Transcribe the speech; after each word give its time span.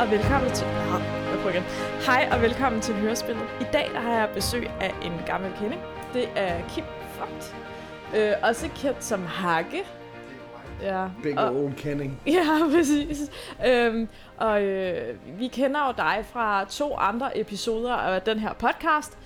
Og 0.00 0.10
velkommen 0.10 0.50
til... 0.52 0.66
Jeg 0.66 1.54
igen. 1.54 1.62
Hej 2.06 2.28
og 2.32 2.42
velkommen 2.42 2.80
til 2.80 2.94
Hørespillet. 2.94 3.42
I 3.60 3.64
dag 3.72 3.90
der 3.94 4.00
har 4.00 4.12
jeg 4.12 4.28
besøg 4.34 4.70
af 4.80 4.94
en 5.02 5.12
gammel 5.26 5.52
kending. 5.60 5.80
Det 6.14 6.28
er 6.36 6.68
Kim 6.68 6.84
Fogt. 7.10 7.56
Øh, 8.16 8.32
også 8.42 8.68
kendt 8.74 9.04
som 9.04 9.26
Hakke. 9.26 9.84
Ja. 10.82 11.08
Big 11.22 11.38
og, 11.38 11.56
old 11.56 11.74
kending. 11.74 12.20
Ja, 12.26 12.44
præcis. 12.70 13.30
Øhm, 13.66 14.08
og 14.36 14.62
øh, 14.62 15.14
vi 15.38 15.48
kender 15.48 15.86
jo 15.86 15.94
dig 15.96 16.24
fra 16.32 16.64
to 16.64 16.96
andre 16.96 17.38
episoder 17.38 17.92
af 17.92 18.22
den 18.22 18.38
her 18.38 18.52
podcast. 18.52 19.18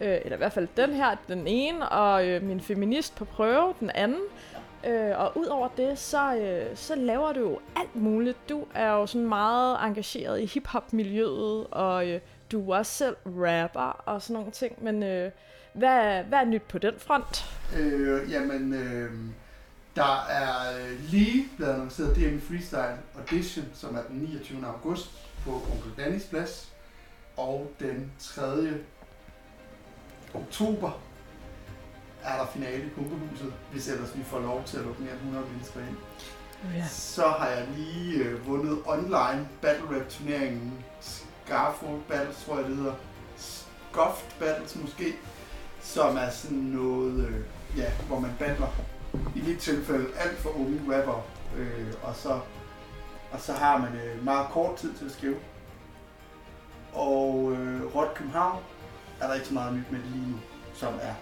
Øh, 0.00 0.18
eller 0.24 0.36
i 0.36 0.38
hvert 0.38 0.52
fald 0.52 0.68
den 0.76 0.90
her, 0.94 1.16
den 1.28 1.46
ene, 1.46 1.88
og 1.88 2.28
øh, 2.28 2.42
min 2.42 2.60
feminist 2.60 3.16
på 3.16 3.24
prøve, 3.24 3.74
den 3.80 3.90
anden. 3.94 4.20
Øh, 4.86 5.18
og 5.18 5.38
udover 5.38 5.68
det, 5.68 5.98
så, 5.98 6.36
øh, 6.36 6.76
så 6.76 6.94
laver 6.94 7.32
du 7.32 7.40
jo 7.40 7.60
alt 7.76 7.96
muligt. 7.96 8.48
Du 8.48 8.64
er 8.74 8.90
jo 8.90 9.06
sådan 9.06 9.28
meget 9.28 9.78
engageret 9.84 10.40
i 10.40 10.46
hiphop-miljøet, 10.46 11.66
og 11.70 12.08
øh, 12.08 12.20
du 12.52 12.70
er 12.70 12.76
også 12.76 12.92
selv 12.92 13.16
rapper 13.26 14.02
og 14.06 14.22
sådan 14.22 14.34
nogle 14.34 14.50
ting. 14.50 14.84
Men 14.84 15.02
øh, 15.02 15.30
hvad, 15.72 16.22
hvad 16.24 16.38
er 16.38 16.44
nyt 16.44 16.62
på 16.62 16.78
den 16.78 16.94
front? 16.98 17.44
Øh, 17.78 18.32
jamen, 18.32 18.74
øh, 18.74 19.10
der 19.96 20.26
er 20.28 20.78
øh, 20.80 21.10
lige 21.10 21.44
blevet 21.56 21.72
annonceret 21.72 22.16
DM 22.16 22.38
Freestyle 22.38 22.98
Audition, 23.18 23.64
som 23.74 23.96
er 23.96 24.02
den 24.02 24.16
29. 24.16 24.66
august 24.66 25.10
på 25.44 25.50
Onkel 25.50 26.04
Dannys 26.04 26.24
plads. 26.24 26.72
Og 27.36 27.72
den 27.80 28.12
3. 28.18 28.42
oktober 30.34 31.00
er 32.22 32.38
der 32.38 32.46
finale 32.46 32.84
i 32.84 32.88
Pumpehuset, 32.88 33.52
hvis 33.72 33.88
ellers 33.88 34.16
vi 34.16 34.22
får 34.24 34.38
lov 34.38 34.62
til 34.66 34.76
at 34.76 34.84
lukke 34.84 35.02
mere 35.02 35.12
end 35.12 35.20
100 35.20 35.46
mennesker 35.52 35.80
ind. 35.80 35.96
Ja. 36.76 36.86
Så 36.88 37.28
har 37.28 37.48
jeg 37.48 37.66
lige 37.76 38.24
øh, 38.24 38.46
vundet 38.46 38.78
online 38.86 39.48
battle 39.62 39.96
rap 39.96 40.08
turneringen 40.08 40.84
Scarfold 41.00 42.00
Battles, 42.08 42.44
tror 42.44 42.58
jeg 42.58 42.68
det 42.68 42.76
hedder. 42.76 42.94
Scuffed 43.36 44.38
Battles 44.38 44.76
måske, 44.76 45.14
som 45.80 46.16
er 46.16 46.30
sådan 46.30 46.58
noget, 46.58 47.28
øh, 47.28 47.40
ja, 47.76 47.90
hvor 48.06 48.20
man 48.20 48.30
battler 48.38 48.68
i 49.36 49.40
mit 49.46 49.58
tilfælde 49.58 50.06
alt 50.16 50.38
for 50.38 50.50
unge 50.50 50.80
rapper, 50.96 51.26
øh, 51.56 51.92
og 52.02 52.16
så 52.16 52.40
og 53.32 53.40
så 53.40 53.52
har 53.52 53.78
man 53.78 53.92
øh, 53.94 54.24
meget 54.24 54.46
kort 54.50 54.76
tid 54.76 54.94
til 54.94 55.04
at 55.04 55.12
skrive. 55.12 55.36
Og 56.92 57.52
øh, 57.52 57.94
Rot 57.94 58.14
København 58.14 58.62
er 59.20 59.26
der 59.26 59.34
ikke 59.34 59.46
så 59.46 59.54
meget 59.54 59.74
nyt 59.74 59.92
med 59.92 60.00
lige 60.00 60.30
nu, 60.30 60.36
som 60.74 60.94
er 61.02 61.14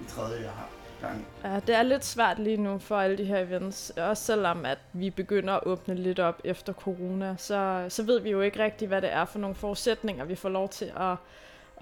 det 0.00 0.08
tredje, 0.08 0.42
jeg 0.42 0.50
har 0.50 0.68
gang 1.00 1.20
i. 1.20 1.48
Ja, 1.48 1.60
det 1.66 1.74
er 1.74 1.82
lidt 1.82 2.04
svært 2.04 2.38
lige 2.38 2.56
nu 2.56 2.78
for 2.78 2.96
alle 2.96 3.18
de 3.18 3.24
her 3.24 3.38
events. 3.38 3.90
Også 3.90 4.24
selvom 4.24 4.64
at 4.64 4.78
vi 4.92 5.10
begynder 5.10 5.54
at 5.54 5.60
åbne 5.66 5.94
lidt 5.94 6.18
op 6.18 6.40
efter 6.44 6.72
corona, 6.72 7.34
så, 7.38 7.86
så 7.88 8.02
ved 8.02 8.20
vi 8.20 8.30
jo 8.30 8.40
ikke 8.40 8.62
rigtigt, 8.64 8.88
hvad 8.88 9.02
det 9.02 9.12
er 9.12 9.24
for 9.24 9.38
nogle 9.38 9.56
forudsætninger, 9.56 10.24
vi 10.24 10.34
får 10.34 10.48
lov 10.48 10.68
til 10.68 10.92
at, 10.96 11.16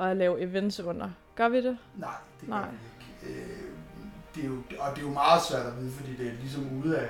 at 0.06 0.16
lave 0.16 0.40
events 0.40 0.80
under. 0.80 1.10
Gør 1.34 1.48
vi 1.48 1.56
det? 1.56 1.78
Nej, 1.96 2.10
det 2.40 2.48
Nej. 2.48 2.60
gør 2.60 2.68
vi 2.70 2.76
ikke. 3.28 3.40
Øh, 3.40 3.58
det 4.34 4.44
er 4.44 4.48
jo, 4.48 4.56
og 4.78 4.90
det 4.96 5.02
er 5.02 5.06
jo 5.06 5.12
meget 5.12 5.42
svært 5.42 5.66
at 5.66 5.76
vide, 5.80 5.92
fordi 5.92 6.16
det 6.16 6.26
er 6.26 6.32
ligesom 6.40 6.82
ude 6.84 6.98
af, 6.98 7.08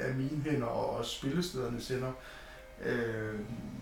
af 0.00 0.14
mine 0.14 0.42
hænder 0.50 0.66
og, 0.66 0.96
og 0.96 1.04
spillestedernes 1.04 1.88
hænder. 1.88 2.12
Øh, 2.84 3.40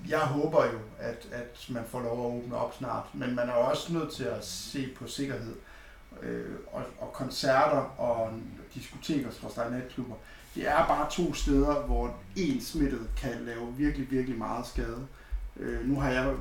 jeg 0.09 0.21
håber 0.21 0.65
jo, 0.65 0.79
at, 0.99 1.29
at 1.33 1.67
man 1.69 1.85
får 1.87 2.01
lov 2.01 2.27
at 2.27 2.39
åbne 2.39 2.57
op 2.57 2.75
snart, 2.75 3.05
men 3.15 3.35
man 3.35 3.49
er 3.49 3.53
også 3.53 3.93
nødt 3.93 4.13
til 4.13 4.25
at 4.25 4.45
se 4.45 4.89
på 4.97 5.07
sikkerhed. 5.07 5.53
Øh, 5.53 5.68
Øh, 6.23 6.55
og, 6.73 6.83
og 6.99 7.13
koncerter 7.13 8.01
og 8.01 8.31
diskoteker, 8.75 9.29
og 9.43 9.71
natklubber, 9.71 10.15
det 10.55 10.69
er 10.69 10.87
bare 10.87 11.11
to 11.11 11.35
steder, 11.35 11.75
hvor 11.75 12.15
en 12.37 12.61
smittet 12.61 13.09
kan 13.17 13.31
lave 13.47 13.75
virkelig, 13.77 14.11
virkelig 14.11 14.39
meget 14.39 14.67
skade. 14.67 15.07
Øh, 15.57 15.89
nu 15.89 16.01
har 16.01 16.11
jeg 16.11 16.35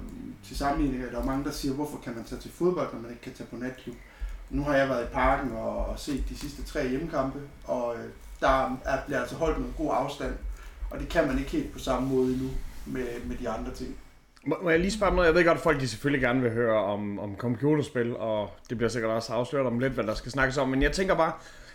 til 0.43 0.57
sammenligning, 0.57 1.11
der 1.11 1.19
er 1.19 1.25
mange, 1.25 1.43
der 1.43 1.51
siger, 1.51 1.73
hvorfor 1.73 1.97
kan 1.97 2.15
man 2.15 2.23
tage 2.23 2.41
til 2.41 2.51
fodbold, 2.51 2.93
når 2.93 3.01
man 3.01 3.11
ikke 3.11 3.21
kan 3.21 3.33
tage 3.33 3.49
på 3.49 3.55
natklub. 3.55 3.95
Nu 4.49 4.63
har 4.63 4.75
jeg 4.75 4.89
været 4.89 5.03
i 5.03 5.13
parken 5.13 5.51
og, 5.51 5.85
og 5.85 5.99
set 5.99 6.29
de 6.29 6.37
sidste 6.37 6.63
tre 6.63 6.89
hjemmekampe, 6.89 7.39
og 7.63 7.95
øh, 7.95 8.09
der 8.39 8.77
er, 8.85 8.97
bliver 9.05 9.19
altså 9.19 9.35
holdt 9.35 9.59
med 9.59 9.69
god 9.77 9.91
afstand, 9.93 10.35
og 10.89 10.99
det 10.99 11.09
kan 11.09 11.27
man 11.27 11.37
ikke 11.37 11.51
helt 11.51 11.73
på 11.73 11.79
samme 11.79 12.09
måde 12.09 12.33
endnu 12.33 12.49
med, 12.85 13.07
med 13.25 13.37
de 13.37 13.49
andre 13.49 13.73
ting. 13.73 13.95
Må, 14.45 14.57
må 14.63 14.69
jeg 14.69 14.79
lige 14.79 14.91
spørge 14.91 15.09
om 15.09 15.15
noget? 15.15 15.27
Jeg 15.27 15.35
ved 15.35 15.45
godt, 15.45 15.57
at 15.57 15.63
folk 15.63 15.79
de 15.79 15.87
selvfølgelig 15.87 16.21
gerne 16.21 16.41
vil 16.41 16.51
høre 16.51 16.77
om, 16.77 17.19
om 17.19 17.35
computerspil, 17.37 18.17
og 18.17 18.49
det 18.69 18.77
bliver 18.77 18.89
sikkert 18.89 19.11
også 19.11 19.33
afsløret 19.33 19.67
om 19.67 19.79
lidt, 19.79 19.93
hvad 19.93 20.03
der 20.03 20.13
skal 20.13 20.31
snakkes 20.31 20.57
om. 20.57 20.69
Men 20.69 20.81
jeg 20.81 20.91
tænker 20.91 21.15
bare, 21.15 21.31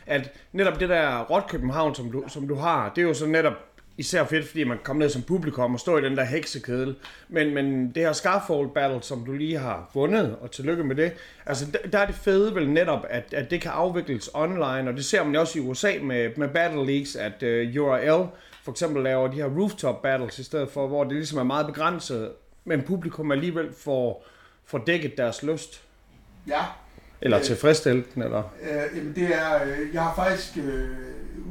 at 0.07 0.33
netop 0.53 0.81
det 0.81 0.89
der 0.89 1.21
Rot 1.21 1.49
København, 1.49 1.95
som 1.95 2.13
du, 2.13 2.25
som 2.29 2.49
du 2.49 2.55
har, 2.55 2.93
det 2.97 3.03
er 3.03 3.07
jo 3.09 3.15
så 3.15 3.27
netop 3.27 3.53
især 3.99 4.25
fedt, 4.25 4.49
fordi 4.49 4.65
man 4.65 4.79
kommer 4.83 5.03
ned 5.03 5.11
som 5.11 5.23
publikum 5.23 5.75
og 5.75 5.81
står 5.81 5.99
i 5.99 6.03
den 6.03 6.17
der 6.17 6.25
heksekedel. 6.25 6.97
Men, 7.29 7.55
men 7.55 7.93
det 7.95 8.03
her 8.03 8.13
Scarfold 8.13 8.71
Battle, 8.75 9.03
som 9.03 9.25
du 9.25 9.33
lige 9.33 9.59
har 9.59 9.91
vundet, 9.95 10.37
og 10.41 10.51
tillykke 10.51 10.85
med 10.85 10.97
det, 10.97 11.13
altså 11.47 11.67
der, 11.73 11.89
der 11.89 11.99
er 11.99 12.07
det 12.07 12.15
fede 12.15 12.55
vel 12.55 12.69
netop, 12.69 13.07
at, 13.11 13.35
at 13.35 13.51
det 13.51 13.61
kan 13.61 13.71
afvikles 13.71 14.31
online, 14.35 14.91
og 14.91 14.97
det 14.97 15.05
ser 15.05 15.25
man 15.25 15.35
jo 15.35 15.41
også 15.41 15.59
i 15.59 15.63
USA 15.63 15.93
med, 16.03 16.31
med 16.37 16.49
Battle 16.49 16.87
Leagues, 16.87 17.17
at 17.17 17.43
øh, 17.43 17.81
uh, 17.81 17.87
URL 17.87 18.29
for 18.65 18.71
eksempel 18.71 19.03
laver 19.03 19.29
de 19.29 19.37
her 19.37 19.47
rooftop 19.59 20.03
battles 20.03 20.39
i 20.39 20.45
stedet 20.45 20.69
for, 20.69 20.87
hvor 20.87 21.05
det 21.05 21.13
ligesom 21.13 21.39
er 21.39 21.43
meget 21.43 21.67
begrænset, 21.67 22.31
men 22.65 22.83
publikum 22.83 23.31
alligevel 23.33 23.75
får, 23.79 24.25
får 24.65 24.79
dækket 24.79 25.17
deres 25.17 25.43
lyst. 25.43 25.83
Ja, 26.47 26.65
Eller 27.21 27.39
Øh, 27.39 27.45
tilfredsstillet 27.45 28.15
den, 28.15 28.23
eller... 28.23 28.43
Øh, 28.63 28.97
jamen 28.99 29.15
det 29.15 29.35
er, 29.37 29.65
øh, 29.65 29.95
jeg 29.95 30.03
har 30.03 30.15
faktisk, 30.15 30.57
øh, 30.57 30.99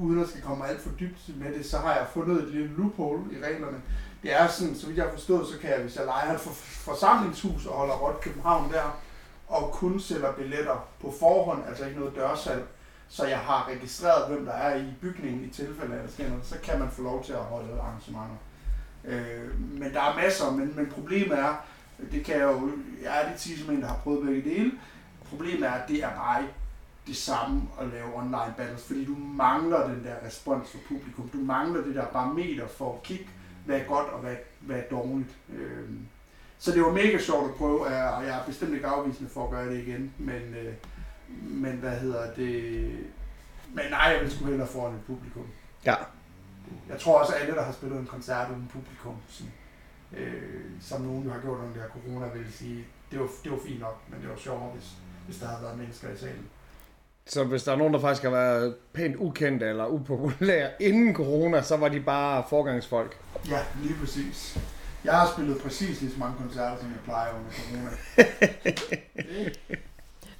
uden 0.01 0.21
at 0.21 0.29
skal 0.29 0.41
komme 0.41 0.67
alt 0.67 0.81
for 0.81 0.89
dybt 0.99 1.37
med 1.37 1.53
det, 1.53 1.65
så 1.65 1.77
har 1.77 1.93
jeg 1.95 2.05
fundet 2.13 2.43
et 2.43 2.49
lille 2.49 2.71
loophole 2.77 3.21
i 3.31 3.45
reglerne. 3.45 3.77
Det 4.23 4.33
er 4.41 4.47
sådan, 4.47 4.75
så 4.75 4.85
vidt 4.87 4.97
jeg 4.97 5.05
har 5.05 5.11
forstået, 5.13 5.47
så 5.47 5.59
kan 5.59 5.69
jeg, 5.69 5.79
hvis 5.79 5.95
jeg 5.95 6.05
leger 6.05 6.33
et 6.33 6.39
for, 6.39 6.49
forsamlingshus 6.91 7.65
og 7.65 7.73
holder 7.73 7.93
Rot 7.93 8.21
København 8.21 8.71
der, 8.71 9.01
og 9.47 9.71
kun 9.71 9.99
sælger 9.99 10.31
billetter 10.31 10.87
på 11.01 11.13
forhånd, 11.19 11.63
altså 11.67 11.85
ikke 11.85 11.99
noget 11.99 12.15
dørsalg, 12.15 12.63
så 13.09 13.27
jeg 13.27 13.37
har 13.39 13.69
registreret, 13.69 14.29
hvem 14.29 14.45
der 14.45 14.51
er 14.51 14.75
i 14.75 14.85
bygningen 15.01 15.43
i 15.45 15.49
tilfælde 15.49 15.95
af, 15.95 16.01
der 16.03 16.11
sker 16.11 16.29
noget, 16.29 16.45
så 16.45 16.55
kan 16.63 16.79
man 16.79 16.89
få 16.91 17.01
lov 17.01 17.23
til 17.23 17.33
at 17.33 17.39
holde 17.39 17.81
arrangementer. 17.81 18.35
Øh, 19.05 19.61
men 19.79 19.93
der 19.93 20.01
er 20.01 20.15
masser, 20.15 20.51
men, 20.51 20.75
men 20.75 20.85
problemet 20.85 21.39
er, 21.39 21.65
det 22.11 22.25
kan 22.25 22.35
jeg 22.35 22.43
jo 22.43 22.71
ærligt 23.05 23.41
sige 23.41 23.59
som 23.59 23.73
en, 23.73 23.81
der 23.81 23.87
har 23.87 23.97
prøvet 24.03 24.25
begge 24.25 24.49
dele, 24.49 24.71
problemet 25.29 25.67
er, 25.67 25.71
at 25.71 25.87
det 25.87 26.03
er 26.03 26.15
bare 26.15 26.41
ikke 26.41 26.53
det 27.07 27.15
samme 27.15 27.61
at 27.81 27.87
lave 27.87 28.15
online 28.15 28.53
battles, 28.57 28.83
fordi 28.83 29.05
du 29.05 29.15
mangler 29.19 29.87
den 29.87 30.03
der 30.03 30.27
respons 30.27 30.71
fra 30.71 30.79
publikum. 30.87 31.29
Du 31.29 31.37
mangler 31.37 31.83
det 31.83 31.95
der 31.95 32.05
barometer 32.05 32.67
for 32.67 32.93
at 32.93 33.03
kigge, 33.03 33.27
hvad 33.65 33.79
er 33.79 33.83
godt 33.83 34.07
og 34.07 34.19
hvad, 34.19 34.35
hvad 34.59 34.75
er 34.75 34.83
dårligt. 34.91 35.29
Øh, 35.53 35.89
så 36.59 36.71
det 36.71 36.81
var 36.81 36.91
mega 36.91 37.17
sjovt 37.17 37.49
at 37.49 37.55
prøve, 37.55 37.85
og 37.85 37.91
jeg 38.25 38.39
er 38.39 38.45
bestemt 38.47 38.73
ikke 38.73 38.87
afvisende 38.87 39.29
for 39.29 39.43
at 39.43 39.49
gøre 39.49 39.69
det 39.69 39.87
igen, 39.87 40.13
men, 40.17 40.41
øh, 40.41 40.73
men 41.43 41.71
hvad 41.71 41.99
hedder 41.99 42.33
det... 42.33 42.83
Men 43.73 43.85
nej, 43.89 43.99
jeg 43.99 44.21
vil 44.21 44.31
sgu 44.31 44.45
hellere 44.45 44.67
foran 44.67 44.93
et 44.93 45.01
publikum. 45.07 45.45
Ja. 45.85 45.95
Jeg 46.89 46.99
tror 46.99 47.19
også, 47.19 47.33
at 47.33 47.41
alle, 47.41 47.55
der 47.55 47.63
har 47.63 47.71
spillet 47.71 47.99
en 47.99 48.05
koncert 48.05 48.49
uden 48.51 48.69
publikum, 48.73 49.15
sådan, 49.29 49.51
øh, 50.17 50.61
som 50.81 51.01
nogen 51.01 51.23
jo 51.23 51.31
har 51.31 51.41
gjort 51.41 51.59
under 51.59 51.73
der 51.73 51.87
corona, 51.87 52.27
vil 52.33 52.53
sige, 52.53 52.85
det 53.11 53.19
var, 53.19 53.27
det 53.43 53.51
var 53.51 53.59
fint 53.67 53.79
nok, 53.79 54.01
men 54.09 54.21
det 54.21 54.29
var 54.29 54.37
sjovere, 54.37 54.69
hvis, 54.69 54.91
hvis 55.25 55.37
der 55.37 55.47
havde 55.47 55.63
været 55.63 55.77
mennesker 55.77 56.09
i 56.09 56.17
salen. 56.17 56.49
Så 57.25 57.43
hvis 57.43 57.63
der 57.63 57.71
er 57.71 57.75
nogen, 57.75 57.93
der 57.93 57.99
faktisk 57.99 58.23
har 58.23 58.29
været 58.29 58.75
pænt 58.93 59.15
ukendte 59.15 59.65
eller 59.65 59.85
upopulære 59.85 60.69
inden 60.79 61.15
corona, 61.15 61.61
så 61.61 61.77
var 61.77 61.89
de 61.89 61.99
bare 61.99 62.43
forgangsfolk. 62.49 63.17
Ja, 63.49 63.59
lige 63.81 63.95
præcis. 63.99 64.59
Jeg 65.03 65.13
har 65.13 65.31
spillet 65.33 65.61
præcis 65.61 66.01
lige 66.01 66.11
så 66.11 66.19
mange 66.19 66.35
koncerter, 66.37 66.77
som 66.77 66.89
jeg 66.89 66.99
plejer 67.03 67.33
under 67.33 67.51
corona. 67.51 67.91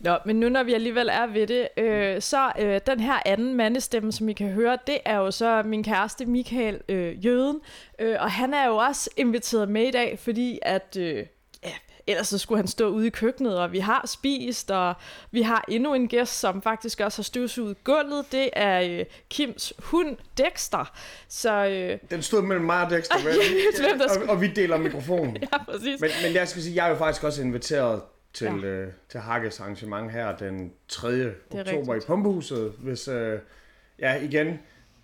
Nå, 0.04 0.18
men 0.26 0.40
nu 0.40 0.50
når 0.50 0.64
vi 0.64 0.74
alligevel 0.74 1.10
er 1.12 1.28
ved 1.28 1.48
det, 1.48 1.68
øh, 1.78 2.22
så 2.22 2.52
øh, 2.60 2.82
den 2.88 3.00
her 3.00 3.20
anden 3.26 3.56
mandestemme, 3.56 4.12
som 4.12 4.30
I 4.30 4.34
kan 4.34 4.50
høre, 4.50 4.78
det 4.88 4.98
er 5.06 5.18
jo 5.18 5.32
så 5.32 5.64
min 5.66 5.84
kæreste 5.84 6.26
Michael 6.26 6.82
øh, 6.90 7.26
Jøden. 7.26 7.60
Øh, 8.00 8.16
og 8.20 8.32
han 8.32 8.54
er 8.54 8.68
jo 8.68 8.78
også 8.78 9.10
inviteret 9.18 9.70
med 9.70 9.88
i 9.88 9.92
dag, 9.92 10.20
fordi 10.20 10.60
at... 10.62 10.98
Øh, 11.00 11.26
ja, 11.64 11.72
ellers 12.08 12.28
så 12.28 12.38
skulle 12.38 12.60
han 12.60 12.68
stå 12.68 12.88
ude 12.88 13.08
i 13.08 13.10
køkkenet, 13.10 13.60
og 13.60 13.72
vi 13.72 13.80
har 13.80 14.08
spist, 14.08 14.72
og 14.72 14.94
vi 15.32 15.42
har 15.42 15.66
endnu 15.68 15.94
en 15.94 16.08
gæst, 16.08 16.40
som 16.40 16.62
faktisk 16.62 17.00
også 17.00 17.18
har 17.18 17.24
støvsuget 17.24 17.84
gulvet. 17.84 18.26
Det 18.32 18.50
er 18.54 18.82
øh, 18.82 19.06
Kims 19.30 19.74
hund, 19.80 20.18
Dexter. 20.38 20.92
Så 21.28 21.66
øh, 21.66 21.98
Den 22.10 22.22
stod 22.22 22.42
mellem 22.42 22.66
mig 22.66 22.86
og 22.86 22.90
Dexter, 22.90 23.24
vel? 23.26 23.36
Hvem 23.80 24.00
der 24.00 24.22
og, 24.22 24.30
og 24.30 24.42
vi 24.42 24.48
deler 24.48 24.78
mikrofonen. 24.78 25.38
ja, 25.52 25.64
præcis. 25.64 26.02
Men, 26.02 26.10
men 26.24 26.34
jeg 26.34 26.48
skal 26.48 26.62
sige, 26.62 26.76
jeg 26.76 26.86
er 26.86 26.90
jo 26.90 26.96
faktisk 26.96 27.24
også 27.24 27.42
inviteret 27.42 28.02
til, 28.34 28.46
Ja. 28.62 28.68
øh, 28.68 28.88
til 29.10 29.20
Hakkes 29.20 29.60
arrangement 29.60 30.12
her 30.12 30.38
den 30.38 30.72
3. 30.88 31.08
er 31.20 31.32
oktober 31.52 31.66
rigtigt. 31.94 32.04
i 32.04 32.08
Pumpehuset. 32.08 32.74
Hvis, 32.80 33.08
øh, 33.08 33.40
ja, 34.00 34.16
igen, 34.22 34.48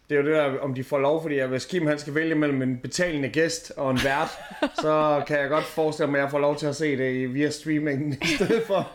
det 0.10 0.18
er 0.18 0.22
jo 0.22 0.26
det 0.28 0.36
der, 0.36 0.60
om 0.60 0.74
de 0.74 0.84
får 0.84 1.00
lov, 1.00 1.22
fordi 1.22 1.40
at 1.40 1.50
hvis 1.50 1.66
Kim 1.66 1.88
han 1.88 2.00
skal 2.00 2.16
vælge 2.16 2.36
mellem 2.36 2.62
en 2.62 2.78
betalende 2.78 3.30
gæst 3.30 3.72
og 3.78 3.92
en 3.92 4.00
vært, 4.04 4.30
så 4.82 5.24
kan 5.28 5.40
jeg 5.40 5.50
godt 5.50 5.66
forestille 5.66 6.12
mig, 6.12 6.18
at 6.20 6.24
jeg 6.24 6.32
får 6.32 6.40
lov 6.40 6.58
til 6.58 6.66
at 6.68 6.76
se 6.76 6.98
det 6.98 7.14
i- 7.14 7.26
via 7.26 7.50
streamingen 7.50 8.14
i 8.22 8.26
stedet 8.28 8.64
for. 8.68 8.92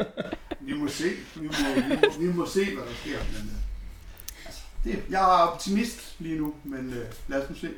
Vi 0.60 0.74
må 0.74 0.88
se, 0.88 1.04
vi 1.36 1.46
må, 1.46 1.52
vi 1.76 1.82
må, 1.88 2.20
vi 2.20 2.32
må 2.38 2.46
se, 2.46 2.64
hvad 2.64 2.84
der 2.84 2.94
sker. 2.94 3.18
Men, 3.32 3.50
øh, 3.50 4.46
altså, 4.46 4.60
det, 4.84 4.98
jeg 5.10 5.20
er 5.22 5.46
optimist 5.48 6.16
lige 6.18 6.38
nu, 6.38 6.54
men 6.64 6.88
øh, 6.92 7.04
lad 7.28 7.42
os 7.42 7.50
nu 7.50 7.56
se. 7.56 7.68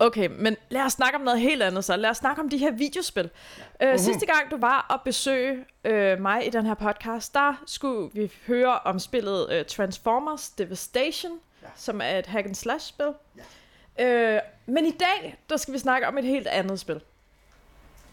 Okay, 0.00 0.28
men 0.38 0.56
lad 0.70 0.82
os 0.82 0.92
snakke 0.92 1.18
om 1.18 1.24
noget 1.24 1.40
helt 1.40 1.62
andet 1.62 1.84
så. 1.84 1.96
Lad 1.96 2.10
os 2.10 2.16
snakke 2.16 2.42
om 2.42 2.48
de 2.48 2.58
her 2.58 2.70
videospil. 2.70 3.30
Ja. 3.80 3.92
Øh, 3.92 3.98
sidste 3.98 4.26
gang 4.26 4.50
du 4.50 4.56
var 4.56 4.86
og 4.88 5.00
besøge 5.04 5.64
øh, 5.84 6.20
mig 6.20 6.46
i 6.46 6.50
den 6.50 6.66
her 6.66 6.74
podcast, 6.74 7.34
der 7.34 7.62
skulle 7.66 8.10
vi 8.14 8.32
høre 8.46 8.78
om 8.78 8.98
spillet 8.98 9.52
øh, 9.52 9.64
Transformers 9.64 10.48
Devastation, 10.48 11.32
ja. 11.62 11.68
som 11.76 12.00
er 12.00 12.18
et 12.18 12.26
hack 12.26 12.46
and 12.46 12.54
slash 12.54 12.88
spil. 12.88 13.06
Ja. 13.98 14.34
Øh, 14.36 14.40
men 14.66 14.86
i 14.86 14.90
dag, 14.90 15.38
der 15.50 15.56
skal 15.56 15.74
vi 15.74 15.78
snakke 15.78 16.08
om 16.08 16.18
et 16.18 16.24
helt 16.24 16.46
andet 16.46 16.80
spil. 16.80 17.00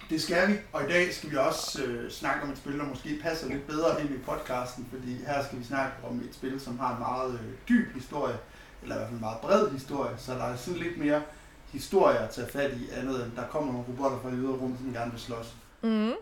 Det 0.09 0.21
skal 0.21 0.47
vi, 0.47 0.53
og 0.73 0.83
i 0.83 0.87
dag 0.87 1.13
skal 1.13 1.31
vi 1.31 1.37
også 1.37 1.83
øh, 1.83 2.11
snakke 2.11 2.43
om 2.43 2.51
et 2.51 2.57
spil, 2.57 2.79
der 2.79 2.85
måske 2.85 3.19
passer 3.21 3.47
lidt 3.47 3.67
bedre 3.67 4.01
ind 4.01 4.09
i 4.09 4.17
podcasten, 4.17 4.87
fordi 4.91 5.23
her 5.27 5.43
skal 5.45 5.59
vi 5.59 5.63
snakke 5.63 5.93
om 6.09 6.19
et 6.29 6.35
spil, 6.35 6.59
som 6.59 6.79
har 6.79 6.93
en 6.93 6.99
meget 6.99 7.33
øh, 7.33 7.69
dyb 7.69 7.93
historie, 7.93 8.35
eller 8.81 8.95
i 8.95 8.97
hvert 8.97 9.07
fald 9.07 9.15
en 9.15 9.21
meget 9.21 9.41
bred 9.41 9.71
historie, 9.71 10.15
så 10.17 10.33
der 10.33 10.43
er 10.43 10.55
sådan 10.55 10.79
lidt 10.79 10.97
mere 10.97 11.21
historie 11.71 12.17
at 12.19 12.29
tage 12.29 12.47
fat 12.47 12.71
i, 12.71 12.89
andet 12.99 13.23
end 13.25 13.31
der 13.35 13.43
kommer 13.51 13.73
nogle 13.73 13.87
robotter 13.89 14.19
fra 14.21 14.31
ydre 14.31 14.51
rum, 14.51 14.77
som 14.77 14.93
gerne 14.93 15.11
vil 15.11 15.21
slås. 15.21 15.53
Mm. 15.81 16.07
Øh, 16.09 16.13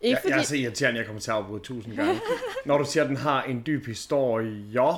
Ikke 0.00 0.14
Jeg, 0.14 0.18
fordi... 0.22 0.32
jeg 0.32 0.38
er 0.38 0.42
så 0.42 0.56
irriterende, 0.56 0.98
at 0.98 1.02
jeg 1.02 1.06
kommer 1.06 1.20
til 1.20 1.30
at 1.30 1.36
afbryde 1.36 1.62
tusind 1.62 1.96
gange. 1.96 2.20
Når 2.66 2.78
du 2.78 2.84
siger, 2.84 3.02
at 3.02 3.08
den 3.08 3.16
har 3.16 3.42
en 3.42 3.62
dyb 3.66 3.86
historie, 3.86 4.64
ja. 4.72 4.92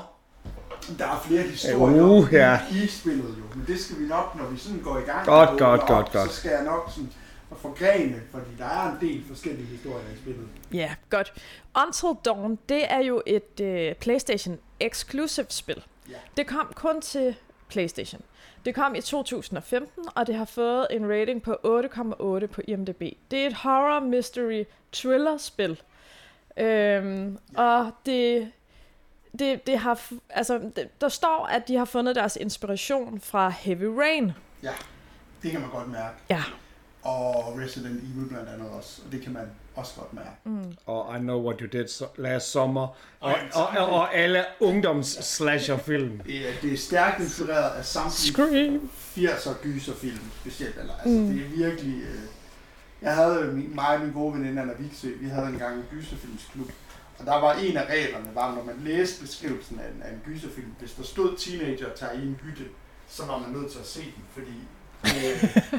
der 0.98 1.06
er 1.06 1.20
flere 1.26 1.42
historier 1.42 2.02
Uh, 2.02 2.28
ja. 2.32 2.60
i 2.70 2.86
spillet 2.86 3.34
jo, 3.38 3.44
men 3.56 3.66
det 3.66 3.80
skal 3.80 3.98
vi 3.98 4.04
nok, 4.06 4.34
når 4.36 4.46
vi 4.46 4.58
sådan 4.58 4.78
går 4.78 4.98
i 4.98 5.02
gang. 5.02 5.26
Godt, 5.26 5.50
og 5.50 5.58
godt, 5.58 5.80
op, 5.80 5.88
godt, 5.88 6.12
godt. 6.12 6.30
Så 6.30 6.36
skal 6.36 6.50
jeg 6.50 6.64
nok 6.64 6.90
sådan 6.90 7.12
forgrene, 7.56 8.22
fordi 8.30 8.50
der 8.58 8.64
er 8.64 8.92
en 8.92 8.96
del 9.00 9.24
forskellige 9.28 9.66
historier 9.66 10.04
i 10.14 10.16
spillet. 10.16 10.48
Ja, 10.72 10.94
godt. 11.10 11.32
Until 11.86 12.08
Dawn, 12.24 12.58
det 12.68 12.92
er 12.92 12.98
jo 13.00 13.22
et 13.26 13.60
øh, 13.60 13.94
PlayStation 13.94 14.58
Exclusive 14.80 15.46
spil. 15.48 15.82
Ja. 16.10 16.14
Det 16.36 16.46
kom 16.46 16.72
kun 16.74 17.00
til 17.00 17.34
PlayStation. 17.68 18.22
Det 18.64 18.74
kom 18.74 18.94
i 18.94 19.00
2015, 19.00 20.04
og 20.14 20.26
det 20.26 20.34
har 20.34 20.44
fået 20.44 20.86
en 20.90 21.10
rating 21.10 21.42
på 21.42 21.52
8,8 21.52 22.46
på 22.46 22.60
IMDb. 22.68 23.02
Det 23.30 23.42
er 23.42 23.46
et 23.46 23.54
horror, 23.54 24.00
mystery, 24.00 24.64
thriller 24.92 25.36
spil. 25.36 25.80
Øhm, 26.56 27.38
og 27.56 27.92
det, 28.06 28.52
det, 29.38 29.66
det 29.66 29.78
har, 29.78 30.00
altså, 30.30 30.70
det, 30.76 31.00
der 31.00 31.08
står, 31.08 31.46
at 31.46 31.68
de 31.68 31.76
har 31.76 31.84
fundet 31.84 32.16
deres 32.16 32.36
inspiration 32.36 33.20
fra 33.20 33.48
Heavy 33.48 33.84
Rain. 33.84 34.32
Det 35.42 35.50
kan 35.50 35.60
man 35.60 35.70
godt 35.70 35.88
mærke. 35.88 36.16
Ja. 36.30 36.42
Og 37.02 37.58
Resident 37.58 38.02
Evil 38.02 38.28
blandt 38.28 38.48
andet 38.48 38.70
også, 38.70 39.02
og 39.06 39.12
det 39.12 39.22
kan 39.22 39.32
man 39.32 39.50
også 39.78 39.92
godt 39.98 40.14
mærke. 40.14 40.30
Mm. 40.44 40.72
Og 40.86 41.16
I 41.16 41.18
Know 41.18 41.42
What 41.46 41.60
You 41.60 41.66
Did 41.66 42.04
Last 42.18 42.50
Summer. 42.52 42.80
Og, 43.20 43.34
Og- 43.54 43.68
og, 43.78 43.86
og, 43.90 44.14
alle 44.16 44.44
ungdoms-slasher-film. 44.60 46.18
Det 46.26 46.36
er, 46.48 46.52
det 46.62 46.72
er 46.72 46.76
stærkt 46.76 47.20
inspireret 47.20 47.70
af 47.70 47.84
samtlige 47.84 48.32
Scream. 48.32 48.90
80'er 49.16 49.62
gyserfilm 49.62 50.20
specielt. 50.40 50.76
Eller, 50.78 50.92
altså, 50.94 51.08
Mm. 51.18 51.26
Det 51.28 51.42
er 51.44 51.48
virkelig... 51.68 51.94
Øh, 52.02 52.20
jeg 53.02 53.14
havde 53.14 53.52
min, 53.52 53.74
mig 53.74 53.88
og 53.96 54.00
min 54.00 54.12
gode 54.12 54.34
veninde 54.34 54.62
Anna 54.62 54.72
Vigsø, 54.78 55.08
vi 55.20 55.28
havde 55.28 55.46
engang 55.46 55.76
en 55.76 55.84
gyserfilmsklub. 55.90 56.70
Og 57.18 57.26
der 57.26 57.40
var 57.40 57.52
en 57.54 57.76
af 57.76 57.84
reglerne, 57.90 58.26
var, 58.34 58.54
når 58.54 58.64
man 58.64 58.74
læste 58.84 59.22
beskrivelsen 59.24 59.78
af 59.80 59.84
en, 59.96 60.02
af 60.02 60.12
en 60.12 60.20
gyserfilm, 60.26 60.74
hvis 60.78 60.92
der 60.92 61.02
stod 61.02 61.36
teenager 61.36 61.86
tager 61.96 62.12
i 62.12 62.22
en 62.22 62.40
hytte, 62.42 62.64
så 63.08 63.26
var 63.26 63.38
man 63.38 63.50
nødt 63.50 63.72
til 63.72 63.78
at 63.78 63.86
se 63.86 64.00
den, 64.00 64.24
fordi 64.32 64.54
øh, 65.04 65.56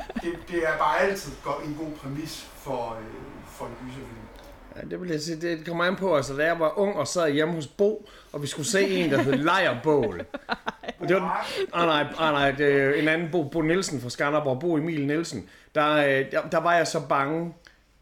det, 0.51 0.67
er 0.67 0.77
bare 0.77 0.99
altid 0.99 1.31
en 1.65 1.75
god 1.79 1.91
præmis 1.91 2.47
for, 2.55 2.97
øh, 2.99 3.15
for 3.47 3.65
en 3.65 3.71
gyserfilm. 3.81 4.29
Ja, 4.75 4.81
det 4.89 5.01
vil 5.01 5.09
jeg 5.09 5.21
sige, 5.21 5.41
det 5.41 5.67
kommer 5.67 5.83
an 5.83 5.95
på, 5.95 6.15
altså 6.15 6.33
da 6.35 6.45
jeg 6.45 6.59
var 6.59 6.79
ung 6.79 6.95
og 6.95 7.07
sad 7.07 7.31
hjemme 7.31 7.53
hos 7.53 7.67
Bo, 7.67 8.09
og 8.33 8.41
vi 8.41 8.47
skulle 8.47 8.67
se 8.67 8.89
en, 8.89 9.11
der 9.11 9.21
hed 9.21 9.33
Lejerbål. 9.49 10.25
Det 11.07 11.15
var, 11.15 11.47
ah, 11.73 11.87
nej, 11.87 12.13
ah, 12.17 12.33
nej, 12.33 12.51
det 12.51 12.99
en 12.99 13.07
anden 13.07 13.31
Bo, 13.31 13.43
Bo 13.43 13.61
Nielsen 13.61 14.01
fra 14.01 14.09
Skanderborg, 14.09 14.59
Bo 14.59 14.77
Emil 14.77 15.07
Nielsen. 15.07 15.49
Der, 15.75 15.95
øh, 15.95 16.31
der, 16.31 16.49
der 16.51 16.57
var 16.57 16.73
jeg 16.73 16.87
så 16.87 17.01
bange, 17.09 17.53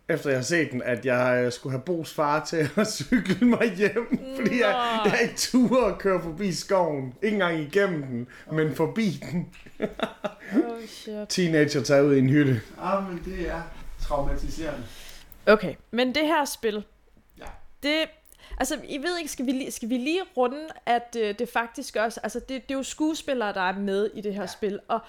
efter 0.10 0.30
jeg 0.30 0.38
havde 0.38 0.48
set 0.48 0.72
den, 0.72 0.82
at 0.84 1.06
jeg 1.06 1.42
øh, 1.46 1.52
skulle 1.52 1.72
have 1.74 1.82
Bos 1.86 2.14
far 2.14 2.46
til 2.46 2.70
at 2.76 2.88
cykle 2.98 3.48
mig 3.48 3.74
hjem, 3.76 4.20
fordi 4.36 4.62
jeg, 4.62 5.00
Nå. 5.06 5.12
jeg 5.12 5.20
ikke 5.22 5.36
turde 5.38 5.86
at 5.86 5.98
køre 5.98 6.22
forbi 6.22 6.52
skoven. 6.54 7.14
Ikke 7.24 7.34
engang 7.36 7.60
igennem 7.60 8.04
den, 8.04 8.28
men 8.52 8.76
forbi 8.76 9.24
den. 9.32 9.50
Oh 10.54 10.88
shit. 10.88 11.30
Teenager 11.30 11.84
tager 11.84 12.02
ud 12.02 12.16
i 12.16 12.20
en 12.20 12.30
hytte. 12.30 12.62
Ah, 12.82 13.10
men 13.10 13.22
det 13.26 13.50
er 13.50 13.62
traumatiserende. 14.02 14.84
Okay, 15.46 15.76
men 15.92 16.16
det 16.16 16.26
her 16.26 16.46
spil, 16.46 16.84
Ja. 17.40 17.46
det, 17.84 17.94
altså, 18.60 18.78
I 18.88 18.98
ved 18.98 19.18
ikke, 19.18 19.32
skal 19.32 19.46
vi 19.46 19.52
lige, 19.52 19.72
skal 19.72 19.90
vi 19.90 19.98
lige 19.98 20.22
runde, 20.38 20.68
at 20.86 21.18
øh, 21.20 21.40
det 21.40 21.50
faktisk 21.50 21.96
også, 21.96 22.20
altså, 22.24 22.40
det, 22.40 22.50
det 22.50 22.72
er 22.72 22.78
jo 22.78 22.84
skuespillere, 22.84 23.54
der 23.54 23.62
er 23.62 23.80
med 23.80 24.10
i 24.14 24.22
det 24.22 24.34
her 24.34 24.42
ja. 24.42 24.48
spil, 24.48 24.80
og 24.88 25.00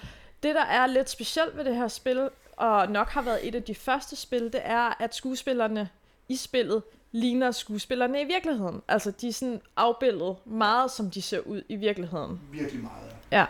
det, 0.42 0.54
der 0.54 0.64
er 0.64 0.86
lidt 0.86 1.10
specielt 1.10 1.56
ved 1.56 1.64
det 1.64 1.76
her 1.76 1.88
spil, 1.88 2.28
og 2.58 2.90
nok 2.90 3.08
har 3.08 3.22
været 3.22 3.48
et 3.48 3.54
af 3.54 3.62
de 3.62 3.74
første 3.74 4.16
spil, 4.16 4.44
det 4.44 4.60
er, 4.64 5.02
at 5.02 5.14
skuespillerne 5.14 5.88
i 6.28 6.36
spillet 6.36 6.82
ligner 7.12 7.50
skuespillerne 7.50 8.20
i 8.20 8.24
virkeligheden. 8.24 8.82
Altså, 8.88 9.10
de 9.10 9.28
er 9.28 9.32
sådan 9.32 9.60
afbildet 9.76 10.36
meget, 10.44 10.90
som 10.90 11.10
de 11.10 11.22
ser 11.22 11.38
ud 11.40 11.62
i 11.68 11.76
virkeligheden. 11.76 12.40
Virkelig 12.52 12.82
meget, 12.82 13.14
Ja. 13.32 13.46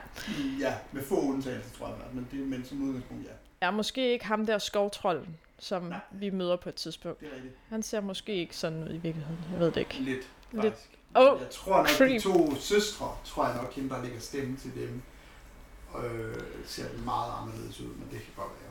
Ja, 0.61 0.75
med 0.93 1.03
få 1.03 1.21
undtagelser, 1.21 1.79
tror 1.79 1.87
jeg, 1.87 1.97
men, 2.13 2.29
det, 2.33 2.41
men 2.49 2.65
som 2.65 2.83
udgangspunkt, 2.83 3.25
ja. 3.27 3.31
Er 3.61 3.71
måske 3.71 4.13
ikke 4.13 4.27
ham 4.27 4.47
der 4.47 4.59
skovtrollen, 4.59 5.37
som 5.59 5.83
Nej. 5.83 5.99
vi 6.11 6.31
møder 6.31 6.57
på 6.57 6.69
et 6.69 6.75
tidspunkt. 6.75 7.21
Det 7.21 7.29
er 7.29 7.35
rigtigt. 7.35 7.55
Han 7.69 7.83
ser 7.83 8.01
måske 8.01 8.35
ikke 8.35 8.57
sådan 8.57 8.83
ud 8.83 8.89
i 8.89 8.99
virkeligheden. 8.99 9.39
Jeg 9.53 9.61
ved 9.61 9.67
det 9.71 9.77
ikke. 9.81 9.95
Lidt, 9.95 10.29
Lidt. 10.53 10.65
faktisk. 10.65 10.99
Oh, 11.15 11.41
jeg 11.41 11.51
tror 11.51 11.77
nok, 11.77 11.89
creep. 11.89 12.11
de 12.11 12.21
to 12.21 12.55
søstre, 12.55 13.17
tror 13.25 13.47
jeg 13.47 13.57
nok, 13.57 13.75
hende, 13.75 13.89
der 13.89 14.03
lægger 14.03 14.21
stemme 14.21 14.57
til 14.57 14.75
dem, 14.75 15.03
øh, 16.05 16.35
ser 16.67 16.85
meget 17.05 17.33
anderledes 17.43 17.81
ud, 17.81 17.87
men 17.87 18.09
det 18.11 18.19
kan 18.19 18.33
godt 18.37 18.53
være, 18.61 18.68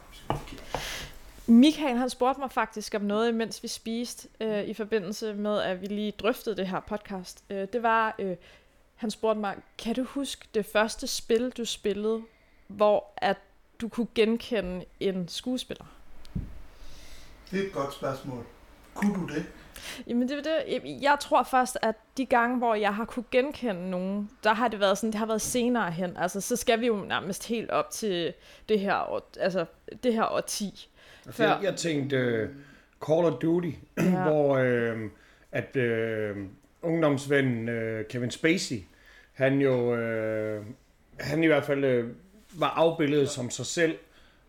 Michael 1.48 1.98
han 1.98 2.10
spurgte 2.10 2.40
mig 2.40 2.52
faktisk 2.52 2.96
om 2.96 3.02
noget, 3.02 3.36
mens 3.36 3.64
vi 3.64 3.68
spiste, 3.68 4.28
øh, 4.42 4.64
i 4.64 4.74
forbindelse 4.74 5.34
med, 5.34 5.62
at 5.62 5.82
vi 5.82 5.86
lige 5.86 6.12
drøftede 6.12 6.58
det 6.58 6.68
her 6.68 6.80
podcast. 6.80 7.44
Øh, 7.50 7.68
det 7.74 7.84
var, 7.84 8.16
øh, 8.20 8.36
han 8.96 9.12
spurgte 9.12 9.40
mig, 9.40 9.56
kan 9.78 9.96
du 9.96 10.04
huske 10.04 10.48
det 10.54 10.66
første 10.66 11.08
spil, 11.08 11.50
du 11.50 11.66
spillede, 11.66 12.22
hvor 12.68 13.14
at 13.18 13.38
du 13.82 13.88
kunne 13.88 14.08
genkende 14.16 14.86
en 15.00 15.28
skuespiller? 15.28 15.86
Det 17.52 17.60
er 17.60 17.68
et 17.68 17.74
godt 17.74 17.94
spørgsmål. 17.94 18.46
Kunne 18.94 19.14
du 19.16 19.34
det? 19.34 19.46
Jamen 20.08 20.30
det, 20.30 20.38
er 20.38 20.42
det, 20.42 21.02
jeg 21.02 21.18
tror 21.22 21.44
først, 21.44 21.78
at 21.82 21.96
de 22.18 22.26
gange, 22.26 22.58
hvor 22.58 22.76
jeg 22.76 22.96
har 22.96 23.06
kunne 23.06 23.26
genkende 23.32 23.90
nogen, 23.90 24.30
der 24.44 24.54
har 24.54 24.68
det 24.68 24.80
været 24.80 24.98
sådan, 24.98 25.12
det 25.12 25.20
har 25.20 25.26
været 25.26 25.42
senere 25.42 25.92
hen. 25.92 26.18
Altså, 26.18 26.42
så 26.42 26.56
skal 26.56 26.82
vi 26.82 26.88
jo 26.88 26.96
nærmest 26.96 27.48
helt 27.48 27.72
op 27.72 27.90
til 27.92 28.34
det 28.70 28.80
her, 28.80 29.12
år, 29.12 29.30
altså, 29.40 29.66
det 30.04 30.14
her 30.14 30.34
årti. 30.34 30.90
Altså, 31.26 31.44
jeg, 31.44 31.60
jeg 31.64 31.76
tænkte 31.76 32.44
uh, 32.44 32.50
Call 33.08 33.26
of 33.26 33.34
Duty, 33.34 33.72
Ja. 33.98 34.24
hvor 34.24 34.54
uh, 34.54 35.10
at 35.52 35.76
uh, 35.76 36.38
ungdomsvennen 36.82 37.70
uh, 37.70 38.06
Kevin 38.10 38.32
Spacey, 38.32 38.76
han 39.34 39.62
jo, 39.62 39.94
uh, 39.94 40.66
han 41.20 41.44
i 41.44 41.48
hvert 41.48 41.64
fald 41.64 42.04
uh, 42.04 42.10
var 42.60 42.70
afbildet 42.70 43.30
som 43.30 43.50
sig 43.50 43.66
selv, 43.66 43.98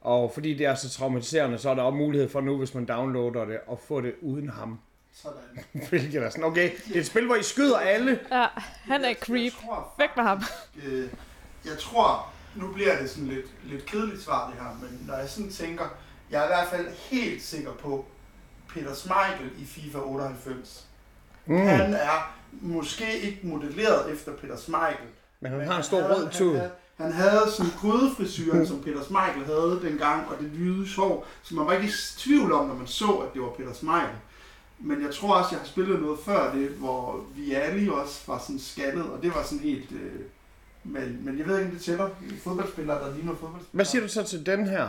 og 0.00 0.32
fordi 0.32 0.54
det 0.54 0.66
er 0.66 0.74
så 0.74 0.90
traumatiserende, 0.90 1.58
så 1.58 1.70
er 1.70 1.74
der 1.74 1.82
også 1.82 1.96
mulighed 1.96 2.28
for 2.28 2.40
nu, 2.40 2.58
hvis 2.58 2.74
man 2.74 2.84
downloader 2.84 3.44
det, 3.44 3.58
at 3.72 3.78
få 3.78 4.00
det 4.00 4.14
uden 4.20 4.48
ham. 4.48 4.80
Sådan. 5.22 5.64
Hvilket 5.88 6.22
er 6.22 6.30
sådan, 6.30 6.44
okay, 6.44 6.70
det 6.88 6.96
er 6.96 7.00
et 7.00 7.06
spil, 7.06 7.26
hvor 7.26 7.34
I 7.34 7.42
skyder 7.42 7.78
alle. 7.78 8.20
Ja, 8.32 8.46
han 8.82 9.04
er 9.04 9.08
Jeg- 9.08 9.16
creep. 9.22 9.42
Jeg 9.44 9.52
tror, 9.66 9.94
Væk 9.98 10.08
med 10.16 10.24
ham. 10.24 10.42
øh, 10.86 11.08
jeg 11.64 11.78
tror, 11.78 12.32
nu 12.56 12.72
bliver 12.72 12.98
det 13.00 13.10
sådan 13.10 13.26
lidt, 13.28 13.46
lidt 13.64 13.86
kedeligt 13.86 14.22
svar 14.22 14.50
det 14.50 14.60
her, 14.62 14.74
men 14.80 15.04
når 15.06 15.14
jeg 15.16 15.28
sådan 15.28 15.50
tænker, 15.50 15.84
jeg 16.30 16.40
er 16.40 16.44
i 16.44 16.48
hvert 16.48 16.68
fald 16.68 16.88
helt 17.10 17.42
sikker 17.42 17.72
på, 17.72 18.04
Peter 18.74 18.94
Schmeichel 18.94 19.50
i 19.58 19.64
FIFA 19.64 19.98
98. 19.98 20.84
Mm. 21.46 21.56
Han 21.66 21.94
er 21.94 22.34
måske 22.52 23.18
ikke 23.18 23.40
modelleret 23.42 24.12
efter 24.12 24.32
Peter 24.36 24.56
Schmeichel, 24.56 25.06
Men 25.40 25.50
han 25.50 25.58
Men 25.60 25.68
har 25.68 25.76
en 25.76 25.82
stor 25.82 25.98
rød 26.02 26.26
han 26.26 26.32
havde- 26.56 26.70
Han 26.96 27.12
havde 27.12 27.42
sådan 27.56 27.72
grydefrisyren, 27.80 28.66
som 28.66 28.82
Peter 28.82 29.02
Schmeichel 29.04 29.44
havde 29.44 29.80
dengang, 29.82 30.28
og 30.28 30.38
det 30.40 30.46
lyde 30.46 30.88
sjov, 30.88 31.26
så 31.42 31.54
man 31.54 31.66
var 31.66 31.72
ikke 31.72 31.86
i 31.86 31.90
tvivl 32.18 32.52
om, 32.52 32.66
når 32.66 32.74
man 32.74 32.86
så, 32.86 33.06
at 33.12 33.34
det 33.34 33.42
var 33.42 33.48
Peter 33.48 33.72
Schmeichel. 33.72 34.14
Men 34.80 35.02
jeg 35.02 35.14
tror 35.14 35.34
også, 35.34 35.48
jeg 35.52 35.58
har 35.60 35.66
spillet 35.66 36.00
noget 36.00 36.18
før 36.24 36.54
det, 36.54 36.68
hvor 36.68 37.24
vi 37.36 37.52
alle 37.54 37.92
også 37.94 38.20
var 38.26 38.38
sådan 38.38 38.58
skaldet, 38.58 39.02
og 39.04 39.22
det 39.22 39.34
var 39.34 39.42
sådan 39.42 39.58
helt... 39.58 39.92
Øh, 39.92 40.20
men, 40.84 41.24
men 41.24 41.38
jeg 41.38 41.46
ved 41.46 41.58
ikke, 41.58 41.70
om 41.70 41.76
det 41.76 41.84
tæller. 41.84 42.10
Fodboldspillere, 42.44 42.98
der 43.08 43.14
ligner 43.14 43.32
fodboldspillere. 43.32 43.68
Hvad 43.72 43.84
siger 43.84 44.02
du 44.02 44.08
så 44.08 44.22
til 44.22 44.46
den 44.46 44.66
her? 44.66 44.88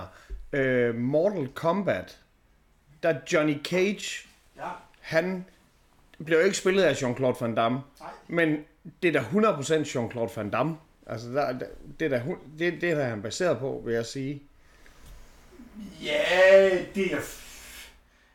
Uh, 0.90 0.96
Mortal 0.96 1.48
Kombat. 1.48 2.20
Der 3.04 3.10
er 3.10 3.20
Johnny 3.34 3.64
Cage, 3.64 4.28
Ja, 4.58 4.70
han 5.00 5.46
bliver 6.26 6.40
jo 6.40 6.46
ikke 6.46 6.58
spillet 6.58 6.84
af 6.84 6.94
Jean-Claude 7.04 7.42
Van 7.42 7.56
Damme. 7.56 7.80
nej. 8.00 8.10
Men 8.28 8.58
det 9.04 9.16
er 9.16 9.22
da 9.22 9.28
100% 9.52 9.86
Jean-Claude 9.86 10.36
Van 10.36 10.50
Damme. 10.50 10.78
Altså, 11.08 11.30
der, 11.30 11.60
det, 12.00 12.06
er 12.06 12.10
da, 12.10 12.24
det, 12.60 12.82
det 12.82 12.92
er 12.92 13.04
han 13.04 13.22
baseret 13.22 13.58
på, 13.58 13.82
vil 13.86 13.94
jeg 13.94 14.06
sige. 14.06 14.44
Ja, 16.04 16.70
det 16.96 17.14
er... 17.14 17.20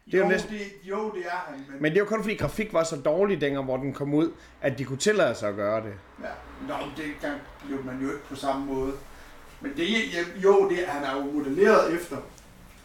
Det 0.06 0.14
er 0.14 0.18
jo 0.18 0.24
jo, 0.24 0.30
næsten- 0.30 0.52
det, 0.54 0.60
jo, 0.82 1.10
det 1.14 1.22
er 1.26 1.30
han, 1.48 1.64
men... 1.70 1.82
Men 1.82 1.92
det 1.92 1.96
er 1.98 2.00
jo 2.00 2.06
kun 2.06 2.22
fordi 2.22 2.34
grafik 2.36 2.72
var 2.72 2.84
så 2.84 2.96
dårlig 2.96 3.40
dengang, 3.40 3.64
hvor 3.64 3.76
den 3.76 3.92
kom 3.92 4.14
ud, 4.14 4.32
at 4.60 4.78
de 4.78 4.84
kunne 4.84 4.98
tillade 4.98 5.34
sig 5.34 5.48
at 5.48 5.54
gøre 5.56 5.80
det. 5.84 5.94
Ja, 6.22 6.28
Nå, 6.68 6.74
det 6.96 7.04
kan, 7.20 7.30
blev 7.66 7.84
man 7.84 8.00
jo 8.02 8.08
ikke 8.10 8.24
på 8.28 8.36
samme 8.36 8.66
måde. 8.66 8.92
Men 9.60 9.72
det, 9.76 9.86
jo, 10.44 10.68
det, 10.70 10.78
han 10.86 11.04
er 11.04 11.16
jo 11.16 11.32
modelleret 11.32 11.94
efter, 11.94 12.16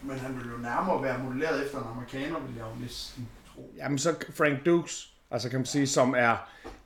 men 0.02 0.18
han 0.18 0.36
vil 0.38 0.50
jo 0.52 0.56
nærmere 0.58 1.02
være 1.02 1.18
modelleret 1.18 1.64
efter 1.66 1.78
en 1.78 1.84
amerikaner, 1.94 2.38
vil 2.38 2.56
jeg 2.56 2.64
jo 2.76 2.80
næsten 2.82 3.28
tro. 3.54 3.72
Jamen 3.76 3.98
så 3.98 4.14
Frank 4.34 4.66
Dukes, 4.66 5.12
altså 5.30 5.48
kan 5.50 5.58
man 5.58 5.66
sige, 5.66 5.86
som 5.86 6.14
er 6.18 6.36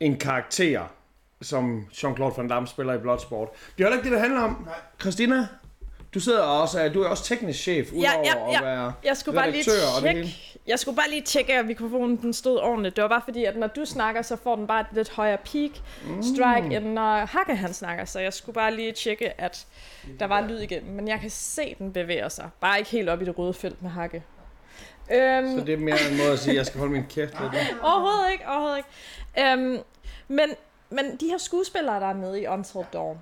en 0.00 0.18
karakter, 0.18 0.82
som 1.42 1.86
Jean-Claude 1.92 2.36
Van 2.36 2.48
Damme 2.48 2.68
spiller 2.68 2.94
i 2.94 2.98
Bloodsport. 2.98 3.48
Det 3.78 3.84
er 3.84 3.88
heller 3.88 3.96
ikke 3.96 4.04
det, 4.04 4.12
det 4.12 4.20
handler 4.20 4.40
om. 4.40 4.62
Nej. 4.66 4.74
Christina, 5.00 5.48
du 6.14 6.20
sidder 6.20 6.40
også, 6.42 6.88
du 6.88 7.02
er 7.02 7.08
også 7.08 7.24
teknisk 7.24 7.60
chef, 7.60 7.92
udover 7.92 8.02
Ja, 8.02 8.12
ja, 8.24 8.50
ja. 8.50 8.58
at 8.58 8.64
være 8.64 8.92
Jeg 9.04 9.16
skulle 9.16 9.34
bare 9.36 9.50
lige 9.50 9.64
tjekke, 10.02 10.36
jeg 10.66 10.78
skulle 10.78 10.96
bare 10.96 11.10
lige 11.10 11.22
tjekke, 11.22 11.54
at 11.54 11.66
mikrofonen 11.66 12.16
den 12.16 12.32
stod 12.32 12.58
ordentligt. 12.58 12.96
Det 12.96 13.02
var 13.02 13.08
bare 13.08 13.22
fordi, 13.24 13.44
at 13.44 13.56
når 13.56 13.66
du 13.66 13.84
snakker, 13.84 14.22
så 14.22 14.36
får 14.36 14.56
den 14.56 14.66
bare 14.66 14.80
et 14.80 14.86
lidt 14.92 15.10
højere 15.10 15.38
peak 15.38 15.70
strike, 16.22 16.76
end 16.76 16.84
når 16.92 17.16
Hakke 17.26 17.56
han 17.56 17.74
snakker. 17.74 18.04
Så 18.04 18.20
jeg 18.20 18.32
skulle 18.32 18.54
bare 18.54 18.74
lige 18.74 18.92
tjekke, 18.92 19.40
at 19.40 19.66
der 20.20 20.26
var 20.26 20.40
lyd 20.40 20.58
igennem. 20.58 20.92
Men 20.94 21.08
jeg 21.08 21.20
kan 21.20 21.30
se, 21.30 21.74
den 21.78 21.92
bevæger 21.92 22.28
sig. 22.28 22.48
Bare 22.60 22.78
ikke 22.78 22.90
helt 22.90 23.08
op 23.08 23.22
i 23.22 23.24
det 23.24 23.38
røde 23.38 23.54
felt 23.54 23.82
med 23.82 23.90
Hakke. 23.90 24.22
Øhm, 25.12 25.58
Så 25.58 25.64
det 25.64 25.72
er 25.74 25.78
mere 25.78 25.96
en 26.10 26.16
måde 26.18 26.32
at 26.32 26.38
sige, 26.38 26.50
at 26.52 26.56
jeg 26.56 26.66
skal 26.66 26.78
holde 26.78 26.92
min 26.92 27.04
kæft 27.10 27.32
lidt. 27.40 27.76
Overhovedet 27.82 28.32
ikke, 28.32 28.44
overhovedet 28.48 28.76
ikke. 28.76 29.52
Øhm, 29.52 29.78
men, 30.28 30.48
men 30.90 31.16
de 31.20 31.26
her 31.26 31.38
skuespillere, 31.38 32.00
der 32.00 32.06
er 32.06 32.14
med 32.14 32.36
i 32.36 32.46
Until 32.46 32.80
Dawn, 32.92 33.18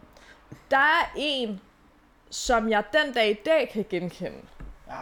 der 0.70 0.76
er 0.76 1.12
en, 1.16 1.60
som 2.32 2.68
jeg 2.68 2.84
den 2.92 3.14
dag 3.14 3.30
i 3.30 3.38
dag 3.46 3.70
kan 3.72 3.84
genkende. 3.90 4.38
Ja. 4.88 4.98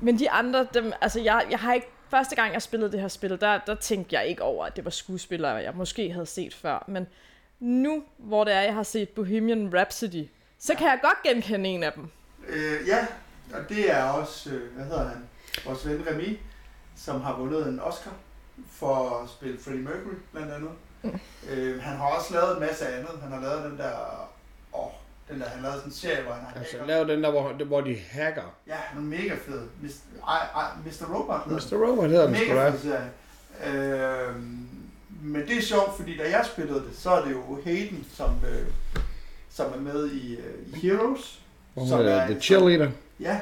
Men 0.00 0.18
de 0.18 0.30
andre, 0.30 0.66
dem, 0.74 0.92
altså 1.00 1.20
jeg, 1.20 1.46
jeg 1.50 1.58
har 1.58 1.74
ikke, 1.74 1.86
første 2.08 2.36
gang 2.36 2.52
jeg 2.52 2.62
spillede 2.62 2.92
det 2.92 3.00
her 3.00 3.08
spil, 3.08 3.40
der, 3.40 3.58
der 3.66 3.74
tænkte 3.74 4.14
jeg 4.14 4.26
ikke 4.26 4.42
over, 4.42 4.66
at 4.66 4.76
det 4.76 4.84
var 4.84 4.90
skuespillere, 4.90 5.54
jeg 5.54 5.74
måske 5.74 6.12
havde 6.12 6.26
set 6.26 6.54
før. 6.54 6.84
Men 6.88 7.06
nu, 7.60 8.02
hvor 8.18 8.44
det 8.44 8.54
er, 8.54 8.60
jeg 8.60 8.74
har 8.74 8.82
set 8.82 9.08
Bohemian 9.08 9.74
Rhapsody, 9.74 10.28
så 10.58 10.74
kan 10.74 10.86
jeg 10.86 10.98
godt 11.02 11.22
genkende 11.22 11.68
en 11.68 11.82
af 11.82 11.92
dem. 11.92 12.10
Øh, 12.48 12.88
ja, 12.88 13.06
og 13.54 13.68
det 13.68 13.92
er 13.92 14.02
også, 14.02 14.50
øh, 14.50 14.72
hvad 14.74 14.84
hedder 14.84 15.08
han, 15.08 15.28
vores 15.64 15.86
ven 15.86 16.06
Remy, 16.06 16.38
som 16.96 17.20
har 17.20 17.36
vundet 17.36 17.68
en 17.68 17.80
Oscar 17.80 18.12
for 18.70 19.20
at 19.22 19.28
spille 19.28 19.58
Freddie 19.60 19.82
Mercury, 19.82 20.14
blandt 20.32 20.52
andet. 20.52 20.70
Mm. 21.02 21.20
Øh, 21.50 21.82
han 21.82 21.96
har 21.96 22.06
også 22.06 22.34
lavet 22.34 22.54
en 22.54 22.60
masse 22.60 22.88
andet. 22.88 23.20
Han 23.22 23.32
har 23.32 23.40
lavet 23.40 23.64
den 23.70 23.78
der, 23.78 23.94
åh, 24.74 24.90
den 25.30 25.40
der, 25.40 25.48
han 25.48 25.62
lavede 25.62 25.78
sådan 25.78 25.90
en 25.90 25.94
serie, 25.94 26.22
hvor 26.22 26.32
han 26.32 26.42
har 26.44 26.60
Altså, 26.60 26.72
hacker. 26.78 26.86
lav 26.86 27.06
den 27.14 27.22
der, 27.24 27.30
hvor, 27.30 27.64
hvor 27.64 27.80
de 27.80 27.96
hacker. 28.10 28.54
Ja, 28.66 28.74
han 28.74 28.98
er 28.98 29.02
mega 29.06 29.34
fed. 29.46 29.60
Mr. 29.82 29.88
Ej, 30.28 30.38
ej, 30.54 30.70
Mr. 30.86 31.14
Robot 31.14 31.44
hedder 31.44 31.58
den. 31.60 31.78
Mr. 31.80 31.86
Robot 31.86 32.08
hedder 32.10 32.26
den 32.26 32.36
sgu 32.36 32.44
Mega 32.48 32.64
da. 32.64 32.70
fed 32.70 32.78
serie. 32.80 33.10
Øh, 33.66 34.34
men 35.22 35.42
det 35.48 35.56
er 35.58 35.62
sjovt, 35.62 35.96
fordi 35.96 36.16
da 36.16 36.22
jeg 36.30 36.46
spillede 36.52 36.78
det, 36.80 36.90
så 36.98 37.10
er 37.10 37.24
det 37.24 37.32
jo 37.32 37.60
Hayden, 37.64 38.06
som, 38.14 38.30
øh, 38.52 38.66
som 39.50 39.72
er 39.72 39.80
med 39.80 40.10
i, 40.10 40.36
øh, 40.36 40.68
i 40.74 40.76
Heroes. 40.86 41.40
Hun 41.74 41.88
som 41.88 41.98
hedder 41.98 42.14
er- 42.20 42.26
The 42.30 42.40
Cheerleader. 42.40 42.90
Ja, 43.20 43.40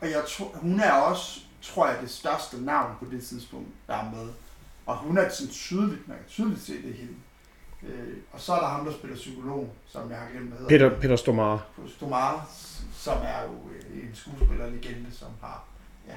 og 0.00 0.10
jeg 0.10 0.22
tror, 0.28 0.46
hun 0.54 0.80
er 0.80 0.92
også, 0.92 1.40
tror 1.62 1.86
jeg, 1.86 1.96
det 2.02 2.10
største 2.10 2.64
navn 2.64 2.92
på 2.98 3.06
det 3.10 3.24
tidspunkt, 3.24 3.68
der 3.86 3.94
er 3.94 4.10
med. 4.14 4.28
Og 4.86 4.96
hun 4.96 5.18
er 5.18 5.28
sådan 5.28 5.52
tydeligt, 5.52 6.08
man 6.08 6.16
kan 6.16 6.26
tydeligt 6.28 6.62
se 6.62 6.72
det 6.72 6.84
i 6.84 6.92
hende. 6.92 7.14
Øh, 7.88 8.16
og 8.32 8.40
så 8.40 8.52
er 8.52 8.60
der 8.60 8.66
ham, 8.66 8.84
der 8.84 8.92
spiller 8.92 9.16
psykolog, 9.16 9.74
som 9.86 10.10
jeg 10.10 10.18
har 10.18 10.28
glemt, 10.30 10.48
hvad 10.48 10.58
hedder. 10.58 10.88
Peter, 10.88 11.00
Peter 11.00 11.16
Stomare. 11.16 11.60
Stomare, 11.88 12.42
som 12.94 13.18
er 13.22 13.42
jo 13.42 13.52
øh, 13.74 14.02
en 14.02 14.10
skuespillerlegende, 14.14 15.12
som 15.12 15.28
har 15.40 15.64
ja, 16.08 16.14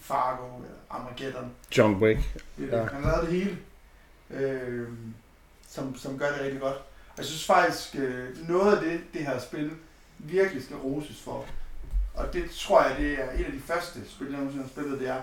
Fargo, 0.00 0.56
eller 0.56 0.68
Armageddon. 0.90 1.50
John 1.78 1.94
Wick. 1.94 2.20
Ja. 2.58 2.84
Han 2.84 3.04
har 3.04 3.10
lavet 3.10 3.30
det 3.30 3.38
hele, 3.38 3.58
øh, 4.30 4.88
som, 5.68 5.96
som 5.96 6.18
gør 6.18 6.32
det 6.32 6.40
rigtig 6.40 6.60
godt. 6.60 6.76
Og 6.76 7.18
jeg 7.18 7.26
synes 7.26 7.46
faktisk, 7.46 7.96
øh, 7.96 8.48
noget 8.48 8.76
af 8.76 8.82
det, 8.82 9.00
det 9.14 9.26
her 9.26 9.38
spil 9.38 9.70
virkelig 10.18 10.64
skal 10.64 10.76
roses 10.76 11.22
for, 11.22 11.44
og 12.14 12.32
det 12.32 12.50
tror 12.50 12.82
jeg, 12.82 12.96
det 12.98 13.12
er 13.12 13.32
et 13.32 13.44
af 13.44 13.52
de 13.52 13.60
første 13.60 14.00
spil, 14.08 14.26
jeg 14.26 14.36
nogensinde 14.36 14.64
har 14.64 14.70
spillet, 14.70 15.00
det 15.00 15.08
er, 15.08 15.20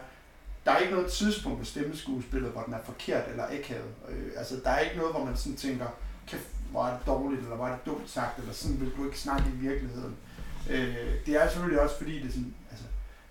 der 0.66 0.72
er 0.72 0.78
ikke 0.78 0.94
noget 0.94 1.12
tidspunkt 1.12 1.60
på 1.60 1.66
stemmeskuespillet, 1.66 2.52
hvor 2.52 2.62
den 2.62 2.74
er 2.74 2.84
forkert 2.86 3.30
eller 3.30 3.44
akavet. 3.44 3.94
Øh, 4.10 4.32
altså, 4.36 4.56
der 4.64 4.70
er 4.70 4.80
ikke 4.80 4.98
noget, 4.98 5.14
hvor 5.14 5.26
man 5.26 5.38
sådan 5.38 5.58
tænker, 5.58 5.88
kæft, 6.28 6.48
hvor 6.72 6.86
er 6.86 6.98
det 6.98 7.08
dårligt, 7.08 7.42
eller 7.42 7.56
hvor 7.56 7.68
er 7.68 7.72
det 7.72 7.86
dumt 7.86 8.10
sagt, 8.10 8.40
eller 8.40 8.54
sådan 8.54 8.80
vil 8.80 8.92
du 8.98 9.06
ikke 9.06 9.20
snakke 9.20 9.50
i 9.50 9.58
virkeligheden. 9.58 10.16
Øh, 10.70 11.26
det 11.26 11.36
er 11.36 11.50
selvfølgelig 11.50 11.82
også, 11.82 11.98
fordi 11.98 12.20
det 12.20 12.28
er 12.28 12.32
sådan, 12.32 12.56
altså, 12.72 12.86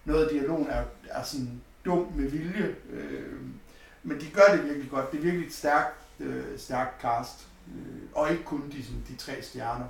noget 0.04 0.24
af 0.24 0.30
dialogen 0.30 0.66
er, 0.66 0.84
er 1.08 1.22
sådan 1.22 1.60
dum 1.84 2.12
med 2.14 2.30
vilje, 2.30 2.74
øh, 2.90 3.40
men 4.02 4.20
de 4.20 4.26
gør 4.30 4.56
det 4.56 4.64
virkelig 4.64 4.90
godt. 4.90 5.12
Det 5.12 5.18
er 5.18 5.22
virkelig 5.22 5.46
et 5.46 5.54
stærkt, 5.54 5.96
øh, 6.20 6.58
stærkt 6.58 7.02
cast. 7.02 7.48
Øh, 7.68 8.02
og 8.14 8.30
ikke 8.30 8.44
kun 8.44 8.70
de, 8.72 8.84
sådan, 8.84 9.04
de 9.08 9.16
tre 9.16 9.42
stjerner. 9.42 9.86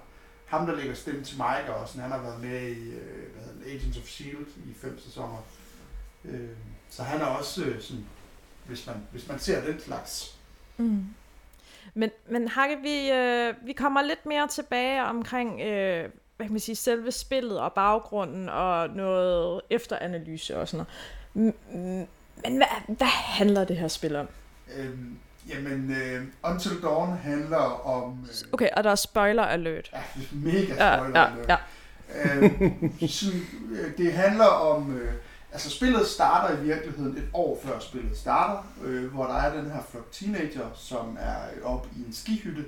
Ham, 0.47 0.67
der 0.67 0.77
lægger 0.77 0.95
stemme 0.95 1.25
til 1.25 1.37
Mike 1.37 1.75
også, 1.75 2.01
han 2.01 2.11
har 2.11 2.23
været 2.23 2.41
med 2.41 2.63
i 2.63 2.91
øh, 2.91 3.33
hvad 3.35 3.45
hedder 3.45 3.67
Agents 3.67 3.99
of 3.99 4.05
S.H.I.E.L.D. 4.05 4.71
i 4.71 4.75
fem 4.75 4.99
sæsoner. 4.99 5.45
Øh, 6.25 6.49
så 6.91 7.03
han 7.03 7.21
er 7.21 7.25
også 7.27 7.63
øh, 7.65 7.81
sådan, 7.83 8.05
hvis 8.67 8.87
man, 8.87 8.97
hvis 9.13 9.29
man 9.29 9.39
ser 9.39 9.65
den 9.65 9.81
slags. 9.81 10.35
Mm. 10.77 11.05
Men, 11.95 12.11
men 12.31 12.49
Hakke, 12.49 12.77
vi, 12.83 13.11
øh, 13.11 13.55
vi 13.67 13.73
kommer 13.73 14.03
lidt 14.03 14.27
mere 14.27 14.49
tilbage 14.49 15.05
omkring 15.05 15.61
øh, 15.61 16.11
hvad 16.37 16.47
kan 16.47 16.53
man 16.53 16.61
sige, 16.61 16.77
selve 16.77 17.13
spillet 17.13 17.61
og 17.61 17.73
baggrunden 17.73 18.49
og 18.49 18.89
noget 18.91 19.61
efteranalyse 19.71 20.57
og 20.61 20.69
sådan 20.69 20.87
noget. 21.35 22.07
Men 22.45 22.57
hvad, 22.57 22.97
hvad 22.97 23.07
handler 23.07 23.65
det 23.65 23.77
her 23.77 23.89
spil 23.89 24.17
om? 24.17 24.29
Øh, 24.77 24.91
jamen, 25.49 25.91
øh, 26.03 26.25
Until 26.45 26.83
Dawn 26.83 27.17
handler 27.17 27.87
om... 27.87 28.19
Øh, 28.29 28.49
Okay, 28.53 28.69
og 28.77 28.85
der 28.85 28.91
er 28.91 28.95
spoiler 28.95 29.43
alert. 29.43 29.91
ja, 29.93 30.03
mega 30.33 30.75
Ja, 30.91 30.97
spoiler. 30.99 31.21
ja, 31.49 31.57
ja. 32.15 32.37
øh, 32.37 33.09
sådan, 33.09 33.41
øh, 33.73 33.97
det 33.99 34.13
handler 34.13 34.45
om... 34.47 34.97
Øh, 34.97 35.13
altså 35.53 35.71
spillet 35.71 36.07
starter 36.07 36.59
i 36.59 36.63
virkeligheden 36.63 37.17
et 37.17 37.29
år 37.33 37.61
før 37.65 37.79
spillet 37.79 38.19
starter, 38.19 38.63
øh, 38.85 39.13
hvor 39.15 39.27
der 39.27 39.35
er 39.35 39.63
den 39.63 39.71
her 39.71 39.83
flok 39.91 40.13
teenager, 40.13 40.67
som 40.75 41.17
er 41.21 41.65
oppe 41.65 41.89
i 41.97 42.07
en 42.07 42.13
skihytte. 42.13 42.65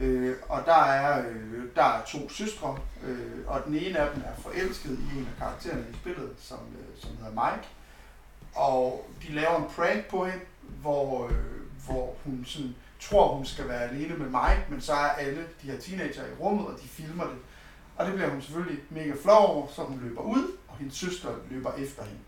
Øh, 0.00 0.36
og 0.48 0.62
der 0.66 0.82
er, 0.84 1.28
øh, 1.28 1.64
der 1.76 1.84
er 1.84 2.04
to 2.04 2.28
søstre, 2.28 2.78
øh, 3.04 3.38
og 3.46 3.62
den 3.66 3.74
ene 3.74 3.98
af 3.98 4.14
dem 4.14 4.22
er 4.26 4.42
forelsket 4.42 4.90
i 4.90 5.18
en 5.18 5.28
af 5.32 5.38
karaktererne 5.38 5.86
i 5.92 5.96
spillet, 5.96 6.30
som, 6.38 6.58
øh, 6.58 7.00
som 7.00 7.10
hedder 7.16 7.30
Mike. 7.30 7.68
Og 8.54 9.10
de 9.22 9.32
laver 9.32 9.56
en 9.56 9.70
prank 9.76 10.04
på 10.10 10.24
hende, 10.24 10.44
hvor, 10.62 11.26
øh, 11.26 11.32
hvor 11.86 12.14
hun 12.24 12.44
sådan, 12.46 12.74
tror, 13.00 13.34
hun 13.34 13.44
skal 13.44 13.68
være 13.68 13.82
alene 13.82 14.16
med 14.16 14.26
Mike, 14.26 14.64
men 14.68 14.80
så 14.80 14.92
er 14.92 15.08
alle 15.08 15.46
de 15.62 15.70
her 15.70 15.78
teenager 15.78 16.22
i 16.22 16.34
rummet, 16.40 16.66
og 16.66 16.74
de 16.82 16.88
filmer 16.88 17.24
det. 17.24 17.36
Og 18.00 18.06
det 18.06 18.14
bliver 18.14 18.30
hun 18.30 18.42
selvfølgelig 18.42 18.80
mega 18.90 19.12
flov 19.22 19.46
over, 19.46 19.66
så 19.76 19.82
hun 19.82 20.00
løber 20.02 20.22
ud, 20.22 20.44
og 20.68 20.76
hendes 20.78 20.96
søster 20.96 21.28
løber 21.50 21.72
efter 21.72 22.02
hende. 22.02 22.20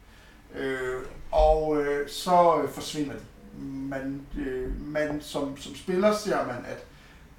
Øh, 0.54 1.02
og 1.30 1.82
øh, 1.82 2.08
så 2.08 2.62
øh, 2.62 2.70
forsvinder 2.70 3.14
de. 3.14 3.24
Man, 3.64 4.26
øh, 4.38 4.86
man 4.86 5.20
som, 5.20 5.56
som 5.56 5.74
spiller 5.74 6.14
ser 6.14 6.46
man, 6.46 6.64
at 6.64 6.84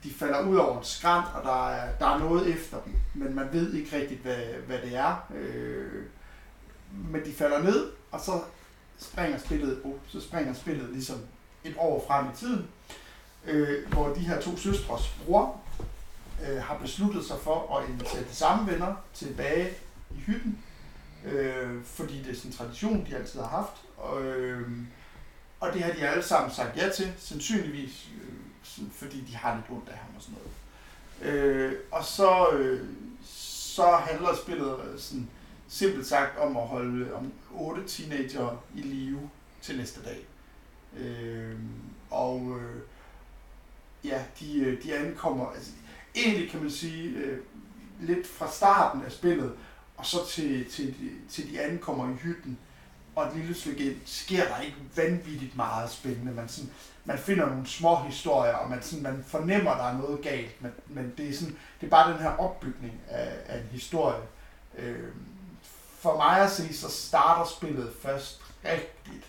de 0.03 0.13
falder 0.13 0.47
ud 0.47 0.55
over 0.55 0.77
en 0.77 0.83
skrant, 0.83 1.25
og 1.35 1.43
der 1.43 1.69
er, 1.69 1.95
der 1.99 2.07
er 2.07 2.19
noget 2.19 2.47
efter 2.47 2.77
dem, 2.85 2.93
men 3.13 3.35
man 3.35 3.47
ved 3.51 3.73
ikke 3.73 3.97
rigtigt, 3.97 4.21
hvad, 4.21 4.37
hvad 4.67 4.77
det 4.77 4.95
er. 4.95 5.31
Øh, 5.35 6.03
men 6.91 7.25
de 7.25 7.33
falder 7.33 7.63
ned, 7.63 7.91
og 8.11 8.19
så 8.19 8.41
springer 8.97 9.37
spillet, 9.37 9.81
oh, 9.83 9.93
så 10.07 10.21
springer 10.21 10.53
spillet 10.53 10.89
ligesom 10.89 11.17
et 11.63 11.75
år 11.77 12.05
frem 12.07 12.25
i 12.25 12.35
tiden, 12.35 12.67
øh, 13.45 13.87
hvor 13.89 14.07
de 14.07 14.19
her 14.19 14.41
to 14.41 14.57
søstres 14.57 15.13
bror 15.25 15.61
øh, 16.47 16.63
har 16.63 16.77
besluttet 16.77 17.25
sig 17.25 17.37
for 17.41 17.77
at 17.77 17.89
invitere 17.89 18.23
de 18.23 18.35
samme 18.35 18.71
venner 18.71 18.95
tilbage 19.13 19.69
i 20.11 20.19
hytten, 20.19 20.59
øh, 21.25 21.83
fordi 21.83 22.17
det 22.17 22.31
er 22.31 22.35
sådan 22.35 22.51
en 22.51 22.57
tradition, 22.57 23.05
de 23.09 23.15
altid 23.15 23.39
har 23.39 23.47
haft. 23.47 23.81
Og, 23.97 24.23
øh, 24.23 24.71
og 25.59 25.73
det 25.73 25.83
har 25.83 25.93
de 25.93 26.07
alle 26.07 26.23
sammen 26.23 26.51
sagt 26.51 26.77
ja 26.77 26.89
til, 26.89 27.13
sandsynligvis 27.17 28.09
øh, 28.15 28.33
sådan, 28.63 28.91
fordi 28.95 29.21
de 29.21 29.35
har 29.35 29.55
lidt 29.55 29.65
ondt 29.69 29.89
af 29.89 29.97
ham 29.97 30.09
og 30.15 30.21
sådan 30.21 30.35
noget. 30.35 30.53
Øh, 31.21 31.73
og 31.91 32.03
så, 32.03 32.49
øh, 32.53 32.87
så 33.23 33.91
handler 33.91 34.35
spillet 34.43 34.79
øh, 34.85 34.99
sådan, 34.99 35.29
simpelt 35.67 36.07
sagt 36.07 36.37
om 36.37 36.57
at 36.57 36.67
holde 36.67 37.13
om 37.13 37.33
otte 37.53 37.87
teenager 37.87 38.63
i 38.75 38.81
live 38.81 39.29
til 39.61 39.77
næste 39.77 40.03
dag. 40.03 40.25
Øh, 40.97 41.55
og 42.09 42.59
øh, 42.61 42.81
ja, 44.03 44.23
de, 44.39 44.59
øh, 44.59 44.83
de 44.83 44.95
ankommer, 44.95 45.49
altså 45.49 45.71
egentlig 46.15 46.51
kan 46.51 46.61
man 46.61 46.71
sige, 46.71 47.09
øh, 47.09 47.39
lidt 47.99 48.27
fra 48.27 48.51
starten 48.51 49.05
af 49.05 49.11
spillet, 49.11 49.53
og 49.97 50.05
så 50.05 50.17
til, 50.27 50.71
til, 50.71 50.95
til 51.29 51.51
de 51.51 51.61
ankommer 51.61 52.09
i 52.09 52.15
hytten, 52.15 52.57
og 53.15 53.27
et 53.27 53.35
lille 53.35 53.53
stykke 53.53 53.91
ind, 53.91 53.97
sker 54.05 54.47
der 54.47 54.59
ikke 54.59 54.77
vanvittigt 54.95 55.55
meget 55.55 55.89
spændende. 55.89 56.31
Man, 56.31 56.49
sådan, 56.49 56.71
man 57.05 57.17
finder 57.17 57.49
nogle 57.49 57.67
små 57.67 57.95
historier, 57.95 58.53
og 58.53 58.69
man, 58.69 58.81
sådan, 58.81 59.03
man 59.03 59.23
fornemmer, 59.27 59.71
at 59.71 59.77
der 59.77 59.85
er 59.85 59.97
noget 59.97 60.21
galt, 60.21 60.61
men, 60.61 60.71
men 60.87 61.13
det, 61.17 61.29
er 61.29 61.33
sådan, 61.33 61.57
det 61.81 61.85
er 61.85 61.89
bare 61.89 62.13
den 62.13 62.21
her 62.21 62.29
opbygning 62.29 62.93
af, 63.09 63.33
af 63.45 63.59
en 63.59 63.67
historie. 63.71 64.21
Øh, 64.77 65.09
for 65.99 66.17
mig 66.17 66.39
at 66.39 66.51
se, 66.51 66.73
så 66.73 66.89
starter 66.89 67.45
spillet 67.45 67.93
først 68.01 68.41
rigtigt. 68.65 69.25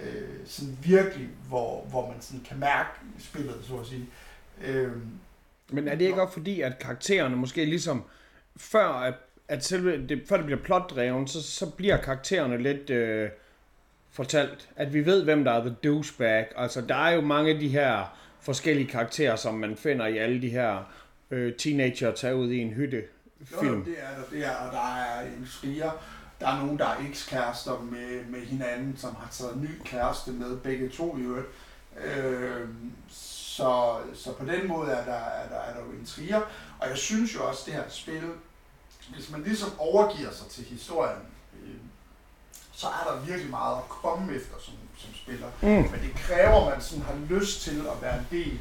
Øh, 0.00 0.46
sådan 0.46 0.78
virkelig, 0.82 1.28
hvor, 1.48 1.84
hvor 1.84 2.08
man 2.08 2.20
sådan 2.20 2.44
kan 2.44 2.58
mærke 2.58 2.90
spillet, 3.18 3.64
så 3.68 3.76
at 3.76 3.86
sige. 3.86 4.06
Øh, 4.60 4.92
men 5.70 5.88
er 5.88 5.94
det 5.94 6.04
ikke 6.04 6.22
også 6.22 6.34
fordi, 6.34 6.60
at 6.60 6.78
karaktererne 6.78 7.36
måske 7.36 7.64
ligesom 7.64 8.04
før 8.56 8.88
at, 8.88 9.14
at 9.48 9.64
selve, 9.64 10.06
det, 10.06 10.22
før 10.28 10.36
det 10.36 10.46
bliver 10.46 10.60
plotdrevet, 10.62 11.30
så, 11.30 11.42
så 11.42 11.70
bliver 11.70 11.96
karaktererne 11.96 12.62
lidt 12.62 12.90
øh, 12.90 13.30
fortalt, 14.10 14.68
at 14.76 14.94
vi 14.94 15.06
ved, 15.06 15.24
hvem 15.24 15.44
der 15.44 15.52
er 15.52 15.60
the 15.60 15.76
douchebag. 15.84 16.46
Altså, 16.56 16.80
der 16.80 16.94
er 16.94 17.10
jo 17.10 17.20
mange 17.20 17.52
af 17.52 17.60
de 17.60 17.68
her 17.68 18.16
forskellige 18.40 18.88
karakterer, 18.88 19.36
som 19.36 19.54
man 19.54 19.76
finder 19.76 20.06
i 20.06 20.18
alle 20.18 20.42
de 20.42 20.48
her 20.48 20.92
øh, 21.30 21.54
teenager 21.56 22.12
tager 22.12 22.34
ud 22.34 22.50
i 22.50 22.58
en 22.58 22.70
hytte 22.70 23.02
film. 23.44 23.78
jo, 23.78 23.84
det 23.84 23.94
er 23.98 24.16
der, 24.16 24.24
det 24.30 24.46
er, 24.46 24.54
og 24.54 24.72
der 24.72 24.96
er 24.96 25.20
en 25.20 25.46
frier. 25.46 25.90
Der 26.40 26.48
er 26.48 26.60
nogen, 26.62 26.78
der 26.78 26.86
er 26.86 27.08
ekskærester 27.08 27.88
med, 27.90 28.24
med 28.28 28.40
hinanden, 28.40 28.96
som 28.96 29.14
har 29.14 29.28
taget 29.30 29.62
ny 29.62 29.68
kæreste 29.84 30.30
med, 30.30 30.56
begge 30.56 30.88
to 30.88 31.18
i 31.18 31.20
øvrigt. 31.20 31.46
Øh, 32.04 32.68
så, 33.56 33.96
så 34.14 34.32
på 34.32 34.44
den 34.44 34.68
måde 34.68 34.90
er 34.90 35.04
der, 35.04 35.12
er 35.12 35.48
der, 35.48 35.56
er 35.56 35.74
der 35.74 35.80
jo 35.86 35.90
en 35.90 36.06
trier. 36.06 36.40
Og 36.78 36.88
jeg 36.88 36.98
synes 36.98 37.34
jo 37.34 37.48
også, 37.48 37.62
det 37.66 37.74
her 37.74 37.88
spil, 37.88 38.22
hvis 39.14 39.30
man 39.30 39.42
ligesom 39.42 39.70
overgiver 39.78 40.32
sig 40.32 40.46
til 40.46 40.64
historien, 40.64 41.20
øh, 41.62 41.74
så 42.72 42.86
er 42.86 43.10
der 43.10 43.20
virkelig 43.20 43.50
meget 43.50 43.76
at 43.76 43.88
komme 43.88 44.34
efter 44.34 44.54
som, 44.60 44.74
som 44.96 45.14
spiller. 45.14 45.46
Mm. 45.62 45.68
Men 45.68 46.00
det 46.02 46.14
kræver, 46.16 46.66
at 46.66 46.72
man 46.72 46.80
sådan 46.80 47.04
har 47.04 47.14
lyst 47.28 47.62
til 47.62 47.80
at 47.80 48.02
være 48.02 48.18
en 48.18 48.26
del 48.30 48.58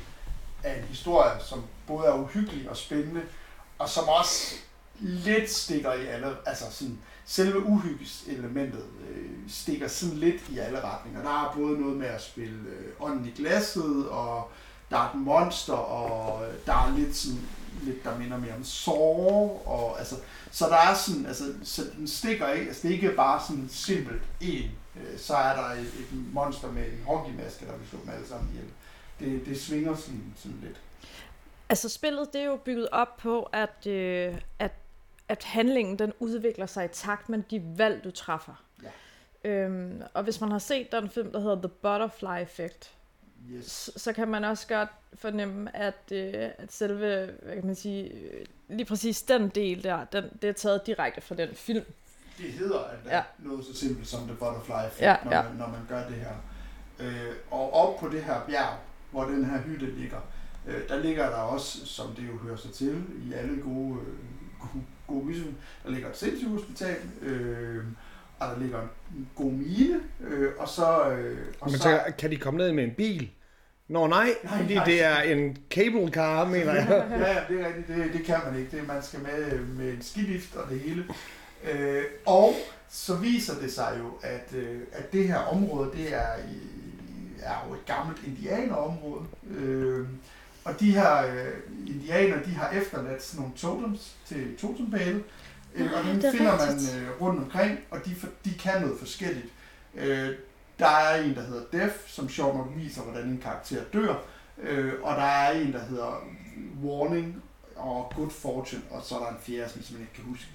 af 0.63 0.79
en 0.79 0.83
historie, 0.83 1.39
som 1.39 1.63
både 1.87 2.07
er 2.07 2.13
uhyggelig 2.13 2.69
og 2.69 2.77
spændende, 2.77 3.21
og 3.79 3.89
som 3.89 4.07
også 4.07 4.55
lidt 4.99 5.51
stikker 5.51 5.93
i 5.93 6.05
alle, 6.05 6.35
altså 6.45 6.65
sådan, 6.71 6.99
selve 7.25 7.65
uhyggelseselementet 7.65 8.85
øh, 9.09 9.29
stikker 9.49 9.87
sådan 9.87 10.15
lidt 10.15 10.49
i 10.49 10.57
alle 10.57 10.83
retninger. 10.83 11.21
Der 11.21 11.29
er 11.29 11.53
både 11.55 11.81
noget 11.81 11.97
med 11.97 12.07
at 12.07 12.21
spille 12.21 12.69
øh, 12.69 12.93
ånden 12.99 13.25
i 13.25 13.31
glasset, 13.31 14.09
og 14.09 14.51
der 14.95 15.01
er 15.01 15.09
et 15.09 15.15
monster, 15.15 15.73
og 15.73 16.45
der 16.65 16.73
er 16.73 16.97
lidt 16.97 17.15
sådan, 17.15 17.47
lidt 17.81 18.03
der 18.03 18.17
minder 18.17 18.37
mere 18.37 18.53
om 18.55 18.63
Saw, 18.63 18.95
og 19.65 19.99
altså, 19.99 20.15
så 20.51 20.65
der 20.65 20.75
er 20.75 20.93
sådan, 20.93 21.25
altså, 21.25 21.43
så 21.63 21.81
den 21.97 22.07
stikker 22.07 22.49
ikke, 22.49 22.67
altså 22.67 22.81
det 22.81 22.89
er 22.89 22.93
ikke 22.93 23.11
bare 23.15 23.41
sådan 23.47 23.67
simpelt 23.69 24.21
en, 24.41 24.71
øh, 24.95 25.19
så 25.19 25.35
er 25.35 25.55
der 25.55 25.69
et, 25.71 25.79
et 25.79 26.33
monster 26.33 26.71
med 26.71 26.85
en 26.85 27.03
hockeymaske, 27.05 27.65
der 27.65 27.77
vil 27.77 27.87
slå 27.87 27.99
dem 28.03 28.09
alle 28.13 28.27
sammen 28.27 28.49
ihjel. 28.49 28.69
Det, 29.19 29.45
det 29.45 29.61
svinger 29.61 29.95
sådan, 29.95 30.33
sådan 30.35 30.59
lidt. 30.63 30.81
Altså 31.69 31.89
spillet, 31.89 32.33
det 32.33 32.41
er 32.41 32.45
jo 32.45 32.55
bygget 32.55 32.89
op 32.91 33.17
på, 33.17 33.43
at, 33.43 33.87
øh, 33.87 34.37
at, 34.59 34.71
at 35.29 35.43
handlingen 35.43 35.99
den 35.99 36.13
udvikler 36.19 36.65
sig 36.65 36.85
i 36.85 36.89
takt 36.93 37.29
med 37.29 37.43
de 37.51 37.63
valg, 37.77 38.03
du 38.03 38.11
træffer. 38.11 38.63
Ja. 38.83 39.49
Øhm, 39.49 40.01
og 40.13 40.23
hvis 40.23 40.41
man 40.41 40.51
har 40.51 40.59
set 40.59 40.91
den 40.91 41.09
film, 41.09 41.31
der 41.31 41.39
hedder 41.39 41.55
The 41.55 41.69
Butterfly 41.69 42.41
Effect, 42.41 42.94
Yes. 43.51 43.65
så, 43.71 43.91
så 43.95 44.13
kan 44.13 44.27
man 44.27 44.43
også 44.43 44.67
godt 44.67 44.89
fornemme, 45.15 45.75
at, 45.77 46.01
øh, 46.11 46.33
at 46.33 46.73
selve, 46.73 47.29
hvad 47.43 47.55
kan 47.55 47.65
man 47.65 47.75
sige, 47.75 48.03
øh, 48.11 48.45
lige 48.69 48.85
præcis 48.85 49.21
den 49.21 49.49
del 49.49 49.83
der, 49.83 50.05
den, 50.05 50.23
det 50.41 50.49
er 50.49 50.53
taget 50.53 50.81
direkte 50.87 51.21
fra 51.21 51.35
den 51.35 51.49
film. 51.55 51.85
Det 52.37 52.51
hedder 52.53 52.79
at 52.79 52.97
Ja. 53.11 53.21
noget 53.39 53.65
så 53.65 53.75
simpelt 53.75 54.07
som 54.07 54.19
The 54.27 54.35
Butterfly 54.35 54.87
Effect, 54.87 55.01
Ja, 55.01 55.15
når, 55.25 55.31
ja. 55.31 55.43
Man, 55.43 55.51
når 55.55 55.67
man 55.67 55.79
gør 55.89 56.07
det 56.07 56.15
her. 56.15 56.33
Øh, 56.99 57.35
og 57.51 57.73
op 57.73 57.99
på 57.99 58.09
det 58.09 58.23
her 58.23 58.41
bjerg, 58.47 58.77
hvor 59.11 59.23
den 59.23 59.45
her 59.45 59.57
hytte 59.61 59.85
ligger, 59.91 60.17
øh, 60.67 60.87
der 60.89 60.99
ligger 60.99 61.29
der 61.29 61.35
også, 61.37 61.85
som 61.85 62.07
det 62.15 62.27
jo 62.27 62.37
hører 62.37 62.57
sig 62.57 62.71
til 62.73 63.03
i 63.29 63.33
alle 63.33 63.61
gode, 63.61 63.99
øh, 63.99 64.81
gode, 65.07 65.25
gyserfilm, 65.27 65.55
der 65.83 65.89
ligger 65.91 66.09
et 66.09 66.17
sindssygt 66.17 66.49
hospital, 66.49 66.97
øh, 67.21 67.83
og 68.39 68.47
der 68.47 68.59
ligger 68.59 68.81
en 69.17 69.29
god 69.35 69.51
mine, 69.51 69.99
øh, 70.21 70.51
og 70.57 70.69
så... 70.69 71.09
Øh, 71.09 71.37
og 71.61 71.71
Men 71.71 71.77
så 71.77 71.83
så, 71.83 72.13
kan 72.17 72.31
de 72.31 72.37
komme 72.37 72.57
ned 72.57 72.71
med 72.71 72.83
en 72.83 72.93
bil? 72.93 73.31
Nå 73.87 74.07
nej, 74.07 74.29
Nej, 74.43 74.57
fordi 74.61 74.75
nej. 74.75 74.85
det 74.85 75.03
er 75.03 75.17
en 75.21 75.57
cable 75.69 76.11
car, 76.11 76.45
mener 76.45 76.73
jeg. 76.73 76.87
ja, 77.11 77.33
ja, 77.33 77.39
det 77.49 77.61
er 77.61 77.67
rigtigt. 77.67 77.87
Det, 77.87 78.13
det 78.13 78.25
kan 78.25 78.35
man 78.51 78.59
ikke. 78.59 78.77
Det, 78.77 78.87
man 78.87 79.03
skal 79.03 79.19
med 79.19 79.59
med 79.59 79.93
en 79.93 80.01
skidift 80.01 80.55
og 80.55 80.69
det 80.69 80.79
hele. 80.79 81.05
Øh, 81.71 82.03
og 82.25 82.53
så 82.89 83.15
viser 83.15 83.53
det 83.61 83.71
sig 83.73 83.95
jo, 83.99 84.11
at, 84.21 84.53
øh, 84.57 84.79
at 84.91 85.13
det 85.13 85.27
her 85.27 85.37
område, 85.37 85.91
det 85.97 86.13
er, 86.13 86.27
er 87.43 87.65
jo 87.67 87.73
et 87.73 87.85
gammelt 87.85 88.19
indianerområde. 88.27 89.23
Øh, 89.57 90.07
og 90.63 90.79
de 90.79 90.91
her 90.91 91.17
øh, 91.25 91.53
indianer, 91.87 92.43
de 92.43 92.49
har 92.51 92.69
efterladt 92.71 93.23
sådan 93.23 93.39
nogle 93.41 93.57
totems 93.57 94.15
til 94.27 94.57
totempæle. 94.57 95.23
Øh, 95.75 95.85
og 95.93 96.03
dem 96.03 96.21
er 96.25 96.31
finder 96.31 96.57
man 96.57 96.69
rigtigt. 96.69 96.95
øh, 97.01 97.21
rundt 97.21 97.39
omkring, 97.43 97.79
og 97.89 98.05
de, 98.05 98.15
for- 98.15 98.27
de 98.45 98.53
kan 98.53 98.81
noget 98.81 98.99
forskelligt. 98.99 99.47
Øh, 99.95 100.29
der 100.79 100.87
er 100.87 101.23
en, 101.23 101.35
der 101.35 101.41
hedder 101.41 101.63
Death, 101.71 101.95
som 102.07 102.29
sjovt 102.29 102.57
nok 102.57 102.67
viser, 102.75 103.01
hvordan 103.01 103.27
en 103.27 103.41
karakter 103.41 103.83
dør. 103.93 104.15
Øh, 104.57 104.93
og 105.03 105.15
der 105.15 105.23
er 105.23 105.51
en, 105.51 105.73
der 105.73 105.85
hedder 105.85 106.23
Warning 106.83 107.43
og 107.75 108.11
Good 108.15 108.29
Fortune, 108.29 108.81
og 108.91 109.03
så 109.03 109.15
er 109.15 109.19
der 109.19 109.29
en 109.29 109.37
fjerde, 109.41 109.69
som 109.69 109.79
jeg 109.79 109.85
simpelthen 109.85 110.01
ikke 110.01 110.13
kan 110.13 110.23
huske. 110.23 110.47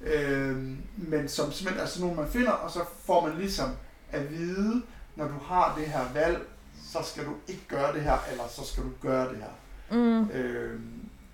Øh, 0.00 0.56
men 0.96 1.28
som 1.28 1.52
simpelthen 1.52 1.84
er 1.84 1.88
sådan 1.88 2.06
nogle, 2.06 2.22
man 2.22 2.30
finder, 2.30 2.50
og 2.52 2.70
så 2.70 2.80
får 3.04 3.28
man 3.28 3.38
ligesom 3.38 3.70
at 4.12 4.30
vide, 4.30 4.82
når 5.16 5.28
du 5.28 5.38
har 5.44 5.74
det 5.78 5.86
her 5.86 6.12
valg, 6.14 6.46
så 6.92 6.98
skal 7.02 7.24
du 7.24 7.34
ikke 7.48 7.64
gøre 7.68 7.94
det 7.94 8.02
her, 8.02 8.18
eller 8.30 8.44
så 8.48 8.64
skal 8.64 8.82
du 8.82 8.90
gøre 9.00 9.28
det 9.28 9.36
her. 9.36 9.50
Mm. 9.90 10.30
Øh, 10.30 10.80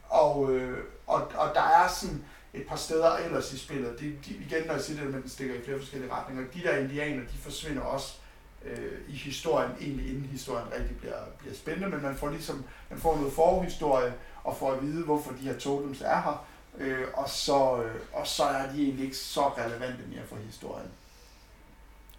og, 0.09 0.55
øh, 0.55 0.79
og, 1.07 1.23
og 1.35 1.55
der 1.55 1.62
er 1.62 1.88
sådan 1.88 2.25
et 2.55 2.66
par 2.66 2.77
steder 2.77 3.16
ellers 3.16 3.53
i 3.53 3.59
spillet, 3.59 4.01
de, 4.01 4.16
de, 4.27 4.35
igen 4.35 4.66
når 4.66 4.75
jeg 4.75 4.83
siger 4.83 5.01
det, 5.01 5.12
men 5.12 5.23
den 5.23 5.31
stikker 5.31 5.55
i 5.55 5.64
flere 5.64 5.79
forskellige 5.79 6.12
retninger, 6.12 6.45
de 6.55 6.62
der 6.62 6.77
indianer, 6.77 7.23
de 7.23 7.38
forsvinder 7.43 7.83
også 7.83 8.19
øh, 8.64 9.01
i 9.09 9.12
historien, 9.12 9.70
egentlig 9.81 10.09
inden 10.09 10.25
historien 10.25 10.73
rigtig 10.73 10.99
bliver, 10.99 11.25
bliver 11.38 11.55
spændende, 11.55 11.88
men 11.88 12.03
man 12.03 12.16
får 12.16 12.31
ligesom, 12.31 12.64
man 12.90 12.99
får 12.99 13.16
noget 13.16 13.33
forhistorie, 13.33 14.14
og 14.44 14.57
får 14.57 14.73
at 14.73 14.83
vide, 14.83 15.05
hvorfor 15.05 15.33
de 15.33 15.38
her 15.38 15.59
totems 15.59 16.01
er 16.01 16.20
her, 16.23 16.46
øh, 16.79 17.07
og, 17.14 17.29
så, 17.29 17.83
øh, 17.83 18.01
og 18.12 18.27
så 18.27 18.44
er 18.44 18.73
de 18.73 18.83
egentlig 18.83 19.05
ikke 19.05 19.16
så 19.16 19.49
relevante 19.49 20.03
mere 20.09 20.27
for 20.27 20.37
historien. 20.37 20.90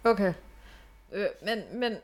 Okay. 0.04 0.34
Øh, 1.12 1.26
men, 1.42 1.62
men, 1.72 1.96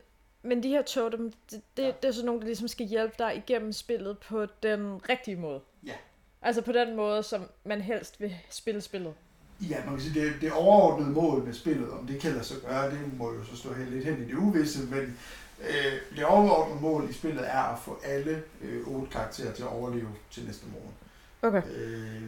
men 0.43 0.63
de 0.63 0.69
her 0.69 0.83
totem, 0.83 1.33
det, 1.51 1.63
det, 1.77 2.03
det 2.03 2.09
er 2.09 2.13
sådan 2.13 2.27
nogle, 2.27 2.41
der 2.41 2.47
ligesom 2.47 2.69
skal 2.69 2.87
hjælpe 2.87 3.15
dig 3.19 3.37
igennem 3.37 3.73
spillet 3.73 4.19
på 4.19 4.47
den 4.63 5.01
rigtige 5.09 5.37
måde. 5.37 5.61
Ja. 5.87 5.95
Altså 6.43 6.63
på 6.63 6.73
den 6.73 6.97
måde, 6.97 7.23
som 7.23 7.51
man 7.65 7.81
helst 7.81 8.21
vil 8.21 8.37
spille 8.51 8.81
spillet. 8.81 9.15
Ja, 9.61 9.77
man 9.87 9.95
kan 9.95 10.01
sige, 10.05 10.21
det, 10.25 10.33
det 10.41 10.53
overordnede 10.53 11.11
mål 11.11 11.45
med 11.45 11.53
spillet, 11.53 11.91
om 11.91 12.07
det 12.07 12.21
kan 12.21 12.33
lade 12.33 12.45
sig 12.45 12.57
gøre, 12.69 12.91
det 12.91 12.99
må 13.19 13.33
jo 13.33 13.45
så 13.45 13.57
stå 13.57 13.73
helt 13.73 13.91
lidt 13.91 14.05
hen 14.05 14.23
i 14.23 14.25
det 14.25 14.35
uvisse, 14.35 14.87
men 14.87 15.19
øh, 15.61 16.17
det 16.17 16.25
overordnede 16.25 16.81
mål 16.81 17.07
i 17.11 17.13
spillet 17.13 17.45
er 17.47 17.63
at 17.63 17.79
få 17.79 17.99
alle 18.05 18.43
øh, 18.63 18.87
otte 18.87 19.13
karakterer 19.13 19.53
til 19.53 19.63
at 19.63 19.69
overleve 19.69 20.09
til 20.31 20.45
næste 20.45 20.67
morgen. 20.73 20.95
Okay. 21.43 21.63
Øh, 21.77 22.23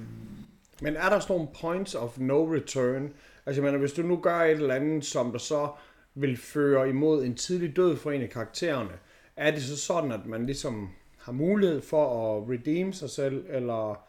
Men 0.80 0.96
er 0.96 1.08
der 1.08 1.20
sådan 1.20 1.36
nogle 1.36 1.48
points 1.60 1.94
of 1.94 2.18
no 2.18 2.54
return? 2.54 3.12
Altså 3.46 3.62
mener, 3.62 3.78
hvis 3.78 3.92
du 3.92 4.02
nu 4.02 4.16
gør 4.16 4.40
et 4.40 4.50
eller 4.50 4.74
andet, 4.74 5.04
som 5.04 5.32
der 5.32 5.38
så 5.38 5.68
vil 6.14 6.36
føre 6.36 6.88
imod 6.88 7.24
en 7.24 7.34
tidlig 7.34 7.76
død 7.76 7.96
for 7.96 8.10
en 8.10 8.22
af 8.22 8.30
karaktererne, 8.30 8.92
er 9.36 9.50
det 9.50 9.62
så 9.62 9.76
sådan, 9.76 10.12
at 10.12 10.26
man 10.26 10.46
ligesom 10.46 10.88
har 11.18 11.32
mulighed 11.32 11.82
for 11.82 12.36
at 12.38 12.50
redeem 12.50 12.92
sig 12.92 13.10
selv, 13.10 13.44
eller 13.48 14.04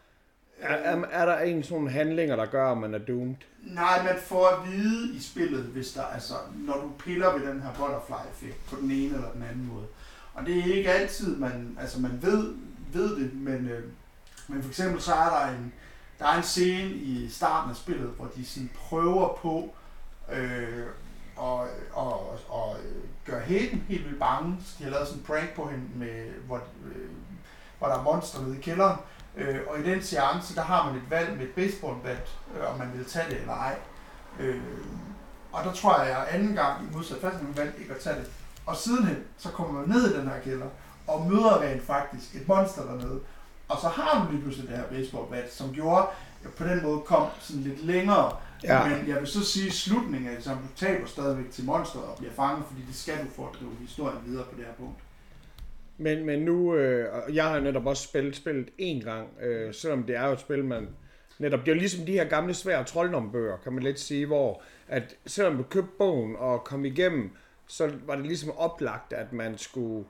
er, 0.62 0.74
er, 0.74 1.04
er 1.10 1.26
der 1.26 1.38
en 1.38 1.62
sådan 1.62 1.74
nogle 1.74 1.90
handlinger, 1.90 2.36
der 2.36 2.46
gør, 2.46 2.72
at 2.72 2.78
man 2.78 2.94
er 2.94 2.98
doomed? 2.98 3.36
nej, 3.62 4.02
man 4.02 4.16
får 4.22 4.48
at 4.48 4.72
vide 4.72 5.16
i 5.16 5.20
spillet, 5.20 5.62
hvis 5.62 5.92
der 5.92 6.02
altså, 6.02 6.34
når 6.54 6.74
du 6.74 6.90
piller 6.98 7.32
ved 7.32 7.46
den 7.48 7.62
her 7.62 7.74
butterfly-effekt 7.74 8.66
på 8.66 8.76
den 8.76 8.90
ene 8.90 9.14
eller 9.14 9.32
den 9.32 9.42
anden 9.42 9.70
måde. 9.72 9.86
Og 10.34 10.46
det 10.46 10.58
er 10.58 10.74
ikke 10.74 10.90
altid, 10.90 11.36
man, 11.36 11.78
altså 11.80 12.00
man 12.00 12.18
ved, 12.22 12.54
ved 12.92 13.16
det, 13.16 13.34
men, 13.34 13.68
øh, 13.68 13.84
men 14.48 14.62
for 14.62 14.68
eksempel 14.68 15.00
så 15.00 15.14
er 15.14 15.30
der 15.30 15.56
en, 15.56 15.72
der 16.18 16.26
er 16.26 16.36
en 16.36 16.42
scene 16.42 16.90
i 16.90 17.28
starten 17.30 17.70
af 17.70 17.76
spillet, 17.76 18.08
hvor 18.08 18.30
de 18.36 18.46
sådan 18.46 18.70
prøver 18.74 19.38
på 19.42 19.74
øh, 20.32 20.86
og, 21.36 21.66
og, 21.92 22.38
og 22.48 22.76
gøre 23.24 23.40
hende 23.40 23.82
helt 23.88 24.04
vildt 24.04 24.18
bange. 24.18 24.56
Så 24.64 24.74
de 24.78 24.84
har 24.84 24.90
lavet 24.90 25.08
sådan 25.08 25.20
en 25.20 25.26
prank 25.26 25.54
på 25.54 25.68
hende, 25.68 25.84
med, 25.94 26.30
hvor, 26.46 26.56
øh, 26.56 27.10
hvor 27.78 27.88
der 27.88 27.98
er 27.98 28.02
monster 28.02 28.42
nede 28.42 28.58
i 28.58 28.60
kælderen. 28.60 28.96
Øh, 29.36 29.58
og 29.66 29.80
i 29.80 29.82
den 29.82 30.02
seance, 30.02 30.54
der 30.54 30.62
har 30.62 30.86
man 30.86 30.96
et 30.96 31.10
valg 31.10 31.36
med 31.36 31.46
et 31.46 31.54
baseballbat, 31.54 32.30
øh, 32.56 32.72
om 32.72 32.78
man 32.78 32.90
vil 32.94 33.04
tage 33.04 33.30
det 33.30 33.40
eller 33.40 33.54
ej. 33.54 33.76
Øh, 34.40 34.60
og 35.52 35.64
der 35.64 35.72
tror 35.72 35.98
jeg, 35.98 36.06
at 36.06 36.10
jeg 36.10 36.26
anden 36.30 36.54
gang 36.54 36.84
i 36.84 36.94
modsat 36.94 37.22
man 37.22 37.56
valgte 37.56 37.80
ikke 37.80 37.94
at 37.94 38.00
tage 38.00 38.16
det. 38.16 38.30
Og 38.66 38.76
sidenhen, 38.76 39.16
så 39.38 39.48
kommer 39.48 39.80
man 39.80 39.88
ned 39.88 40.14
i 40.14 40.18
den 40.18 40.28
her 40.28 40.40
kælder, 40.40 40.66
og 41.06 41.26
møder 41.30 41.60
rent 41.60 41.86
faktisk 41.86 42.34
et 42.34 42.48
monster 42.48 42.82
dernede. 42.82 43.20
Og 43.68 43.78
så 43.80 43.88
har 43.88 44.24
du 44.24 44.32
lige 44.32 44.42
pludselig 44.42 44.68
det 44.68 44.76
her 44.76 44.84
baseballbat, 44.84 45.54
som 45.54 45.72
gjorde, 45.72 46.06
at 46.44 46.50
på 46.50 46.64
den 46.64 46.82
måde 46.82 47.00
kom 47.00 47.26
sådan 47.40 47.62
lidt 47.62 47.84
længere. 47.84 48.36
Ja. 48.64 48.88
Men 48.88 49.08
jeg 49.08 49.16
vil 49.20 49.26
så 49.26 49.44
sige, 49.44 49.66
at 49.66 49.72
slutningen 49.72 50.30
af 50.30 50.36
det, 50.36 50.44
som 50.44 50.58
du 50.58 50.64
taber 50.76 51.06
stadigvæk 51.06 51.50
til 51.50 51.64
monsteret 51.64 52.04
og 52.04 52.16
bliver 52.18 52.32
fanget, 52.32 52.64
fordi 52.66 52.82
det 52.88 52.96
skal 52.96 53.18
du 53.18 53.30
for 53.36 53.48
at 53.48 53.60
drive 53.60 53.70
historien 53.80 54.18
videre 54.26 54.44
på 54.44 54.56
det 54.56 54.64
her 54.64 54.72
punkt. 54.72 54.98
Men, 56.02 56.26
men 56.26 56.38
nu, 56.38 56.74
øh, 56.74 57.08
jeg 57.34 57.44
har 57.44 57.60
netop 57.60 57.86
også 57.86 58.02
spillet 58.02 58.36
spillet 58.36 58.70
en 58.78 59.00
gang, 59.00 59.28
øh, 59.42 59.74
selvom 59.74 60.02
det 60.02 60.16
er 60.16 60.26
jo 60.26 60.32
et 60.32 60.40
spil, 60.40 60.64
man 60.64 60.88
netop, 61.38 61.60
det 61.60 61.68
er 61.68 61.74
jo 61.74 61.78
ligesom 61.78 62.06
de 62.06 62.12
her 62.12 62.24
gamle 62.24 62.54
svære 62.54 62.84
trolddombøger, 62.84 63.56
kan 63.56 63.72
man 63.72 63.82
lidt 63.82 64.00
sige, 64.00 64.26
hvor 64.26 64.62
at 64.88 65.16
selvom 65.26 65.56
du 65.56 65.62
købte 65.62 65.90
bogen 65.98 66.36
og 66.36 66.64
kom 66.64 66.84
igennem, 66.84 67.30
så 67.66 67.90
var 68.06 68.16
det 68.16 68.26
ligesom 68.26 68.58
oplagt, 68.58 69.12
at 69.12 69.32
man 69.32 69.58
skulle 69.58 70.04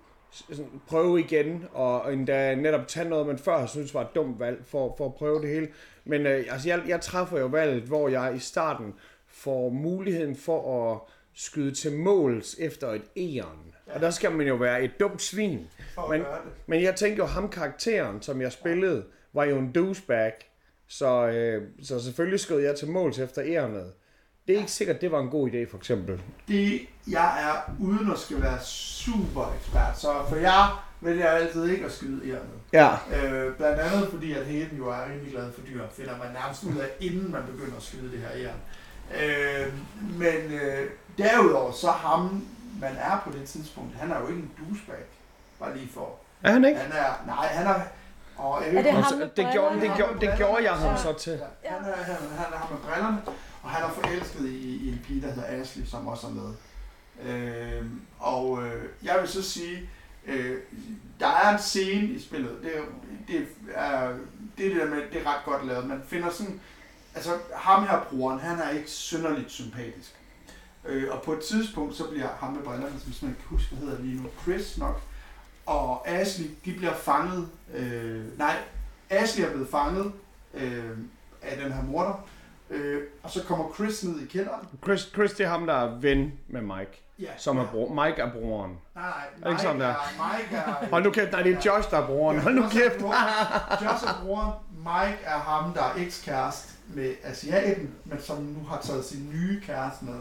prøve 0.87 1.21
igen, 1.21 1.65
og, 1.73 2.03
og 2.03 2.13
endda 2.13 2.55
netop 2.55 2.89
tage 2.89 3.09
noget, 3.09 3.27
man 3.27 3.39
før 3.39 3.59
har 3.59 3.67
syntes 3.67 3.95
var 3.95 4.01
et 4.01 4.15
dumt 4.15 4.41
valg, 4.41 4.65
for, 4.65 4.95
for 4.99 5.07
at 5.07 5.15
prøve 5.15 5.41
det 5.41 5.49
hele. 5.49 5.69
Men 6.05 6.27
øh, 6.27 6.45
altså, 6.51 6.69
jeg, 6.69 6.83
jeg 6.89 7.01
træffer 7.01 7.41
jo 7.41 7.47
valget, 7.47 7.83
hvor 7.83 8.09
jeg 8.09 8.37
i 8.37 8.39
starten 8.39 8.95
får 9.27 9.69
muligheden 9.69 10.37
for 10.37 10.93
at 10.93 11.01
skyde 11.35 11.75
til 11.75 11.93
måls 11.93 12.57
efter 12.59 12.89
et 12.89 13.05
æren. 13.17 13.72
Og 13.95 14.01
der 14.01 14.11
skal 14.11 14.33
man 14.33 14.47
jo 14.47 14.55
være 14.55 14.83
et 14.83 15.01
dumt 15.01 15.23
svin. 15.23 15.67
Men, 16.11 16.23
men 16.67 16.83
jeg 16.83 16.97
tænker 16.97 17.17
jo, 17.17 17.27
ham 17.27 17.49
karakteren, 17.49 18.23
som 18.23 18.41
jeg 18.41 18.53
spillede, 18.53 19.05
var 19.33 19.45
jo 19.45 19.59
en 19.59 19.73
douchebag. 19.73 20.33
Så, 20.89 21.27
øh, 21.27 21.63
så 21.83 22.05
selvfølgelig 22.05 22.41
skød 22.41 22.61
jeg 22.61 22.77
til 22.77 22.89
måls 22.89 23.19
efter 23.19 23.43
ærenet. 23.45 23.93
Det 24.47 24.55
er 24.55 24.59
ikke 24.59 24.73
sikkert, 24.73 25.01
det 25.01 25.13
var 25.13 25.21
en 25.21 25.29
god 25.29 25.51
idé, 25.51 25.71
for 25.71 25.77
eksempel. 25.79 26.23
Det, 26.49 26.81
jeg 27.11 27.43
er 27.49 27.73
uden 27.81 28.13
at 28.13 28.19
skal 28.19 28.43
være 28.43 28.61
super 28.61 29.55
ekspert, 29.59 30.01
så 30.01 30.09
for 30.29 30.37
jeg 30.37 30.69
vælger 31.01 31.31
jeg 31.31 31.41
altid 31.41 31.65
ikke 31.65 31.85
at 31.85 31.93
skyde 31.93 32.31
ærnet. 32.31 32.59
Ja. 32.73 32.91
Øh, 32.93 33.57
blandt 33.57 33.81
andet 33.81 34.09
fordi, 34.09 34.33
at 34.33 34.47
hæden 34.47 34.79
jo 34.79 34.89
er 34.89 35.05
rimelig 35.11 35.33
glad 35.33 35.53
for 35.53 35.61
dyr, 35.61 35.83
finder 35.93 36.19
man 36.19 36.33
nærmest 36.33 36.65
ud 36.65 36.77
af, 36.77 36.89
inden 37.01 37.33
man 37.33 37.43
begynder 37.53 37.77
at 37.77 37.83
skyde 37.83 38.11
det 38.11 38.19
her 38.19 38.31
æren. 38.35 38.61
Øh, 39.21 39.73
men 40.19 40.53
øh, 40.61 40.91
derudover, 41.19 41.73
så 41.73 41.91
ham, 41.91 42.47
man 42.81 42.97
er 42.99 43.21
på 43.25 43.33
det 43.33 43.49
tidspunkt, 43.49 43.95
han 43.97 44.11
er 44.13 44.21
jo 44.21 44.27
ikke 44.29 44.41
en 44.41 44.51
douchebag, 44.59 45.03
bare 45.61 45.77
lige 45.77 45.89
for. 45.95 46.15
Er 46.43 46.53
han 46.53 46.65
ikke? 46.65 46.81
Han 46.81 46.93
er, 46.93 47.23
nej, 47.27 47.47
han 47.47 47.67
er... 47.67 47.81
Og 48.37 48.63
jeg 48.67 48.75
Er 48.75 48.83
det 48.83 48.93
ham 48.93 49.05
så- 49.05 49.17
med 49.17 49.29
det 49.37 49.49
gjorde- 49.53 49.81
det 49.81 49.93
gjorde- 49.97 50.21
det 50.21 50.33
gjorde 50.37 50.63
jeg 50.65 50.73
ham 50.73 50.97
så 50.99 51.13
til. 51.13 51.33
Ja, 51.65 51.69
han, 51.71 51.85
er, 51.85 51.97
han, 51.97 52.15
han 52.39 52.53
er 52.53 52.57
ham 52.57 52.71
med 52.73 52.81
brillerne, 52.81 53.23
og 53.63 53.71
han 53.71 53.85
er 53.85 53.89
forelsket 53.89 54.45
i, 54.49 54.77
i 54.77 54.89
en 54.89 55.01
pige, 55.07 55.23
der 55.23 55.33
hedder 55.33 55.61
Ashley, 55.63 55.85
som 55.87 56.07
også 56.07 56.27
er 56.27 56.31
med. 56.31 56.53
Øh, 57.25 57.85
og 58.19 58.63
øh, 58.63 58.85
jeg 59.03 59.17
vil 59.21 59.29
så 59.29 59.43
sige, 59.43 59.91
øh, 60.27 60.57
der 61.21 61.27
er 61.29 61.53
en 61.53 61.59
scene 61.59 62.07
i 62.09 62.21
spillet, 62.21 62.59
det 62.63 62.77
er, 62.77 62.81
det 63.29 63.37
er 63.37 63.39
det, 63.39 63.47
er 63.75 64.09
det 64.59 64.77
der 64.77 64.87
med, 64.87 65.03
det 65.13 65.23
er 65.27 65.31
ret 65.35 65.45
godt 65.45 65.67
lavet. 65.67 65.87
Man 65.87 66.03
finder 66.09 66.31
sådan, 66.31 66.61
altså 67.15 67.31
ham 67.55 67.87
her 67.87 68.01
brugeren, 68.11 68.41
han 68.41 68.59
er 68.59 68.71
ikke 68.71 68.91
synderligt 68.91 69.51
sympatisk. 69.51 70.15
Øh, 70.85 71.05
og 71.11 71.23
på 71.23 71.33
et 71.33 71.41
tidspunkt, 71.41 71.95
så 71.97 72.05
bliver 72.11 72.29
ham 72.39 72.53
med 72.53 72.63
brillerne, 72.63 72.87
som 72.89 72.95
jeg 72.95 73.01
simpelthen 73.15 73.29
ikke 73.29 73.41
kan 73.41 73.49
huske, 73.57 73.75
hvad 73.75 73.89
hedder 73.89 74.03
lige 74.03 74.23
nu, 74.23 74.29
Chris 74.43 74.79
nok, 74.79 75.01
og 75.67 76.09
Ashley, 76.09 76.47
de 76.65 76.73
bliver 76.77 76.95
fanget, 76.95 77.49
øh, 77.75 78.39
nej, 78.39 78.57
Ashley 79.11 79.45
er 79.45 79.51
blevet 79.51 79.69
fanget 79.69 80.13
øh, 80.55 80.91
af 81.43 81.57
den 81.63 81.73
her 81.73 81.83
morder, 81.83 82.27
øh, 82.71 83.03
og 83.23 83.31
så 83.31 83.45
kommer 83.45 83.75
Chris 83.75 84.05
ned 84.05 84.21
i 84.21 84.27
kælderen. 84.27 84.67
Chris, 84.85 85.01
Chris, 85.15 85.33
det 85.33 85.47
er 85.47 85.51
ham, 85.51 85.67
der 85.67 85.75
er 85.75 85.95
ven 86.01 86.33
med 86.49 86.61
Mike. 86.63 86.99
Ja, 87.19 87.29
Som 87.39 87.59
er 87.59 87.67
bror. 87.67 88.05
Mike 88.05 88.21
er 88.23 88.33
broren. 88.33 88.71
Nej, 88.95 89.05
nej, 89.05 89.13
Er 89.43 89.51
ikke 89.51 89.63
sådan, 89.63 89.81
der? 89.81 89.87
er, 89.87 90.39
Mike 90.39 90.57
er... 90.57 90.89
Hold 90.91 91.05
nu 91.05 91.11
kæft, 91.11 91.33
nej, 91.33 91.43
det 91.43 91.53
er 91.53 91.61
Josh, 91.67 91.91
der 91.91 91.99
er 91.99 92.07
broren. 92.07 92.41
Hold 92.41 92.55
nu 92.55 92.63
kæft. 92.69 93.01
Josh 93.83 94.05
er 94.07 94.23
broren. 94.25 94.53
Mike 94.79 95.19
er 95.25 95.39
ham, 95.39 95.73
der 95.73 95.83
er 95.83 95.95
ekskæreste 95.97 96.73
med 96.89 97.15
asiaten, 97.23 97.95
men 98.05 98.21
som 98.23 98.37
nu 98.43 98.65
har 98.65 98.81
taget 98.81 99.05
sin 99.05 99.31
nye 99.33 99.61
kæreste 99.67 100.05
med 100.05 100.15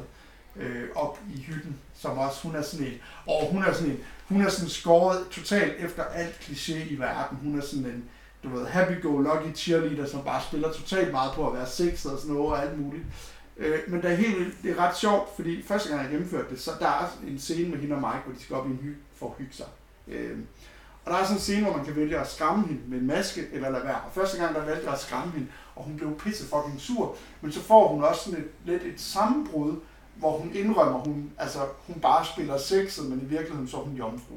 øh, 0.56 0.84
op 0.96 1.20
i 1.36 1.42
hytten, 1.42 1.80
som 1.96 2.18
også, 2.18 2.44
hun 2.44 2.56
er 2.56 2.62
sådan 2.62 2.86
en, 2.86 2.94
og 3.28 3.52
hun 3.52 3.64
er 3.64 3.74
sådan 3.74 3.92
en, 3.92 4.00
hun 4.30 4.42
er 4.42 4.50
sådan 4.50 4.70
skåret 4.70 5.28
totalt 5.32 5.74
efter 5.80 6.04
alt 6.04 6.36
kliché 6.36 6.94
i 6.94 7.00
verden. 7.00 7.38
Hun 7.44 7.58
er 7.58 7.62
sådan 7.62 7.86
en, 7.86 8.04
du 8.44 8.50
ved, 8.50 8.66
happy-go-lucky 8.66 9.56
cheerleader, 9.56 10.06
som 10.06 10.24
bare 10.24 10.42
spiller 10.42 10.72
totalt 10.72 11.12
meget 11.12 11.32
på 11.34 11.48
at 11.48 11.54
være 11.54 11.68
sexet 11.68 12.12
og 12.12 12.20
sådan 12.20 12.36
noget 12.36 12.52
og 12.52 12.64
alt 12.64 12.80
muligt. 12.80 13.04
Øh, 13.58 13.80
men 13.88 14.02
det 14.02 14.12
er 14.12 14.16
helt 14.16 14.64
det 14.64 14.72
er 14.72 14.80
ret 14.80 14.98
sjovt, 14.98 15.36
fordi 15.36 15.64
første 15.64 15.90
gang 15.90 16.02
jeg 16.02 16.12
gennemførte 16.12 16.50
det, 16.50 16.62
så 16.62 16.72
der 16.80 16.88
er 16.88 17.08
en 17.28 17.40
scene 17.40 17.70
med 17.70 17.78
hende 17.78 17.96
og 17.96 18.02
Mike, 18.02 18.24
hvor 18.26 18.34
de 18.34 18.44
skal 18.44 18.56
op 18.56 18.68
i 18.68 18.70
en 18.70 18.80
hy 18.82 18.96
for 19.16 19.26
at 19.28 19.34
hygge 19.38 19.54
sig. 19.54 19.66
Øh, 20.08 20.38
og 21.06 21.12
der 21.12 21.18
er 21.18 21.24
sådan 21.24 21.38
en 21.38 21.42
scene, 21.42 21.66
hvor 21.66 21.78
man 21.78 21.86
kan 21.86 21.96
vælge 21.96 22.20
at 22.20 22.32
skræmme 22.32 22.68
hende 22.68 22.82
med 22.88 22.98
en 22.98 23.08
maske, 23.08 23.48
eller 23.52 23.70
lade 23.70 23.84
være. 23.84 23.96
Og 23.96 24.12
første 24.14 24.38
gang, 24.38 24.56
der 24.56 24.66
valgte 24.66 24.86
jeg 24.86 24.94
at 24.94 25.00
skræmme 25.00 25.34
hende, 25.34 25.48
og 25.76 25.84
hun 25.84 25.98
blev 25.98 26.18
pisse 26.18 26.44
fucking 26.44 26.82
sur. 26.82 27.16
Men 27.42 27.52
så 27.52 27.62
får 27.62 27.88
hun 27.88 28.04
også 28.04 28.24
sådan 28.24 28.40
et, 28.40 28.48
lidt 28.66 28.84
et 28.84 29.02
sammenbrud, 29.02 29.76
hvor 30.22 30.38
hun 30.38 30.52
indrømmer, 30.56 31.00
hun, 31.00 31.32
altså, 31.38 31.60
hun 31.88 32.00
bare 32.02 32.26
spiller 32.26 32.58
sexet, 32.58 33.06
men 33.06 33.22
i 33.22 33.26
virkeligheden 33.26 33.68
så 33.68 33.78
er 33.78 33.82
hun 33.82 33.94
jomfru. 33.94 34.36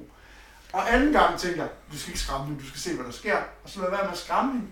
Og 0.72 0.94
anden 0.94 1.12
gang 1.12 1.38
tænker 1.38 1.62
jeg, 1.62 1.70
du 1.92 1.98
skal 1.98 2.10
ikke 2.10 2.20
skræmme 2.20 2.46
hende, 2.46 2.60
du 2.60 2.66
skal 2.66 2.80
se, 2.80 2.94
hvad 2.94 3.04
der 3.04 3.12
sker. 3.12 3.36
Og 3.64 3.70
så 3.70 3.80
lad 3.80 3.90
være 3.90 4.02
med 4.02 4.12
at 4.12 4.18
skræmme 4.18 4.52
hende. 4.52 4.66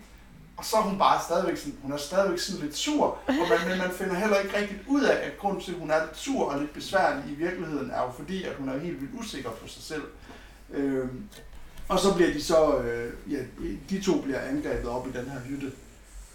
Og 0.56 0.64
så 0.64 0.76
er 0.76 0.80
hun 0.80 0.98
bare 0.98 1.20
stadigvæk 1.24 1.56
sådan, 1.56 1.78
hun 1.82 1.92
er 1.92 1.96
stadigvæk 1.96 2.38
sådan 2.38 2.62
lidt 2.62 2.76
sur, 2.76 3.04
og 3.26 3.46
man, 3.50 3.68
men 3.68 3.78
man 3.78 3.90
finder 3.90 4.14
heller 4.14 4.38
ikke 4.38 4.56
rigtigt 4.56 4.80
ud 4.88 5.02
af, 5.02 5.26
at 5.26 5.38
grunden 5.38 5.62
til, 5.62 5.72
at 5.72 5.78
hun 5.78 5.90
er 5.90 6.04
lidt 6.04 6.18
sur 6.18 6.50
og 6.50 6.60
lidt 6.60 6.72
besværlig 6.72 7.24
i 7.32 7.34
virkeligheden, 7.34 7.90
er 7.90 8.02
jo 8.02 8.10
fordi, 8.16 8.44
at 8.44 8.54
hun 8.56 8.68
er 8.68 8.78
helt 8.78 9.00
vildt 9.00 9.14
usikker 9.20 9.50
på 9.50 9.68
sig 9.68 9.82
selv. 9.82 10.02
Øhm, 10.70 11.28
og 11.88 11.98
så 11.98 12.14
bliver 12.14 12.32
de 12.32 12.42
så, 12.42 12.78
øh, 12.78 13.32
ja, 13.32 13.38
de 13.90 14.02
to 14.02 14.20
bliver 14.20 14.40
angrebet 14.40 14.90
op 14.90 15.08
i 15.08 15.12
den 15.12 15.30
her 15.30 15.40
hytte. 15.40 15.72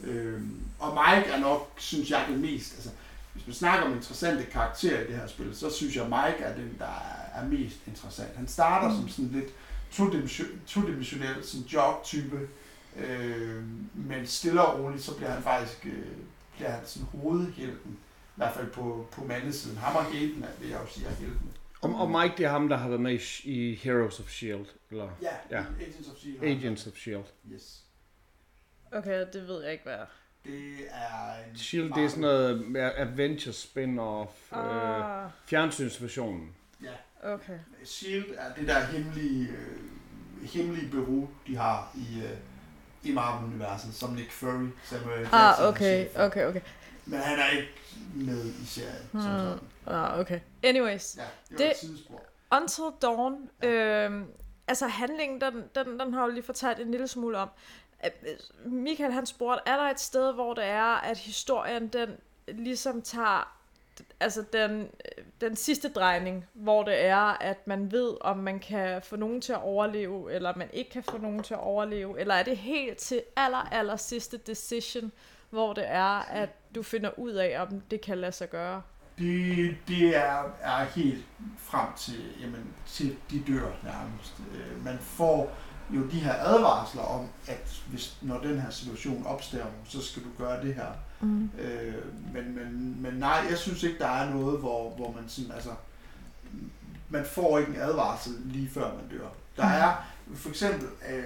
Øhm, 0.03 0.61
og 0.79 0.93
Mike 0.93 1.31
er 1.31 1.39
nok, 1.39 1.71
synes 1.77 2.11
jeg, 2.11 2.25
det 2.29 2.39
mest, 2.39 2.73
altså, 2.73 2.89
hvis 3.37 3.47
man 3.47 3.53
snakker 3.53 3.85
om 3.85 3.93
interessante 3.93 4.45
karakterer 4.45 5.01
i 5.03 5.07
det 5.07 5.15
her 5.15 5.27
spil, 5.27 5.55
så 5.55 5.69
synes 5.69 5.95
jeg, 5.95 6.03
Mike 6.03 6.43
er 6.43 6.55
den, 6.55 6.75
der 6.79 7.03
er 7.33 7.45
mest 7.47 7.77
interessant. 7.87 8.35
Han 8.35 8.47
starter 8.47 8.95
som 8.95 9.09
sådan 9.09 9.31
lidt 9.31 9.49
todimension- 9.91 10.59
todimensionel, 10.67 11.43
sådan 11.43 11.65
jog-type, 11.67 12.49
øh, 12.97 13.63
men 13.95 14.27
stille 14.27 14.61
og 14.61 14.79
roligt, 14.79 15.03
så 15.03 15.15
bliver 15.17 15.29
han 15.31 15.43
faktisk 15.43 15.85
øh, 15.85 16.05
bliver 16.55 16.69
han 16.71 16.85
sådan 16.85 17.07
hovedhjælpen, 17.07 17.91
i 17.91 18.35
hvert 18.35 18.53
fald 18.55 18.71
på, 18.71 19.07
på 19.11 19.23
mandesiden. 19.25 19.77
Ham 19.77 19.95
og 19.95 20.03
er, 20.43 20.47
vil 20.59 20.69
jeg 20.69 20.79
jo 20.81 20.87
sige, 20.87 21.07
er 21.07 21.15
hjælpen. 21.19 21.51
Og, 21.81 21.95
og 21.95 22.09
Mike, 22.09 22.33
det 22.37 22.45
er 22.45 22.49
ham, 22.49 22.69
der 22.69 22.77
har 22.77 22.87
været 22.87 23.01
med 23.01 23.19
i, 23.43 23.49
i 23.71 23.75
Heroes 23.75 24.19
of 24.19 24.29
S.H.I.E.L.D. 24.29 24.67
Eller 24.91 25.09
Ja, 25.21 25.29
Ja. 25.51 25.65
Agents 25.81 26.07
of 26.09 26.17
S.H.I.E.L.D. 26.17 26.43
Agents 26.43 26.87
of 26.87 26.93
S.H.I.E.L.D. 26.93 27.53
Yes. 27.53 27.83
Okay, 28.91 29.25
det 29.33 29.47
ved 29.47 29.63
jeg 29.63 29.71
ikke, 29.71 29.83
hvad 29.83 29.93
er. 29.93 30.05
Det 30.47 30.75
er 30.91 31.49
en... 31.51 31.57
S.H.I.E.L.D. 31.57 31.95
det 31.95 32.03
er 32.03 32.07
sådan 32.07 32.21
noget 32.21 32.75
adventure 32.97 33.53
spin-off. 33.53 34.57
Øh, 34.57 35.23
Ah, 35.23 35.29
fjernsynsversionen. 35.45 36.55
Ja, 36.83 37.33
okay. 37.33 37.59
S.H.I.E.L.D. 37.85 38.33
er 38.37 38.53
det 38.53 38.67
der 38.67 38.79
hemmelige, 38.85 39.47
øh, 39.49 40.47
hemmelige 40.49 40.91
bureau, 40.91 41.29
de 41.47 41.55
har 41.57 41.95
i, 41.95 42.21
øh, 42.23 42.37
i 43.03 43.13
Marvel-universet, 43.13 43.93
som 43.93 44.09
Nick 44.13 44.31
Fury, 44.31 44.67
Samuel 44.83 45.19
Jackson 45.19 45.39
Ah, 45.39 45.67
okay, 45.69 46.07
okay, 46.15 46.45
okay. 46.45 46.61
Men 47.05 47.19
han 47.19 47.39
er 47.39 47.49
ikke 47.49 47.67
med 48.15 48.45
i 48.45 48.65
serien. 48.65 49.07
Som 49.11 49.19
Hmm. 49.21 49.29
sådan. 49.29 49.59
Ah, 49.87 50.19
okay. 50.19 50.39
Anyways. 50.63 51.17
Ja, 51.17 51.21
det 51.21 51.51
var 51.51 51.57
Det- 51.57 51.71
et 51.71 51.77
sidespor. 51.77 52.21
Until 52.51 52.83
Dawn, 53.01 53.49
øh, 53.63 54.21
altså 54.67 54.87
handlingen, 54.87 55.41
den, 55.41 55.53
den, 55.75 55.99
den 55.99 56.13
har 56.13 56.25
jo 56.25 56.31
lige 56.31 56.43
fortalt 56.43 56.79
en 56.79 56.91
lille 56.91 57.07
smule 57.07 57.37
om. 57.37 57.49
Øh, 58.05 58.71
Michael 58.71 59.11
han 59.11 59.25
spurgte, 59.25 59.61
er 59.65 59.75
der 59.75 59.89
et 59.89 59.99
sted, 59.99 60.33
hvor 60.33 60.53
det 60.53 60.65
er, 60.65 61.01
at 61.01 61.17
historien 61.17 61.87
den 61.87 62.09
ligesom 62.47 63.01
tager 63.01 63.57
altså 64.19 64.43
den, 64.53 64.81
øh, 64.81 65.23
den 65.41 65.55
sidste 65.55 65.89
drejning, 65.89 66.45
hvor 66.53 66.83
det 66.83 67.05
er, 67.05 67.43
at 67.43 67.67
man 67.67 67.91
ved, 67.91 68.17
om 68.21 68.37
man 68.37 68.59
kan 68.59 69.01
få 69.01 69.15
nogen 69.15 69.41
til 69.41 69.53
at 69.53 69.61
overleve, 69.61 70.33
eller 70.33 70.53
man 70.55 70.69
ikke 70.73 70.89
kan 70.89 71.03
få 71.03 71.17
nogen 71.17 71.43
til 71.43 71.53
at 71.53 71.59
overleve, 71.59 72.19
eller 72.19 72.33
er 72.33 72.43
det 72.43 72.57
helt 72.57 72.97
til 72.97 73.21
aller, 73.35 73.73
aller 73.73 73.95
sidste 73.95 74.37
decision, 74.37 75.11
hvor 75.49 75.73
det 75.73 75.83
er, 75.87 76.19
at 76.19 76.49
du 76.75 76.83
finder 76.83 77.19
ud 77.19 77.31
af, 77.31 77.61
om 77.61 77.81
det 77.81 78.01
kan 78.01 78.17
lade 78.17 78.31
sig 78.31 78.49
gøre? 78.49 78.81
Det, 79.17 79.77
det 79.87 80.15
er, 80.15 80.43
er 80.61 80.83
helt 80.83 81.25
frem 81.57 81.87
til, 81.97 82.41
jamen, 82.41 82.73
til 82.85 83.17
de 83.31 83.43
dør 83.47 83.71
nærmest. 83.83 84.33
Øh, 84.53 84.85
man 84.85 84.97
får 84.99 85.57
jo 85.89 86.07
de 86.07 86.19
her 86.19 86.33
advarsler 86.33 87.01
om, 87.01 87.27
at 87.47 87.81
hvis, 87.87 88.17
når 88.21 88.39
den 88.39 88.61
her 88.61 88.69
situation 88.69 89.25
opstår, 89.25 89.71
så 89.89 90.01
skal 90.01 90.23
du 90.23 90.29
gøre 90.37 90.63
det 90.63 90.75
her. 90.75 90.87
Mm. 91.21 91.49
Øh, 91.59 91.93
men, 92.33 92.55
men, 92.55 92.97
men 93.01 93.13
nej, 93.13 93.45
jeg 93.49 93.57
synes 93.57 93.83
ikke, 93.83 93.99
der 93.99 94.07
er 94.07 94.29
noget, 94.29 94.59
hvor, 94.59 94.95
hvor 94.95 95.11
man 95.11 95.23
sådan, 95.27 95.51
altså, 95.51 95.69
man 97.09 97.25
får 97.25 97.57
ikke 97.57 97.71
en 97.71 97.81
advarsel 97.81 98.33
lige 98.45 98.69
før 98.69 98.93
man 98.95 99.07
dør. 99.11 99.27
Der 99.57 99.65
er 99.65 99.95
for 100.35 100.49
eksempel, 100.49 100.87
øh, 101.09 101.23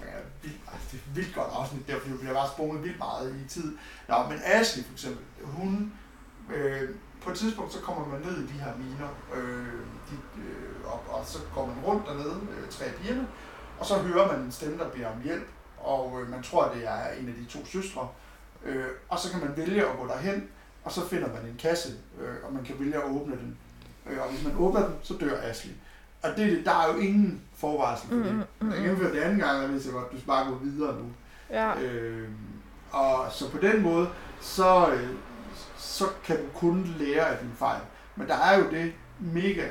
det 0.00 0.06
er 0.08 0.22
vildt, 0.42 0.60
altså, 0.72 0.88
det 0.92 0.98
er 0.98 1.14
vildt 1.14 1.34
godt 1.34 1.50
afsnit, 1.52 1.86
derfor 1.86 2.16
bliver 2.16 2.34
bare 2.34 2.48
sprunget 2.48 2.84
vildt 2.84 2.98
meget 2.98 3.44
i 3.44 3.48
tid. 3.48 3.76
Nå, 4.08 4.14
men 4.28 4.38
Ashley 4.44 4.84
for 4.84 4.92
eksempel, 4.92 5.24
hun, 5.44 5.92
øh, 6.54 6.90
på 7.22 7.30
et 7.30 7.36
tidspunkt, 7.38 7.72
så 7.72 7.80
kommer 7.80 8.08
man 8.08 8.20
ned 8.20 8.38
i 8.38 8.46
de 8.46 8.52
her 8.52 8.72
miner, 8.76 9.08
øh, 9.34 9.80
de, 10.10 10.40
øh, 10.42 10.84
og, 10.84 11.02
og 11.08 11.26
så 11.26 11.38
går 11.54 11.66
man 11.66 11.76
rundt 11.84 12.06
dernede, 12.06 12.40
øh, 12.56 12.68
tre 12.70 12.84
pigerne, 13.00 13.26
og 13.80 13.86
så 13.86 13.98
hører 13.98 14.32
man 14.32 14.40
en 14.40 14.52
stemme, 14.52 14.78
der 14.78 14.88
beder 14.88 15.06
om 15.06 15.22
hjælp, 15.24 15.48
og 15.78 16.18
øh, 16.22 16.30
man 16.30 16.42
tror, 16.42 16.72
det 16.74 16.86
er 16.88 17.12
en 17.20 17.28
af 17.28 17.34
de 17.34 17.44
to 17.44 17.66
søstre, 17.66 18.08
øh, 18.64 18.84
og 19.08 19.18
så 19.18 19.30
kan 19.30 19.40
man 19.40 19.56
vælge 19.56 19.86
at 19.86 19.96
gå 19.98 20.06
derhen, 20.06 20.48
og 20.84 20.92
så 20.92 21.08
finder 21.08 21.28
man 21.28 21.50
en 21.50 21.56
kasse, 21.58 21.88
øh, 22.20 22.34
og 22.44 22.52
man 22.52 22.64
kan 22.64 22.74
vælge 22.78 22.94
at 22.96 23.04
åbne 23.04 23.36
den. 23.36 23.56
Øh, 24.06 24.22
og 24.22 24.30
hvis 24.30 24.44
man 24.44 24.56
åbner 24.58 24.86
den, 24.86 24.94
så 25.02 25.14
dør 25.20 25.40
Ashley. 25.42 25.72
Og 26.22 26.30
det, 26.36 26.58
er 26.58 26.64
der 26.64 26.72
er 26.72 26.92
jo 26.92 26.98
ingen 26.98 27.42
forvarsel 27.54 28.08
for 28.08 28.16
det. 28.16 28.32
Mm, 28.32 28.38
mm, 28.38 28.44
mm, 28.60 28.70
Jeg 28.70 28.78
gennemførte 28.82 29.16
det 29.16 29.20
anden 29.22 29.38
gang, 29.38 29.56
og 29.56 29.62
jeg 29.62 29.92
godt, 29.92 30.12
du 30.12 30.16
skal 30.16 30.26
bare 30.26 30.50
gå 30.50 30.54
videre 30.58 30.94
nu. 30.94 31.04
Ja. 31.50 31.80
Øh, 31.80 32.28
og 32.90 33.32
så 33.32 33.50
på 33.50 33.58
den 33.58 33.82
måde, 33.82 34.08
så, 34.40 34.90
øh, 34.92 35.08
så 35.76 36.04
kan 36.24 36.36
du 36.36 36.42
kun 36.54 36.94
lære 36.98 37.28
af 37.28 37.38
dine 37.38 37.54
fejl. 37.54 37.80
Men 38.16 38.28
der 38.28 38.34
er 38.34 38.58
jo 38.58 38.70
det 38.70 38.92
mega 39.20 39.68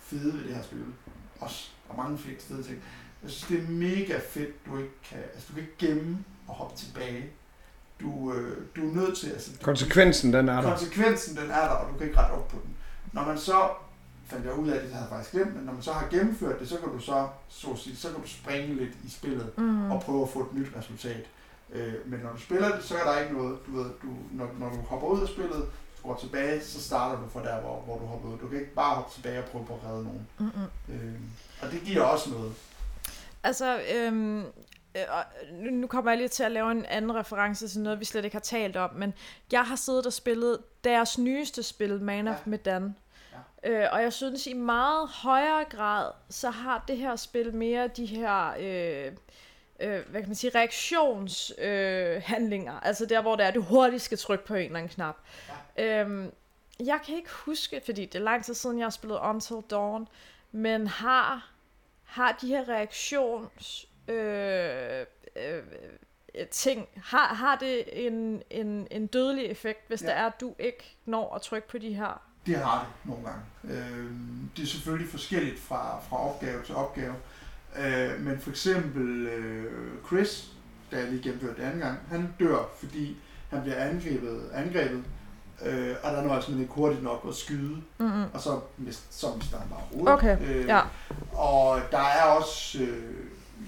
fede 0.00 0.32
ved 0.32 0.44
det 0.44 0.54
her 0.54 0.62
spil. 0.62 0.84
også, 1.40 1.70
og 1.88 1.96
mange 1.96 2.18
flere 2.18 2.36
fede 2.40 2.62
ting. 2.62 2.82
Jeg 3.22 3.30
synes, 3.30 3.48
det 3.48 3.58
er 3.68 3.72
mega 3.72 4.18
fedt, 4.30 4.66
du 4.66 4.78
ikke 4.78 4.92
kan, 5.10 5.18
altså 5.34 5.46
du 5.48 5.54
kan 5.54 5.62
ikke 5.62 5.76
gemme 5.78 6.18
og 6.48 6.54
hoppe 6.54 6.76
tilbage. 6.76 7.24
Du, 8.00 8.32
øh, 8.32 8.56
du 8.76 8.90
er 8.90 8.94
nødt 8.94 9.18
til, 9.18 9.30
altså... 9.30 9.50
Konsekvensen, 9.62 10.32
den 10.32 10.48
er 10.48 10.60
der. 10.60 10.70
Konsekvensen, 10.70 11.36
den 11.36 11.50
er 11.50 11.60
der, 11.60 11.68
og 11.68 11.92
du 11.92 11.98
kan 11.98 12.06
ikke 12.06 12.18
rette 12.20 12.32
op 12.32 12.48
på 12.48 12.56
den. 12.64 12.76
Når 13.12 13.24
man 13.24 13.38
så, 13.38 13.68
fandt 14.26 14.44
jeg 14.46 14.54
ud 14.54 14.68
af, 14.68 14.80
det 14.80 14.90
havde 14.90 15.02
jeg 15.04 15.10
faktisk 15.10 15.32
glemt, 15.32 15.56
men 15.56 15.64
når 15.64 15.72
man 15.72 15.82
så 15.82 15.92
har 15.92 16.06
gennemført 16.10 16.60
det, 16.60 16.68
så 16.68 16.76
kan 16.76 16.88
du 16.88 16.98
så, 16.98 17.28
så 17.48 17.70
at 17.70 17.78
sige, 17.78 17.96
så 17.96 18.08
kan 18.08 18.20
du 18.22 18.28
springe 18.28 18.74
lidt 18.74 18.92
i 19.04 19.10
spillet 19.10 19.50
Mm. 19.58 19.90
og 19.90 20.02
prøve 20.02 20.22
at 20.22 20.28
få 20.28 20.40
et 20.40 20.54
nyt 20.54 20.66
resultat. 20.78 21.24
Øh, 21.72 21.92
men 22.06 22.20
når 22.20 22.32
du 22.32 22.40
spiller 22.40 22.74
det, 22.76 22.84
så 22.84 22.96
er 22.96 23.12
der 23.12 23.20
ikke 23.20 23.34
noget, 23.34 23.58
du 23.66 23.76
ved, 23.76 23.84
du, 24.02 24.08
når, 24.32 24.48
når 24.58 24.68
du 24.68 24.76
hopper 24.76 25.06
ud 25.08 25.22
af 25.22 25.28
spillet, 25.28 25.64
du 26.02 26.08
går 26.08 26.16
tilbage, 26.20 26.64
så 26.64 26.82
starter 26.82 27.22
du 27.22 27.28
fra 27.28 27.42
der, 27.42 27.60
hvor, 27.60 27.80
hvor 27.86 27.98
du 27.98 28.04
hopper 28.06 28.28
ud. 28.28 28.38
Du 28.38 28.48
kan 28.48 28.58
ikke 28.60 28.74
bare 28.74 28.94
hoppe 28.94 29.14
tilbage 29.14 29.38
og 29.38 29.44
prøve 29.44 29.64
på 29.66 29.74
at 29.84 29.90
redde 29.90 30.04
nogen. 30.04 30.26
Mm-mm. 30.38 30.94
Øh, 30.94 31.12
og 31.62 31.70
det 31.72 31.80
giver 31.84 32.02
også 32.02 32.30
noget. 32.30 32.52
Altså, 33.46 33.80
øhm, 33.94 34.40
øh, 34.40 35.02
nu- 35.52 35.86
kommer 35.86 36.10
jeg 36.10 36.18
lige 36.18 36.28
til 36.28 36.42
at 36.42 36.52
lave 36.52 36.70
en 36.70 36.84
anden 36.84 37.14
reference 37.14 37.68
til 37.68 37.80
noget, 37.80 38.00
vi 38.00 38.04
slet 38.04 38.24
ikke 38.24 38.34
har 38.34 38.40
talt 38.40 38.76
om, 38.76 38.90
men 38.94 39.14
jeg 39.52 39.64
har 39.64 39.76
siddet 39.76 40.06
og 40.06 40.12
spillet 40.12 40.58
deres 40.84 41.18
nyeste 41.18 41.62
spil, 41.62 42.00
Man 42.02 42.28
of 42.28 42.34
Ja. 42.34 42.40
Medan. 42.44 42.96
Øh, 43.64 43.84
og 43.92 44.02
jeg 44.02 44.12
synes 44.12 44.46
i 44.46 44.52
meget 44.52 45.08
højere 45.08 45.64
grad, 45.64 46.10
så 46.30 46.50
har 46.50 46.84
det 46.88 46.96
her 46.96 47.16
spil 47.16 47.54
mere 47.54 47.88
de 47.88 48.06
her, 48.06 48.54
øh, 48.60 49.12
øh, 49.80 50.00
hvad 50.10 50.20
kan 50.20 50.28
man 50.28 50.34
sige, 50.34 50.50
reaktionshandlinger. 50.54 52.16
Øh, 52.16 52.22
handlinger. 52.24 52.80
altså 52.80 53.06
der, 53.06 53.22
hvor 53.22 53.36
det 53.36 53.46
er, 53.46 53.50
du 53.50 53.62
hurtigt 53.62 54.02
skal 54.02 54.18
trykke 54.18 54.44
på 54.44 54.54
en 54.54 54.64
eller 54.66 54.78
anden 54.78 54.92
knap. 54.92 55.16
Ja. 55.78 56.00
Øhm, 56.02 56.32
jeg 56.80 56.98
kan 57.06 57.16
ikke 57.16 57.30
huske, 57.32 57.80
fordi 57.84 58.06
det 58.06 58.14
er 58.18 58.22
lang 58.24 58.44
tid 58.44 58.54
siden, 58.54 58.78
jeg 58.78 58.84
har 58.84 58.90
spillet 58.90 59.18
Until 59.18 59.56
Dawn, 59.70 60.08
men 60.52 60.86
har, 60.86 61.50
har 62.06 62.38
de 62.40 62.46
her 62.48 62.68
reaktions... 62.68 63.86
Øh, 64.08 64.16
øh, 65.36 65.62
øh, 66.34 66.46
ting, 66.50 66.88
har, 67.04 67.34
har 67.34 67.56
det 67.56 68.06
en, 68.06 68.42
en, 68.50 68.86
en 68.90 69.06
dødelig 69.06 69.44
effekt, 69.46 69.88
hvis 69.88 70.02
Ja. 70.02 70.06
det 70.06 70.16
er, 70.16 70.26
at 70.26 70.40
du 70.40 70.54
ikke 70.58 70.96
når 71.04 71.34
at 71.34 71.42
trykke 71.42 71.68
på 71.68 71.78
de 71.78 71.94
her 71.94 72.22
Det 72.46 72.56
har 72.56 72.78
det 72.78 73.10
nogle 73.10 73.24
gange. 73.28 73.42
Øh, 73.64 74.10
det 74.56 74.62
er 74.62 74.66
selvfølgelig 74.66 75.10
forskelligt 75.10 75.58
fra, 75.60 76.00
fra 76.00 76.28
opgave 76.28 76.62
til 76.62 76.74
opgave. 76.74 77.14
Øh, 77.78 78.20
men 78.20 78.38
for 78.40 78.50
eksempel 78.50 79.26
øh, 79.26 79.92
Chris, 80.06 80.46
da 80.92 80.96
jeg 80.98 81.08
lige 81.08 81.22
gennemførte 81.22 81.56
det 81.56 81.62
anden 81.66 81.80
gang, 81.80 81.98
han 82.08 82.34
dør, 82.40 82.70
fordi 82.78 83.16
han 83.50 83.62
bliver 83.62 83.76
angrebet, 83.76 84.50
angrebet 84.54 85.04
øh, 85.64 85.96
og 86.02 86.12
der 86.12 86.22
når 86.22 86.34
altså 86.34 86.52
ikke 86.52 86.72
hurtigt 86.72 87.02
nok 87.02 87.24
at 87.28 87.34
skyde, 87.34 87.82
Mm-hmm. 87.98 88.24
og 88.34 88.40
så, 88.40 88.60
mist, 88.78 89.06
så 89.10 89.26
mister 89.36 89.58
han 89.58 89.68
bare 89.68 89.80
hovedet. 89.92 90.08
Okay, 90.14 90.36
øh, 90.40 90.66
ja. 90.66 90.80
Og 91.32 91.80
der 91.90 91.98
er 91.98 92.22
også, 92.22 92.78
øh, 92.82 93.14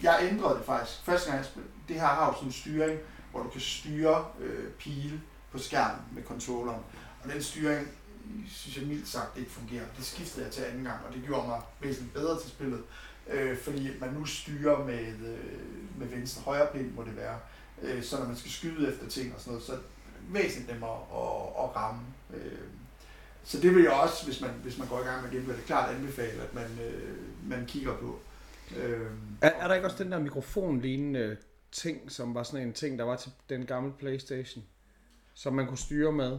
jeg 0.03 0.19
ændrede 0.31 0.59
det 0.59 0.65
faktisk, 0.67 0.99
første 1.05 1.27
gang 1.27 1.39
jeg 1.39 1.47
spillede, 1.47 1.73
det 1.89 1.97
her 2.01 2.07
har 2.07 2.27
jo 2.27 2.33
sådan 2.35 2.49
en 2.49 2.53
styring, 2.53 2.99
hvor 3.31 3.43
du 3.43 3.49
kan 3.49 3.61
styre 3.61 4.25
øh, 4.41 4.71
pile 4.71 5.21
på 5.53 5.59
skærmen 5.59 6.01
med 6.13 6.23
controlleren, 6.23 6.81
og 7.25 7.33
den 7.33 7.43
styring, 7.43 7.89
synes 8.51 8.77
jeg 8.79 8.87
mildt 8.87 9.09
sagt 9.09 9.39
ikke 9.39 9.51
fungerer. 9.51 9.85
Det 9.97 10.05
skiftede 10.05 10.45
jeg 10.45 10.53
til 10.53 10.63
anden 10.63 10.85
gang, 10.85 10.97
og 11.09 11.15
det 11.15 11.23
gjorde 11.27 11.49
mig 11.49 11.61
væsentligt 11.81 12.15
bedre 12.15 12.41
til 12.41 12.51
spillet, 12.51 12.83
øh, 13.31 13.59
fordi 13.59 13.91
man 14.01 14.11
nu 14.13 14.25
styrer 14.25 14.85
med, 14.85 15.07
øh, 15.09 15.99
med 15.99 16.07
venstre 16.07 16.43
højre 16.43 16.67
pind, 16.73 16.93
må 16.95 17.03
det 17.03 17.17
være, 17.17 17.37
øh, 17.83 18.03
så 18.03 18.19
når 18.19 18.27
man 18.27 18.37
skal 18.37 18.51
skyde 18.51 18.89
efter 18.89 19.09
ting 19.09 19.35
og 19.35 19.41
sådan 19.41 19.53
noget, 19.53 19.67
så 19.67 19.73
væsentligt 20.29 20.71
nemmere 20.73 20.99
at, 21.13 21.65
at 21.65 21.77
ramme. 21.77 22.01
Øh, 22.35 22.59
så 23.45 23.61
det 23.61 23.75
vil 23.75 23.83
jeg 23.83 23.93
også, 23.93 24.25
hvis 24.25 24.41
man, 24.41 24.51
hvis 24.63 24.79
man 24.79 24.89
går 24.89 25.01
i 25.01 25.03
gang 25.03 25.23
med 25.23 25.31
gameplay, 25.31 25.57
det 25.57 25.65
klart 25.65 25.95
anbefale, 25.95 26.43
at 26.43 26.55
man, 26.55 26.79
øh, 26.85 27.49
man 27.49 27.67
kigger 27.67 27.97
på. 27.97 28.19
Øh, 28.77 29.07
Er, 29.41 29.51
er 29.51 29.69
der 29.69 29.75
ikke 29.75 29.87
også 29.87 30.05
den 30.05 30.13
der 30.13 30.19
mikrofonlignende 30.19 31.37
ting, 31.73 32.13
som 32.13 32.35
var 32.35 32.43
sådan 32.43 32.67
en 32.67 32.73
ting, 32.73 32.99
der 32.99 33.05
var 33.05 33.17
til 33.17 33.33
den 33.49 33.67
gamle 33.67 33.93
Playstation? 33.99 34.65
Som 35.35 35.53
man 35.55 35.67
kunne 35.67 35.79
styre 35.79 36.13
med? 36.13 36.39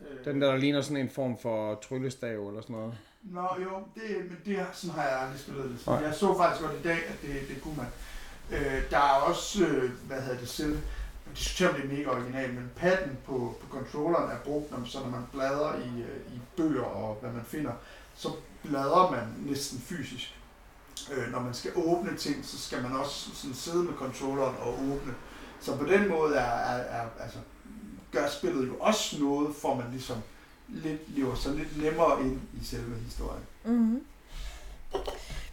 øh, 0.00 0.24
Den 0.24 0.40
der, 0.40 0.50
der 0.50 0.56
ligner 0.56 0.80
sådan 0.80 0.96
en 0.96 1.10
form 1.10 1.38
for 1.38 1.74
tryllestav 1.74 2.48
eller 2.48 2.60
sådan 2.60 2.76
noget. 2.76 2.94
Nå 3.22 3.48
jo, 3.62 3.70
det, 3.94 4.16
men 4.28 4.38
det, 4.44 4.66
sådan 4.72 4.94
har 4.94 5.08
jeg 5.08 5.20
aldrig 5.20 5.40
spillet 5.40 5.64
det. 5.86 5.86
Jeg 6.02 6.14
så 6.14 6.36
faktisk 6.36 6.64
godt 6.66 6.78
i 6.80 6.82
dag, 6.82 6.98
at 7.08 7.22
det, 7.22 7.48
det 7.48 7.62
kunne 7.62 7.76
man. 7.76 7.86
Øh, 8.52 8.90
der 8.90 8.98
er 8.98 9.20
også, 9.28 9.66
øh, 9.66 9.90
hvad 10.06 10.20
hedder 10.22 10.38
det 10.38 10.48
selv, 10.48 10.78
jeg 11.28 11.36
diskuterer 11.36 11.68
om 11.68 11.74
det 11.74 11.84
er 11.84 11.96
mega 11.96 12.08
originalt, 12.10 12.54
men 12.54 12.70
padden 12.76 13.18
på, 13.26 13.56
på 13.60 13.76
controlleren 13.76 14.30
er 14.30 14.38
brugt, 14.44 14.70
når, 14.70 14.84
så 14.84 14.98
når 15.00 15.10
man 15.10 15.22
bladrer 15.32 15.76
i, 15.78 16.02
øh, 16.02 16.34
i 16.34 16.40
bøger 16.56 16.84
og 16.84 17.18
hvad 17.20 17.30
man 17.30 17.44
finder, 17.44 17.72
så 18.14 18.28
bladrer 18.62 19.10
man 19.10 19.24
næsten 19.38 19.80
fysisk. 19.80 20.34
Øh, 21.12 21.32
når 21.32 21.40
man 21.40 21.54
skal 21.54 21.72
åbne 21.76 22.16
ting, 22.16 22.44
så 22.44 22.58
skal 22.58 22.82
man 22.82 22.92
også 22.92 23.30
sådan 23.34 23.54
sidde 23.54 23.84
med 23.84 23.94
controlleren 23.94 24.56
og 24.60 24.72
åbne. 24.72 25.14
Så 25.60 25.76
på 25.76 25.84
den 25.84 26.08
måde 26.08 26.36
er, 26.36 26.40
er, 26.40 27.02
er 27.02 27.08
altså, 27.20 27.38
gør 28.12 28.28
spillet 28.28 28.68
jo 28.68 28.76
også 28.80 29.20
noget, 29.20 29.56
for 29.56 29.74
man 29.74 29.90
ligesom 29.90 30.16
lidt, 30.68 31.16
lever 31.16 31.34
sig 31.34 31.54
lidt 31.54 31.82
nemmere 31.82 32.20
ind 32.20 32.40
i 32.60 32.64
selve 32.64 32.96
historien. 33.04 33.42
Mm-hmm. 33.64 34.04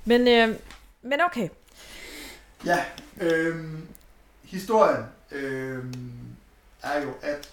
Men, 0.05 0.27
øh, 0.27 0.55
men 1.01 1.21
okay. 1.21 1.49
Ja, 2.65 2.85
øhm, 3.21 3.87
historien 4.43 5.05
øhm, 5.31 6.11
er 6.83 7.01
jo, 7.03 7.13
at 7.21 7.51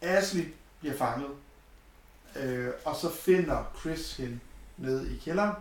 Ashley 0.00 0.54
bliver 0.80 0.96
fanget, 0.96 1.30
øh, 2.36 2.68
og 2.84 2.96
så 2.96 3.10
finder 3.12 3.64
Chris 3.80 4.16
hende 4.16 4.38
nede 4.76 5.14
i 5.14 5.18
kælderen. 5.24 5.52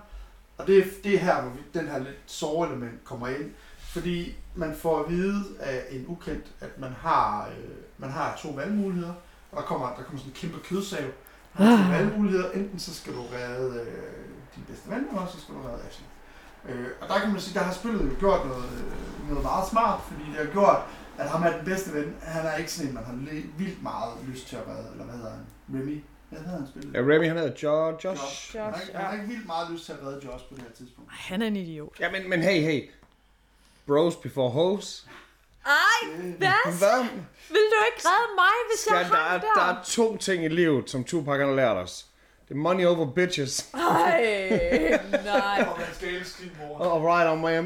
Og 0.57 0.67
det, 0.67 0.77
er- 0.77 1.01
det 1.03 1.13
er 1.15 1.19
her, 1.19 1.41
hvor 1.41 1.51
den 1.73 1.87
her 1.87 1.97
lidt 1.99 2.17
soveelement 2.25 3.03
kommer 3.03 3.27
ind, 3.27 3.51
fordi 3.79 4.35
man 4.55 4.75
får 4.75 5.03
at 5.03 5.09
vide 5.11 5.43
af 5.59 5.85
en 5.89 6.05
ukendt, 6.07 6.45
at 6.59 6.79
man 6.79 6.91
har, 6.91 7.47
øh, 7.49 7.69
man 7.97 8.09
har 8.09 8.39
to 8.41 8.49
valgmuligheder, 8.49 9.13
og 9.51 9.57
der 9.61 9.67
kommer, 9.67 9.87
der 9.95 10.03
kommer 10.03 10.19
sådan 10.19 10.31
en 10.31 10.35
kæmpe 10.35 10.59
kødsav. 10.59 11.07
Der 11.57 11.63
er 11.65 11.77
to 11.77 11.83
Ah. 11.83 11.91
valgmuligheder, 11.91 12.51
enten 12.51 12.79
så 12.79 12.93
skal 12.95 13.13
du 13.13 13.21
redde 13.33 13.81
øh, 13.81 14.25
din 14.55 14.63
bedste 14.67 14.89
ven, 14.89 15.07
eller 15.09 15.27
så 15.27 15.41
skal 15.41 15.55
du 15.55 15.59
redde 15.61 15.83
Ashley. 15.89 16.05
Øh, 16.69 16.87
og 17.01 17.07
der 17.09 17.19
kan 17.19 17.31
man 17.31 17.41
sige, 17.41 17.53
der 17.59 17.65
har 17.65 17.73
spillet 17.73 18.01
jo 18.11 18.15
gjort 18.19 18.45
noget, 18.47 18.63
øh, 18.63 19.27
noget 19.29 19.43
meget 19.43 19.69
smart, 19.69 19.99
fordi 20.07 20.23
det 20.29 20.35
har 20.45 20.51
gjort, 20.53 20.81
at 21.17 21.29
ham 21.29 21.43
er 21.43 21.51
den 21.57 21.65
bedste 21.65 21.93
ven. 21.93 22.15
Han 22.21 22.45
er 22.45 22.55
ikke 22.55 22.71
sådan 22.71 22.87
en, 22.89 22.95
man 22.95 23.03
har 23.03 23.13
le- 23.13 23.49
vildt 23.57 23.83
meget 23.83 24.13
lyst 24.27 24.47
til 24.47 24.55
at 24.55 24.67
redde, 24.67 24.87
eller 24.91 25.03
hvad 25.05 25.15
hedder 25.15 25.31
han? 25.31 25.45
Remy? 25.69 26.03
Hvad 26.29 26.39
hedder 26.39 26.57
han 26.57 26.67
spillet? 26.67 26.93
Ja, 26.93 26.99
Remy 26.99 27.27
han 27.27 27.37
hedder 27.37 27.53
jo, 27.63 27.89
Josh. 27.89 28.05
Josh. 28.05 28.57
Han, 28.57 28.73
har 28.73 28.81
ikke, 28.81 28.93
han 28.97 29.05
har 29.05 29.13
ikke 29.13 29.27
vildt 29.27 29.45
meget 29.45 29.71
lyst 29.71 29.85
til 29.85 29.91
at 29.93 29.99
redde 30.03 30.21
Josh 30.25 30.45
på 30.49 30.55
det 30.55 30.63
her 30.63 30.71
tidspunkt. 30.77 31.11
Han 31.13 31.41
er 31.41 31.47
en 31.47 31.55
idiot. 31.55 31.99
Ja, 31.99 32.11
men, 32.11 32.29
men 32.29 32.41
hey, 32.43 32.61
hey. 32.61 32.89
Bros 33.87 34.15
before 34.15 34.49
hoes. 34.49 35.07
Ej, 35.65 35.71
Øh, 36.13 36.19
hvad? 36.37 36.77
Hvad? 36.77 37.03
Vil 37.49 37.65
du 37.73 37.79
ikke 37.91 38.07
redde 38.07 38.35
mig, 38.35 38.53
hvis 38.71 38.87
Ja, 38.91 38.95
jeg 38.97 39.09
der, 39.09 39.15
hang 39.15 39.35
er, 39.35 39.39
der? 39.39 39.53
der 39.73 39.79
er 39.79 39.83
to 39.83 40.17
ting 40.17 40.45
i 40.45 40.47
livet, 40.47 40.89
som 40.89 41.03
Tupac 41.03 41.39
har 41.39 41.55
lært 41.55 41.77
os. 41.77 42.05
Det 42.49 42.55
er 42.55 42.59
money 42.59 42.85
over 42.85 43.11
bitches. 43.11 43.69
Ej, 43.73 44.99
nej. 45.25 45.65
Og 45.69 45.77
man 45.79 45.87
skal 45.93 46.15
elske 46.15 46.43
din 46.43 46.51
mor. 46.59 46.77
Og 46.77 47.03
right 47.05 47.29
on 47.29 47.39
my... 47.39 47.57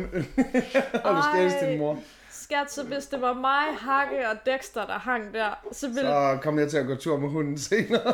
og 1.03 1.15
du 1.15 1.21
skal 1.31 1.45
elske 1.45 1.71
din 1.71 1.79
mor. 1.79 1.99
Skat, 2.31 2.71
så 2.71 2.83
hvis 2.83 3.05
det 3.05 3.21
var 3.21 3.33
mig, 3.33 3.77
Hakke 3.79 4.29
og 4.29 4.37
Dexter, 4.45 4.85
der 4.85 4.99
hang 4.99 5.33
der, 5.33 5.49
så 5.71 5.87
ville... 5.87 6.01
Så 6.01 6.37
kom 6.41 6.59
jeg 6.59 6.69
til 6.69 6.77
at 6.77 6.85
gå 6.85 6.95
tur 6.95 7.17
med 7.17 7.29
hunden 7.29 7.57
senere. 7.57 8.13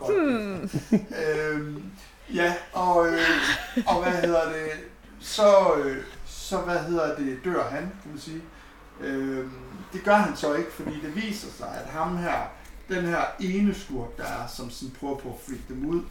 Hmm. 0.00 0.70
øhm, 1.26 1.82
ja, 2.34 2.54
og, 2.72 3.06
øh, 3.06 3.20
og 3.86 4.02
hvad 4.02 4.12
hedder 4.12 4.44
det, 4.44 4.70
så, 5.20 5.74
øh, 5.84 5.96
så 6.26 6.58
hvad 6.58 6.78
hedder 6.78 7.16
det, 7.16 7.38
dør 7.44 7.62
han, 7.62 7.80
kan 7.80 8.10
man 8.10 8.18
sige. 8.18 8.42
Øhm, 9.00 9.50
det 9.92 10.04
gør 10.04 10.14
han 10.14 10.36
så 10.36 10.54
ikke, 10.54 10.72
fordi 10.72 11.00
det 11.00 11.16
viser 11.16 11.48
sig, 11.58 11.68
at 11.84 11.90
ham 11.90 12.16
her, 12.16 12.38
den 12.88 13.04
her 13.06 13.24
ene 13.40 13.74
skurk, 13.74 14.16
der 14.16 14.24
er, 14.24 14.46
som 14.56 14.70
sådan 14.70 14.94
prøver 15.00 15.16
på 15.16 15.28
at 15.28 15.46
flikke 15.46 15.64
dem 15.68 15.86
ud, 15.86 16.02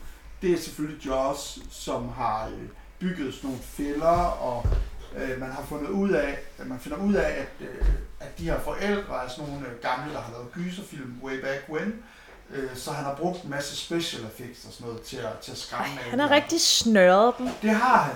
det 0.41 0.51
er 0.51 0.57
selvfølgelig 0.57 1.05
Joss, 1.05 1.59
som 1.71 2.09
har 2.09 2.47
øh, 2.47 2.67
bygget 2.99 3.33
sådan 3.33 3.49
nogle 3.49 3.63
fælder, 3.63 4.17
og 4.25 4.67
øh, 5.15 5.39
man 5.39 5.51
har 5.51 5.63
fundet 5.63 5.89
ud 5.89 6.09
af, 6.09 6.37
at 6.59 6.67
man 6.67 6.79
finder 6.79 6.97
ud 6.97 7.13
af, 7.13 7.29
at, 7.29 7.67
øh, 7.67 7.85
at 8.19 8.39
de 8.39 8.43
her 8.43 8.59
forældre 8.59 9.23
er 9.23 9.27
sådan 9.27 9.51
nogle 9.51 9.67
øh, 9.67 9.81
gamle, 9.81 10.13
der 10.13 10.21
har 10.21 10.31
lavet 10.31 10.51
gyserfilm 10.51 11.19
way 11.23 11.41
back 11.41 11.63
when, 11.69 12.03
øh, 12.49 12.75
så 12.75 12.91
han 12.91 13.05
har 13.05 13.15
brugt 13.15 13.43
en 13.43 13.49
masse 13.49 13.75
special 13.75 14.25
effects 14.25 14.65
og 14.65 14.73
sådan 14.73 14.87
noget 14.87 15.01
til 15.01 15.17
at, 15.17 15.39
til 15.41 15.51
at 15.51 15.57
skræmme 15.57 15.95
Ej, 15.95 16.09
han 16.09 16.19
har 16.19 16.31
rigtig 16.31 16.61
snørret 16.61 17.33
dem. 17.37 17.49
Det 17.61 17.69
har 17.69 17.97
han. 17.97 18.15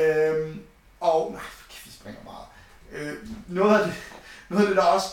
Øhm, 0.00 0.60
og, 1.00 1.30
nej, 1.32 1.40
kæft, 1.70 1.86
vi 1.86 1.92
springer 1.92 2.20
meget. 2.24 2.46
Øh, 2.92 3.16
noget, 3.48 3.80
af 3.80 3.86
det, 3.86 3.94
noget 4.48 4.62
af 4.62 4.68
det, 4.68 4.76
der 4.76 4.82
også, 4.82 5.06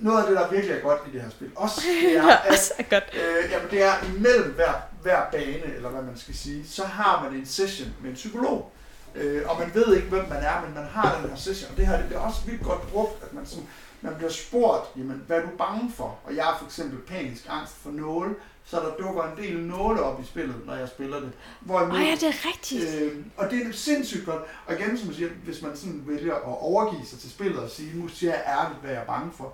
noget 0.00 0.22
af 0.22 0.26
det, 0.28 0.36
der 0.36 0.50
virkelig 0.50 0.76
er 0.76 0.80
godt 0.80 1.00
i 1.08 1.12
det 1.12 1.22
her 1.22 1.30
spil, 1.30 1.50
også 1.56 1.80
det 2.02 2.16
er, 2.16 2.28
at 2.28 2.50
også 2.50 2.72
er 2.78 2.82
godt. 2.82 3.04
øh, 3.14 3.50
jamen, 3.50 3.70
det 3.70 3.82
er 3.82 3.92
imellem 4.16 4.52
hver, 4.52 4.72
hver 5.02 5.20
bane, 5.32 5.74
eller 5.76 5.88
hvad 5.88 6.02
man 6.02 6.18
skal 6.18 6.34
sige, 6.34 6.68
så 6.68 6.84
har 6.84 7.22
man 7.22 7.40
en 7.40 7.46
session 7.46 7.88
med 8.00 8.10
en 8.10 8.14
psykolog. 8.16 8.72
Øh, 9.14 9.42
og 9.46 9.58
man 9.58 9.70
ved 9.74 9.96
ikke, 9.96 10.08
hvem 10.08 10.28
man 10.28 10.42
er, 10.42 10.62
men 10.64 10.74
man 10.74 10.84
har 10.84 11.18
den 11.20 11.30
her 11.30 11.36
session. 11.36 11.70
Og 11.70 11.76
det 11.76 11.86
her 11.86 11.96
det 11.96 12.06
bliver 12.06 12.20
også 12.20 12.40
vildt 12.46 12.62
godt 12.62 12.88
brugt, 12.92 13.22
at 13.22 13.32
man, 13.32 13.46
sådan, 13.46 13.66
man 14.00 14.14
bliver 14.14 14.30
spurgt, 14.30 14.84
jamen, 14.96 15.22
hvad 15.26 15.36
er 15.38 15.42
du 15.42 15.56
bange 15.58 15.92
for? 15.96 16.18
Og 16.24 16.36
jeg 16.36 16.50
er 16.50 16.56
for 16.58 16.66
eksempel 16.66 16.98
panisk 16.98 17.46
angst 17.48 17.74
for 17.82 17.90
nåle, 17.90 18.34
så 18.64 18.76
der 18.76 19.04
dukker 19.06 19.22
en 19.22 19.42
del 19.42 19.58
nåle 19.60 20.02
op 20.02 20.20
i 20.22 20.24
spillet, 20.26 20.56
når 20.66 20.74
jeg 20.74 20.88
spiller 20.88 21.20
det. 21.20 21.32
Hvorimod, 21.60 21.98
Ej, 21.98 22.04
ja, 22.04 22.14
det 22.14 22.22
er 22.22 22.48
rigtigt. 22.48 23.02
Øh, 23.02 23.12
og 23.36 23.50
det 23.50 23.66
er 23.66 23.72
sindssygt 23.72 24.26
godt. 24.26 24.42
Og 24.66 24.74
igen, 24.74 24.98
som 24.98 25.08
jeg 25.08 25.16
siger, 25.16 25.30
hvis 25.44 25.62
man 25.62 25.76
sådan 25.76 26.02
vælger 26.06 26.34
at 26.34 26.42
overgive 26.44 27.06
sig 27.06 27.18
til 27.18 27.30
spillet 27.30 27.58
og 27.58 27.70
sige, 27.70 27.98
nu 27.98 28.08
siger 28.08 28.32
jeg 28.32 28.42
ærligt, 28.46 28.80
hvad 28.80 28.90
jeg 28.90 29.00
er 29.00 29.06
bange 29.06 29.32
for. 29.36 29.52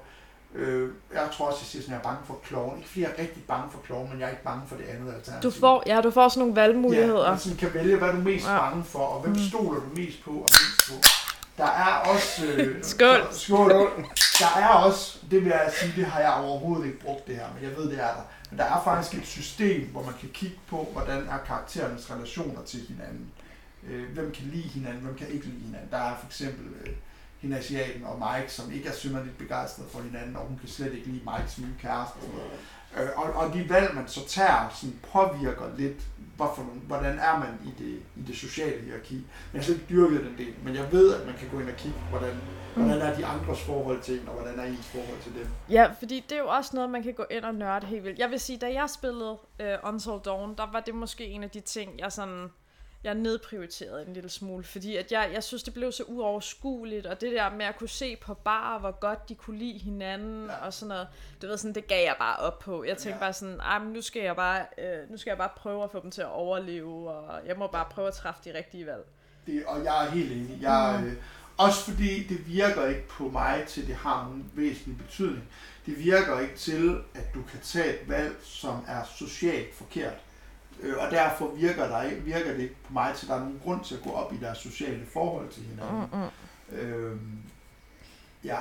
Øh, 0.56 0.90
jeg 1.14 1.28
tror 1.32 1.46
også, 1.46 1.58
jeg 1.62 1.66
siger 1.66 1.82
at 1.82 1.88
jeg 1.88 1.96
er 1.96 2.02
bange 2.02 2.18
for 2.26 2.38
kloven. 2.44 2.76
Ikke 2.78 2.88
fordi 2.88 3.02
jeg 3.02 3.10
er 3.16 3.22
rigtig 3.22 3.42
bange 3.48 3.70
for 3.72 3.78
kloven, 3.86 4.08
men 4.10 4.20
jeg 4.20 4.26
er 4.26 4.30
ikke 4.30 4.42
bange 4.44 4.62
for 4.68 4.76
det 4.76 4.84
andet 4.84 5.14
alternativ. 5.14 5.50
Du 5.50 5.56
får, 5.60 5.82
ja, 5.86 6.00
du 6.00 6.10
får 6.10 6.28
sådan 6.28 6.40
nogle 6.40 6.56
valgmuligheder. 6.56 7.24
Ja, 7.24 7.30
man 7.30 7.38
sådan 7.38 7.58
kan 7.58 7.74
vælge, 7.74 7.96
hvad 7.96 8.08
du 8.08 8.16
er 8.18 8.22
mest 8.22 8.46
Ja. 8.46 8.58
bange 8.58 8.84
for, 8.84 8.98
og 8.98 9.20
hvem 9.20 9.32
Mm. 9.32 9.38
stoler 9.48 9.80
du 9.80 9.86
mest 9.96 10.24
på 10.24 10.30
og 10.30 10.48
mindst 10.58 10.88
på. 10.90 10.94
Der 11.58 11.64
er 11.66 11.92
også... 12.14 12.46
Øh, 12.46 12.76
Skål. 12.92 13.26
Skål. 13.30 13.70
Der 14.38 14.60
er 14.60 14.68
også, 14.68 15.18
det 15.30 15.40
vil 15.44 15.48
jeg 15.48 15.72
sige, 15.80 15.92
det 15.96 16.06
har 16.06 16.20
jeg 16.20 16.32
overhovedet 16.32 16.86
ikke 16.86 17.00
brugt 17.00 17.26
det 17.26 17.36
her, 17.36 17.46
men 17.54 17.68
jeg 17.68 17.76
ved, 17.76 17.84
det 17.90 17.98
er 18.00 18.06
der. 18.14 18.22
Men 18.50 18.58
der 18.58 18.64
er 18.64 18.80
faktisk 18.84 19.22
et 19.22 19.26
system, 19.26 19.88
hvor 19.92 20.02
man 20.02 20.14
kan 20.20 20.28
kigge 20.28 20.56
på, 20.70 20.88
hvordan 20.92 21.18
er 21.28 21.38
karakterernes 21.46 22.10
relationer 22.10 22.62
til 22.66 22.80
hinanden. 22.88 23.26
Øh, 23.90 24.04
hvem 24.14 24.32
kan 24.32 24.44
lide 24.52 24.68
hinanden, 24.68 25.00
hvem 25.02 25.14
kan 25.14 25.28
ikke 25.28 25.46
lide 25.46 25.60
hinanden. 25.66 25.88
Der 25.90 25.96
er 25.98 26.14
for 26.20 26.26
eksempel 26.26 26.66
øh, 26.66 26.92
hende 27.38 27.58
asiaten 27.58 28.04
og 28.04 28.18
Mike, 28.18 28.52
som 28.52 28.72
ikke 28.72 28.88
er 28.88 28.92
synderligt 28.92 29.38
begejstret 29.38 29.86
for 29.90 30.00
hinanden, 30.00 30.36
og 30.36 30.42
hun 30.42 30.58
kan 30.58 30.68
slet 30.68 30.92
ikke 30.94 31.06
lide 31.06 31.22
Mikes 31.30 31.58
nye 31.58 31.74
kæreste. 31.80 32.16
Og, 32.16 32.22
sådan 32.22 32.34
noget. 32.34 32.50
Øh, 32.96 33.08
og, 33.16 33.32
og 33.32 33.54
de 33.54 33.68
valg, 33.68 33.94
man 33.94 34.08
så 34.08 34.28
tager, 34.28 34.74
sådan 34.74 34.98
påvirker 35.12 35.76
lidt, 35.76 36.02
hvorfor, 36.36 36.62
hvordan 36.62 37.18
er 37.18 37.38
man 37.38 37.58
i 37.64 37.82
det, 37.82 38.02
i 38.16 38.22
det 38.26 38.36
sociale 38.36 38.82
hierarki. 38.82 39.14
Men 39.14 39.24
jeg 39.52 39.60
har 39.60 39.64
slet 39.64 39.74
ikke 39.74 39.88
dyrket 39.88 40.20
den 40.20 40.38
del, 40.38 40.54
men 40.64 40.74
jeg 40.74 40.92
ved, 40.92 41.14
at 41.14 41.26
man 41.26 41.34
kan 41.34 41.48
gå 41.48 41.60
ind 41.60 41.68
og 41.68 41.76
kigge, 41.76 41.98
hvordan, 42.10 42.34
hvordan 42.74 43.00
er 43.00 43.16
de 43.16 43.26
andres 43.26 43.60
forhold 43.60 44.00
til 44.02 44.20
en, 44.20 44.28
og 44.28 44.34
hvordan 44.34 44.58
er 44.58 44.64
ens 44.64 44.86
forhold 44.86 45.22
til 45.22 45.34
dem. 45.34 45.46
Ja, 45.70 45.90
fordi 45.98 46.24
det 46.28 46.36
er 46.36 46.42
jo 46.42 46.48
også 46.48 46.70
noget, 46.74 46.90
man 46.90 47.02
kan 47.02 47.14
gå 47.14 47.24
ind 47.30 47.44
og 47.44 47.54
nørde 47.54 47.86
helt 47.86 48.04
vildt. 48.04 48.18
Jeg 48.18 48.30
vil 48.30 48.40
sige, 48.40 48.58
da 48.58 48.72
jeg 48.72 48.90
spillede 48.90 49.30
uh, 49.60 49.88
Until 49.88 50.12
Dawn, 50.24 50.54
der 50.56 50.72
var 50.72 50.80
det 50.80 50.94
måske 50.94 51.24
en 51.24 51.42
af 51.42 51.50
de 51.50 51.60
ting, 51.60 51.98
jeg 51.98 52.12
sådan 52.12 52.48
jeg 53.06 53.14
nedprioriterede 53.14 54.06
en 54.06 54.12
lille 54.12 54.28
smule, 54.28 54.64
fordi 54.64 54.96
at 54.96 55.12
jeg, 55.12 55.30
jeg 55.34 55.44
synes, 55.44 55.62
det 55.62 55.74
blev 55.74 55.92
så 55.92 56.02
uoverskueligt, 56.06 57.06
og 57.06 57.20
det 57.20 57.32
der 57.32 57.50
med 57.50 57.66
at 57.66 57.76
kunne 57.78 57.88
se 57.88 58.16
på 58.16 58.34
bar, 58.34 58.78
hvor 58.78 58.90
godt 59.00 59.28
de 59.28 59.34
kunne 59.34 59.58
lide 59.58 59.78
hinanden, 59.78 60.46
ja. 60.46 60.56
og 60.66 60.72
sådan 60.72 60.88
noget, 60.88 61.08
du 61.42 61.46
ved, 61.46 61.56
sådan, 61.58 61.74
det 61.74 61.86
gav 61.86 62.04
jeg 62.04 62.14
bare 62.18 62.36
op 62.36 62.58
på. 62.58 62.84
Jeg 62.84 62.96
tænkte 62.96 63.16
Ja. 63.18 63.24
bare 63.24 63.32
sådan, 63.32 63.60
Ej, 63.60 63.78
men 63.78 63.92
nu 63.92 64.02
skal 64.02 64.22
jeg 64.22 64.36
bare, 64.36 64.66
øh, 64.78 65.10
nu 65.10 65.16
skal 65.16 65.30
jeg 65.30 65.38
bare 65.38 65.50
prøve 65.56 65.84
at 65.84 65.90
få 65.90 66.00
dem 66.02 66.10
til 66.10 66.20
at 66.22 66.28
overleve, 66.30 67.10
og 67.10 67.46
jeg 67.46 67.56
må 67.58 67.66
bare 67.66 67.86
prøve 67.90 68.08
at 68.08 68.14
træffe 68.14 68.40
de 68.44 68.58
rigtige 68.58 68.86
valg. 68.86 69.04
Det, 69.46 69.64
og 69.66 69.84
jeg 69.84 70.06
er 70.06 70.10
helt 70.10 70.32
enig. 70.32 70.58
Jeg, 70.62 71.02
øh, 71.06 71.12
også 71.58 71.80
fordi 71.90 72.22
det 72.22 72.46
virker 72.46 72.86
ikke 72.86 73.08
på 73.08 73.28
mig 73.28 73.64
til, 73.68 73.86
det 73.86 73.94
har 73.94 74.22
nogen 74.24 74.50
væsentlig 74.54 74.98
betydning. 74.98 75.48
Det 75.86 75.98
virker 76.04 76.40
ikke 76.40 76.56
til, 76.56 76.98
at 77.14 77.34
du 77.34 77.42
kan 77.50 77.60
tage 77.62 78.00
et 78.02 78.08
valg, 78.08 78.36
som 78.42 78.84
er 78.88 79.04
socialt 79.16 79.74
forkert. 79.74 80.14
Øh, 80.80 80.94
og 80.98 81.10
derfor 81.10 81.46
virker, 81.54 81.88
der 81.88 82.02
ikke, 82.02 82.22
virker 82.22 82.52
det 82.52 82.60
ikke 82.60 82.76
på 82.86 82.92
mig 82.92 83.14
til, 83.16 83.26
at 83.26 83.30
der 83.30 83.34
er 83.36 83.40
nogen 83.40 83.60
grund 83.64 83.84
til 83.84 83.94
at 83.94 84.02
gå 84.02 84.10
op 84.10 84.32
i 84.32 84.36
deres 84.36 84.58
sociale 84.58 85.06
forhold 85.12 85.48
til 85.48 85.62
hinanden. 85.62 86.00
Mm-mm. 86.12 86.78
Øhm, 86.78 87.38
ja. 88.44 88.58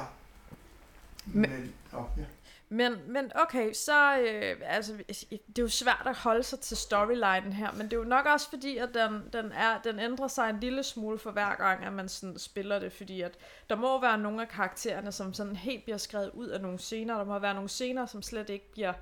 Men- 1.25 1.49
Men, 1.51 1.73
oh, 1.93 2.06
ja. 2.17 2.23
Men, 2.69 2.93
men 3.08 3.32
okay, 3.36 3.73
så 3.73 4.17
øh, 4.19 4.56
altså, 4.63 4.93
det 5.28 5.58
er 5.58 5.62
jo 5.62 5.67
svært 5.69 6.04
at 6.06 6.15
holde 6.15 6.43
sig 6.43 6.60
til 6.60 6.78
storylinen 6.78 7.54
her, 7.54 7.71
men 7.71 7.82
det 7.82 7.93
er 7.93 7.97
jo 7.97 8.04
nok 8.04 8.25
også 8.25 8.49
fordi, 8.49 8.78
at 8.78 8.89
den, 8.93 9.23
den, 9.34 9.51
er, 9.51 9.82
den 9.84 9.99
ændrer 9.99 10.28
sig 10.28 10.49
en 10.49 10.60
lille 10.60 10.84
smule 10.84 11.19
for 11.19 11.32
hver 11.32 11.56
gang, 11.56 11.86
at 11.86 11.93
man 11.93 12.10
sådan 12.10 12.39
spiller 12.39 12.80
det, 12.80 12.93
fordi 12.93 13.21
at 13.21 13.32
der 13.69 13.75
må 13.75 14.01
være 14.01 14.17
nogle 14.17 14.41
af 14.41 14.47
karaktererne, 14.49 15.12
som 15.12 15.34
sådan 15.34 15.56
helt 15.56 15.84
bliver 15.84 15.97
skrevet 15.97 16.32
ud 16.34 16.47
af 16.47 16.62
nogle 16.62 16.80
scener, 16.80 17.17
der 17.17 17.23
må 17.25 17.39
være 17.39 17.54
nogle 17.54 17.69
scener, 17.69 18.06
som 18.06 18.21
slet 18.21 18.49
ikke 18.49 18.71
bliver, 18.71 18.93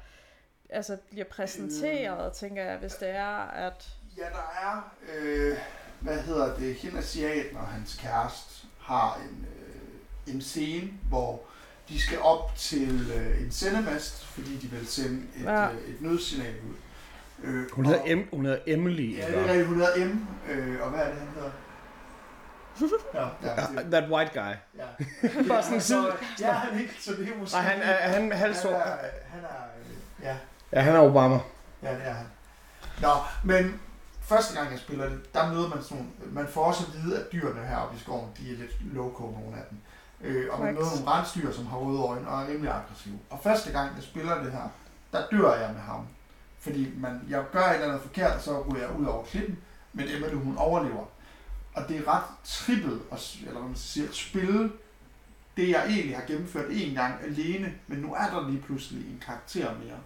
altså, 0.74 0.98
bliver 1.10 1.26
præsenteret, 1.26 2.34
tænker 2.34 2.64
jeg, 2.64 2.78
hvis 2.78 2.94
det 2.94 3.10
er, 3.10 3.48
at... 3.52 3.90
Ja, 4.18 4.24
der 4.24 4.54
er, 4.64 4.94
øh, 5.16 5.58
hvad 6.00 6.18
hedder 6.18 6.56
det, 6.56 6.76
hende 6.76 6.98
asiaten 6.98 7.58
og 7.58 7.68
hans 7.68 8.00
kæreste 8.02 8.68
har 8.82 9.16
en, 9.30 9.48
øh, 10.28 10.34
en 10.36 10.42
scene, 10.42 10.90
hvor 11.10 11.42
de 11.90 12.02
skal 12.02 12.20
op 12.20 12.56
til 12.56 13.12
øh, 13.16 13.42
en 13.42 13.52
sendemast, 13.52 14.26
fordi 14.26 14.58
de 14.58 14.68
vil 14.68 14.88
sende 14.88 15.22
et, 15.36 15.44
Ja. 15.44 15.68
øh, 15.72 15.78
et 15.90 16.02
nødsignal 16.02 16.54
ud. 16.70 16.76
Øh, 17.44 17.72
Hun 17.72 17.86
hedder, 17.86 18.02
em, 18.06 18.28
hun 18.34 18.46
hedder 18.46 18.60
Emily. 18.68 19.18
Ja, 19.18 19.26
eller? 19.26 19.40
det 19.40 19.48
er 19.48 19.52
rigtigt. 19.52 19.68
Hun 19.68 19.78
hedder 19.78 20.06
M, 20.06 20.28
øh, 20.52 20.82
og 20.82 20.90
hvad 20.90 21.00
er 21.00 21.08
det, 21.10 21.18
han 21.20 21.28
hedder? 21.36 21.52
Ja, 23.14 23.28
ja, 23.44 23.56
det, 23.84 23.92
that 23.92 24.12
white 24.12 24.32
guy. 24.34 24.54
ja. 24.78 24.86
Bare 25.50 25.64
sådan 25.64 25.82
så, 25.82 26.12
ja, 26.40 26.52
han 26.52 26.76
er 26.78 26.82
ikke, 26.82 26.96
så 27.00 27.12
det 27.12 27.30
er 27.30 27.38
måske... 27.40 27.56
Nej, 27.56 27.64
han 27.64 27.82
er, 27.82 27.94
han 28.10 28.32
er 28.32 28.36
halvstor. 28.36 28.70
han 28.72 28.80
er, 28.82 29.08
han 29.28 29.44
er, 29.44 29.64
øh, 29.80 30.24
ja, 30.26 30.38
Ja, 30.74 30.82
han 30.82 30.96
er 30.96 31.00
Obama. 31.00 31.40
Ja, 31.84 31.94
det 31.94 32.02
er 32.04 32.14
han. 32.14 32.26
Nå, 33.02 33.10
men 33.44 33.80
første 34.22 34.60
gang 34.60 34.72
jeg 34.72 34.80
spiller 34.80 35.10
det, 35.10 35.34
der 35.34 35.54
møder 35.54 35.70
man 35.70 35.84
sådan 35.84 35.98
nogle, 35.98 36.34
man 36.34 36.48
får 36.48 36.66
også 36.66 36.84
at 36.88 37.04
vide, 37.04 37.20
at 37.20 37.32
dyrene 37.32 37.68
heroppe 37.68 37.98
i 37.98 38.00
skoven, 38.00 38.30
de 38.38 38.54
er 38.54 38.58
lidt 38.58 38.94
loco, 38.94 39.24
nogle 39.24 39.58
af 39.58 39.64
dem. 39.70 39.78
Øh, 40.22 40.48
og 40.52 40.60
man 40.60 40.74
møder 40.74 40.90
nogle 40.96 41.12
rensdyr, 41.12 41.52
som 41.52 41.66
har 41.68 41.78
røde 41.78 42.02
øjne 42.02 42.28
og 42.28 42.42
er 42.42 42.48
rimelig 42.48 42.72
aggressive. 42.72 43.20
Og 43.30 43.40
første 43.44 43.72
gang 43.72 43.96
jeg 43.96 44.04
spiller 44.04 44.44
det 44.44 44.52
her, 44.52 44.70
der 45.12 45.28
dør 45.32 45.56
jeg 45.56 45.74
med 45.74 45.82
ham. 45.82 46.08
Fordi 46.60 46.94
man, 46.98 47.22
jeg 47.30 47.44
gør 47.52 47.64
et 47.64 47.74
eller 47.74 47.88
andet 47.88 48.02
forkert, 48.02 48.44
så 48.44 48.62
ryger 48.62 48.88
jeg 48.88 49.00
ud 49.00 49.06
over 49.06 49.24
klippen, 49.26 49.58
men 49.94 50.08
Emily 50.08 50.34
hun 50.34 50.58
overlever. 50.58 51.06
Og 51.74 51.84
det 51.88 51.98
er 51.98 52.08
ret 52.08 52.24
trippet, 52.44 53.02
at, 53.12 53.36
eller 53.40 53.60
hvad 53.60 53.68
man 53.70 53.76
skal 53.76 53.90
sige, 53.90 54.08
at 54.08 54.16
spille 54.16 54.72
det, 55.58 55.70
jeg 55.70 55.86
egentlig 55.86 56.16
har 56.16 56.26
gennemført 56.26 56.66
en 56.70 56.96
gang 56.96 57.24
alene, 57.24 57.74
men 57.88 58.00
nu 58.00 58.14
er 58.14 58.30
der 58.30 58.50
lige 58.50 58.62
pludselig 58.62 59.06
en 59.06 59.24
karakter 59.26 59.74
mere. 59.84 59.98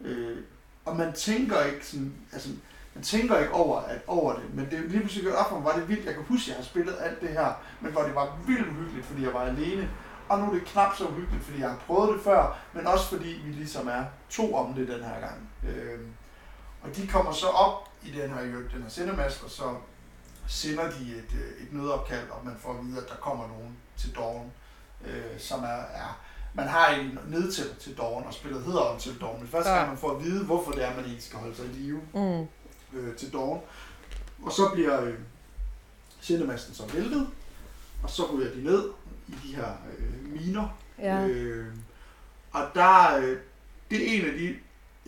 Øh, 0.00 0.38
og 0.84 0.96
man 0.96 1.12
tænker 1.12 1.64
ikke 1.64 1.86
sådan, 1.86 2.12
altså, 2.32 2.48
man 2.94 3.04
tænker 3.04 3.38
ikke 3.38 3.52
over, 3.52 3.80
at, 3.80 4.00
over 4.06 4.34
det, 4.34 4.54
men 4.54 4.64
det 4.70 4.78
er 4.78 4.82
lige 4.82 5.00
pludselig 5.00 5.24
gået 5.24 5.36
op 5.36 5.48
for 5.48 5.56
mig, 5.56 5.64
var 5.64 5.76
det 5.76 5.88
vildt. 5.88 6.06
Jeg 6.06 6.14
kan 6.14 6.22
huske, 6.22 6.44
at 6.44 6.48
jeg 6.48 6.56
har 6.56 6.64
spillet 6.64 6.96
alt 7.00 7.20
det 7.20 7.28
her, 7.28 7.52
men 7.80 7.92
hvor 7.92 8.02
det 8.02 8.14
var 8.14 8.38
vildt 8.46 8.68
uhyggeligt, 8.68 9.06
fordi 9.06 9.22
jeg 9.22 9.34
var 9.34 9.40
alene. 9.40 9.90
Og 10.28 10.38
nu 10.38 10.46
er 10.46 10.54
det 10.54 10.64
knap 10.64 10.96
så 10.96 11.06
uhyggeligt, 11.06 11.44
fordi 11.44 11.60
jeg 11.60 11.68
har 11.68 11.78
prøvet 11.86 12.14
det 12.14 12.24
før, 12.24 12.58
men 12.72 12.86
også 12.86 13.04
fordi 13.04 13.40
vi 13.44 13.52
ligesom 13.52 13.88
er 13.88 14.04
to 14.30 14.54
om 14.54 14.74
det 14.74 14.88
den 14.88 15.04
her 15.04 15.20
gang. 15.20 15.50
Øh, 15.68 16.00
og 16.82 16.96
de 16.96 17.06
kommer 17.06 17.32
så 17.32 17.46
op 17.46 17.88
i 18.02 18.10
den 18.10 18.30
her, 18.30 18.42
den 18.42 18.82
her 18.82 18.88
sendemast, 18.88 19.44
og 19.44 19.50
så 19.50 19.74
sender 20.46 20.90
de 20.90 21.16
et, 21.16 21.32
et 21.60 21.72
nødopkald, 21.72 22.30
og 22.30 22.44
man 22.44 22.56
får 22.58 22.78
at 22.78 22.86
vide, 22.86 23.02
at 23.02 23.08
der 23.08 23.16
kommer 23.16 23.48
nogen 23.48 23.76
til 23.96 24.14
Dawn, 24.14 24.52
øh, 25.06 25.38
som 25.38 25.60
er, 25.60 25.82
er 25.94 26.20
man 26.54 26.68
har 26.68 26.88
en 26.94 27.18
nedtæller 27.28 27.74
til 27.74 27.96
Dawn, 27.98 28.24
og 28.24 28.34
spillet 28.34 28.64
hedder 28.64 28.96
til 28.98 29.20
Dawn. 29.20 29.38
Men 29.40 29.48
første 29.48 29.70
Ja. 29.70 29.76
gang 29.76 29.88
man 29.88 29.98
får 29.98 30.16
at 30.16 30.24
vide, 30.24 30.44
hvorfor 30.44 30.70
det 30.72 30.84
er, 30.84 30.90
man 30.96 31.04
egentlig 31.04 31.22
skal 31.22 31.38
holde 31.38 31.56
sig 31.56 31.64
i 31.64 31.68
live 31.68 32.00
Mm. 32.14 32.46
øh, 32.98 33.16
til 33.16 33.32
Dawn. 33.32 33.60
Og 34.42 34.52
så 34.52 34.70
bliver 34.74 35.02
øh, 35.04 35.14
sendemasten 36.20 36.74
så 36.74 36.82
væltet, 36.94 37.28
og 38.02 38.10
så 38.10 38.22
ryger 38.34 38.54
de 38.54 38.64
ned 38.64 38.84
i 39.28 39.32
de 39.48 39.54
her 39.56 39.68
øh, 39.98 40.32
miner. 40.32 40.78
Ja. 40.98 41.26
Øh, 41.26 41.66
og 42.52 42.66
der, 42.74 43.16
øh, 43.16 43.36
det 43.90 44.08
er 44.08 44.20
en 44.20 44.26
af 44.26 44.32
de 44.38 44.56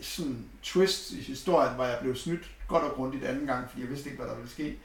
sådan, 0.03 0.45
twists 0.63 1.11
i 1.11 1.21
historien, 1.21 1.73
hvor 1.75 1.85
jeg 1.85 1.97
blev 2.01 2.15
snydt 2.15 2.51
godt 2.67 2.83
og 2.83 2.91
grundigt 2.91 3.23
anden 3.25 3.47
gang, 3.47 3.69
fordi 3.69 3.81
jeg 3.81 3.89
vidste 3.89 4.09
ikke, 4.09 4.21
hvad 4.21 4.31
der 4.31 4.35
ville 4.37 4.51
ske. 4.51 4.77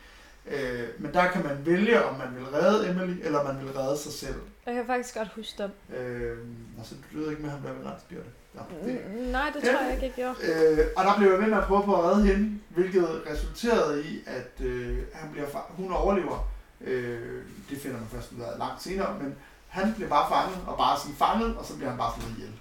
Øh, 0.47 0.89
men 0.99 1.15
der 1.15 1.31
kan 1.31 1.45
man 1.45 1.67
vælge, 1.67 2.05
om 2.05 2.19
man 2.19 2.35
vil 2.37 2.45
redde 2.47 2.91
Emily, 2.91 3.21
eller 3.23 3.45
man 3.53 3.59
vil 3.65 3.73
redde 3.73 3.99
sig 3.99 4.13
selv. 4.13 4.41
Jeg 4.69 4.77
kan 4.77 4.87
faktisk 4.87 5.15
godt 5.15 5.29
huske 5.29 5.63
den. 5.63 5.97
Øh, 5.97 6.39
altså, 6.79 6.95
du 7.13 7.19
ved 7.19 7.31
ikke 7.31 7.43
med 7.43 7.51
ham, 7.51 7.61
der 7.61 7.73
vil 7.73 7.87
rensdyr 7.87 8.17
det. 8.17 8.33
Ja, 8.55 8.91
det. 8.93 9.31
Nej, 9.33 9.51
det 9.55 9.63
tror 9.63 9.83
jeg 9.85 9.93
ikke, 9.95 10.07
jeg 10.07 10.13
gjorde. 10.15 10.79
Øh, 10.79 10.87
og 10.97 11.05
der 11.05 11.17
blev 11.19 11.31
jeg 11.31 11.41
ved 11.41 11.47
med 11.47 11.59
at 11.59 11.65
prøve 11.65 11.83
på 11.85 11.95
at 11.97 12.05
redde 12.05 12.27
hende, 12.27 12.61
hvilket 12.69 13.23
resulterede 13.31 14.05
i, 14.05 14.23
at 14.27 14.65
øh, 14.65 14.99
han 15.13 15.31
bliver 15.33 15.47
hun 15.69 15.93
overlever. 15.93 16.49
Øh, 16.81 17.43
det 17.71 17.79
finder 17.79 17.99
man 17.99 18.09
først 18.09 18.33
ud 18.33 18.41
af 18.41 18.59
langt 18.59 18.83
senere, 18.83 19.19
men 19.23 19.35
han 19.69 19.95
bliver 19.95 20.09
bare 20.09 20.29
fanget, 20.31 20.69
og 20.69 20.79
bare 20.79 20.99
sådan 20.99 21.17
fanget, 21.17 21.57
og 21.57 21.65
så 21.65 21.77
bliver 21.77 21.89
han 21.91 21.99
bare 21.99 22.13
slået 22.21 22.35
ihjel. 22.39 22.55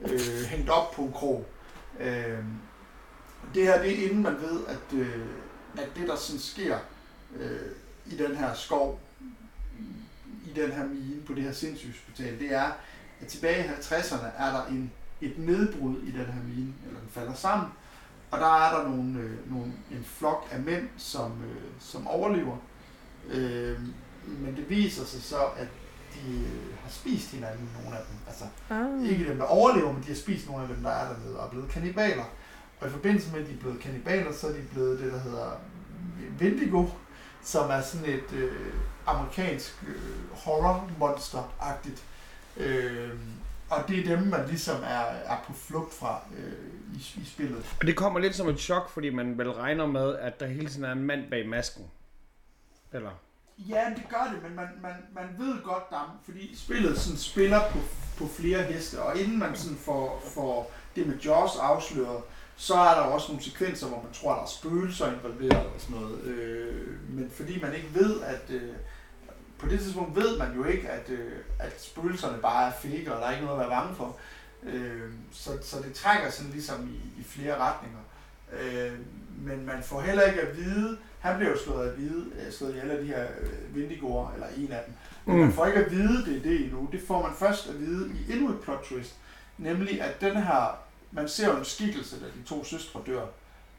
Øh, 0.00 0.46
hængt 0.46 0.70
op 0.70 0.90
på 0.90 1.02
en 1.02 1.12
krog. 1.12 1.46
Øh, 2.00 2.38
det 3.54 3.62
her, 3.62 3.82
det 3.82 3.90
er 3.98 4.10
inden 4.10 4.22
man 4.22 4.36
ved, 4.40 4.60
at, 4.66 4.98
øh, 4.98 5.26
at 5.78 5.88
det 5.96 6.08
der 6.08 6.16
sådan 6.16 6.40
sker 6.40 6.78
øh, 7.36 7.72
i 8.06 8.16
den 8.16 8.36
her 8.36 8.54
skov, 8.54 9.00
i 10.54 10.60
den 10.60 10.72
her 10.72 10.86
mine 10.86 11.22
på 11.26 11.34
det 11.34 11.42
her 11.42 11.52
sindssygehospital, 11.52 12.38
det 12.38 12.54
er, 12.54 12.70
at 13.20 13.26
tilbage 13.26 13.64
i 13.64 13.68
50'erne 13.68 14.26
er 14.42 14.50
der 14.52 14.66
en, 14.66 14.92
et 15.20 15.38
nedbrud 15.38 15.96
i 16.02 16.10
den 16.10 16.26
her 16.26 16.42
mine, 16.48 16.72
eller 16.86 17.00
den 17.00 17.08
falder 17.10 17.34
sammen, 17.34 17.68
og 18.30 18.40
der 18.40 18.46
er 18.66 18.76
der 18.78 18.88
nogle, 18.88 19.18
øh, 19.20 19.50
nogle, 19.50 19.72
en 19.90 20.04
flok 20.04 20.48
af 20.52 20.60
mænd, 20.60 20.88
som, 20.96 21.30
øh, 21.32 21.70
som 21.80 22.06
overlever. 22.06 22.56
Øh, 23.30 23.78
men 24.26 24.56
det 24.56 24.70
viser 24.70 25.04
sig 25.04 25.22
så, 25.22 25.36
at 25.56 25.68
de 26.14 26.30
øh, 26.32 26.74
har 26.82 26.90
spist 26.90 27.30
hinanden, 27.30 27.68
nogle 27.82 27.98
af 27.98 28.04
dem. 28.08 28.16
Altså, 28.28 28.44
Ah. 28.70 29.10
ikke 29.10 29.28
dem, 29.28 29.36
der 29.38 29.44
overlever, 29.44 29.92
men 29.92 30.02
de 30.02 30.08
har 30.08 30.14
spist 30.14 30.46
nogle 30.48 30.62
af 30.62 30.68
dem, 30.68 30.82
der 30.82 30.90
er 30.90 31.12
dernede 31.12 31.38
og 31.38 31.46
er 31.46 31.50
blevet 31.50 31.68
kannibaler. 31.68 32.24
Og 32.80 32.86
i 32.88 32.90
forbindelse 32.90 33.32
med, 33.32 33.40
at 33.40 33.46
de 33.48 33.52
er 33.54 33.58
blevet 33.58 33.80
kannibaler, 33.80 34.32
så 34.32 34.46
er 34.48 34.52
de 34.52 34.62
blevet 34.72 35.00
det, 35.00 35.12
der 35.12 35.18
hedder 35.18 35.60
Wendigo, 36.40 36.86
som 37.42 37.70
er 37.70 37.80
sådan 37.80 38.06
et 38.08 38.32
øh, 38.32 38.72
amerikansk 39.06 39.84
øh, 39.88 40.30
horror-monster-agtigt. 40.32 42.02
Øh, 42.56 43.10
og 43.70 43.88
det 43.88 43.98
er 43.98 44.16
dem, 44.16 44.26
man 44.26 44.48
ligesom 44.48 44.76
er, 44.82 45.02
er 45.04 45.36
på 45.46 45.52
flugt 45.52 45.94
fra 45.94 46.20
øh, 46.38 46.52
i, 46.94 47.20
i 47.22 47.24
spillet. 47.24 47.64
Og 47.80 47.86
det 47.86 47.96
kommer 47.96 48.20
lidt 48.20 48.34
som 48.34 48.48
et 48.48 48.60
chok, 48.60 48.90
fordi 48.90 49.10
man 49.10 49.38
vel 49.38 49.50
regner 49.50 49.86
med, 49.86 50.16
at 50.16 50.40
der 50.40 50.46
hele 50.46 50.68
tiden 50.68 50.84
er 50.84 50.92
en 50.92 51.04
mand 51.04 51.30
bag 51.30 51.48
masken. 51.48 51.84
Eller? 52.92 53.10
Ja, 53.58 53.84
det 53.96 54.04
gør 54.08 54.32
det, 54.34 54.42
men 54.42 54.56
man, 54.56 54.68
man, 54.82 54.92
man 55.14 55.46
ved 55.46 55.62
godt, 55.62 55.90
der, 55.90 56.20
fordi 56.24 56.56
spillet 56.56 56.98
sådan 56.98 57.18
spiller 57.18 57.60
på, 57.70 57.78
på 58.18 58.26
flere 58.32 58.62
heste, 58.62 59.02
og 59.02 59.18
inden 59.18 59.38
man 59.38 59.56
sådan 59.56 59.76
får, 59.76 60.22
får 60.34 60.72
det 60.96 61.06
med 61.06 61.18
Jaws 61.18 61.56
afsløret, 61.60 62.22
så 62.56 62.74
er 62.74 62.94
der 62.94 63.00
også 63.00 63.28
nogle 63.28 63.44
sekvenser, 63.44 63.86
hvor 63.86 64.02
man 64.02 64.12
tror, 64.12 64.34
der 64.34 64.42
er 64.42 64.46
spøgelser 64.46 65.12
involveret 65.12 65.66
og 65.66 65.80
sådan 65.80 65.96
noget. 65.96 66.22
Øh, 66.22 67.10
men 67.10 67.30
fordi 67.30 67.60
man 67.60 67.74
ikke 67.74 67.94
ved, 67.94 68.20
at... 68.20 68.50
Øh, 68.50 68.72
på 69.62 69.68
det 69.68 69.80
tidspunkt 69.80 70.16
ved 70.16 70.38
man 70.38 70.54
jo 70.56 70.64
ikke, 70.64 70.88
at, 70.88 71.10
øh, 71.10 71.32
at 71.58 71.82
spøgelserne 71.82 72.38
bare 72.38 72.66
er 72.66 72.72
fake, 72.72 73.14
og 73.14 73.20
der 73.20 73.26
er 73.26 73.32
ikke 73.32 73.44
noget 73.44 73.62
at 73.62 73.68
være 73.68 73.78
bange 73.78 73.94
for. 73.94 74.16
Øh, 74.62 75.10
så, 75.32 75.50
så 75.62 75.76
det 75.82 75.94
trækker 75.94 76.30
sådan 76.30 76.52
ligesom 76.52 76.88
i, 76.88 77.20
i 77.20 77.24
flere 77.24 77.56
retninger. 77.58 77.98
Øh, 78.60 78.92
men 79.38 79.66
man 79.66 79.82
får 79.82 80.00
heller 80.00 80.22
ikke 80.22 80.40
at 80.40 80.56
vide, 80.56 80.98
han 81.20 81.36
blev 81.36 81.48
jo 81.48 81.58
slået 81.64 81.88
at 81.88 81.98
vide, 81.98 82.26
øh, 82.40 82.52
slået 82.52 82.70
ihjel 82.70 82.90
af 82.90 82.98
de 82.98 83.06
her 83.06 83.26
øh, 83.40 83.76
Vindigoer, 83.76 84.32
eller 84.32 84.46
en 84.56 84.72
af 84.72 84.82
dem. 84.86 84.94
Men 85.24 85.40
man 85.40 85.52
får 85.52 85.66
ikke 85.66 85.84
at 85.84 85.90
vide, 85.90 86.24
det 86.24 86.36
er 86.36 86.42
det 86.42 86.64
endnu. 86.64 86.88
Det 86.92 87.02
får 87.06 87.22
man 87.22 87.32
først 87.36 87.68
at 87.68 87.80
vide 87.80 88.10
i 88.10 88.32
endnu 88.32 88.48
et 88.48 88.60
plot 88.60 88.84
twist. 88.84 89.14
Nemlig, 89.58 90.02
at 90.02 90.20
den 90.20 90.36
her, 90.36 90.78
man 91.12 91.28
ser 91.28 91.50
jo 91.50 91.56
en 91.56 91.64
skikkelse, 91.64 92.20
da 92.20 92.26
de 92.26 92.42
to 92.46 92.64
søstre 92.64 93.00
dør, 93.06 93.24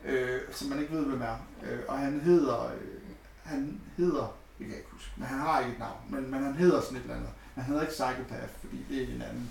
øh, 0.06 0.42
som 0.52 0.70
man 0.70 0.80
ikke 0.80 0.94
ved, 0.94 1.06
hvem 1.06 1.22
er. 1.22 1.48
Øh, 1.64 1.80
og 1.88 1.98
han 1.98 2.22
hedder, 2.22 2.66
øh, 2.66 3.02
han 3.44 3.82
hedder, 3.98 4.36
kan 4.64 4.72
jeg 4.76 4.82
ikke 4.84 4.96
huske, 4.98 5.12
men 5.18 5.28
han 5.28 5.40
har 5.40 5.60
ikke 5.60 5.72
et 5.72 5.80
navn, 5.80 6.00
men, 6.10 6.32
men 6.32 6.44
han 6.44 6.56
hedder 6.56 6.82
sådan 6.82 6.98
et 6.98 7.02
eller 7.02 7.16
andet. 7.16 7.30
Men 7.56 7.64
han 7.64 7.70
hedder 7.72 7.82
ikke 7.82 7.98
Psychopath, 8.00 8.54
fordi 8.62 8.86
det 8.90 8.98
er 9.04 9.16
en 9.16 9.24
anden. 9.30 9.48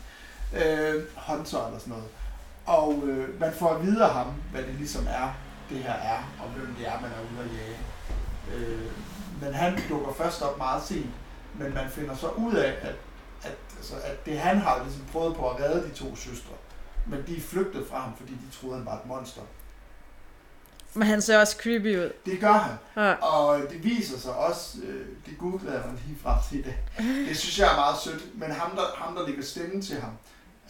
Øh, 0.61 1.05
Hunter 1.27 1.67
eller 1.67 1.79
sådan 1.79 1.95
noget. 1.97 2.09
Og 2.67 3.03
øh, 3.09 3.41
man 3.41 3.53
får 3.53 3.71
at 3.75 3.83
vide 3.87 4.05
af 4.05 4.13
ham, 4.15 4.33
hvad 4.53 4.63
det 4.63 4.75
ligesom 4.75 5.07
er, 5.09 5.29
det 5.71 5.79
her 5.79 5.93
er, 5.93 6.21
og 6.43 6.49
hvem 6.49 6.75
det 6.79 6.89
er, 6.89 7.01
man 7.01 7.11
er 7.11 7.21
ude 7.31 7.45
at 7.45 7.51
jage. 7.59 7.79
Øh, 8.55 8.91
men 9.43 9.55
han 9.55 9.79
dukker 9.89 10.13
først 10.13 10.43
op 10.43 10.59
meget 10.59 10.83
sent, 10.83 11.11
men 11.55 11.75
man 11.75 11.91
finder 11.91 12.17
så 12.17 12.29
ud 12.29 12.55
af, 12.55 12.69
at, 12.69 12.97
at, 13.43 13.57
altså, 13.77 13.95
at 14.05 14.27
det 14.27 14.39
han 14.39 14.59
har 14.59 14.83
ligesom 14.85 15.05
prøvet 15.13 15.37
på 15.37 15.51
at 15.51 15.61
redde 15.61 15.89
de 15.89 15.95
to 15.95 16.17
søstre, 16.17 16.55
men 17.07 17.25
de 17.27 17.37
er 17.37 17.41
flygtet 17.41 17.87
fra 17.91 18.01
ham, 18.01 18.13
fordi 18.17 18.33
de 18.33 18.57
troede, 18.61 18.77
han 18.77 18.87
var 18.87 18.95
et 18.95 19.07
monster. 19.07 19.43
Men 20.95 21.09
han 21.09 21.22
ser 21.22 21.38
også 21.40 21.57
creepy 21.62 21.97
ud. 21.97 22.12
Det 22.26 22.40
gør 22.40 22.53
han. 22.53 22.76
Ja. 22.97 23.12
Og 23.12 23.61
det 23.70 23.84
viser 23.84 24.18
sig 24.18 24.34
også, 24.34 24.78
øh, 24.82 25.07
det 25.26 25.38
googlede 25.38 25.72
jeg 25.72 25.82
mig 25.90 26.01
lige 26.07 26.18
frem 26.22 26.38
til 26.51 26.64
det. 26.64 26.74
Det 27.28 27.36
synes 27.36 27.59
jeg 27.59 27.72
er 27.72 27.76
meget 27.76 27.97
sødt, 28.05 28.38
men 28.38 28.51
ham 28.51 28.70
der, 28.70 28.82
ham, 28.97 29.14
der 29.14 29.26
lægger 29.26 29.43
stemme 29.43 29.82
til 29.82 30.01
ham, 30.01 30.12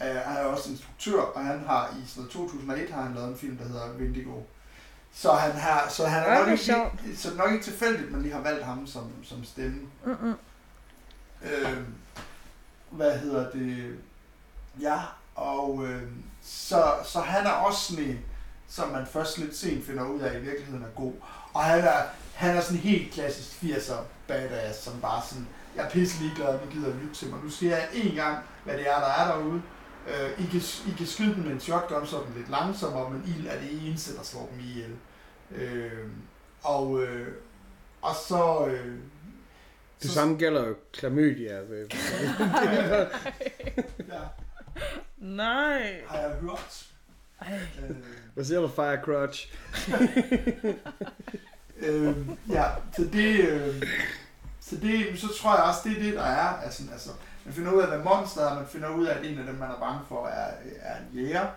øh, 0.01 0.15
han 0.15 0.37
er 0.37 0.43
også 0.43 0.69
instruktør, 0.69 1.21
og 1.21 1.45
han 1.45 1.63
har 1.67 1.87
i 1.87 2.07
sådan 2.07 2.21
noget 2.21 2.31
2001 2.31 2.89
har 2.89 3.01
han 3.01 3.13
lavet 3.13 3.29
en 3.29 3.37
film, 3.37 3.57
der 3.57 3.67
hedder 3.67 3.93
Vindigo. 3.93 4.41
Så 5.15 5.31
han 5.31 5.51
har, 5.51 5.89
så 5.89 6.07
han 6.07 6.23
er 6.23 6.39
nok 6.39 6.47
ikke, 6.47 6.63
så 6.63 6.89
det 7.25 7.25
er 7.25 7.37
nok 7.37 7.51
ikke 7.51 7.63
tilfældigt, 7.65 8.05
at 8.05 8.11
man 8.11 8.21
lige 8.21 8.33
har 8.33 8.41
valgt 8.41 8.63
ham 8.63 8.87
som, 8.87 9.11
som 9.23 9.43
stemme. 9.43 9.79
Mm-mm. 10.05 10.35
Øh, 11.43 11.77
hvad 12.89 13.19
hedder 13.19 13.49
det? 13.51 13.97
Ja, 14.81 14.99
og 15.35 15.85
øh, 15.85 16.01
så, 16.41 16.93
så 17.05 17.19
han 17.19 17.45
er 17.45 17.51
også 17.51 17.79
sådan 17.79 18.03
en, 18.09 18.19
som 18.75 18.89
man 18.89 19.05
først 19.07 19.37
lidt 19.37 19.55
sent 19.57 19.85
finder 19.85 20.03
ud 20.07 20.19
af, 20.21 20.37
i 20.37 20.41
virkeligheden 20.41 20.83
er 20.83 20.89
god. 20.95 21.13
Og 21.53 21.63
han 21.63 21.79
er, 21.79 22.01
han 22.33 22.57
er 22.57 22.61
sådan 22.61 22.77
helt 22.77 23.13
klassisk 23.13 23.63
80'er 23.63 23.95
badass, 24.27 24.79
som 24.83 25.01
bare 25.01 25.21
sådan, 25.29 25.47
jeg 25.75 25.85
er 25.85 25.89
pisse 25.89 26.23
ligeglad, 26.23 26.47
at 26.47 26.59
I 26.69 26.73
gider 26.75 26.93
lytte 27.01 27.15
til 27.15 27.29
mig. 27.29 27.39
Nu 27.43 27.49
siger 27.49 27.75
jeg 27.77 27.87
en 27.93 28.15
gang, 28.15 28.37
hvad 28.63 28.77
det 28.77 28.89
er, 28.89 28.99
der 28.99 29.07
er 29.07 29.27
derude. 29.37 29.61
Øh, 30.07 30.45
I, 30.45 30.49
kan, 30.51 30.61
I 30.87 30.93
kan 30.97 31.07
skyde 31.07 31.35
dem 31.35 31.43
med 31.43 31.51
en 31.51 31.59
shotgun, 31.59 32.07
så 32.07 32.17
er 32.19 32.23
den 32.25 32.33
lidt 32.37 32.49
langsommere, 32.49 33.09
men 33.09 33.23
ild 33.37 33.47
er 33.47 33.59
det 33.59 33.87
eneste, 33.87 34.15
der 34.17 34.23
slår 34.23 34.49
dem 34.51 34.59
ihjel. 34.59 34.95
Øh, 35.51 36.07
og, 36.63 37.03
øh, 37.03 37.27
og 38.01 38.15
så... 38.27 38.65
Øh, 38.67 38.85
Det 40.01 40.09
så- 40.09 40.13
samme 40.13 40.37
gælder 40.37 40.67
jo 40.67 40.75
klamydia. 40.93 41.59
Ja, 44.09 44.19
Nej. 45.17 46.01
har 46.07 46.17
jeg 46.17 46.35
hørt. 46.41 46.92
Øh, 47.51 47.95
Hvad 48.33 48.45
siger 48.45 48.61
du, 48.61 48.67
Fire 48.67 48.97
Crutch? 49.03 49.53
øh, 51.87 52.15
ja, 52.49 52.65
så 52.95 53.03
det, 53.13 53.39
øh, 53.39 53.83
så 54.61 54.75
det, 54.75 55.19
så 55.19 55.27
tror 55.41 55.55
jeg 55.55 55.63
også, 55.63 55.79
det 55.83 55.97
er 55.97 56.03
det, 56.03 56.13
der 56.13 56.23
er. 56.23 56.47
Altså, 56.47 56.83
altså, 56.91 57.09
man 57.45 57.53
finder 57.53 57.71
ud 57.71 57.81
af, 57.81 57.87
hvad 57.87 57.99
monster 57.99 58.41
er, 58.41 58.55
man 58.55 58.67
finder 58.67 58.89
ud 58.89 59.05
af, 59.05 59.17
at 59.17 59.25
en 59.25 59.39
af 59.39 59.45
dem, 59.45 59.55
man 59.55 59.71
er 59.71 59.79
bange 59.79 59.99
for, 60.07 60.27
er, 60.27 60.51
er 60.79 60.97
en 60.97 61.19
jæger. 61.19 61.47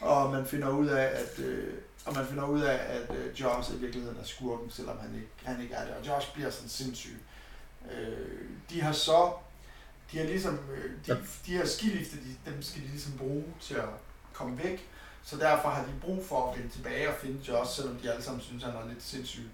Og 0.00 0.32
man 0.32 0.46
finder 0.46 0.68
ud 0.68 0.86
af, 0.86 1.04
at, 1.04 1.44
øh, 1.44 1.74
og 2.06 2.14
man 2.14 2.26
finder 2.26 2.44
ud 2.44 2.60
af, 2.60 2.80
at 2.88 3.16
øh, 3.16 3.40
Jaws 3.40 3.70
i 3.70 3.76
virkeligheden 3.76 4.18
er 4.20 4.24
skurken, 4.24 4.70
selvom 4.70 4.98
han 5.00 5.14
ikke, 5.14 5.28
han 5.44 5.62
ikke 5.62 5.74
er 5.74 5.84
det. 5.84 5.94
Og 5.94 6.04
Jaws 6.06 6.26
bliver 6.26 6.50
sådan 6.50 6.68
sindssyg. 6.68 7.18
Øh, 7.92 8.40
de 8.70 8.80
har 8.80 8.92
så, 8.92 9.32
de 10.12 10.18
har 10.18 10.24
ligesom, 10.24 10.58
øh, 10.76 10.90
de, 11.06 11.22
de 11.46 11.52
her 11.52 11.66
skilifte, 11.66 12.16
de, 12.16 12.50
dem 12.50 12.62
skal 12.62 12.82
de 12.82 12.86
ligesom 12.88 13.12
bruge 13.18 13.44
til 13.60 13.74
at 13.74 13.88
komme 14.32 14.58
væk. 14.58 14.88
Så 15.24 15.36
derfor 15.36 15.68
har 15.68 15.84
de 15.84 15.92
brug 16.00 16.24
for 16.26 16.50
at 16.50 16.58
vende 16.58 16.72
tilbage 16.72 17.08
og 17.08 17.14
finde 17.14 17.38
Josh, 17.48 17.70
selvom 17.70 17.96
de 17.96 18.10
alle 18.10 18.22
sammen 18.22 18.42
synes, 18.42 18.62
han 18.64 18.74
er 18.74 18.88
lidt 18.88 19.02
sindssyg. 19.02 19.48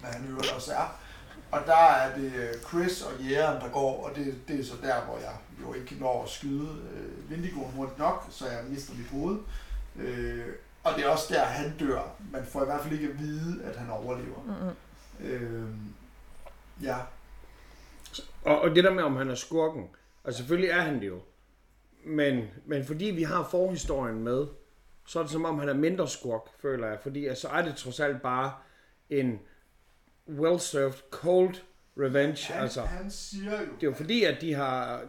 Hvad 0.00 0.10
han 0.10 0.28
øvrigt 0.28 0.52
også 0.52 0.72
er. 0.72 1.00
Og 1.50 1.60
der 1.66 1.76
er 1.76 2.18
det 2.18 2.32
øh, 2.34 2.54
Chris 2.68 3.02
og 3.02 3.12
jægeren, 3.20 3.60
der 3.60 3.68
går, 3.68 4.04
og 4.04 4.16
det, 4.16 4.34
det 4.48 4.60
er 4.60 4.64
så 4.64 4.74
der, 4.82 5.00
hvor 5.00 5.18
jeg 5.18 5.36
jo 5.62 5.74
ikke 5.74 5.96
når 6.00 6.22
at 6.22 6.28
skyde 6.28 6.68
øh, 6.94 7.30
Vindigoen 7.30 7.72
hurtigt 7.72 7.98
nok, 7.98 8.26
så 8.30 8.46
jeg 8.48 8.64
mister 8.68 8.94
mit 8.94 9.06
hoved. 9.06 9.38
Øh, 9.96 10.46
og 10.84 10.92
det 10.96 11.04
er 11.04 11.08
også 11.08 11.34
der, 11.34 11.44
han 11.44 11.76
dør. 11.78 12.02
Man 12.32 12.46
får 12.46 12.62
i 12.62 12.64
hvert 12.64 12.82
fald 12.82 12.94
ikke 12.94 13.08
at 13.08 13.18
vide, 13.18 13.64
at 13.64 13.76
han 13.76 13.90
overlever. 13.90 14.42
Mm-mm. 14.46 15.26
Øh, 15.26 15.68
ja, 16.82 16.96
Og, 18.44 18.60
og 18.60 18.70
det 18.70 18.84
der 18.84 18.90
med, 18.94 19.02
om 19.02 19.16
han 19.16 19.30
er 19.30 19.34
skurken. 19.34 19.88
Og 20.24 20.34
selvfølgelig 20.34 20.70
er 20.70 20.80
han 20.80 21.00
det 21.00 21.06
jo. 21.06 21.20
Men, 22.04 22.44
men 22.66 22.86
fordi 22.86 23.04
vi 23.04 23.22
har 23.22 23.48
forhistorien 23.50 24.24
med, 24.24 24.46
så 25.08 25.18
er 25.18 25.22
det 25.22 25.32
som 25.32 25.44
om, 25.44 25.58
han 25.58 25.68
er 25.68 25.74
mindre 25.74 26.08
skurk, 26.08 26.42
føler 26.60 26.86
jeg. 26.86 26.98
Fordi 27.02 27.26
altså, 27.26 27.40
så 27.40 27.48
er 27.48 27.62
det 27.62 27.76
trods 27.76 28.00
alt 28.00 28.22
bare 28.22 28.52
en 29.10 29.40
well-served 30.28 31.10
cold 31.10 31.54
revenge. 31.96 32.52
han, 32.52 32.62
altså, 32.62 32.80
han 32.80 33.10
siger 33.10 33.60
jo, 33.60 33.66
det 33.66 33.82
er 33.82 33.86
jo 33.86 33.94
fordi, 33.94 34.24
at 34.24 34.40
de 34.40 34.54
har... 34.54 35.02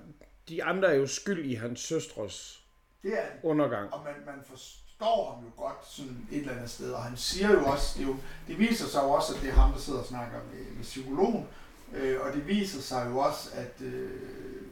De 0.50 0.64
andre 0.64 0.88
er 0.88 0.96
jo 0.96 1.08
skyld 1.08 1.46
i 1.46 1.54
hans 1.54 1.80
søstres 1.80 2.60
det 3.04 3.14
er 3.14 3.26
undergang. 3.44 3.94
Og 3.94 4.04
man, 4.04 4.14
man 4.26 4.44
forstår 4.50 5.34
ham 5.34 5.44
jo 5.46 5.64
godt 5.64 5.88
sådan 5.88 6.28
et 6.32 6.40
eller 6.40 6.54
andet 6.54 6.70
sted, 6.70 6.92
og 6.92 7.04
han 7.04 7.18
siger 7.18 7.52
jo 7.52 7.66
også, 7.66 8.00
det, 8.00 8.06
jo, 8.06 8.16
det 8.48 8.60
viser 8.60 8.88
sig 8.88 9.04
jo 9.04 9.10
også, 9.10 9.36
at 9.36 9.42
det 9.42 9.50
er 9.50 9.54
ham, 9.54 9.72
der 9.72 9.80
sidder 9.80 10.00
og 10.00 10.06
snakker 10.06 10.40
med, 10.54 10.76
med 10.76 10.84
psykologen, 10.84 11.48
øh, 11.94 12.18
og 12.22 12.34
det 12.34 12.48
viser 12.48 12.82
sig 12.82 13.08
jo 13.10 13.18
også, 13.18 13.50
at 13.54 13.82
øh, 13.82 14.12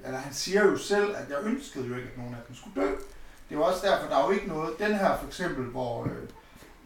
eller 0.05 0.19
han 0.19 0.33
siger 0.33 0.65
jo 0.65 0.77
selv, 0.77 1.15
at 1.15 1.29
jeg 1.29 1.37
ønskede 1.43 1.87
jo 1.87 1.95
ikke, 1.95 2.09
at 2.09 2.17
nogen 2.17 2.33
af 2.33 2.39
dem 2.47 2.55
skulle 2.55 2.81
dø. 2.81 2.95
Det 3.49 3.57
var 3.57 3.63
også 3.63 3.87
derfor, 3.87 4.07
der 4.09 4.17
er 4.17 4.25
jo 4.25 4.31
ikke 4.31 4.47
noget, 4.47 4.79
den 4.79 4.95
her 4.95 5.17
for 5.17 5.27
eksempel, 5.27 5.65
hvor, 5.65 6.03
øh, 6.03 6.29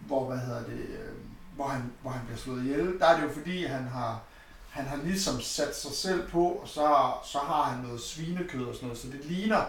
hvor 0.08 0.26
hvad 0.26 0.38
hedder 0.38 0.64
det, 0.64 0.80
øh, 0.80 1.12
hvor, 1.56 1.66
han, 1.66 1.82
hvor 2.02 2.12
han 2.12 2.26
bliver 2.26 2.38
slået 2.38 2.64
ihjel, 2.64 3.00
der 3.00 3.06
er 3.06 3.16
det 3.16 3.24
jo 3.24 3.30
fordi, 3.30 3.64
han 3.66 3.84
har, 3.84 4.22
han 4.70 4.86
har 4.86 4.98
ligesom 4.98 5.42
sat 5.42 5.76
sig 5.76 5.92
selv 5.92 6.30
på, 6.30 6.44
og 6.44 6.68
så, 6.68 7.12
så 7.26 7.38
har 7.38 7.64
han 7.64 7.84
noget 7.84 8.02
svinekød 8.02 8.66
og 8.66 8.76
sådan 8.76 8.88
noget, 8.88 9.00
så 9.00 9.08
det 9.08 9.26
ligner, 9.26 9.66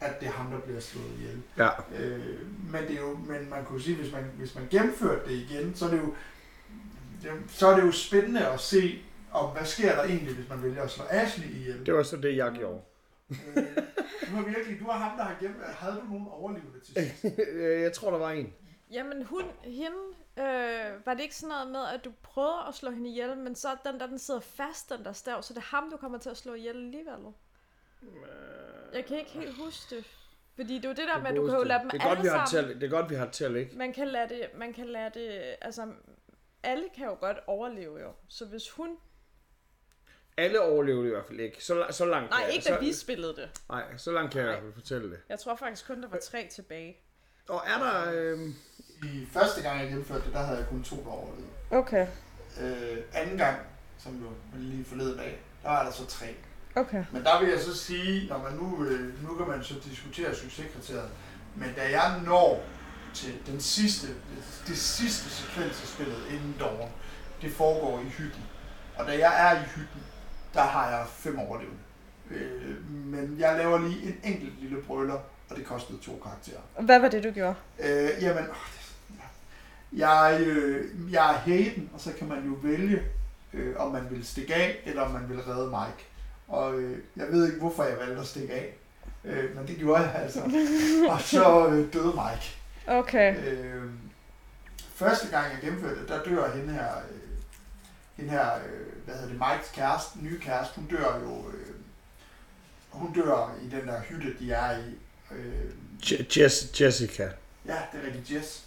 at 0.00 0.20
det 0.20 0.28
er 0.28 0.32
ham, 0.32 0.50
der 0.50 0.58
bliver 0.58 0.80
slået 0.80 1.12
ihjel. 1.18 1.42
Ja. 1.58 1.68
Øh, 1.98 2.38
men, 2.72 2.82
det 2.82 2.96
er 2.96 3.00
jo, 3.00 3.18
men 3.26 3.50
man 3.50 3.64
kunne 3.64 3.82
sige, 3.82 3.96
hvis 3.96 4.12
man, 4.12 4.24
hvis 4.38 4.54
man 4.54 4.66
gennemførte 4.70 5.28
det 5.28 5.34
igen, 5.34 5.74
så 5.74 5.84
er 5.86 5.90
det 5.90 5.98
jo, 5.98 6.14
det, 7.22 7.30
så 7.48 7.68
er 7.68 7.76
det 7.76 7.86
jo 7.86 7.92
spændende 7.92 8.46
at 8.46 8.60
se, 8.60 9.02
om 9.32 9.50
hvad 9.50 9.64
sker 9.64 9.94
der 9.94 10.02
egentlig, 10.02 10.34
hvis 10.34 10.48
man 10.48 10.62
vælger 10.62 10.82
at 10.82 10.90
slå 10.90 11.04
Ashley 11.10 11.46
ihjel. 11.46 11.86
Det 11.86 11.94
var 11.94 12.02
så 12.02 12.16
det, 12.16 12.36
jeg 12.36 12.52
gjorde. 12.52 12.80
Øh, 13.30 13.64
du 14.30 14.34
har 14.36 14.44
virkelig, 14.44 14.80
du 14.80 14.84
har 14.84 14.98
ham, 14.98 15.18
der 15.18 15.24
har 15.24 15.36
gemt, 15.40 15.56
havde 15.64 15.96
du 15.96 16.04
nogen 16.04 16.26
overlevende 16.30 16.80
til 16.80 16.94
sidst? 16.94 17.38
jeg 17.84 17.92
tror, 17.92 18.10
der 18.10 18.18
var 18.18 18.30
en. 18.30 18.54
Jamen, 18.90 19.22
hun, 19.22 19.42
hende, 19.64 19.96
øh, 20.36 21.06
var 21.06 21.14
det 21.14 21.20
ikke 21.20 21.36
sådan 21.36 21.48
noget 21.48 21.70
med, 21.70 21.80
at 21.94 22.04
du 22.04 22.12
prøvede 22.22 22.64
at 22.68 22.74
slå 22.74 22.90
hende 22.90 23.10
ihjel, 23.10 23.36
men 23.36 23.54
så 23.54 23.68
den 23.84 24.00
der, 24.00 24.06
den 24.06 24.18
sidder 24.18 24.40
fast, 24.40 24.90
den 24.90 25.04
der 25.04 25.12
stav, 25.12 25.42
så 25.42 25.54
det 25.54 25.60
er 25.60 25.76
ham, 25.76 25.90
du 25.90 25.96
kommer 25.96 26.18
til 26.18 26.30
at 26.30 26.36
slå 26.36 26.54
ihjel 26.54 26.76
alligevel? 26.76 27.32
Jeg 28.94 29.04
kan 29.04 29.18
ikke 29.18 29.30
helt 29.30 29.56
huske 29.56 29.96
det. 29.96 30.04
Fordi 30.56 30.74
det 30.74 30.84
er 30.84 30.88
jo 30.88 30.94
det 30.94 31.08
der 31.08 31.18
med, 31.18 31.30
at 31.30 31.36
du 31.36 31.46
kan 31.46 31.56
jo 31.56 31.62
lade 31.62 31.80
dem 31.80 31.90
det 31.90 32.00
er, 32.00 32.04
godt, 32.04 32.18
alle 32.18 32.22
vi 32.22 32.28
har 32.28 32.46
sammen... 32.46 32.70
til, 32.70 32.80
det 32.80 32.86
er 32.86 32.90
godt, 32.90 33.10
vi 33.10 33.14
har 33.14 33.26
til 33.26 33.44
at 33.44 33.52
ligge. 33.52 33.76
Man 33.76 33.92
kan 33.92 34.08
lade 34.08 34.28
det, 34.28 34.48
man 34.54 34.72
kan 34.72 34.86
lade 34.86 35.10
det, 35.14 35.56
altså, 35.60 35.92
alle 36.62 36.84
kan 36.96 37.06
jo 37.06 37.16
godt 37.20 37.36
overleve 37.46 38.00
jo. 38.00 38.12
Så 38.28 38.46
hvis 38.46 38.70
hun... 38.70 38.96
Alle 40.38 40.60
overlevede 40.62 41.06
i 41.06 41.10
hvert 41.10 41.26
fald 41.26 41.40
ikke. 41.40 41.64
Så, 41.64 41.86
så 41.90 42.04
langt 42.06 42.30
Nej, 42.30 42.38
kan 42.38 42.46
jeg- 42.46 42.54
ikke 42.54 42.64
så, 42.64 42.72
da 42.74 42.78
vi 42.78 42.92
spillede 42.94 43.36
det. 43.36 43.48
Nej, 43.70 43.82
så 43.96 44.10
langt 44.12 44.32
kan 44.32 44.40
jeg 44.40 44.48
i 44.48 44.52
Nej. 44.52 44.60
hvert 44.60 44.74
fald 44.74 44.82
fortælle 44.82 45.10
det. 45.10 45.18
Jeg 45.28 45.38
tror 45.40 45.56
faktisk 45.56 45.86
kun, 45.86 46.02
der 46.02 46.08
var 46.08 46.18
tre 46.30 46.48
tilbage. 46.54 46.96
Og 47.48 47.62
er 47.66 47.78
der... 47.78 48.12
Øh, 48.14 48.48
I 49.04 49.26
første 49.32 49.62
gang, 49.62 49.80
jeg 49.80 49.88
gennemførte 49.88 50.24
det, 50.24 50.32
der 50.32 50.42
havde 50.42 50.58
jeg 50.58 50.66
kun 50.68 50.82
to, 50.84 50.96
der 50.96 51.10
overlevede. 51.10 51.48
Okay. 51.70 52.06
Øh, 52.60 52.98
anden 53.14 53.36
gang, 53.38 53.56
som 53.98 54.12
jo 54.22 54.26
var 54.26 54.58
lige 54.58 54.84
forleden 54.84 55.18
dag, 55.18 55.40
der 55.62 55.68
var 55.68 55.84
der 55.84 55.92
så 55.92 56.06
tre. 56.06 56.34
Okay. 56.76 57.04
Men 57.12 57.24
der 57.24 57.40
vil 57.40 57.48
jeg 57.48 57.60
så 57.60 57.76
sige, 57.76 58.28
når 58.28 58.38
man 58.38 58.52
nu, 58.52 58.84
øh, 58.84 59.22
nu 59.28 59.34
kan 59.34 59.48
man 59.48 59.64
så 59.64 59.74
diskutere 59.84 60.34
succeskriteriet, 60.34 61.10
men 61.56 61.72
da 61.76 61.82
jeg 61.90 62.20
når 62.26 62.64
til 63.14 63.34
den 63.46 63.60
sidste, 63.60 64.06
det, 64.06 64.62
det 64.66 64.78
sidste 64.78 65.30
sekvens 65.30 65.82
af 65.82 65.88
spillet 65.88 66.22
inden 66.30 66.56
Dawn, 66.60 66.90
det 67.42 67.52
foregår 67.52 68.00
i 68.00 68.04
hytten. 68.08 68.42
Og 68.98 69.06
da 69.06 69.12
jeg 69.18 69.50
er 69.50 69.60
i 69.60 69.64
hytten, 69.76 70.02
der 70.54 70.60
har 70.60 70.90
jeg 70.90 71.06
fem 71.08 71.38
overlevende. 71.38 71.78
Øh, 72.30 72.90
men 72.90 73.36
jeg 73.38 73.56
laver 73.56 73.78
lige 73.78 74.02
en 74.02 74.20
enkelt 74.24 74.60
lille 74.60 74.82
brøler, 74.82 75.18
og 75.50 75.56
det 75.56 75.64
kostede 75.64 75.98
to 75.98 76.20
karakterer. 76.22 76.60
Hvad 76.80 76.98
var 77.00 77.08
det, 77.08 77.24
du 77.24 77.30
gjorde? 77.30 77.54
Øh, 77.78 78.10
jamen, 78.22 78.42
åh, 78.42 78.56
det, 78.72 78.78
jeg, 79.92 80.40
øh, 80.46 81.12
jeg 81.12 81.30
er 81.34 81.38
Hayden, 81.38 81.90
og 81.94 82.00
så 82.00 82.12
kan 82.18 82.28
man 82.28 82.44
jo 82.46 82.54
vælge, 82.62 83.02
øh, 83.52 83.76
om 83.76 83.92
man 83.92 84.02
vil 84.10 84.26
stikke 84.26 84.54
af, 84.54 84.82
eller 84.84 85.02
om 85.02 85.10
man 85.10 85.28
vil 85.28 85.42
redde 85.42 85.66
Mike. 85.66 86.08
Og 86.48 86.78
øh, 86.78 86.98
jeg 87.16 87.26
ved 87.30 87.46
ikke, 87.46 87.58
hvorfor 87.58 87.84
jeg 87.84 87.98
valgte 87.98 88.20
at 88.20 88.26
stikke 88.26 88.54
af, 88.54 88.74
øh, 89.24 89.56
men 89.56 89.66
det 89.66 89.76
gjorde 89.76 90.02
jeg 90.02 90.14
altså. 90.14 90.40
Og 91.12 91.20
så 91.20 91.68
øh, 91.68 91.92
døde 91.92 92.12
Mike. 92.14 92.56
Okay. 92.86 93.36
Øh, 93.46 93.84
første 94.94 95.28
gang 95.30 95.44
jeg 95.52 95.58
gennemførte 95.60 96.00
det, 96.00 96.08
der 96.08 96.22
dør 96.22 96.50
hende 96.50 96.72
her, 96.74 96.88
øh, 96.88 97.27
hende 98.18 98.30
her 98.30 98.54
øh, 98.54 99.04
hvad 99.04 99.14
hedder 99.14 99.28
det, 99.28 99.40
Mikes 99.52 99.70
kæreste, 99.74 100.18
nye 100.22 100.40
kæreste, 100.40 100.74
hun 100.76 100.86
dør 100.86 101.20
jo, 101.20 101.48
øh, 101.50 101.74
hun 102.90 103.12
dør 103.12 103.54
i 103.62 103.68
den 103.68 103.86
der 103.88 104.00
hytte, 104.00 104.34
de 104.38 104.52
er 104.52 104.78
i. 104.78 104.94
Øh, 105.30 105.70
Je- 106.02 106.40
Jess, 106.42 106.80
Jessica. 106.80 107.30
Ja, 107.66 107.76
det 107.92 108.00
er 108.02 108.06
rigtig 108.06 108.34
Jess. 108.36 108.64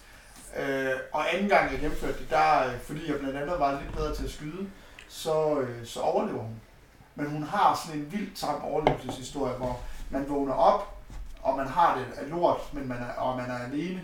Øh, 0.60 0.92
og 1.12 1.34
anden 1.34 1.50
gang 1.50 1.72
jeg 1.72 1.80
gennemførte 1.80 2.20
det, 2.20 2.30
der, 2.30 2.68
øh, 2.74 2.80
fordi 2.80 3.12
jeg 3.12 3.20
blandt 3.20 3.38
andet 3.38 3.60
var 3.60 3.82
lidt 3.82 3.96
bedre 3.96 4.16
til 4.16 4.24
at 4.24 4.32
skyde, 4.32 4.70
så, 5.08 5.60
øh, 5.60 5.86
så 5.86 6.00
overlever 6.00 6.40
hun. 6.44 6.56
Men 7.16 7.26
hun 7.30 7.44
har 7.44 7.82
sådan 7.86 8.02
en 8.02 8.12
vild 8.12 8.36
tam 8.36 8.62
overlevelseshistorie, 8.64 9.54
hvor 9.58 9.82
man 10.10 10.30
vågner 10.30 10.54
op, 10.54 10.98
og 11.42 11.58
man 11.58 11.68
har 11.68 11.98
det 11.98 12.06
af 12.18 12.30
lort, 12.30 12.74
men 12.74 12.88
man 12.88 12.98
er, 12.98 13.12
og 13.14 13.38
man 13.38 13.50
er 13.52 13.58
alene. 13.58 14.02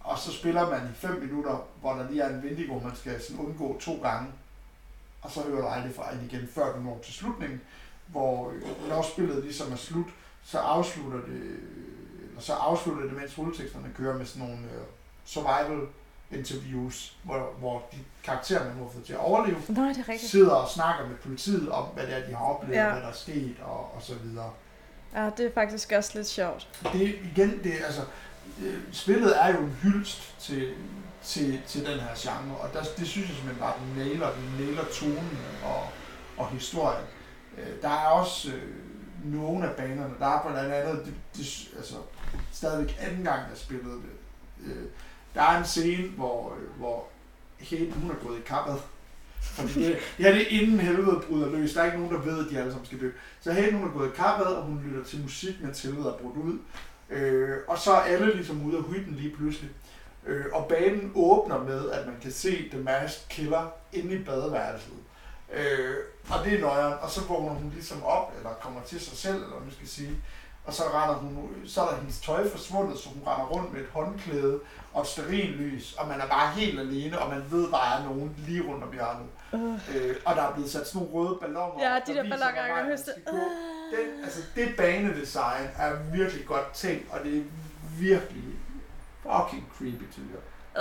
Og 0.00 0.18
så 0.18 0.32
spiller 0.32 0.70
man 0.70 0.80
i 0.80 0.94
5 0.94 1.20
minutter, 1.20 1.66
hvor 1.80 1.92
der 1.94 2.10
lige 2.10 2.22
er 2.22 2.28
en 2.28 2.42
vendigo, 2.42 2.78
man 2.78 2.96
skal 2.96 3.22
sådan 3.22 3.36
undgå 3.46 3.80
to 3.80 3.98
gange. 4.02 4.28
Og 5.22 5.30
så 5.30 5.40
hører 5.42 5.60
du 5.60 5.66
aldrig 5.66 5.94
fra 5.94 6.10
hende 6.14 6.26
igen, 6.26 6.48
før 6.54 6.76
du 6.76 6.80
når 6.82 7.00
til 7.04 7.14
slutningen, 7.14 7.60
hvor 8.06 8.50
øh, 8.50 8.88
når 8.88 9.02
spillet 9.02 9.44
ligesom 9.44 9.72
er 9.72 9.76
slut, 9.76 10.06
så 10.44 10.58
afslutter 10.58 11.18
det, 11.20 11.42
eller 12.28 12.40
så 12.40 12.52
afslutter 12.52 13.02
det, 13.02 13.12
mens 13.12 13.38
rulleteksterne 13.38 13.90
kører 13.96 14.18
med 14.18 14.26
sådan 14.26 14.48
nogle 14.48 14.64
øh, 14.64 14.82
survival 15.24 15.86
interviews, 16.30 17.16
hvor, 17.22 17.54
hvor 17.58 17.82
de 17.92 17.98
karakterer, 18.24 18.64
man 18.68 18.76
nu 18.76 18.82
har 18.84 18.90
fået 18.90 19.04
til 19.04 19.12
at 19.12 19.18
overleve, 19.18 19.56
Nej, 19.68 19.88
det 19.88 19.98
er 19.98 20.08
rigtigt. 20.08 20.30
sidder 20.30 20.50
og 20.54 20.68
snakker 20.68 21.08
med 21.08 21.16
politiet 21.16 21.68
om, 21.70 21.84
hvad 21.84 22.06
det 22.06 22.14
er, 22.16 22.26
de 22.28 22.34
har 22.34 22.44
oplevet, 22.44 22.76
Ja. 22.76 22.90
hvad 22.92 23.00
der 23.02 23.08
er 23.08 23.12
sket, 23.12 23.56
og, 23.62 23.94
og 23.96 24.02
så 24.02 24.14
videre. 24.14 24.50
Ja, 25.14 25.30
det 25.36 25.46
er 25.46 25.52
faktisk 25.54 25.92
også 25.92 26.10
lidt 26.14 26.26
sjovt. 26.26 26.68
Det 26.92 27.14
igen, 27.34 27.60
det 27.64 27.72
altså, 27.86 28.02
øh, 28.62 28.78
spillet 28.92 29.42
er 29.44 29.52
jo 29.54 29.58
en 29.60 29.76
hyldst 29.82 30.34
til, 30.40 30.74
til, 31.24 31.60
til 31.66 31.80
den 31.86 32.00
her 32.00 32.14
genre, 32.16 32.56
og 32.56 32.72
der, 32.72 32.82
det 32.98 33.06
synes 33.08 33.28
jeg 33.28 33.36
simpelthen 33.36 33.60
bare, 33.60 33.74
den 33.78 34.04
nailer, 34.04 34.30
den 34.32 34.64
nailer 34.66 34.84
tonen 34.92 35.38
og, 35.64 35.88
og 36.36 36.48
historien. 36.48 37.04
Øh, 37.58 37.82
Der 37.82 37.88
er 37.88 38.06
også 38.06 38.48
øh, 38.52 38.72
nogle 39.24 39.68
af 39.70 39.76
banerne, 39.76 40.14
der 40.18 40.26
er 40.26 40.42
blandt 40.42 40.72
andet, 40.72 41.04
det, 41.06 41.14
det, 41.36 41.68
altså, 41.76 41.94
stadigvæk 42.52 42.96
anden 43.00 43.24
gang, 43.24 43.40
jeg 43.50 43.58
spillede 43.58 43.94
det. 43.94 44.12
Øh, 44.66 44.84
der 45.34 45.42
er 45.42 45.58
en 45.58 45.64
scene, 45.64 46.08
hvor, 46.08 46.54
øh, 46.60 46.78
hvor 46.78 47.08
Hayden, 47.60 47.92
hun 47.92 48.10
er 48.10 48.14
gået 48.14 48.38
i 48.38 48.42
kappet. 48.42 48.76
Fordi 49.40 49.84
det, 49.84 49.98
det 50.16 50.26
her 50.26 50.32
det 50.32 50.42
er 50.42 50.60
inden 50.60 50.80
helvede 50.80 51.22
bryder 51.28 51.50
løs. 51.50 51.72
Der 51.72 51.80
er 51.80 51.84
ikke 51.84 51.98
nogen, 51.98 52.14
der 52.14 52.20
ved, 52.20 52.46
at 52.46 52.50
de 52.50 52.58
alle 52.58 52.70
sammen 52.70 52.86
skal 52.86 53.00
dø. 53.00 53.10
Så 53.40 53.52
Hayden, 53.52 53.78
hun 53.78 53.88
er 53.88 53.92
gået 53.92 54.08
i 54.08 54.16
kappet, 54.16 54.46
og 54.46 54.62
hun 54.62 54.82
lytter 54.86 55.04
til 55.04 55.20
musik, 55.22 55.54
mens 55.62 55.82
helvede 55.82 56.08
er 56.08 56.12
brudt 56.16 56.36
ud. 56.36 56.58
Øh, 57.10 57.56
og 57.68 57.78
så 57.78 57.92
er 57.92 58.00
alle 58.00 58.34
ligesom 58.34 58.66
ude 58.66 58.76
af 58.76 58.84
hytten 58.84 59.14
lige 59.14 59.36
pludselig. 59.36 59.70
Øh, 60.26 60.44
og 60.52 60.66
banen 60.68 61.12
åbner 61.14 61.58
med, 61.58 61.90
at 61.90 62.06
man 62.06 62.16
kan 62.22 62.32
se 62.32 62.68
The 62.70 62.80
Masked 62.80 63.28
Killer 63.28 63.72
inde 63.92 64.14
i 64.14 64.24
badeværelset. 64.24 64.92
Øh, 65.52 65.94
og 66.30 66.44
det 66.44 66.54
er 66.54 66.60
nøjeren, 66.60 66.94
og 67.00 67.10
så 67.10 67.20
vågner 67.28 67.52
hun 67.52 67.70
ligesom 67.74 68.04
op, 68.04 68.32
eller 68.36 68.50
kommer 68.50 68.80
til 68.80 69.00
sig 69.00 69.18
selv, 69.18 69.34
eller 69.34 69.60
man 69.60 69.72
skal 69.72 69.88
sige. 69.88 70.16
Og 70.64 70.74
så, 70.74 70.82
render 70.82 71.14
hun, 71.14 71.48
så 71.66 71.82
er 71.82 71.88
der 71.88 71.96
hendes 71.96 72.20
tøj 72.20 72.48
forsvundet, 72.48 72.98
så 72.98 73.08
hun 73.08 73.22
render 73.26 73.46
rundt 73.46 73.72
med 73.72 73.80
et 73.80 73.86
håndklæde 73.92 74.60
og 74.92 75.02
et 75.02 75.08
stearinlys, 75.08 75.92
og 75.92 76.08
man 76.08 76.20
er 76.20 76.26
bare 76.26 76.54
helt 76.54 76.80
alene, 76.80 77.18
og 77.18 77.30
man 77.30 77.44
ved, 77.50 77.70
der 77.70 77.78
er 77.78 78.04
nogen 78.04 78.36
lige 78.38 78.62
rundt 78.68 78.84
om 78.84 78.92
hjørnet. 78.92 79.26
Uh. 79.52 79.96
Øh, 79.96 80.16
og 80.24 80.36
der 80.36 80.42
er 80.42 80.52
blevet 80.54 80.70
sat 80.70 80.88
sådan 80.88 81.06
nogle 81.06 81.28
røde 81.28 81.38
balloner. 81.40 81.84
Ja, 81.84 82.00
de 82.06 82.14
der 82.14 82.22
der 82.22 82.30
balloner, 82.30 82.46
jeg 82.46 82.98
kan 83.04 83.22
gå. 83.26 83.36
Den, 83.96 84.24
altså, 84.24 84.40
det 84.54 84.74
banedesign 84.76 85.68
er 85.76 85.92
virkelig 86.12 86.46
godt 86.46 86.72
tænkt, 86.72 87.12
og 87.12 87.18
det 87.24 87.38
er 87.38 87.42
virkelig 87.98 88.44
fucking 89.22 89.72
creepy 89.78 90.12
til 90.14 90.22
jer. 90.32 90.40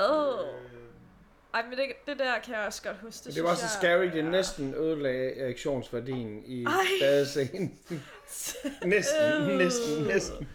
Åh. 0.09 0.39
Øh, 0.39 0.53
Ej, 1.53 1.63
men 1.69 1.71
det, 1.77 1.85
det 2.07 2.19
der 2.19 2.39
kan 2.45 2.53
jeg 2.55 2.65
også 2.65 2.83
godt 2.83 2.97
huske. 3.01 3.25
Det, 3.25 3.35
Det 3.35 3.43
var 3.43 3.55
så 3.55 3.67
scary, 3.69 4.05
jeg- 4.05 4.13
det 4.13 4.25
næsten 4.25 4.73
ødelagde 4.73 5.39
erektionsværdien 5.39 6.43
i 6.45 6.65
badescenen. 7.01 7.79
næsten, 8.85 9.57
næsten, 9.57 10.03
næsten. 10.03 10.47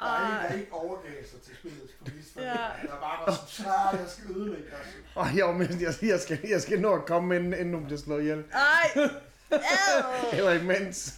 Der 0.00 0.06
er 0.06 0.38
en, 0.44 0.50
der 0.50 0.58
ikke 0.60 0.72
overgav 0.72 1.24
sig 1.30 1.40
til 1.40 1.56
spillets 1.56 1.92
præmis, 2.04 2.32
for 2.34 2.40
Ja. 2.40 2.46
der 2.48 2.52
er 2.94 3.00
bare 3.00 3.26
var 3.26 3.44
sådan, 3.48 3.72
"Ah, 3.92 4.00
jeg 4.00 4.08
skal 4.08 4.36
ødelægge 4.36 4.64
dig. 4.70 4.78
Åh, 5.16 5.26
jeg, 5.36 5.54
men 5.54 5.80
jeg, 5.80 5.94
jeg, 6.02 6.20
skal, 6.20 6.38
jeg 6.48 6.60
skal 6.62 6.80
nå 6.80 6.94
at 6.94 7.06
komme 7.06 7.36
inden, 7.36 7.52
inden 7.52 7.74
hun 7.74 7.84
bliver 7.84 7.98
slået 7.98 8.20
ihjel. 8.20 8.44
Ej! 8.52 9.08
Eller 10.38 10.50
imens. 10.52 11.14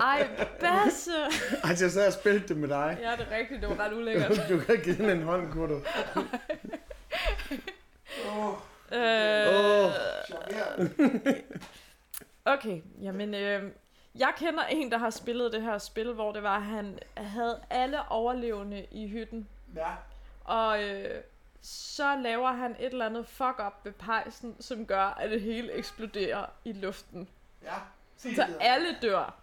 Ej, 0.00 0.28
Basse! 0.60 1.10
Altså, 1.68 1.84
jeg 1.84 1.92
sad 1.92 2.06
og 2.06 2.12
spillede 2.12 2.48
det 2.48 2.56
med 2.56 2.68
dig. 2.68 2.98
Ja, 3.02 3.10
det 3.10 3.26
er 3.30 3.36
rigtigt. 3.38 3.60
Det 3.62 3.68
var 3.68 3.84
ret 3.84 3.92
ulækkert. 3.92 4.40
Du 4.50 4.58
kan 4.58 4.80
give 4.84 4.94
hende 4.94 5.12
en 5.12 5.22
hånd, 5.22 5.52
kunne 5.52 5.74
du. 5.74 5.80
Åh, 8.28 8.52
Øh, 8.92 8.98
charmerende. 10.26 11.42
okay, 12.44 12.80
jamen... 13.02 13.34
Øh, 13.34 13.62
jeg 14.14 14.32
kender 14.36 14.62
en, 14.64 14.90
der 14.92 14.98
har 14.98 15.10
spillet 15.10 15.52
det 15.52 15.62
her 15.62 15.78
spil, 15.78 16.12
hvor 16.12 16.32
det 16.32 16.42
var, 16.42 16.56
at 16.56 16.62
han 16.62 16.98
havde 17.16 17.60
alle 17.70 18.08
overlevende 18.08 18.86
i 18.90 19.08
hytten. 19.08 19.48
Ja, 19.76 19.90
Og 20.44 20.82
øh, 20.84 21.20
så 21.62 22.16
laver 22.22 22.52
han 22.52 22.70
et 22.78 22.92
eller 22.92 23.06
andet 23.06 23.26
fuck-up 23.28 23.74
ved 23.84 23.92
pejsen, 23.92 24.56
som 24.60 24.86
gør, 24.86 25.04
at 25.04 25.30
det 25.30 25.40
hele 25.40 25.72
eksploderer 25.72 26.46
i 26.64 26.72
luften. 26.72 27.28
ja. 27.64 27.74
Så 28.16 28.46
alle 28.60 28.88
dør. 29.02 29.39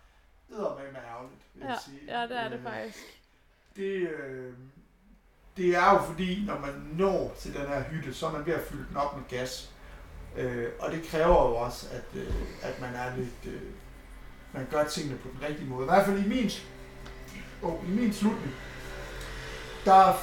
Det 0.49 0.55
er 0.57 0.91
med 0.93 1.01
ærgerligt, 1.09 1.41
vil 1.53 1.63
Ja, 1.63 1.69
jeg 1.69 1.79
sige. 1.85 1.99
ja 2.07 2.21
det 2.21 2.37
er 2.37 2.49
det 2.49 2.57
Øh, 2.57 2.63
faktisk. 2.63 2.97
Det, 3.75 3.83
øh, 3.83 4.53
det 5.57 5.75
er 5.75 5.93
jo 5.93 6.01
fordi, 6.01 6.45
når 6.45 6.59
man 6.59 6.73
når 6.93 7.35
til 7.39 7.53
den 7.53 7.67
her 7.67 7.83
hytte, 7.83 8.13
så 8.13 8.27
er 8.27 8.31
man 8.31 8.45
ved 8.45 8.53
at 8.53 8.61
fylde 8.61 8.85
den 8.89 8.97
op 8.97 9.17
med 9.17 9.23
gas. 9.29 9.71
Øh, 10.35 10.69
og 10.79 10.91
det 10.91 11.03
kræver 11.03 11.49
jo 11.49 11.55
også, 11.55 11.87
at, 11.91 12.19
øh, 12.21 12.33
at 12.61 12.81
man 12.81 12.93
er 12.95 13.15
lidt... 13.15 13.45
Øh, 13.55 13.61
man 14.53 14.67
gør 14.71 14.83
tingene 14.83 15.17
på 15.17 15.27
den 15.33 15.41
rigtige 15.49 15.69
måde. 15.69 15.83
I 15.85 15.89
hvert 15.89 16.05
fald 16.05 16.25
i 16.25 16.27
min, 16.27 16.49
oh, 17.63 17.89
i 17.89 17.91
min 17.91 18.13
slutning, 18.13 18.55
der 19.85 20.13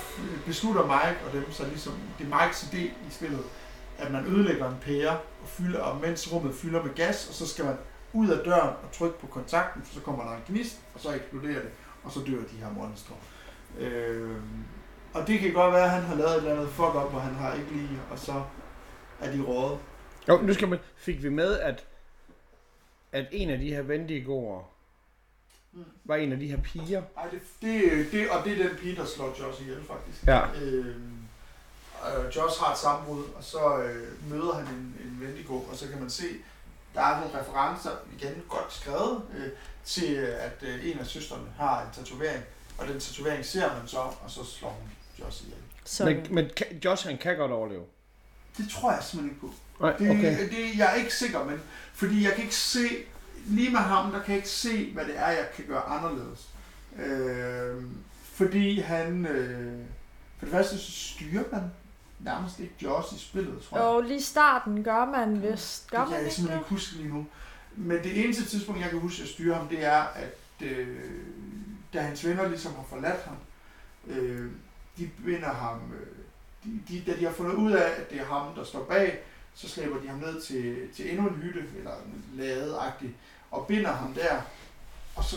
beslutter 0.46 0.82
Mike 0.82 1.20
og 1.26 1.32
dem 1.32 1.52
så 1.52 1.66
ligesom, 1.66 1.92
det 2.18 2.26
er 2.32 2.42
Mikes 2.44 2.62
idé 2.62 2.76
i 2.78 3.10
spillet, 3.10 3.44
at 3.98 4.12
man 4.12 4.26
ødelægger 4.26 4.68
en 4.70 4.76
pære, 4.80 5.18
og, 5.42 5.48
fylder, 5.48 5.80
og 5.80 6.00
mens 6.00 6.32
rummet 6.32 6.54
fylder 6.54 6.82
med 6.82 6.94
gas, 6.94 7.28
og 7.28 7.34
så 7.34 7.48
skal 7.48 7.64
man 7.64 7.76
ud 8.14 8.28
af 8.28 8.44
døren 8.44 8.68
og 8.68 8.92
trykke 8.92 9.18
på 9.18 9.26
kontakten, 9.26 9.82
for 9.82 9.94
så 9.94 10.00
kommer 10.00 10.24
der 10.24 10.30
en 10.36 10.42
gnist, 10.48 10.78
og 10.94 11.00
så 11.00 11.14
eksploderer 11.14 11.62
det, 11.62 11.70
og 12.04 12.12
så 12.12 12.20
dør 12.20 12.38
de 12.52 12.56
her 12.56 12.70
monstre. 12.72 13.14
Øh, 13.78 14.36
og 15.14 15.26
det 15.26 15.40
kan 15.40 15.52
godt 15.52 15.72
være, 15.74 15.84
at 15.84 15.90
han 15.90 16.02
har 16.02 16.14
lavet 16.14 16.30
et 16.30 16.36
eller 16.36 16.54
andet 16.54 16.68
fuck 16.68 16.94
op, 16.94 17.14
og 17.14 17.22
han 17.22 17.34
har 17.34 17.54
ikke 17.54 17.70
lige, 17.72 18.00
og 18.10 18.18
så 18.18 18.42
er 19.20 19.32
de 19.32 19.42
rådet. 19.42 19.78
Jo, 20.28 20.36
nu 20.42 20.54
skal 20.54 20.68
man, 20.68 20.78
fik 20.96 21.22
vi 21.22 21.28
med, 21.28 21.58
at, 21.58 21.84
at 23.12 23.26
en 23.32 23.50
af 23.50 23.58
de 23.58 23.74
her 23.74 23.82
vendigoer 23.82 24.70
Mm. 25.76 25.84
var 26.04 26.16
en 26.16 26.32
af 26.32 26.38
de 26.38 26.46
her 26.48 26.56
piger. 26.62 27.02
Ej, 27.16 27.28
det, 27.30 27.40
det, 27.62 28.06
det, 28.12 28.30
og 28.30 28.44
det 28.44 28.52
er 28.60 28.68
den 28.68 28.76
pige, 28.76 28.96
der 28.96 29.04
slår 29.04 29.36
Josh 29.40 29.62
ihjel, 29.62 29.84
faktisk. 29.84 30.26
Ja. 30.26 30.40
Øh, 30.62 30.96
Josh 32.36 32.60
har 32.62 32.72
et 32.72 32.78
sammenbrud, 32.78 33.24
og 33.36 33.44
så 33.44 33.78
øh, 33.78 34.30
møder 34.30 34.54
han 34.54 34.74
en, 34.74 34.96
en 35.04 35.18
Wendigo, 35.22 35.54
og 35.54 35.76
så 35.76 35.88
kan 35.88 36.00
man 36.00 36.10
se, 36.10 36.24
der 36.94 37.00
er 37.02 37.20
nogle 37.20 37.38
referencer, 37.40 37.90
igen 38.18 38.42
godt 38.48 38.72
skrevet, 38.72 39.22
øh, 39.36 39.48
til 39.84 40.14
at 40.16 40.62
øh, 40.62 40.86
en 40.90 40.98
af 40.98 41.06
søstrene 41.06 41.44
har 41.58 41.82
en 41.82 41.88
tatovering, 41.92 42.44
og 42.78 42.88
den 42.88 43.00
tatovering 43.00 43.44
ser 43.44 43.68
man 43.78 43.86
så, 43.88 43.98
og 43.98 44.30
så 44.30 44.44
slår 44.44 44.70
hun 44.70 44.90
Josh 45.20 45.42
ihjel. 45.44 45.58
Så, 45.84 46.04
Men, 46.04 46.26
men 46.30 46.50
kan- 46.56 46.80
Josh, 46.84 47.06
han 47.06 47.18
kan 47.18 47.36
godt 47.36 47.52
overleve. 47.52 47.84
Det 48.56 48.70
tror 48.70 48.92
jeg 48.92 49.02
simpelthen 49.02 49.30
ikke 49.36 49.40
på. 49.46 49.52
Nej, 49.80 49.96
Det, 49.96 50.10
okay. 50.10 50.48
det, 50.50 50.78
jeg 50.78 50.90
er 50.90 50.94
ikke 50.94 51.14
sikker, 51.14 51.44
men 51.44 51.60
fordi 51.94 52.24
jeg 52.24 52.32
kan 52.32 52.42
ikke 52.42 52.56
se, 52.56 52.88
lige 53.46 53.70
med 53.70 53.78
ham, 53.80 54.12
der 54.12 54.18
kan 54.20 54.28
jeg 54.28 54.36
ikke 54.36 54.48
se, 54.48 54.92
hvad 54.92 55.04
det 55.04 55.18
er, 55.18 55.28
jeg 55.30 55.48
kan 55.56 55.64
gøre 55.68 55.82
anderledes. 55.82 56.48
Øh, 56.98 57.84
fordi 58.24 58.80
han, 58.80 59.26
øh, 59.26 59.78
for 60.38 60.46
det 60.46 60.52
første 60.54 60.78
så 60.78 60.92
styrer 60.92 61.42
man 61.52 61.62
nærmest 62.24 62.60
ikke 62.60 62.74
Josh 62.82 63.14
i 63.14 63.18
spillet, 63.18 63.62
tror 63.62 63.76
jeg. 63.76 63.86
og 63.86 64.02
lige 64.02 64.22
starten 64.22 64.84
gør 64.84 65.04
man 65.04 65.42
vist. 65.42 65.90
Gør 65.90 65.98
det 65.98 66.06
kan 66.06 66.10
man 66.10 66.16
jeg 66.16 66.24
ikke 66.24 66.34
simpelthen 66.34 66.60
ikke 66.60 66.70
huske 66.70 66.96
lige 66.96 67.08
nu. 67.08 67.26
Men 67.76 67.96
det 67.96 68.24
eneste 68.24 68.44
tidspunkt, 68.44 68.80
jeg 68.80 68.90
kan 68.90 68.98
huske, 68.98 69.16
at 69.16 69.20
jeg 69.20 69.28
styrer 69.28 69.56
ham, 69.56 69.68
det 69.68 69.84
er, 69.84 70.02
at 70.02 70.38
øh, 70.60 71.10
da 71.92 72.00
hans 72.00 72.26
venner 72.26 72.48
ligesom 72.48 72.74
har 72.74 72.84
forladt 72.88 73.22
ham, 73.24 73.36
øh, 74.06 74.50
de 74.98 75.10
binder 75.24 75.52
ham, 75.52 75.92
øh, 75.92 76.06
de, 76.64 76.80
de, 76.88 77.12
da 77.12 77.18
de 77.18 77.24
har 77.24 77.32
fundet 77.32 77.54
ud 77.54 77.72
af, 77.72 77.90
at 78.00 78.10
det 78.10 78.20
er 78.20 78.24
ham, 78.24 78.54
der 78.54 78.64
står 78.64 78.84
bag, 78.84 79.18
så 79.54 79.68
slæber 79.68 80.00
de 80.00 80.08
ham 80.08 80.18
ned 80.18 80.42
til, 80.42 80.88
til 80.96 81.10
endnu 81.10 81.28
en 81.28 81.34
hytte, 81.34 81.64
eller 81.78 81.90
en 81.90 82.24
lade 82.34 82.78
og 83.50 83.66
binder 83.66 83.92
ham 83.92 84.14
der, 84.14 84.40
og 85.16 85.24
så 85.24 85.36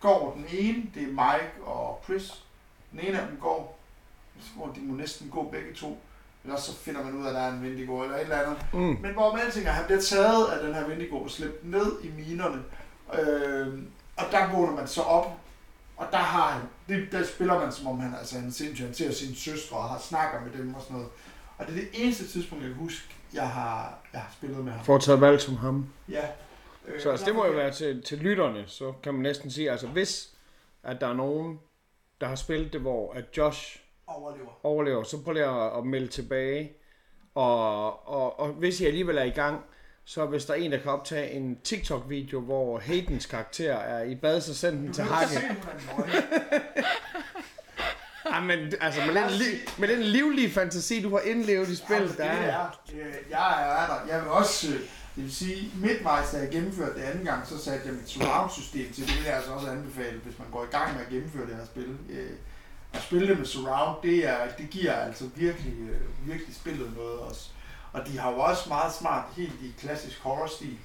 går 0.00 0.34
den 0.34 0.46
ene, 0.58 0.82
det 0.94 1.02
er 1.02 1.06
Mike 1.06 1.62
og 1.62 2.00
Chris, 2.04 2.44
den 2.92 3.00
ene 3.00 3.20
af 3.20 3.28
dem 3.28 3.36
går, 3.36 3.79
går 4.58 4.72
de 4.74 4.80
må 4.80 4.94
næsten 4.94 5.30
gå 5.30 5.48
begge 5.52 5.74
to, 5.74 5.98
eller 6.44 6.56
så 6.56 6.76
finder 6.76 7.04
man 7.04 7.14
ud 7.14 7.24
af, 7.24 7.28
at 7.28 7.34
der 7.34 7.40
er 7.40 7.52
en 7.52 7.62
Wendigo 7.62 8.02
eller 8.02 8.16
et 8.16 8.22
eller 8.22 8.40
andet. 8.40 8.56
Mm. 8.72 8.78
Men 8.78 9.12
hvor 9.12 9.32
man 9.36 9.50
tænker, 9.52 9.70
at 9.70 9.76
han 9.76 9.84
bliver 9.84 10.00
taget 10.00 10.46
af 10.46 10.66
den 10.66 10.74
her 10.74 10.88
Wendigo 10.88 11.16
og 11.16 11.30
slæbt 11.30 11.66
ned 11.66 12.02
i 12.02 12.08
minerne. 12.08 12.62
Øh, 13.14 13.78
og 14.16 14.24
der 14.30 14.52
vågner 14.52 14.72
man 14.76 14.88
så 14.88 15.02
op, 15.02 15.38
og 15.96 16.06
der 16.10 16.18
har 16.18 16.50
han, 16.50 16.62
det, 16.88 17.12
der 17.12 17.24
spiller 17.26 17.58
man 17.58 17.72
som 17.72 17.86
om 17.86 18.00
han, 18.00 18.14
altså 18.18 18.38
han 18.38 18.52
sindssygt, 18.52 18.86
han 18.86 18.94
ser 18.94 19.12
sine 19.12 19.36
søstre 19.36 19.76
og 19.76 19.88
har 19.88 19.98
snakker 19.98 20.40
med 20.40 20.52
dem 20.52 20.74
og 20.74 20.82
sådan 20.82 20.96
noget. 20.96 21.10
Og 21.58 21.66
det 21.66 21.72
er 21.72 21.80
det 21.80 21.88
eneste 21.92 22.28
tidspunkt, 22.28 22.64
jeg 22.64 22.72
kan 22.72 22.82
huske, 22.82 23.08
jeg 23.34 23.48
har, 23.48 23.98
jeg 24.12 24.20
har 24.20 24.32
spillet 24.32 24.64
med 24.64 24.72
ham. 24.72 24.84
For 24.84 24.94
at 24.96 25.02
tage 25.02 25.20
valg 25.20 25.40
som 25.40 25.56
ham. 25.56 25.86
Ja. 26.08 26.28
Øh, 26.86 27.00
så 27.00 27.10
altså, 27.10 27.26
det 27.26 27.34
må 27.34 27.46
jo 27.46 27.52
være 27.52 27.72
til, 27.72 28.02
til 28.02 28.18
lytterne, 28.18 28.64
så 28.66 28.92
kan 29.02 29.14
man 29.14 29.22
næsten 29.22 29.50
sige, 29.50 29.70
altså 29.70 29.86
hvis 29.86 30.30
at 30.82 31.00
der 31.00 31.06
er 31.06 31.14
nogen, 31.14 31.60
der 32.20 32.26
har 32.26 32.34
spillet 32.34 32.72
det, 32.72 32.80
hvor 32.80 33.12
at 33.12 33.24
Josh 33.36 33.80
overlever, 34.16 34.60
overlever 34.66 35.02
så 35.02 35.22
prøv 35.22 35.32
lige 35.32 35.44
at, 35.44 35.78
at 35.78 35.86
melde 35.86 36.08
tilbage. 36.08 36.72
Og, 37.34 38.08
og, 38.08 38.40
og 38.40 38.48
hvis 38.48 38.80
I 38.80 38.86
alligevel 38.86 39.18
er 39.18 39.22
i 39.24 39.30
gang, 39.30 39.60
så 40.04 40.26
hvis 40.26 40.44
der 40.44 40.54
er 40.54 40.58
en, 40.58 40.72
der 40.72 40.78
kan 40.78 40.90
optage 40.90 41.30
en 41.30 41.58
TikTok-video, 41.64 42.40
hvor 42.40 42.78
Haydens 42.78 43.26
karakter 43.26 43.74
er 43.74 44.02
i 44.04 44.14
bad, 44.14 44.40
så 44.40 44.54
send 44.54 44.78
den 44.78 44.92
til 44.92 45.04
Hakke. 45.04 45.34
Ja, 48.26 48.40
men 48.50 48.72
altså 48.80 49.00
med 49.06 49.14
den, 49.14 49.24
li- 49.28 49.80
med 49.80 49.88
den 49.88 50.02
livlige 50.02 50.50
fantasi, 50.50 51.02
du 51.02 51.10
har 51.10 51.20
indlevet 51.20 51.68
i 51.68 51.76
spillet, 51.76 52.18
ja, 52.18 52.24
der 52.24 52.30
er... 52.30 52.80
Jeg 53.30 53.82
er 53.82 53.86
der. 53.86 54.12
Jeg 54.14 54.22
vil 54.22 54.30
også... 54.30 54.68
Øh, 54.74 54.80
det 55.16 55.24
vil 55.24 55.34
sige, 55.34 55.70
midtvejs, 55.76 56.30
da 56.30 56.38
jeg 56.38 56.48
gennemførte 56.50 56.94
det 56.94 57.02
anden 57.04 57.24
gang, 57.24 57.46
så 57.46 57.58
satte 57.58 57.86
jeg 57.86 57.94
mit 57.94 58.08
surround-system 58.08 58.92
til. 58.92 59.06
Det 59.06 59.16
vil 59.16 59.24
jeg 59.24 59.34
altså 59.36 59.50
også 59.52 59.70
anbefale, 59.70 60.18
hvis 60.18 60.38
man 60.38 60.48
går 60.52 60.62
i 60.64 60.76
gang 60.76 60.94
med 60.94 61.02
at 61.02 61.08
gennemføre 61.12 61.46
det 61.46 61.56
her 61.56 61.64
spil. 61.64 61.96
At 62.92 63.02
spille 63.02 63.28
det 63.28 63.38
med 63.38 63.46
surround, 63.46 63.96
det, 64.02 64.28
er, 64.28 64.48
det 64.58 64.70
giver 64.70 64.92
altså 64.92 65.24
virkelig, 65.34 65.74
øh, 65.80 66.28
virkelig 66.28 66.54
spillet 66.54 66.96
noget 66.96 67.18
også. 67.18 67.48
Og 67.92 68.06
de 68.06 68.18
har 68.18 68.30
jo 68.30 68.38
også 68.38 68.68
meget 68.68 68.92
smart, 68.94 69.24
helt 69.36 69.62
i 69.62 69.74
klassisk 69.78 70.18
horror-stil, 70.20 70.78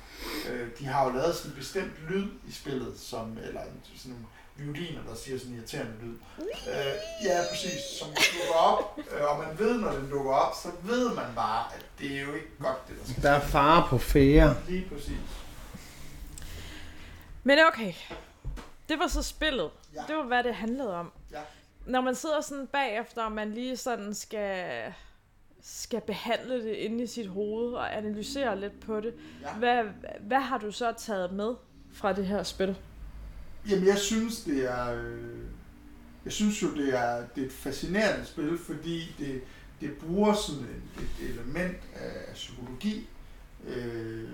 øh, 0.50 0.68
de 0.80 0.86
har 0.86 1.06
jo 1.06 1.12
lavet 1.18 1.36
sådan 1.36 1.52
en 1.52 1.58
bestemt 1.58 1.94
lyd 2.10 2.28
i 2.48 2.52
spillet, 2.52 3.00
som, 3.00 3.38
eller 3.44 3.62
sådan 3.96 4.12
nogle 4.12 4.26
violiner, 4.58 5.04
der 5.10 5.16
siger 5.16 5.38
sådan 5.40 5.52
en 5.54 5.58
irriterende 5.58 5.94
lyd. 6.02 6.18
Øh, 6.40 6.94
ja, 7.26 7.42
præcis, 7.52 7.82
som 8.00 8.08
dukker 8.08 8.56
op, 8.56 9.00
øh, 9.12 9.32
og 9.32 9.44
man 9.44 9.60
ved, 9.60 9.80
når 9.80 9.92
den 9.92 10.10
dukker 10.10 10.32
op, 10.32 10.54
så 10.64 10.70
ved 10.84 11.10
man 11.10 11.26
bare, 11.36 11.66
at 11.76 11.86
det 12.00 12.18
er 12.18 12.22
jo 12.22 12.34
ikke 12.34 12.48
godt, 12.60 12.88
det 12.88 12.96
der 13.00 13.12
skal 13.12 13.24
Der 13.24 13.32
er 13.32 13.40
fare 13.48 13.88
på 13.90 13.98
fære. 13.98 14.56
Lige 14.68 14.90
præcis. 14.94 15.18
Men 17.44 17.60
okay, 17.68 17.94
det 18.90 19.00
var 19.00 19.08
så 19.08 19.22
spillet. 19.22 19.70
Ja. 19.96 20.02
Det 20.08 20.16
var, 20.16 20.24
hvad 20.24 20.44
det 20.44 20.56
handlede 20.56 20.96
om. 21.00 21.12
Når 21.86 22.02
man 22.02 22.16
sidder 22.16 22.42
sådan 22.42 22.68
bagefter, 22.68 23.24
og 23.24 23.32
man 23.32 23.52
lige 23.52 23.78
sådan 23.78 24.14
skal 24.14 24.94
skal 25.68 26.02
behandle 26.02 26.64
det 26.64 26.74
inde 26.74 27.04
i 27.04 27.08
sit 27.08 27.28
hoved 27.28 27.74
og 27.74 27.98
analysere 27.98 28.60
lidt 28.60 28.80
på 28.80 29.02
det. 29.02 29.14
Ja. 29.42 29.54
Hvad, 29.54 29.84
hvad 30.20 30.40
har 30.40 30.58
du 30.58 30.72
så 30.72 30.94
taget 30.98 31.32
med 31.32 31.54
fra 31.94 32.14
det 32.14 32.26
her 32.26 32.44
spil? 32.44 32.78
Jamen, 33.70 33.88
jeg 33.88 33.98
synes, 33.98 34.44
det 34.44 34.72
er... 34.72 34.94
Øh, 34.94 35.46
jeg 36.26 36.34
synes 36.34 36.64
jo, 36.64 36.76
det 36.76 36.94
er, 36.94 37.24
det 37.36 37.42
er 37.42 37.46
et 37.46 37.52
fascinerende 37.52 38.26
spil, 38.26 38.58
fordi 38.58 39.16
det, 39.20 39.42
det 39.82 39.98
bruger 39.98 40.34
sådan 40.34 40.64
et, 40.64 41.04
et 41.04 41.30
element 41.30 41.78
af 41.96 42.34
psykologi, 42.34 43.08
øh, 43.68 44.30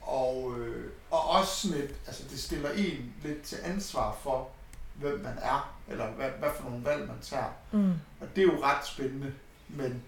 og, 0.00 0.54
øh, 0.58 0.90
og 1.10 1.28
også 1.28 1.52
sådan 1.56 1.84
et, 1.84 1.94
altså 2.06 2.22
det 2.30 2.38
stiller 2.38 2.70
en 2.70 3.14
lidt 3.24 3.42
til 3.42 3.58
ansvar 3.64 4.18
for, 4.22 4.50
hvem 4.94 5.20
man 5.20 5.38
er, 5.42 5.76
eller 5.88 6.06
hvad, 6.10 6.30
hvad 6.38 6.48
for 6.56 6.64
nogle 6.70 6.84
valg 6.84 7.06
man 7.06 7.20
tager. 7.22 7.52
Mm. 7.72 7.92
Og 8.20 8.26
det 8.36 8.42
er 8.42 8.52
jo 8.52 8.62
ret 8.62 8.86
spændende, 8.86 9.32
men 9.68 10.02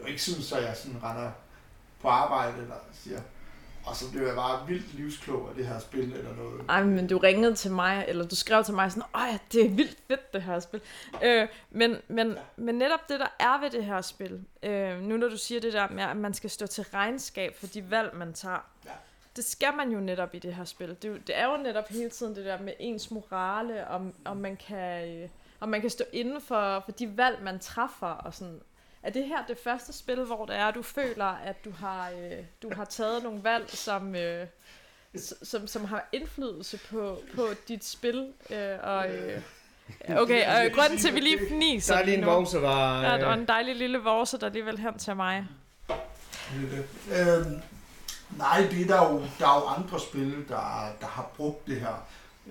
jo 0.00 0.04
ikke 0.04 0.22
sådan, 0.22 0.42
så 0.42 0.58
jeg 0.58 0.76
sådan 0.76 1.02
render 1.02 1.30
på 2.02 2.08
arbejde 2.08 2.62
eller 2.62 2.74
siger, 2.92 3.20
og 3.84 3.96
så 3.96 4.10
blev 4.10 4.26
jeg 4.26 4.34
bare 4.34 4.66
vildt 4.66 4.94
livsklog 4.94 5.48
af 5.48 5.54
det 5.54 5.66
her 5.66 5.78
spil 5.78 6.12
eller 6.12 6.36
noget. 6.36 6.62
Ej, 6.68 6.84
men 6.84 7.06
du 7.06 7.18
ringede 7.18 7.54
til 7.54 7.70
mig, 7.70 8.04
eller 8.08 8.26
du 8.26 8.36
skrev 8.36 8.64
til 8.64 8.74
mig 8.74 8.92
sådan, 8.92 9.08
ej, 9.14 9.38
det 9.52 9.66
er 9.66 9.70
vildt 9.70 9.98
fedt 10.08 10.32
det 10.32 10.42
her 10.42 10.60
spil. 10.60 10.80
Øh, 11.22 11.48
men, 11.70 11.96
men, 12.08 12.28
ja. 12.28 12.40
men 12.56 12.74
netop 12.74 13.08
det, 13.08 13.20
der 13.20 13.36
er 13.40 13.60
ved 13.60 13.70
det 13.70 13.84
her 13.84 14.00
spil, 14.00 14.44
øh, 14.62 15.00
nu 15.00 15.16
når 15.16 15.28
du 15.28 15.36
siger 15.36 15.60
det 15.60 15.72
der 15.72 15.88
med, 15.88 16.02
at 16.02 16.16
man 16.16 16.34
skal 16.34 16.50
stå 16.50 16.66
til 16.66 16.84
regnskab 16.84 17.56
for 17.56 17.66
de 17.66 17.90
valg, 17.90 18.16
man 18.16 18.32
tager, 18.32 18.70
ja. 18.84 18.90
Det 19.36 19.44
skal 19.44 19.74
man 19.76 19.90
jo 19.90 20.00
netop 20.00 20.34
i 20.34 20.38
det 20.38 20.54
her 20.54 20.64
spil. 20.64 20.88
Det, 20.88 21.26
det 21.26 21.38
er 21.38 21.44
jo 21.44 21.56
netop 21.56 21.88
hele 21.88 22.10
tiden 22.10 22.34
det 22.34 22.44
der 22.44 22.62
med 22.62 22.72
ens 22.78 23.10
morale, 23.10 23.88
om, 23.88 24.14
om 24.24 24.36
man 24.36 24.56
kan... 24.56 25.08
Øh, 25.08 25.28
om 25.60 25.68
man 25.68 25.80
kan 25.80 25.90
stå 25.90 26.04
inden 26.12 26.40
for, 26.40 26.82
for 26.84 26.92
de 26.92 27.16
valg, 27.16 27.42
man 27.42 27.58
træffer, 27.58 28.06
og 28.06 28.34
sådan, 28.34 28.60
er 29.02 29.10
det 29.10 29.26
her 29.26 29.46
det 29.48 29.58
første 29.64 29.92
spil, 29.92 30.24
hvor 30.24 30.46
det 30.46 30.56
er, 30.56 30.66
at 30.66 30.74
du 30.74 30.82
føler, 30.82 31.24
at 31.24 31.64
du 31.64 31.70
har, 31.70 32.10
øh, 32.10 32.44
du 32.62 32.70
har 32.74 32.84
taget 32.84 33.22
nogle 33.22 33.44
valg, 33.44 33.70
som, 33.70 34.14
øh, 34.14 34.46
som, 35.42 35.66
som 35.66 35.84
har 35.84 36.08
indflydelse 36.12 36.78
på, 36.90 37.18
på 37.34 37.42
dit 37.68 37.84
spil? 37.84 38.32
Øh, 38.50 38.78
og, 38.82 39.10
øh, 39.10 39.42
okay, 40.08 40.46
og 40.46 40.72
grunden 40.72 40.98
til, 40.98 41.08
at 41.08 41.14
vi 41.14 41.20
lige 41.20 41.38
fniser 41.48 41.94
Der 41.94 42.00
er 42.00 42.04
lige 42.04 42.18
en 42.18 42.26
vorse, 42.26 42.56
der... 42.56 43.02
Ja, 43.02 43.18
der 43.18 43.26
er 43.26 43.34
en 43.34 43.48
dejlig 43.48 43.76
lille 43.76 43.98
vorse, 43.98 44.38
der 44.38 44.48
lige 44.48 44.64
vil 44.64 44.78
hen 44.78 44.98
til 44.98 45.16
mig. 45.16 45.46
Øhm, 47.18 47.62
nej, 48.38 48.68
det 48.70 48.82
er 48.82 48.86
der, 48.86 49.12
jo, 49.12 49.22
der 49.38 49.48
er 49.48 49.60
jo 49.60 49.66
andre 49.66 50.00
spil, 50.00 50.48
der, 50.48 50.92
der 51.00 51.06
har 51.06 51.30
brugt 51.36 51.66
det 51.66 51.80
her 51.80 51.94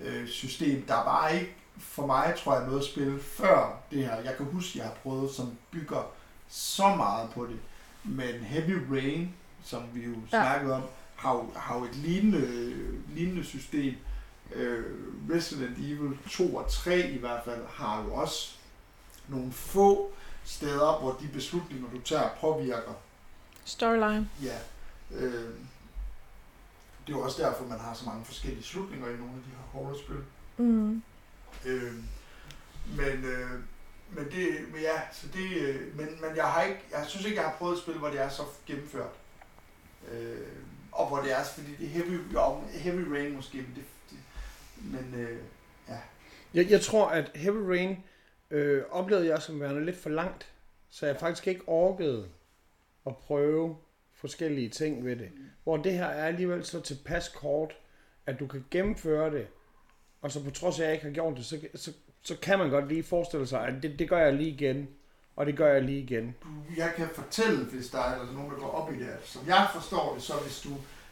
øh, 0.01 0.27
system. 0.27 0.85
Der 0.87 0.95
er 0.95 1.03
bare 1.03 1.35
ikke 1.35 1.55
for 1.77 2.05
mig, 2.05 2.35
tror 2.43 2.55
jeg, 2.55 2.67
noget 2.67 2.85
spil 2.85 3.19
før 3.21 3.79
det 3.91 4.05
her. 4.05 4.15
Jeg 4.15 4.35
kan 4.37 4.45
huske, 4.45 4.77
jeg 4.77 4.87
har 4.87 4.93
prøvet, 5.03 5.31
som 5.31 5.57
bygger 5.71 6.11
så 6.47 6.95
meget 6.95 7.29
på 7.29 7.45
det. 7.45 7.59
Men 8.03 8.43
Heavy 8.43 8.77
Rain, 8.91 9.35
som 9.63 9.83
vi 9.93 10.03
jo 10.03 10.11
ja. 10.11 10.29
snakkede 10.29 10.75
om, 10.75 10.83
har 11.15 11.33
jo, 11.33 11.49
har 11.55 11.77
jo 11.77 11.83
et 11.83 11.95
lignende, 11.95 12.73
lignende 13.15 13.43
system. 13.43 13.95
Uh, 14.55 15.35
Resident 15.35 15.77
Evil 15.77 16.17
2 16.29 16.55
og 16.55 16.71
3 16.71 17.09
i 17.09 17.17
hvert 17.17 17.41
fald 17.45 17.61
har 17.69 18.03
jo 18.03 18.13
også 18.13 18.55
nogle 19.27 19.51
få 19.51 20.11
steder, 20.43 20.99
hvor 20.99 21.17
de 21.21 21.27
beslutninger, 21.27 21.89
du 21.89 22.01
tager, 22.01 22.29
påvirker. 22.41 22.93
Storyline. 23.65 24.29
Ja. 24.43 24.57
Uh, 25.09 25.53
det 27.09 27.15
er 27.15 27.19
jo 27.19 27.25
også 27.25 27.43
derfor, 27.43 27.65
man 27.65 27.79
har 27.79 27.93
så 27.93 28.05
mange 28.05 28.25
forskellige 28.25 28.63
slutninger 28.63 29.07
i 29.07 29.17
nogle 29.17 29.33
af 29.33 29.43
de 29.45 29.49
her 29.49 29.63
horror-spil. 29.71 30.23
Mm. 30.57 31.03
Uh, 31.65 31.93
men, 32.97 33.23
uh, 33.23 33.59
men 34.15 34.25
det, 34.31 34.71
men 34.71 34.81
ja, 34.81 35.01
så 35.11 35.27
det, 35.33 35.61
øh, 35.61 35.97
men, 35.97 36.07
men 36.21 36.35
jeg 36.35 36.45
har 36.45 36.63
ikke, 36.63 36.79
jeg 36.91 37.05
synes 37.07 37.25
ikke, 37.25 37.37
jeg 37.37 37.49
har 37.49 37.57
prøvet 37.57 37.73
et 37.73 37.79
spil, 37.79 37.93
hvor 37.93 38.07
det 38.07 38.21
er 38.21 38.29
så 38.29 38.41
gennemført. 38.65 39.11
Øh, 40.11 40.47
og 40.91 41.07
hvor 41.07 41.17
det 41.17 41.31
er, 41.31 41.43
fordi 41.43 41.75
det 41.75 41.85
er 41.85 41.89
heavy, 41.89 42.33
jo, 42.33 42.61
heavy 42.71 43.07
rain 43.07 43.35
måske, 43.35 43.57
men 43.57 43.75
det, 43.75 43.83
det 44.09 44.17
men 44.83 45.21
øh, 45.21 45.37
ja. 45.87 45.97
Jeg, 46.53 46.69
jeg 46.69 46.81
tror, 46.81 47.07
at 47.07 47.31
Heavy 47.35 47.57
Rain 47.57 48.03
øh, 48.51 48.83
oplevede 48.91 49.27
jeg 49.27 49.41
som 49.41 49.59
værende 49.59 49.85
lidt 49.85 49.97
for 49.97 50.09
langt, 50.09 50.51
så 50.89 51.05
jeg 51.05 51.19
faktisk 51.19 51.47
ikke 51.47 51.61
orkede 51.67 52.29
at 53.05 53.17
prøve 53.17 53.77
forskellige 54.13 54.69
ting 54.69 55.05
ved 55.05 55.15
det. 55.15 55.31
Hvor 55.69 55.77
det 55.77 55.93
her 55.93 56.05
er 56.05 56.25
alligevel 56.25 56.65
så 56.65 56.81
tilpas 56.81 57.29
kort, 57.29 57.73
at 58.25 58.39
du 58.39 58.47
kan 58.47 58.65
gennemføre 58.71 59.31
det, 59.31 59.47
og 60.21 60.31
så 60.31 60.43
på 60.43 60.51
trods 60.51 60.79
af, 60.79 60.83
at 60.83 60.87
jeg 60.87 60.93
ikke 60.93 61.05
har 61.05 61.13
gjort 61.13 61.37
det, 61.37 61.45
så, 61.45 61.59
så 61.75 61.91
så 62.21 62.35
kan 62.41 62.59
man 62.59 62.69
godt 62.69 62.87
lige 62.87 63.03
forestille 63.03 63.47
sig, 63.47 63.67
at 63.67 63.73
det, 63.83 63.99
det 63.99 64.09
gør 64.09 64.17
jeg 64.17 64.33
lige 64.33 64.49
igen, 64.49 64.87
og 65.35 65.45
det 65.45 65.57
gør 65.57 65.73
jeg 65.73 65.81
lige 65.81 65.99
igen. 65.99 66.35
Jeg 66.77 66.93
kan 66.97 67.07
fortælle, 67.13 67.65
hvis 67.65 67.89
der 67.89 67.97
er 67.97 68.19
altså 68.19 68.33
nogen, 68.33 68.51
der 68.51 68.57
går 68.57 68.69
op 68.69 68.93
i 68.93 68.99
det, 68.99 69.09
som 69.23 69.47
jeg 69.47 69.67
forstår 69.73 70.13
det, 70.13 70.23
så 70.23 70.33
hvis 70.43 70.59
du, 70.59 70.69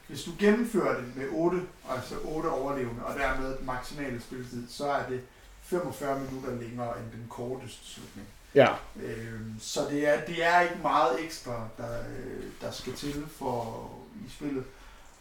hvis 0.08 0.24
du 0.24 0.32
gennemfører 0.40 1.02
det 1.02 1.16
med 1.16 1.26
8, 1.32 1.62
altså 1.90 2.16
8 2.26 2.48
overlevende, 2.48 3.06
og 3.06 3.20
dermed 3.20 3.58
den 3.58 3.66
maksimale 3.66 4.22
spilletid, 4.22 4.70
så 4.70 4.88
er 4.92 5.10
det 5.10 5.22
45 5.62 6.20
minutter 6.20 6.56
længere 6.56 7.00
end 7.00 7.12
den 7.12 7.26
korteste 7.30 7.86
slutning. 7.86 8.28
Ja. 8.56 8.68
Øhm, 9.04 9.56
så 9.60 9.80
det 9.90 10.08
er, 10.08 10.26
det 10.26 10.46
er 10.46 10.62
ikke 10.62 10.82
meget 10.82 11.24
ekstra, 11.24 11.68
der, 11.78 12.00
øh, 12.00 12.44
der 12.62 12.72
skal 12.72 12.94
til 12.94 13.26
for 13.28 13.90
i 14.26 14.30
spillet. 14.30 14.64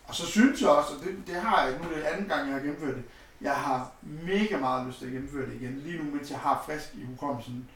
Og 0.04 0.14
så 0.14 0.26
synes 0.26 0.60
jeg 0.60 0.68
også, 0.68 0.90
og 0.94 1.04
det, 1.04 1.16
det 1.26 1.34
har 1.34 1.64
jeg, 1.64 1.78
nu 1.78 1.88
er 1.88 1.94
det 1.94 2.02
anden 2.02 2.28
gang, 2.28 2.46
jeg 2.46 2.54
har 2.54 2.60
gennemført 2.60 2.94
det, 2.94 3.04
jeg 3.40 3.52
har 3.52 3.92
mega 4.02 4.56
meget 4.56 4.86
lyst 4.86 4.98
til 4.98 5.06
at 5.06 5.12
gennemføre 5.12 5.46
det 5.46 5.54
igen, 5.54 5.82
lige 5.84 5.98
nu, 5.98 6.10
mens 6.10 6.30
jeg 6.30 6.38
har 6.38 6.62
frisk 6.66 6.94
i 6.94 7.04
hukommelsen, 7.04 7.68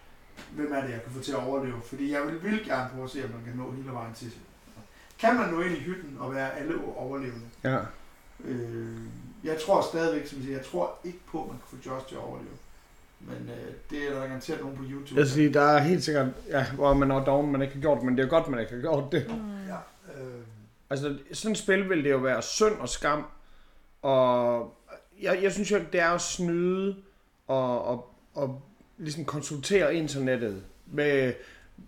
hvem 0.51 0.73
er 0.73 0.81
det, 0.81 0.91
jeg 0.91 1.03
kan 1.03 1.13
få 1.13 1.21
til 1.21 1.33
at 1.33 1.39
overleve. 1.39 1.81
Fordi 1.85 2.13
jeg 2.13 2.27
vil, 2.27 2.43
vil 2.43 2.65
gerne 2.65 2.91
prøve 2.93 3.05
at 3.05 3.11
se, 3.11 3.25
om 3.25 3.31
man 3.31 3.45
kan 3.45 3.55
nå 3.57 3.73
hele 3.73 3.93
vejen 3.93 4.15
til. 4.15 4.33
Kan 5.19 5.37
man 5.37 5.51
nå 5.51 5.61
ind 5.61 5.77
i 5.77 5.81
hytten 5.81 6.17
og 6.21 6.35
være 6.35 6.59
alle 6.59 6.75
overlevende? 6.97 7.47
Ja. 7.65 7.79
Øh, 8.45 9.01
jeg 9.45 9.57
tror 9.67 9.83
stadigvæk, 9.83 10.27
som 10.27 10.39
jeg 10.39 10.45
siger, 10.45 10.57
jeg 10.57 10.67
tror 10.67 10.99
ikke 11.05 11.21
på, 11.33 11.43
at 11.43 11.49
man 11.49 11.57
kan 11.57 11.79
få 11.79 11.91
Josh 11.91 12.07
til 12.07 12.15
at 12.15 12.21
overleve. 12.21 12.57
Men 13.21 13.51
øh, 13.51 13.73
det 13.91 14.09
er 14.09 14.13
der 14.13 14.27
garanteret 14.27 14.61
nogen 14.61 14.77
på 14.77 14.83
YouTube. 14.91 15.21
Jeg 15.21 15.27
siger, 15.27 15.53
der 15.53 15.63
er 15.63 15.79
helt 15.79 16.05
sikkert, 16.05 16.27
ja, 16.49 16.67
hvor 16.75 16.95
man 16.95 17.11
er 17.11 17.25
down, 17.25 17.53
man 17.53 17.63
ikke 17.63 17.75
har 17.75 17.81
gjort 17.81 17.99
det, 17.99 18.07
men 18.07 18.17
det 18.17 18.25
er 18.25 18.29
godt, 18.29 18.49
man 18.49 18.61
ikke 18.61 18.75
har 18.75 18.81
gjort 18.81 19.13
det. 19.13 19.27
Mm. 19.29 19.67
Ja, 19.69 19.77
øh, 20.21 20.41
Altså, 20.91 21.19
sådan 21.33 21.53
et 21.53 21.59
spil 21.59 21.89
vil 21.89 22.05
det 22.05 22.11
jo 22.11 22.17
være 22.19 22.43
synd 22.43 22.75
og 22.81 22.89
skam, 22.89 23.25
og 24.03 24.75
jeg, 25.23 25.39
jeg 25.43 25.53
synes 25.53 25.71
jo, 25.71 25.79
det 25.93 26.01
er 26.01 26.11
at 26.11 26.21
snyde 26.21 26.97
og, 27.47 27.85
og, 27.85 28.15
og 28.35 28.63
ligesom 28.99 29.25
konsultere 29.25 29.95
internettet 29.95 30.63
med, 30.87 31.33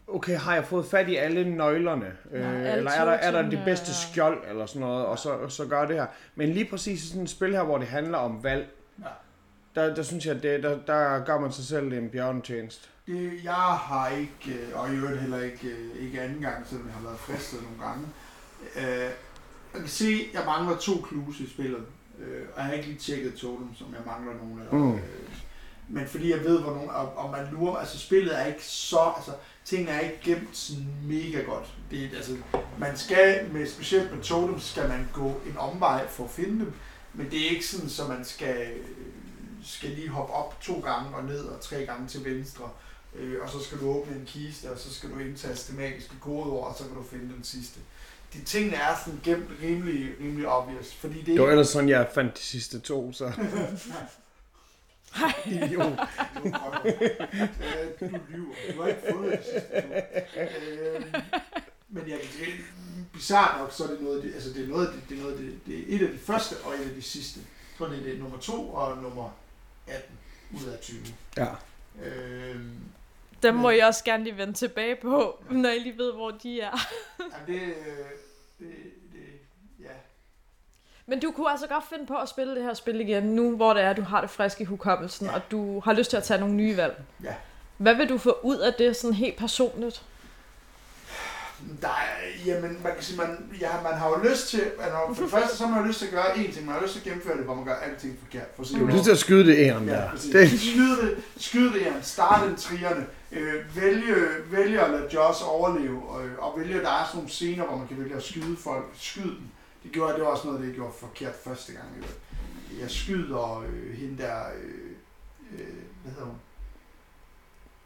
okay, 0.08 0.36
har 0.38 0.54
jeg 0.54 0.64
fået 0.64 0.86
fat 0.86 1.08
i 1.08 1.16
alle 1.16 1.56
nøglerne? 1.56 2.12
Ja, 2.32 2.38
øh, 2.38 2.56
alle 2.56 2.72
eller 2.76 2.90
er 2.90 3.04
der, 3.04 3.12
er 3.12 3.30
der 3.30 3.50
det 3.50 3.60
bedste 3.64 3.94
skjold, 3.94 4.38
eller 4.48 4.66
sådan 4.66 4.80
noget, 4.80 5.06
og 5.06 5.18
så, 5.18 5.48
så 5.48 5.66
gør 5.66 5.86
det 5.86 5.96
her. 5.96 6.06
Men 6.34 6.48
lige 6.48 6.64
præcis 6.70 7.04
i 7.04 7.08
sådan 7.08 7.22
et 7.22 7.30
spil 7.30 7.52
her, 7.54 7.62
hvor 7.64 7.78
det 7.78 7.86
handler 7.86 8.18
om 8.18 8.44
valg, 8.44 8.70
Ja. 8.98 9.04
der, 9.74 9.94
der 9.94 10.02
synes 10.02 10.26
jeg, 10.26 10.42
det, 10.42 10.62
der, 10.62 10.78
der 10.86 11.24
gør 11.24 11.40
man 11.40 11.52
sig 11.52 11.64
selv 11.64 11.92
en 11.92 12.08
bjørnetjeneste. 12.10 12.88
det, 13.06 13.32
jeg 13.44 13.52
har 13.54 14.08
ikke, 14.08 14.58
øh, 14.60 14.80
og 14.80 14.88
i 14.92 14.96
øvrigt 14.96 15.20
heller 15.20 15.38
ikke, 15.42 15.68
øh, 15.68 16.04
ikke 16.04 16.20
anden 16.20 16.40
gang, 16.40 16.66
selvom 16.66 16.86
jeg 16.86 16.94
har 16.94 17.02
været 17.02 17.18
fristet 17.18 17.62
nogle 17.62 17.84
gange. 17.84 18.06
Øh, 18.76 19.10
jeg 19.72 19.80
kan 19.80 19.88
se, 19.88 20.26
at 20.28 20.34
jeg 20.34 20.42
mangler 20.46 20.76
to 20.76 21.06
clues 21.08 21.40
i 21.40 21.50
spillet. 21.50 21.84
Øh, 22.18 22.42
og 22.54 22.56
jeg 22.56 22.64
har 22.64 22.72
ikke 22.72 22.86
lige 22.86 22.98
tjekket 22.98 23.34
totem, 23.34 23.74
som 23.74 23.86
jeg 23.94 24.02
mangler 24.06 24.32
nogle 24.34 24.62
af. 24.64 24.72
Mm. 24.72 24.94
Øh, 24.94 25.02
men 25.88 26.06
fordi 26.06 26.30
jeg 26.30 26.44
ved, 26.44 26.60
hvor 26.60 26.74
nogle, 26.74 26.90
og, 26.90 27.16
og 27.16 27.30
man 27.30 27.48
lurer, 27.52 27.76
altså 27.76 27.98
spillet 27.98 28.40
er 28.40 28.46
ikke 28.46 28.64
så, 28.64 29.12
altså 29.16 29.32
tingene 29.64 29.90
er 29.90 30.00
ikke 30.00 30.20
gemt 30.22 30.56
sådan 30.56 30.86
mega 31.04 31.40
godt. 31.42 31.74
Det, 31.90 32.10
altså, 32.16 32.36
man 32.78 32.96
skal, 32.96 33.50
med, 33.52 33.66
specielt 33.66 34.14
med 34.14 34.22
totem, 34.22 34.60
skal 34.60 34.88
man 34.88 35.08
gå 35.12 35.40
en 35.46 35.56
omvej 35.58 36.08
for 36.08 36.24
at 36.24 36.30
finde 36.30 36.64
dem, 36.64 36.72
men 37.14 37.30
det 37.30 37.46
er 37.46 37.50
ikke 37.50 37.66
sådan, 37.66 37.88
så 37.88 38.08
man 38.08 38.24
skal, 38.24 38.66
skal 39.64 39.90
lige 39.90 40.08
hoppe 40.08 40.32
op 40.32 40.60
to 40.60 40.80
gange 40.80 41.16
og 41.16 41.24
ned 41.24 41.44
og 41.44 41.60
tre 41.60 41.86
gange 41.86 42.08
til 42.08 42.24
venstre, 42.24 42.70
øh, 43.14 43.42
og 43.42 43.48
så 43.50 43.64
skal 43.64 43.80
du 43.80 43.88
åbne 43.88 44.16
en 44.16 44.26
kiste, 44.26 44.70
og 44.70 44.78
så 44.78 44.94
skal 44.94 45.10
du 45.10 45.18
indtaste 45.18 45.74
magiske 45.74 46.14
kodeord, 46.20 46.68
og 46.68 46.74
så 46.78 46.84
kan 46.84 46.96
du 46.96 47.02
finde 47.02 47.34
den 47.34 47.44
sidste. 47.44 47.80
De 48.32 48.44
tingene 48.44 48.76
er 48.76 48.96
sådan 49.04 49.20
gemt 49.24 49.50
rimelig, 49.62 50.14
rimelig 50.20 50.48
obvious, 50.48 50.94
fordi 50.94 51.18
det 51.18 51.26
Det 51.26 51.36
er 51.36 51.40
var 51.40 51.50
ellers 51.50 51.68
sådan, 51.68 51.88
jeg 51.88 52.08
fandt 52.14 52.34
de 52.38 52.42
sidste 52.42 52.80
to, 52.80 53.12
så... 53.12 53.24
jo. 55.72 55.80
Øh, 55.80 57.00
du 58.00 58.18
lyver. 58.28 58.54
Du 58.76 58.82
har 58.82 58.88
ikke 58.88 59.00
fået 59.12 59.32
det 59.32 59.44
sidste 59.44 59.80
to. 59.80 59.88
Øh, 60.40 61.14
men 61.88 62.08
jeg 62.08 62.20
kan 62.20 62.28
sige, 62.30 62.52
bizarrt 63.12 63.60
nok, 63.60 63.72
så 63.72 63.84
er 63.84 63.88
det 63.88 64.00
noget 64.02 64.16
af 64.16 64.22
det, 64.22 64.34
altså 64.34 64.52
det 64.52 64.64
er 64.64 64.68
noget 64.68 64.86
af 64.86 64.92
det, 64.92 65.02
det 65.08 65.16
er 65.18 65.22
noget 65.22 65.34
af 65.36 65.38
det, 65.42 65.60
det 65.66 65.78
er 65.78 65.82
et 65.96 66.02
af 66.06 66.12
de 66.12 66.18
første 66.18 66.54
og 66.64 66.74
et 66.74 66.88
af 66.88 66.94
de 66.94 67.02
sidste. 67.02 67.40
Så 67.78 67.84
er 67.84 67.88
det, 67.88 68.04
det 68.04 68.14
er 68.14 68.18
nummer 68.18 68.38
to 68.38 68.68
og 68.74 68.96
nummer 69.02 69.30
18 69.86 70.18
ud 70.52 70.68
af 70.72 70.78
20. 70.80 70.98
Ja. 71.36 71.46
Øh, 72.04 72.56
Dem 73.42 73.54
må 73.54 73.70
jeg 73.70 73.86
også 73.86 74.04
gerne 74.04 74.24
lige 74.24 74.36
vende 74.36 74.52
tilbage 74.52 74.96
på, 75.02 75.42
når 75.50 75.68
I 75.70 75.78
lige 75.78 75.98
ved, 75.98 76.12
hvor 76.12 76.30
de 76.30 76.60
er. 76.60 76.78
ja, 77.20 77.52
det, 77.52 77.60
øh, 77.62 77.72
det, 78.62 79.12
det, 79.12 79.84
ja. 79.84 79.92
Men 81.06 81.20
du 81.20 81.30
kunne 81.30 81.50
altså 81.50 81.66
godt 81.66 81.84
finde 81.88 82.06
på 82.06 82.16
at 82.16 82.28
spille 82.28 82.54
det 82.54 82.62
her 82.62 82.74
spil 82.74 83.00
igen, 83.00 83.22
nu 83.22 83.56
hvor 83.56 83.72
det 83.74 83.82
er, 83.82 83.90
at 83.90 83.96
du 83.96 84.02
har 84.02 84.20
det 84.20 84.30
frisk 84.30 84.60
i 84.60 84.64
hukommelsen, 84.64 85.26
Ja. 85.26 85.34
og 85.34 85.40
du 85.50 85.80
har 85.80 85.92
lyst 85.92 86.10
til 86.10 86.16
at 86.16 86.24
tage 86.24 86.40
nogle 86.40 86.54
nye 86.54 86.76
valg. 86.76 87.02
Ja. 87.24 87.34
Hvad 87.76 87.94
vil 87.94 88.08
du 88.08 88.18
få 88.18 88.38
ud 88.42 88.56
af 88.58 88.74
det 88.74 88.96
sådan 88.96 89.14
helt 89.14 89.36
personligt? 89.36 90.02
Der 91.82 91.88
er, 91.88 92.44
jamen, 92.46 92.78
man 92.82 92.94
kan 92.94 93.02
sige, 93.02 93.16
man, 93.18 93.50
ja, 93.60 93.70
man 93.82 93.92
har 93.94 94.08
jo 94.08 94.28
lyst 94.30 94.48
til, 94.48 94.60
man 94.78 94.90
har, 94.90 95.12
for 95.14 95.22
det 95.22 95.30
første, 95.36 95.56
så 95.56 95.66
har 95.66 95.74
man 95.74 95.82
jo 95.82 95.88
lyst 95.88 95.98
til 95.98 96.06
at 96.06 96.12
gøre 96.12 96.24
én 96.34 96.54
ting, 96.54 96.66
man 96.66 96.74
har 96.74 96.82
lyst 96.82 96.92
til 96.92 97.00
at 97.00 97.04
gennemføre 97.04 97.36
det, 97.36 97.44
hvor 97.44 97.54
man 97.54 97.64
gør 97.64 97.74
alting 97.74 98.18
forkert. 98.24 98.46
For 98.56 98.62
at 98.62 98.68
se, 98.68 98.78
Du 98.78 98.86
har 98.86 98.92
lyst 98.92 99.04
til 99.04 99.10
at 99.10 99.18
skyde 99.18 99.46
det 99.46 99.58
æren 99.58 99.84
Ja, 99.88 99.92
der. 99.94 100.10
præcis. 100.10 100.32
Det, 100.32 100.60
Skyde 100.60 100.96
det, 101.02 101.22
skyde 101.36 101.72
det 101.72 101.80
igen, 101.80 101.92
starte 102.02 102.50
en 102.50 102.56
trierne, 102.56 103.06
øh, 103.32 103.76
vælge, 103.76 104.14
vælge 104.50 104.80
at 104.80 104.90
lade 104.90 105.08
Joss 105.14 105.42
overleve, 105.42 106.02
og, 106.08 106.22
og 106.38 106.60
vælge, 106.60 106.74
at 106.76 106.82
der 106.82 106.90
er 106.90 107.04
sådan 107.04 107.16
nogle 107.16 107.30
scener, 107.30 107.64
hvor 107.66 107.76
man 107.76 107.88
kan 107.88 107.98
vælge 107.98 108.14
at 108.14 108.22
skyde 108.22 108.56
folk, 108.56 108.84
skyde 108.94 109.26
dem. 109.26 109.42
Det 109.82 109.92
gjorde 109.92 110.12
det 110.14 110.22
var 110.22 110.26
også 110.28 110.46
noget, 110.46 110.60
det 110.60 110.66
jeg 110.66 110.74
gjorde 110.74 110.92
forkert 111.00 111.34
første 111.44 111.72
gang. 111.72 111.84
Jeg, 112.00 112.08
jeg 112.80 112.90
skyder 112.90 113.64
øh, 113.68 113.94
hende 113.98 114.22
der, 114.22 114.36
øh, 114.62 115.60
øh, 115.60 115.66
hvad 116.02 116.12
hedder 116.12 116.26
hun? 116.26 116.36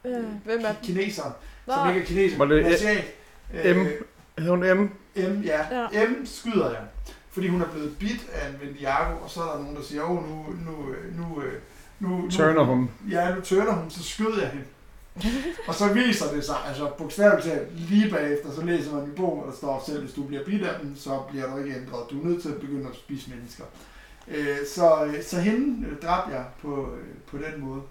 Øh, 0.05 0.24
hvem 0.44 0.61
er 0.64 0.72
Ki- 0.72 0.86
Kineseren, 0.86 1.32
Nå, 1.66 1.72
som 1.74 1.88
ikke 1.88 2.01
er 2.01 2.05
kineser. 2.07 2.38
Var 2.38 2.44
det 2.44 2.64
Asiat. 2.66 3.05
M? 3.53 3.57
Øh, 3.57 3.86
Hed 4.38 4.49
hun 4.49 4.59
M? 4.61 4.90
M, 5.16 5.42
ja. 5.42 5.86
Ja. 5.92 6.09
M 6.09 6.26
skyder 6.26 6.70
jeg. 6.70 6.82
Fordi 7.30 7.49
hun 7.49 7.62
er 7.62 7.66
blevet 7.66 7.99
bit 7.99 8.26
af 8.32 8.49
en 8.49 8.61
Vendiago, 8.61 9.16
og 9.24 9.30
så 9.30 9.42
er 9.42 9.53
der 9.53 9.59
nogen, 9.59 9.76
der 9.76 9.82
siger, 9.82 10.03
åh, 10.03 10.28
nu, 10.30 10.47
nu, 10.64 10.92
øh, 10.92 11.16
nu, 11.18 11.42
øh, 11.42 11.53
nu, 12.01 12.09
nu, 12.09 12.30
Turner 12.30 12.62
hun. 12.64 12.90
Ja, 13.11 13.34
nu 13.34 13.40
tørner 13.40 13.72
hun, 13.72 13.90
så 13.90 14.03
skød 14.03 14.40
jeg 14.40 14.49
hende. 14.49 14.64
og 15.68 15.74
så 15.74 15.92
viser 15.92 16.32
det 16.32 16.44
sig, 16.44 16.56
altså 16.66 16.90
bogstaveligt 16.98 17.46
talt, 17.46 17.80
lige 17.80 18.10
bagefter, 18.10 18.52
så 18.52 18.62
læser 18.64 18.94
man 18.94 19.12
i 19.12 19.16
bogen, 19.16 19.40
og 19.40 19.46
der 19.46 19.56
står 19.56 19.82
selv, 19.86 20.00
hvis 20.00 20.14
du 20.14 20.22
bliver 20.22 20.44
bidt 20.44 20.62
af 20.62 20.80
dem, 20.80 20.96
så 20.96 21.22
bliver 21.30 21.50
du 21.50 21.56
ikke 21.56 21.76
ændret. 21.76 22.10
Du 22.10 22.20
er 22.20 22.24
nødt 22.24 22.42
til 22.42 22.48
at 22.48 22.60
begynde 22.60 22.88
at 22.88 22.96
spise 22.96 23.30
mennesker. 23.30 23.64
Øh, 24.28 24.58
så, 24.74 25.04
øh, 25.04 25.24
så 25.24 25.40
hende 25.40 25.88
øh, 25.88 26.00
dræbte 26.02 26.36
jeg 26.36 26.44
på, 26.62 26.92
øh, 26.92 27.14
på 27.26 27.38
den 27.38 27.60
måde. 27.60 27.82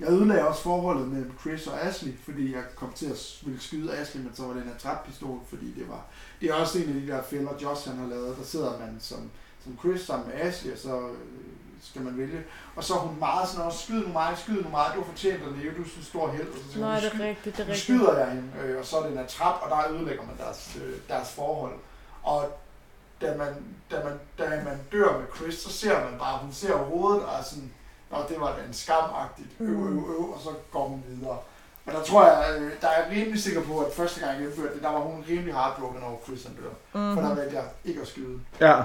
Jeg 0.00 0.10
ødelagde 0.10 0.48
også 0.48 0.62
forholdet 0.62 1.08
mellem 1.08 1.32
Chris 1.40 1.66
og 1.66 1.86
Ashley, 1.86 2.12
fordi 2.24 2.54
jeg 2.54 2.62
kom 2.74 2.92
til 2.92 3.06
at 3.06 3.38
ville 3.44 3.60
skyde 3.60 3.96
Ashley, 3.96 4.22
men 4.22 4.34
så 4.34 4.42
var 4.42 4.54
det 4.54 4.62
en 4.62 4.72
attrappistol, 4.76 5.40
fordi 5.48 5.66
det 5.78 5.88
var... 5.88 6.06
Det 6.40 6.50
er 6.50 6.54
også 6.54 6.78
en 6.78 6.88
af 6.88 6.94
de 6.94 7.06
der 7.06 7.22
fælder, 7.22 7.52
Josh 7.62 7.88
han 7.88 7.98
har 7.98 8.06
lavet. 8.06 8.36
Der 8.38 8.44
sidder 8.44 8.78
man 8.78 8.96
som, 9.00 9.30
som 9.64 9.78
Chris 9.78 10.00
sammen 10.00 10.28
med 10.28 10.40
Ashley, 10.40 10.72
og 10.72 10.78
så 10.78 10.98
øh, 10.98 11.14
skal 11.82 12.02
man 12.02 12.18
vælge. 12.18 12.40
Og 12.76 12.84
så 12.84 12.94
er 12.94 12.98
hun 12.98 13.18
meget 13.18 13.48
sådan 13.48 13.64
også, 13.66 13.78
skyd 13.78 14.06
nu 14.06 14.12
mig, 14.12 14.34
skyd 14.38 14.62
nu 14.62 14.68
mig, 14.70 14.86
du 14.94 15.00
har 15.00 15.06
fortjent 15.06 15.42
at 15.46 15.52
leve, 15.58 15.74
du 15.76 15.82
er 15.82 15.86
sådan 15.88 16.00
en 16.00 16.04
stor 16.04 16.28
held. 16.28 16.48
Og 16.48 16.58
så 16.58 16.72
siger 16.72 16.86
Nå, 16.86 16.90
er 16.92 16.94
"Nu 16.96 17.00
det 17.02 17.10
sky- 17.12 17.20
rigtigt, 17.20 17.56
det 17.56 17.62
er 17.62 17.66
rigtigt. 17.68 17.84
skyder 17.84 18.18
jeg 18.18 18.28
hende, 18.28 18.48
øh, 18.64 18.78
og 18.78 18.84
så 18.84 18.96
er 18.98 19.02
det 19.02 19.12
en 19.12 19.18
attrap, 19.18 19.54
og 19.62 19.70
der 19.70 19.92
ødelægger 19.92 20.22
man 20.26 20.36
deres, 20.38 20.78
øh, 20.84 20.94
deres 21.08 21.30
forhold. 21.32 21.74
Og 22.22 22.58
da 23.20 23.36
man, 23.36 23.54
da, 23.90 24.04
man, 24.04 24.12
da 24.38 24.48
man 24.64 24.78
dør 24.92 25.18
med 25.18 25.26
Chris, 25.36 25.54
så 25.58 25.72
ser 25.72 26.04
man 26.10 26.18
bare, 26.18 26.38
hun 26.38 26.52
ser 26.52 26.76
hovedet, 26.76 27.22
og 27.22 27.38
er 27.38 27.42
sådan, 27.42 27.72
Nå, 28.10 28.18
det 28.28 28.40
var 28.40 28.46
da 28.56 28.62
en 28.68 28.74
skamagtigt, 28.74 29.48
øv, 29.60 29.68
øv, 29.68 30.10
øv, 30.10 30.32
og 30.34 30.40
så 30.42 30.50
går 30.72 30.88
hun 30.88 31.04
videre. 31.08 31.38
Men 31.84 31.94
der 31.94 32.02
tror 32.02 32.24
jeg, 32.26 32.60
øh, 32.60 32.72
der 32.80 32.88
er 32.88 33.02
jeg 33.02 33.10
rimelig 33.16 33.42
sikker 33.42 33.62
på, 33.62 33.78
at 33.80 33.92
første 33.94 34.20
gang 34.20 34.32
jeg 34.32 34.38
gennemførte 34.40 34.74
det, 34.74 34.82
der 34.82 34.88
var 34.88 34.98
hun 34.98 35.24
rimelig 35.28 35.54
heartbroken 35.54 36.02
over 36.02 36.16
Chris 36.24 36.44
han 36.44 36.54
dør. 36.54 36.68
Mm. 37.00 37.14
For 37.14 37.22
der 37.22 37.30
Mm. 37.30 37.36
valgte 37.36 37.56
jeg 37.56 37.64
ikke 37.84 38.00
at 38.00 38.08
skyde. 38.08 38.40
Ja. 38.60 38.82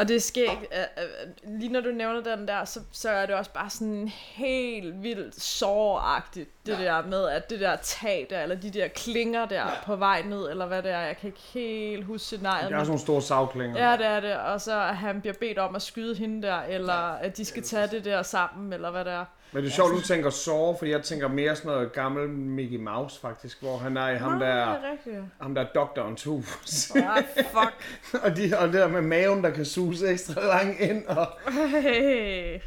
Og 0.00 0.08
det 0.08 0.16
er 0.16 0.20
skægt, 0.20 0.50
øh, 0.50 1.04
øh, 1.04 1.50
lige 1.60 1.72
når 1.72 1.80
du 1.80 1.90
nævner 1.90 2.20
den 2.36 2.48
der, 2.48 2.64
så, 2.64 2.80
så 2.92 3.10
er 3.10 3.26
det 3.26 3.34
også 3.34 3.50
bare 3.52 3.70
sådan 3.70 4.08
helt 4.14 5.02
vildt 5.02 5.42
såragtigt, 5.42 6.50
det 6.66 6.78
Ja. 6.78 6.84
der 6.84 7.02
med, 7.06 7.28
at 7.28 7.50
det 7.50 7.60
der 7.60 7.76
tag 7.76 8.26
der, 8.30 8.42
eller 8.42 8.56
de 8.56 8.70
der 8.70 8.88
klinger 8.88 9.44
der 9.46 9.56
Ja. 9.56 9.66
på 9.86 9.96
vej 9.96 10.22
ned, 10.22 10.50
eller 10.50 10.66
hvad 10.66 10.82
det 10.82 10.90
er, 10.90 11.00
jeg 11.00 11.16
kan 11.16 11.26
ikke 11.28 11.40
helt 11.54 12.04
huske 12.04 12.24
scenariet. 12.26 12.68
Det 12.68 12.74
er 12.74 12.78
sådan 12.78 12.86
nogle 12.86 13.00
store 13.00 13.22
savklinger. 13.22 13.90
Ja, 13.90 13.96
det 13.96 14.06
er 14.06 14.20
det. 14.20 14.36
Og 14.36 14.60
så 14.60 14.80
at 14.80 14.96
han 14.96 15.20
bliver 15.20 15.34
bedt 15.40 15.58
om 15.58 15.74
at 15.76 15.82
skyde 15.82 16.14
hende 16.14 16.46
der, 16.46 16.62
eller 16.62 16.94
Ja, 16.94 17.26
at 17.26 17.36
de 17.36 17.44
skal 17.44 17.62
tage 17.62 17.86
det 17.86 18.04
der 18.04 18.22
sammen, 18.22 18.72
eller 18.72 18.90
hvad 18.90 19.04
det 19.04 19.12
er. 19.12 19.24
Men 19.52 19.62
det 19.62 19.70
er 19.70 19.74
sjovt, 19.74 19.90
du 19.90 20.00
tænker 20.00 20.30
Saw, 20.30 20.76
fordi 20.76 20.90
jeg 20.90 21.02
tænker 21.02 21.28
mere 21.28 21.56
sådan 21.56 21.70
noget 21.70 21.92
gammel 21.92 22.28
Mickey 22.28 22.78
Mouse 22.78 23.20
faktisk, 23.20 23.60
hvor 23.60 23.76
han 23.76 23.96
er 23.96 24.08
i 24.08 24.16
ham 24.16 24.32
Nå, 24.32 24.38
der, 24.38 24.46
er 24.46 25.22
ham 25.40 25.54
der 25.54 25.64
doktorens 25.64 26.24
hus. 26.24 26.90
Ah, 26.90 27.24
fuck. 27.34 28.02
og, 28.24 28.36
de, 28.36 28.58
og 28.58 28.66
det 28.66 28.74
der 28.74 28.88
med 28.88 29.02
maven, 29.02 29.44
der 29.44 29.50
kan 29.50 29.64
suges 29.64 30.02
ekstra 30.02 30.46
langt 30.46 30.80
ind. 30.80 31.06
Og... 31.06 31.26
Hey. 31.52 32.60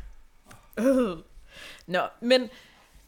Øh. 0.79 1.17
Nå, 1.87 2.01
men 2.21 2.49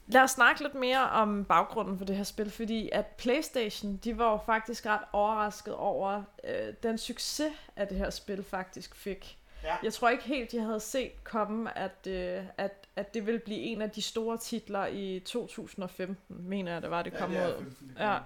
lad 0.08 0.22
os 0.22 0.32
snakke 0.32 0.64
lidt 0.64 0.76
mere 0.76 1.10
om 1.10 1.46
baggrunden 1.46 1.98
for 1.98 2.06
det 2.06 2.16
her 2.16 2.24
spil, 2.24 2.52
fordi 2.52 2.90
at 2.92 3.06
PlayStation, 3.06 4.00
de 4.04 4.18
var 4.18 4.32
jo 4.32 4.40
faktisk 4.46 4.86
ret 4.86 5.02
overrasket 5.14 5.74
over 5.74 6.24
øh, 6.44 6.74
den 6.84 6.98
succes, 6.98 7.52
at 7.76 7.90
det 7.90 7.98
her 7.98 8.10
spil 8.10 8.44
faktisk 8.44 8.96
fik. 8.96 9.38
Ja. 9.66 9.76
Jeg 9.84 9.94
tror 9.94 10.10
ikke 10.10 10.24
helt, 10.24 10.52
de 10.52 10.60
havde 10.60 10.80
set 10.80 11.24
komme, 11.24 11.78
at, 11.78 12.08
øh, 12.08 12.44
at, 12.58 12.88
at 12.96 13.14
det 13.14 13.26
ville 13.26 13.40
blive 13.40 13.60
en 13.60 13.82
af 13.82 13.90
de 13.92 14.02
store 14.02 14.38
titler 14.38 14.86
i 14.86 15.22
2015, 15.26 16.18
mener 16.30 16.74
jeg, 16.74 16.82
det 16.82 16.90
var, 16.90 17.04
det 17.04 17.14
kom 17.18 17.32
ja, 17.32 17.48
det 17.48 17.54
ud. 17.56 17.64
15, 17.64 17.88
det 17.88 18.00
Ja. 18.00 18.20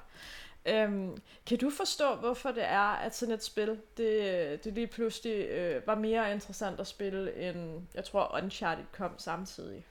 Øhm, 0.66 1.18
kan 1.46 1.58
du 1.58 1.70
forstå, 1.70 2.16
hvorfor 2.16 2.52
det 2.52 2.64
er, 2.64 2.80
at 2.80 3.16
sådan 3.16 3.36
et 3.36 3.44
spil, 3.44 3.80
det, 3.98 4.64
det 4.64 4.74
lige 4.74 4.88
pludselig 4.88 5.48
øh, 5.50 5.88
var 5.88 5.96
mere 5.96 6.34
interessant 6.34 6.80
at 6.80 6.88
spille, 6.88 7.50
end 7.50 7.82
jeg 7.96 8.04
tror 8.04 8.42
Uncharted 8.44 8.84
kom 8.98 9.12
samtidig? 9.18 9.86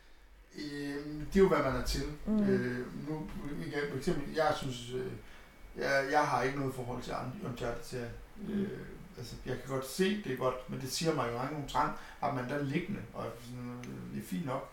Øhm, 0.54 1.26
det 1.26 1.36
er 1.36 1.40
jo, 1.40 1.48
hvad 1.48 1.58
man 1.58 1.76
er 1.76 1.84
til. 1.84 2.02
Mm. 2.26 2.42
Øh, 2.42 3.08
nu, 3.08 3.30
igen, 3.66 3.80
for 3.90 3.96
eksempel, 3.98 4.34
jeg 4.34 4.54
synes, 4.56 4.92
øh, 4.94 5.12
jeg, 5.76 6.08
jeg 6.10 6.20
har 6.26 6.42
ikke 6.42 6.58
noget 6.58 6.74
forhold 6.74 7.02
til 7.02 7.14
Uncharted 7.44 7.82
til 7.82 8.06
Mm. 8.36 8.62
øh, 8.62 8.78
altså, 9.18 9.34
jeg 9.46 9.56
kan 9.60 9.70
godt 9.74 9.86
se, 9.88 10.22
det 10.24 10.32
er 10.32 10.36
godt, 10.36 10.70
men 10.70 10.80
det 10.80 10.92
siger 10.92 11.14
mig 11.14 11.28
jo 11.28 11.42
ikke 11.42 11.52
nogen 11.54 11.68
trang, 11.68 11.92
at 12.22 12.34
man 12.34 12.48
der 12.48 12.54
er 12.54 12.62
liggende, 12.62 13.00
og 13.14 13.24
sådan, 13.44 13.78
øh, 13.84 14.14
det 14.16 14.22
er 14.24 14.26
fint 14.28 14.46
nok. 14.46 14.68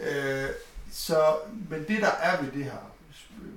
Øh, 0.00 0.48
så, 0.92 1.36
men 1.70 1.84
det 1.88 2.02
der 2.02 2.10
er 2.10 2.42
ved 2.42 2.52
det 2.52 2.64
her, 2.64 2.92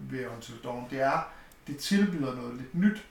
ved 0.10 0.28
Until 0.28 0.54
Dawn, 0.64 0.88
det 0.92 1.02
er, 1.02 1.32
det 1.68 1.78
tilbyder 1.78 2.36
noget 2.36 2.56
lidt 2.56 2.76
nyt. 2.76 3.04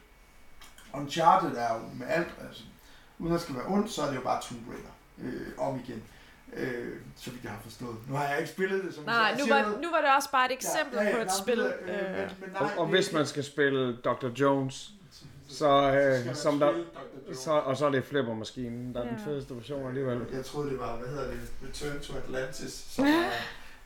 Uncharted 0.94 1.56
er 1.56 1.74
jo 1.74 1.80
med 1.94 2.06
alt, 2.08 2.28
altså, 2.48 2.62
uden 3.18 3.34
at 3.34 3.40
skal 3.40 3.54
være 3.54 3.64
ondt, 3.66 3.90
så 3.90 4.02
er 4.02 4.06
det 4.08 4.16
jo 4.16 4.20
bare 4.20 4.42
Tomb 4.42 4.60
Raider 4.68 4.92
øh, 5.18 5.46
om 5.58 5.80
igen. 5.86 6.02
Øh, 6.56 6.96
så 7.16 7.30
vidt 7.30 7.44
jeg 7.44 7.52
har 7.52 7.60
forstået. 7.62 7.96
Nu 8.08 8.14
har 8.14 8.24
jeg 8.28 8.38
ikke 8.38 8.50
spillet 8.50 8.84
det, 8.84 8.94
som 8.94 9.04
Nej, 9.04 9.36
nu 9.38 9.46
var, 9.48 9.62
nu 9.82 9.90
var 9.90 10.00
det 10.00 10.14
også 10.16 10.30
bare 10.30 10.46
et 10.46 10.52
eksempel 10.52 10.96
Ja, 10.96 11.02
ja, 11.02 11.08
ja, 11.10 11.16
på 11.16 11.22
et 11.22 11.32
spil. 11.32 11.60
øh, 11.60 11.72
Øh, 11.88 12.16
men- 12.18 12.28
men 12.40 12.50
nej, 12.52 12.62
Og, 12.62 12.70
og 12.78 12.86
det- 12.86 12.94
hvis 12.94 13.12
man 13.12 13.26
skal 13.26 13.44
spille 13.44 13.96
Dr. 13.96 14.26
Jones, 14.40 14.90
så, 15.52 15.92
øh, 15.92 16.34
som 16.34 16.58
der, 16.58 16.72
så, 17.34 17.52
og 17.52 17.76
så 17.76 17.86
er 17.86 17.90
det 17.90 18.04
flippermaskinen, 18.04 18.94
der 18.94 19.02
er 19.02 19.08
den 19.08 19.18
fedeste 19.24 19.56
version 19.56 19.88
alligevel. 19.88 20.26
Jeg 20.32 20.44
troede, 20.44 20.70
det 20.70 20.78
var, 20.78 20.96
hvad 20.96 21.08
hedder 21.08 21.30
det, 21.30 21.40
Return 21.68 22.00
to 22.00 22.12
Atlantis, 22.16 22.84
som 22.90 23.04
er 23.04 23.30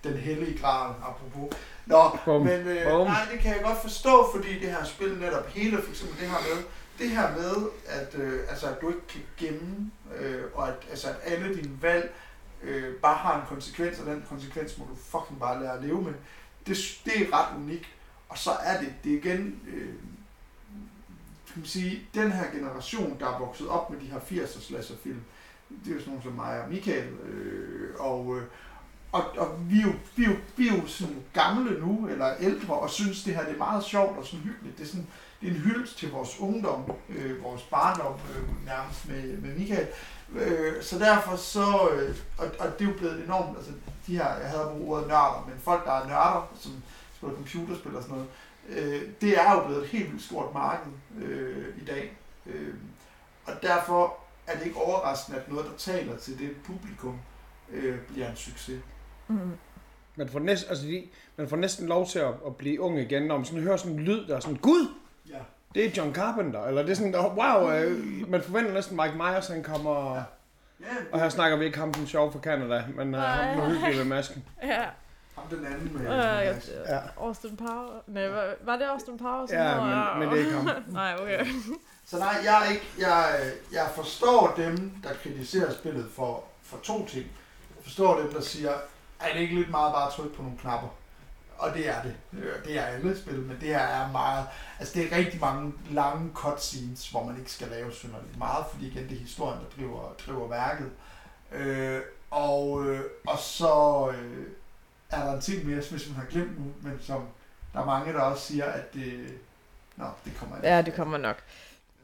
den 0.04 0.16
hellige 0.16 0.58
gral, 0.58 0.94
apropos. 1.02 1.56
Nå, 1.86 2.18
Bum. 2.24 2.42
men 2.42 2.60
øh, 2.68 2.90
Bum. 2.90 3.06
nej, 3.06 3.26
det 3.32 3.40
kan 3.40 3.54
jeg 3.54 3.62
godt 3.64 3.78
forstå, 3.82 4.30
fordi 4.34 4.58
det 4.58 4.70
her 4.70 4.84
spil 4.84 5.18
netop 5.18 5.46
hele, 5.46 5.82
for 5.82 5.90
eksempel 5.90 6.20
det 6.20 6.28
her 6.28 6.38
med, 6.38 6.64
det 6.98 7.10
her 7.10 7.30
med, 7.36 7.68
at, 7.86 8.14
øh, 8.14 8.40
altså, 8.48 8.66
at 8.66 8.80
du 8.80 8.88
ikke 8.88 9.06
kan 9.08 9.20
gemme, 9.36 9.90
øh, 10.18 10.42
og 10.54 10.68
at, 10.68 10.74
altså, 10.90 11.08
at 11.08 11.16
alle 11.22 11.54
dine 11.54 11.82
valg 11.82 12.14
øh, 12.62 12.94
bare 12.94 13.16
har 13.16 13.40
en 13.40 13.46
konsekvens, 13.48 13.98
og 13.98 14.06
den 14.06 14.24
konsekvens 14.28 14.78
må 14.78 14.84
du 14.90 14.96
fucking 14.96 15.40
bare 15.40 15.62
lære 15.62 15.72
at 15.72 15.82
leve 15.82 16.02
med. 16.02 16.12
Det, 16.66 16.76
det 17.04 17.22
er 17.22 17.38
ret 17.38 17.56
unikt. 17.56 17.88
Og 18.28 18.38
så 18.38 18.50
er 18.50 18.80
det, 18.80 18.94
det 19.04 19.12
er 19.12 19.16
igen, 19.16 19.60
øh, 19.74 19.94
kan 21.56 21.62
man 21.62 21.68
sige, 21.68 22.00
den 22.14 22.32
her 22.32 22.50
generation, 22.50 23.16
der 23.20 23.26
er 23.26 23.38
vokset 23.38 23.68
op 23.68 23.90
med 23.90 24.00
de 24.00 24.06
her 24.06 24.18
80'er 24.18 24.60
slasherfilm, 24.60 25.20
det 25.68 25.90
er 25.90 25.94
jo 25.94 26.00
sådan 26.00 26.10
nogle 26.10 26.22
som 26.22 26.32
mig 26.32 26.62
og 26.62 26.70
Michael, 26.70 27.08
øh, 27.08 27.90
og, 27.98 28.36
øh, 28.36 28.42
og, 29.12 29.24
og 29.36 29.70
vi, 29.70 29.80
er 29.80 29.82
jo, 29.82 29.92
vi, 30.16 30.24
er 30.24 30.28
jo, 30.28 30.36
vi 30.56 30.68
er 30.68 30.76
jo 30.76 30.86
sådan 30.86 31.22
gamle 31.32 31.80
nu, 31.80 32.08
eller 32.08 32.34
ældre, 32.40 32.74
og 32.74 32.90
synes, 32.90 33.24
det 33.24 33.34
her 33.34 33.44
det 33.44 33.54
er 33.54 33.58
meget 33.58 33.84
sjovt 33.84 34.18
og 34.18 34.26
sådan 34.26 34.44
hyggeligt. 34.44 34.78
Det 34.78 34.84
er, 34.84 34.88
sådan, 34.88 35.06
det 35.40 35.48
er 35.48 35.52
en 35.52 35.60
hyldest 35.60 35.98
til 35.98 36.10
vores 36.10 36.40
ungdom, 36.40 36.92
øh, 37.08 37.42
vores 37.42 37.62
barndom 37.62 38.14
øh, 38.36 38.66
nærmest 38.66 39.08
med, 39.08 39.38
med 39.38 39.54
Michael. 39.58 39.86
Øh, 40.34 40.82
så 40.82 40.98
derfor 40.98 41.36
så, 41.36 41.88
øh, 41.92 42.16
og, 42.38 42.46
og 42.58 42.78
det 42.78 42.86
er 42.86 42.90
jo 42.90 42.98
blevet 42.98 43.24
enormt, 43.24 43.56
altså 43.56 43.72
de 44.06 44.16
her, 44.16 44.34
jeg 44.34 44.50
havde 44.50 44.68
brugt 44.72 44.90
ordet 44.90 45.08
nørder, 45.08 45.46
men 45.48 45.58
folk, 45.58 45.84
der 45.84 45.92
er 45.92 46.06
nørder, 46.06 46.52
som 46.60 46.72
spiller 47.16 47.36
computerspil 47.36 47.96
og 47.96 48.02
sådan 48.02 48.16
noget, 48.16 48.30
øh, 48.68 49.02
det 49.20 49.40
er 49.40 49.52
jo 49.52 49.66
blevet 49.66 49.82
et 49.82 49.88
helt 49.88 50.10
vildt 50.12 50.24
stort 50.24 50.54
marked 50.54 50.92
øh, 51.22 51.64
i 51.82 51.84
dag. 51.84 52.16
Øh, 52.46 52.74
og 53.46 53.52
derfor 53.62 54.16
er 54.46 54.58
det 54.58 54.66
ikke 54.66 54.76
overraskende, 54.80 55.38
at 55.38 55.48
noget, 55.48 55.66
der 55.66 55.76
taler 55.78 56.16
til 56.16 56.38
det 56.38 56.50
publikum, 56.64 57.18
øh, 57.72 57.98
bliver 58.12 58.30
en 58.30 58.36
succes. 58.36 58.80
mm. 59.28 59.38
Man 60.18 60.28
får, 60.28 60.38
næsten, 60.38 60.70
altså 60.70 60.86
de, 60.86 61.02
man 61.36 61.48
får 61.48 61.56
næsten 61.56 61.86
lov 61.88 62.06
til 62.06 62.18
at, 62.18 62.32
at 62.46 62.56
blive 62.56 62.80
ung 62.80 62.98
igen, 63.00 63.22
når 63.22 63.36
man 63.36 63.44
sådan 63.44 63.62
hører 63.62 63.76
sådan 63.76 63.92
en 63.92 64.00
lyd, 64.04 64.26
der 64.26 64.36
er 64.36 64.40
sådan, 64.40 64.56
Gud, 64.56 64.88
Ja. 65.30 65.38
det 65.74 65.84
er 65.86 65.90
John 65.96 66.14
Carpenter, 66.14 66.64
eller 66.64 66.82
det 66.82 66.90
er 66.90 66.94
sådan, 66.94 67.14
oh, 67.14 67.36
wow, 67.36 67.70
øh, 67.72 68.30
man 68.30 68.42
forventer 68.42 68.72
næsten 68.72 68.96
Mike 68.96 69.14
Myers, 69.16 69.46
han 69.48 69.62
kommer, 69.62 70.14
Ja. 70.14 70.22
Ja, 70.80 70.86
og 71.12 71.20
her 71.20 71.28
snakker 71.28 71.56
vi 71.58 71.64
ikke 71.64 71.78
ham 71.78 71.92
den 71.94 72.06
sjov 72.06 72.32
fra 72.32 72.38
Canada, 72.40 72.84
men 72.96 73.14
uh, 73.14 73.20
ham 73.20 73.60
den 73.60 73.70
hyggelige 73.70 73.96
med 73.96 74.04
masken. 74.04 74.44
Ja. 74.62 74.84
Ham 75.36 75.48
den 75.50 75.66
anden 75.66 75.92
med... 75.92 76.00
Øh, 76.00 76.08
jeg. 76.08 76.62
Ja. 76.88 77.00
Austin 77.16 77.56
Power. 77.56 78.02
Nej, 78.06 78.28
var, 78.28 78.54
var 78.64 78.76
det 78.76 78.84
Austin 78.84 79.18
Power? 79.18 79.46
som 79.46 79.56
Ja, 79.56 80.14
men, 80.14 80.18
men 80.18 80.28
det 80.28 80.40
er 80.40 80.44
ikke 80.46 80.56
ham. 80.56 80.84
Nej, 80.92 81.16
okay. 81.20 81.46
Så 82.04 82.18
nej, 82.18 82.36
jeg, 82.44 82.66
er 82.66 82.70
ikke, 82.70 82.86
jeg, 82.98 83.52
jeg 83.72 83.88
forstår 83.94 84.54
dem, 84.56 84.92
der 85.02 85.14
kritiserer 85.22 85.72
spillet 85.72 86.10
for, 86.14 86.44
for 86.62 86.78
to 86.82 87.06
ting. 87.06 87.24
Jeg 87.76 87.84
forstår 87.84 88.20
dem, 88.20 88.32
der 88.32 88.40
siger, 88.40 88.72
er 89.20 89.32
det 89.32 89.40
ikke 89.40 89.54
lidt 89.54 89.70
meget 89.70 89.92
bare 89.92 90.06
at 90.06 90.12
trykke 90.12 90.36
på 90.36 90.42
nogle 90.42 90.58
knapper? 90.58 90.88
Og 91.58 91.74
det 91.74 91.88
er 91.88 92.02
det. 92.02 92.14
Det 92.64 92.78
er 92.78 92.82
alle 92.82 93.18
spil, 93.18 93.38
men 93.38 93.56
det 93.60 93.68
her 93.68 93.78
er 93.78 94.12
meget... 94.12 94.46
Altså, 94.78 94.94
det 94.94 95.12
er 95.12 95.16
rigtig 95.16 95.40
mange 95.40 95.72
lange 95.90 96.30
cutscenes, 96.34 97.10
hvor 97.10 97.24
man 97.24 97.38
ikke 97.38 97.52
skal 97.52 97.68
lave 97.68 97.92
synderligt 97.92 98.38
meget, 98.38 98.64
fordi 98.72 98.86
igen, 98.86 99.08
det 99.08 99.16
er 99.16 99.20
historien, 99.20 99.60
der 99.60 99.76
driver, 99.76 100.14
driver 100.26 100.48
værket. 100.48 100.90
Øh, 101.52 102.00
og, 102.30 102.84
øh, 102.84 103.00
og 103.26 103.38
så 103.38 104.08
øh, 104.10 104.46
er 105.10 105.24
der 105.24 105.32
en 105.32 105.40
ting 105.40 105.66
mere, 105.66 105.82
hvis 105.90 106.08
man 106.08 106.16
har 106.16 106.26
glemt 106.30 106.58
nu, 106.58 106.72
men 106.82 106.98
som 107.00 107.28
der 107.72 107.80
er 107.80 107.86
mange, 107.86 108.12
der 108.12 108.20
også 108.20 108.42
siger, 108.42 108.64
at 108.64 108.94
det... 108.94 109.38
Nå, 109.96 110.06
det 110.24 110.36
kommer 110.36 110.56
ikke. 110.56 110.68
Ja, 110.68 110.82
det 110.82 110.94
kommer 110.94 111.18
nok. 111.18 111.42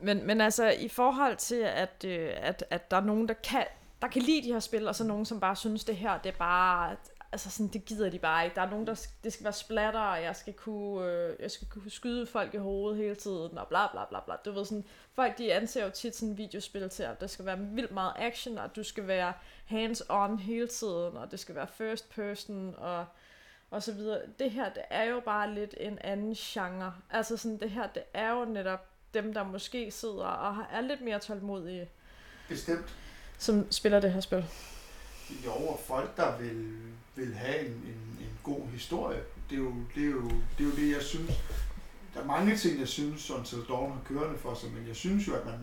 Men, 0.00 0.26
men 0.26 0.40
altså, 0.40 0.70
i 0.70 0.88
forhold 0.88 1.36
til, 1.36 1.60
at, 1.60 2.04
øh, 2.04 2.30
at, 2.36 2.64
at 2.70 2.90
der 2.90 2.96
er 2.96 3.04
nogen, 3.04 3.28
der 3.28 3.34
kan, 3.34 3.64
der 4.02 4.08
kan 4.08 4.22
lide 4.22 4.42
de 4.42 4.52
her 4.52 4.60
spil, 4.60 4.88
og 4.88 4.94
så 4.94 5.04
nogen, 5.04 5.26
som 5.26 5.40
bare 5.40 5.56
synes, 5.56 5.84
det 5.84 5.96
her, 5.96 6.18
det 6.18 6.32
er 6.32 6.38
bare... 6.38 6.96
Altså 7.32 7.50
sådan, 7.50 7.68
det 7.72 7.84
gider 7.84 8.10
de 8.10 8.18
bare 8.18 8.44
ikke. 8.44 8.54
Der 8.54 8.62
er 8.62 8.70
nogen, 8.70 8.86
der 8.86 9.06
det 9.24 9.32
skal 9.32 9.44
være 9.44 9.52
splatter, 9.52 10.00
og 10.00 10.22
jeg 10.22 10.36
skal 10.36 10.52
kunne, 10.54 11.06
øh, 11.06 11.36
jeg 11.40 11.50
skal 11.50 11.68
kunne 11.68 11.90
skyde 11.90 12.26
folk 12.26 12.54
i 12.54 12.56
hovedet 12.56 12.98
hele 12.98 13.14
tiden, 13.14 13.58
og 13.58 13.68
bla 13.68 13.86
bla 13.92 14.04
bla 14.04 14.20
bla. 14.20 14.34
Du 14.44 14.52
ved 14.52 14.64
sådan, 14.64 14.84
folk 15.14 15.38
de 15.38 15.52
anser 15.54 15.84
jo 15.84 15.90
tit 15.90 16.16
sådan 16.16 16.36
videospil 16.38 16.88
til, 16.90 17.02
at 17.02 17.20
der 17.20 17.26
skal 17.26 17.44
være 17.46 17.58
vildt 17.58 17.90
meget 17.92 18.12
action, 18.16 18.58
og 18.58 18.76
du 18.76 18.82
skal 18.82 19.06
være 19.06 19.32
hands-on 19.70 20.36
hele 20.40 20.68
tiden, 20.68 21.16
og 21.16 21.30
det 21.30 21.40
skal 21.40 21.54
være 21.54 21.66
first 21.66 22.10
person, 22.10 22.74
og, 22.78 23.04
og 23.70 23.82
så 23.82 23.92
videre. 23.92 24.20
Det 24.38 24.50
her, 24.50 24.72
det 24.72 24.82
er 24.90 25.04
jo 25.04 25.20
bare 25.20 25.54
lidt 25.54 25.74
en 25.80 25.98
anden 25.98 26.34
genre. 26.34 26.94
Altså 27.10 27.36
sådan, 27.36 27.58
det 27.60 27.70
her, 27.70 27.86
det 27.86 28.02
er 28.14 28.30
jo 28.32 28.44
netop 28.44 28.86
dem, 29.14 29.34
der 29.34 29.42
måske 29.42 29.90
sidder 29.90 30.24
og 30.24 30.54
har- 30.54 30.68
er 30.72 30.80
lidt 30.80 31.00
mere 31.00 31.18
tålmodige, 31.18 31.88
Bestemt. 32.48 32.96
som 33.38 33.72
spiller 33.72 34.00
det 34.00 34.12
her 34.12 34.20
spil. 34.20 34.44
Jo, 35.44 35.52
og 35.52 35.80
folk, 35.86 36.16
der 36.16 36.38
vil, 36.38 36.76
vil 37.16 37.34
have 37.34 37.60
en, 37.66 37.72
en, 37.72 38.18
en 38.20 38.30
god 38.42 38.68
historie. 38.72 39.20
Det 39.50 39.56
er, 39.58 39.62
jo, 39.62 39.74
det, 39.94 40.02
er 40.02 40.10
jo, 40.10 40.28
det 40.28 40.60
er 40.60 40.64
jo 40.64 40.76
det, 40.76 40.92
jeg 40.94 41.02
synes. 41.02 41.30
Der 42.14 42.20
er 42.20 42.24
mange 42.26 42.56
ting, 42.56 42.80
jeg 42.80 42.88
synes, 42.88 43.30
Until 43.30 43.58
Dawn 43.68 43.92
har 43.92 44.00
kørende 44.08 44.38
for 44.38 44.54
sig, 44.54 44.70
men 44.72 44.88
jeg 44.88 44.96
synes 44.96 45.28
jo, 45.28 45.34
at 45.34 45.44
man, 45.46 45.54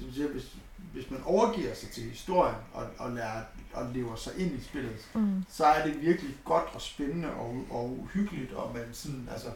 som 0.00 0.12
siger, 0.12 0.28
hvis, 0.28 0.56
hvis 0.92 1.10
man 1.10 1.22
overgiver 1.24 1.74
sig 1.74 1.90
til 1.90 2.02
historien 2.02 2.56
og, 2.72 2.86
og, 2.98 3.12
lærer, 3.12 3.42
og 3.72 3.90
lever 3.94 4.16
sig 4.16 4.32
ind 4.38 4.58
i 4.58 4.62
spillet, 4.64 5.08
Mm. 5.14 5.44
så 5.48 5.64
er 5.64 5.86
det 5.86 6.00
virkelig 6.00 6.36
godt 6.44 6.64
og 6.74 6.80
spændende 6.80 7.30
og, 7.32 7.64
og 7.70 7.98
uhyggeligt, 7.98 8.52
og 8.52 8.74
man, 8.74 8.84
sådan, 8.92 9.28
altså, 9.32 9.48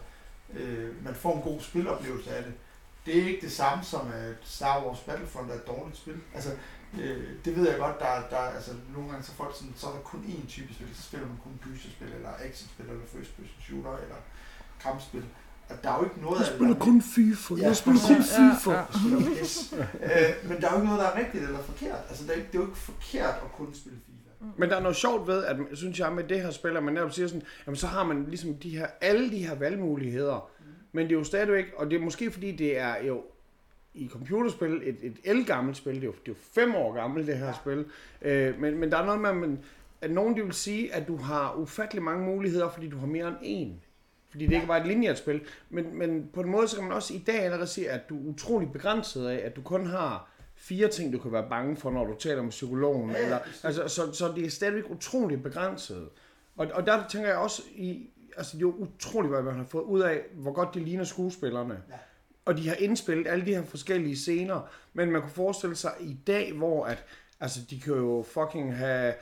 øh, 0.54 1.04
man 1.04 1.14
får 1.14 1.36
en 1.36 1.42
god 1.42 1.60
spiloplevelse 1.60 2.36
af 2.36 2.44
det. 2.44 2.52
Det 3.06 3.18
er 3.18 3.26
ikke 3.26 3.40
det 3.40 3.52
samme 3.52 3.84
som 3.84 4.12
at 4.12 4.34
Star 4.42 4.84
Wars 4.86 5.00
Battlefront 5.00 5.50
er 5.50 5.54
et 5.54 5.66
dårligt 5.66 5.96
spil. 5.98 6.16
Altså, 6.34 6.50
øh, 7.02 7.22
det 7.44 7.56
ved 7.56 7.68
jeg 7.70 7.78
godt, 7.78 7.98
der, 7.98 8.12
der 8.30 8.36
altså, 8.36 8.70
nogle 8.94 9.08
gange 9.10 9.24
så, 9.24 9.32
er 9.32 9.36
folk 9.36 9.54
sådan, 9.56 9.72
så 9.76 9.86
er 9.86 9.92
der 9.92 10.00
kun 10.00 10.20
én 10.28 10.46
type 10.48 10.74
spil, 10.74 10.86
så 10.94 11.02
spiller 11.02 11.26
man 11.26 11.36
kun 11.44 11.52
gyserspil, 11.64 12.12
eller 12.18 12.28
actionspil, 12.46 12.86
eller 12.90 13.06
first 13.16 13.36
person 13.36 13.60
shooter, 13.66 13.94
eller 14.04 14.16
kampspil. 14.82 15.24
Og 15.70 15.76
der 15.82 15.90
er 15.90 15.98
jo 15.98 16.04
ikke 16.04 16.20
noget 16.20 16.38
Jeg 16.38 16.46
af 16.46 16.50
det, 16.50 16.56
spiller 16.56 16.74
der- 16.74 16.84
kun 16.84 17.02
FIFA, 17.02 17.54
Ja, 17.54 17.62
jeg 17.66 17.76
spiller 17.76 18.00
ja, 18.08 18.14
kun 18.14 18.16
ja, 18.16 18.54
FIFA. 18.54 18.70
ja. 18.70 18.76
jeg 18.78 18.86
spiller 19.00 19.20
pis. 19.40 19.74
øh, 20.42 20.48
men 20.50 20.60
der 20.60 20.66
er 20.68 20.72
jo 20.72 20.76
ikke 20.78 20.88
noget, 20.90 21.00
der 21.04 21.08
er 21.12 21.18
rigtigt 21.22 21.44
eller 21.44 21.62
forkert. 21.62 22.00
Altså, 22.08 22.22
det 22.24 22.30
er, 22.32 22.36
det 22.36 22.54
er 22.54 22.58
jo 22.62 22.66
ikke 22.68 22.78
forkert 22.78 23.34
at 23.44 23.50
kun 23.58 23.74
spille 23.74 23.98
FIFA. 24.06 24.44
Men 24.58 24.70
der 24.70 24.76
er 24.76 24.80
noget 24.80 24.96
sjovt 24.96 25.26
ved, 25.26 25.44
at 25.44 25.56
synes 25.72 25.98
jeg 25.98 26.12
med 26.12 26.24
det 26.24 26.40
her 26.42 26.50
spil, 26.50 26.76
at 26.76 26.82
man 26.82 26.94
netop 26.94 27.12
siger 27.12 27.28
sådan, 27.28 27.42
jamen 27.66 27.76
så 27.76 27.86
har 27.86 28.04
man 28.04 28.24
ligesom 28.28 28.54
de 28.54 28.70
her, 28.70 28.86
alle 29.00 29.30
de 29.30 29.38
her 29.46 29.54
valgmuligheder. 29.54 30.50
Men 30.92 31.06
det 31.06 31.14
er 31.14 31.18
jo 31.18 31.24
stadigvæk, 31.24 31.64
og 31.76 31.90
det 31.90 31.96
er 31.96 32.04
måske 32.04 32.30
fordi 32.30 32.52
det 32.56 32.78
er 32.78 32.96
jo 33.02 33.22
i 33.94 34.08
computerspil 34.08 34.80
et, 34.84 34.96
et 35.02 35.16
elgammelt 35.24 35.76
spil, 35.76 35.94
det 35.94 36.00
er, 36.02 36.06
jo, 36.06 36.12
det 36.12 36.18
er 36.28 36.32
jo 36.32 36.34
fem 36.54 36.74
år 36.74 36.92
gammelt 36.94 37.26
det 37.26 37.38
her 37.38 37.46
Ja. 37.46 37.52
spil. 37.52 37.84
Øh, 38.22 38.60
men, 38.60 38.78
men 38.78 38.90
der 38.92 38.98
er 38.98 39.04
noget 39.04 39.20
med, 39.20 39.30
at, 39.30 39.36
man, 39.36 39.58
at 40.00 40.10
nogen 40.10 40.36
de 40.36 40.42
vil 40.44 40.52
sige, 40.52 40.94
at 40.94 41.08
du 41.08 41.16
har 41.16 41.54
ufattelig 41.54 42.02
mange 42.02 42.24
muligheder, 42.26 42.70
fordi 42.70 42.88
du 42.88 42.98
har 42.98 43.06
mere 43.06 43.28
end 43.28 43.36
en. 43.42 43.80
Fordi 44.30 44.44
det 44.46 44.50
Ja. 44.52 44.56
ikke 44.56 44.68
var 44.68 44.76
et 44.76 44.86
lineært 44.86 45.18
spil. 45.18 45.40
Men, 45.70 45.98
men 45.98 46.30
på 46.32 46.40
en 46.40 46.50
måde, 46.50 46.68
så 46.68 46.76
kan 46.76 46.84
man 46.84 46.92
også 46.92 47.14
i 47.14 47.18
dag 47.26 47.38
allerede 47.40 47.66
sige, 47.66 47.90
at 47.90 48.08
du 48.08 48.16
er 48.16 48.28
utrolig 48.32 48.72
begrænset 48.72 49.26
af, 49.28 49.46
at 49.46 49.56
du 49.56 49.62
kun 49.62 49.86
har 49.86 50.30
fire 50.56 50.88
ting, 50.88 51.12
du 51.12 51.18
kan 51.18 51.32
være 51.32 51.46
bange 51.48 51.76
for, 51.76 51.90
når 51.90 52.04
du 52.06 52.14
taler 52.18 52.42
med 52.42 52.50
psykologen. 52.50 53.10
Ja, 53.10 53.22
eller, 53.24 53.38
altså, 53.62 53.88
så, 53.88 54.12
så 54.12 54.32
det 54.36 54.44
er 54.46 54.50
stadigvæk 54.50 54.90
utrolig 54.90 55.42
begrænset. 55.42 56.08
Og, 56.56 56.66
og 56.74 56.86
der 56.86 57.02
tænker 57.08 57.28
jeg 57.28 57.36
også 57.38 57.62
i, 57.74 58.10
altså 58.36 58.52
det 58.56 58.64
er 58.64 58.68
jo 58.68 58.74
utroligt, 58.78 59.32
hvad 59.34 59.42
man 59.42 59.54
har 59.54 59.64
fået 59.64 59.82
ud 59.84 60.00
af, 60.00 60.20
hvor 60.32 60.52
godt 60.52 60.74
det 60.74 60.82
ligner 60.82 61.04
skuespillerne. 61.04 61.74
Ja. 61.90 61.94
Og 62.44 62.56
de 62.56 62.68
har 62.68 62.76
indspillet 62.76 63.26
alle 63.26 63.46
de 63.46 63.54
her 63.54 63.64
forskellige 63.64 64.16
scener, 64.16 64.68
men 64.92 65.10
man 65.10 65.20
kunne 65.20 65.30
forestille 65.30 65.76
sig 65.76 65.92
i 66.00 66.16
dag, 66.26 66.52
hvor 66.52 66.84
at, 66.84 67.04
altså 67.40 67.60
de 67.70 67.80
kan 67.80 67.94
jo 67.94 68.24
fucking 68.32 68.76
have 68.76 69.14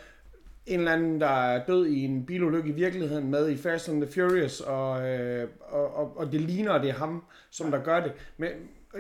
en 0.66 0.78
eller 0.78 0.92
anden, 0.92 1.20
der 1.20 1.26
er 1.26 1.66
død 1.66 1.86
i 1.86 2.04
en 2.04 2.26
bilulykke 2.26 2.68
i 2.68 2.72
virkeligheden 2.72 3.30
med 3.30 3.50
i 3.50 3.56
Fast 3.56 3.88
and 3.88 4.02
the 4.02 4.12
Furious, 4.12 4.60
og, 4.60 5.08
øh, 5.08 5.48
og, 5.60 5.96
og, 5.96 6.16
og 6.16 6.32
det 6.32 6.40
ligner, 6.40 6.78
det 6.78 6.90
er 6.90 6.94
ham, 6.94 7.24
som 7.50 7.70
der 7.70 7.82
gør 7.82 8.00
det. 8.00 8.12
Men, 8.36 8.50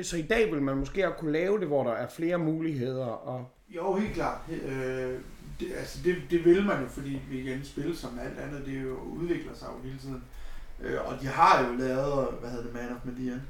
så 0.02 0.16
i 0.16 0.22
dag 0.22 0.52
vil 0.52 0.62
man 0.62 0.76
måske 0.76 1.06
også 1.08 1.18
kunne 1.18 1.32
lave 1.32 1.60
det, 1.60 1.66
hvor 1.66 1.84
der 1.84 1.92
er 1.92 2.08
flere 2.08 2.38
muligheder. 2.38 3.06
Og, 3.06 3.46
Jo, 3.74 3.94
helt 3.94 4.14
klart. 4.14 4.40
Øh, 4.50 5.18
det, 5.60 5.72
altså 5.76 5.98
det, 6.04 6.16
det 6.30 6.44
vil 6.44 6.66
man 6.66 6.82
jo, 6.82 6.88
fordi 6.88 7.20
vi 7.30 7.40
igen 7.40 7.64
spil 7.64 7.96
som 7.96 8.18
alt 8.18 8.38
andet, 8.38 8.66
det 8.66 8.82
jo 8.82 8.96
udvikler 8.96 9.54
sig 9.54 9.66
jo 9.66 9.88
hele 9.88 9.98
tiden. 9.98 10.24
Øh, 10.80 11.06
og 11.06 11.20
de 11.20 11.26
har 11.26 11.68
jo 11.68 11.76
lavet, 11.76 12.28
hvad 12.40 12.50
hedder 12.50 12.64
det, 12.64 12.74
Man 12.74 12.96
of 12.96 13.04
Median. 13.04 13.42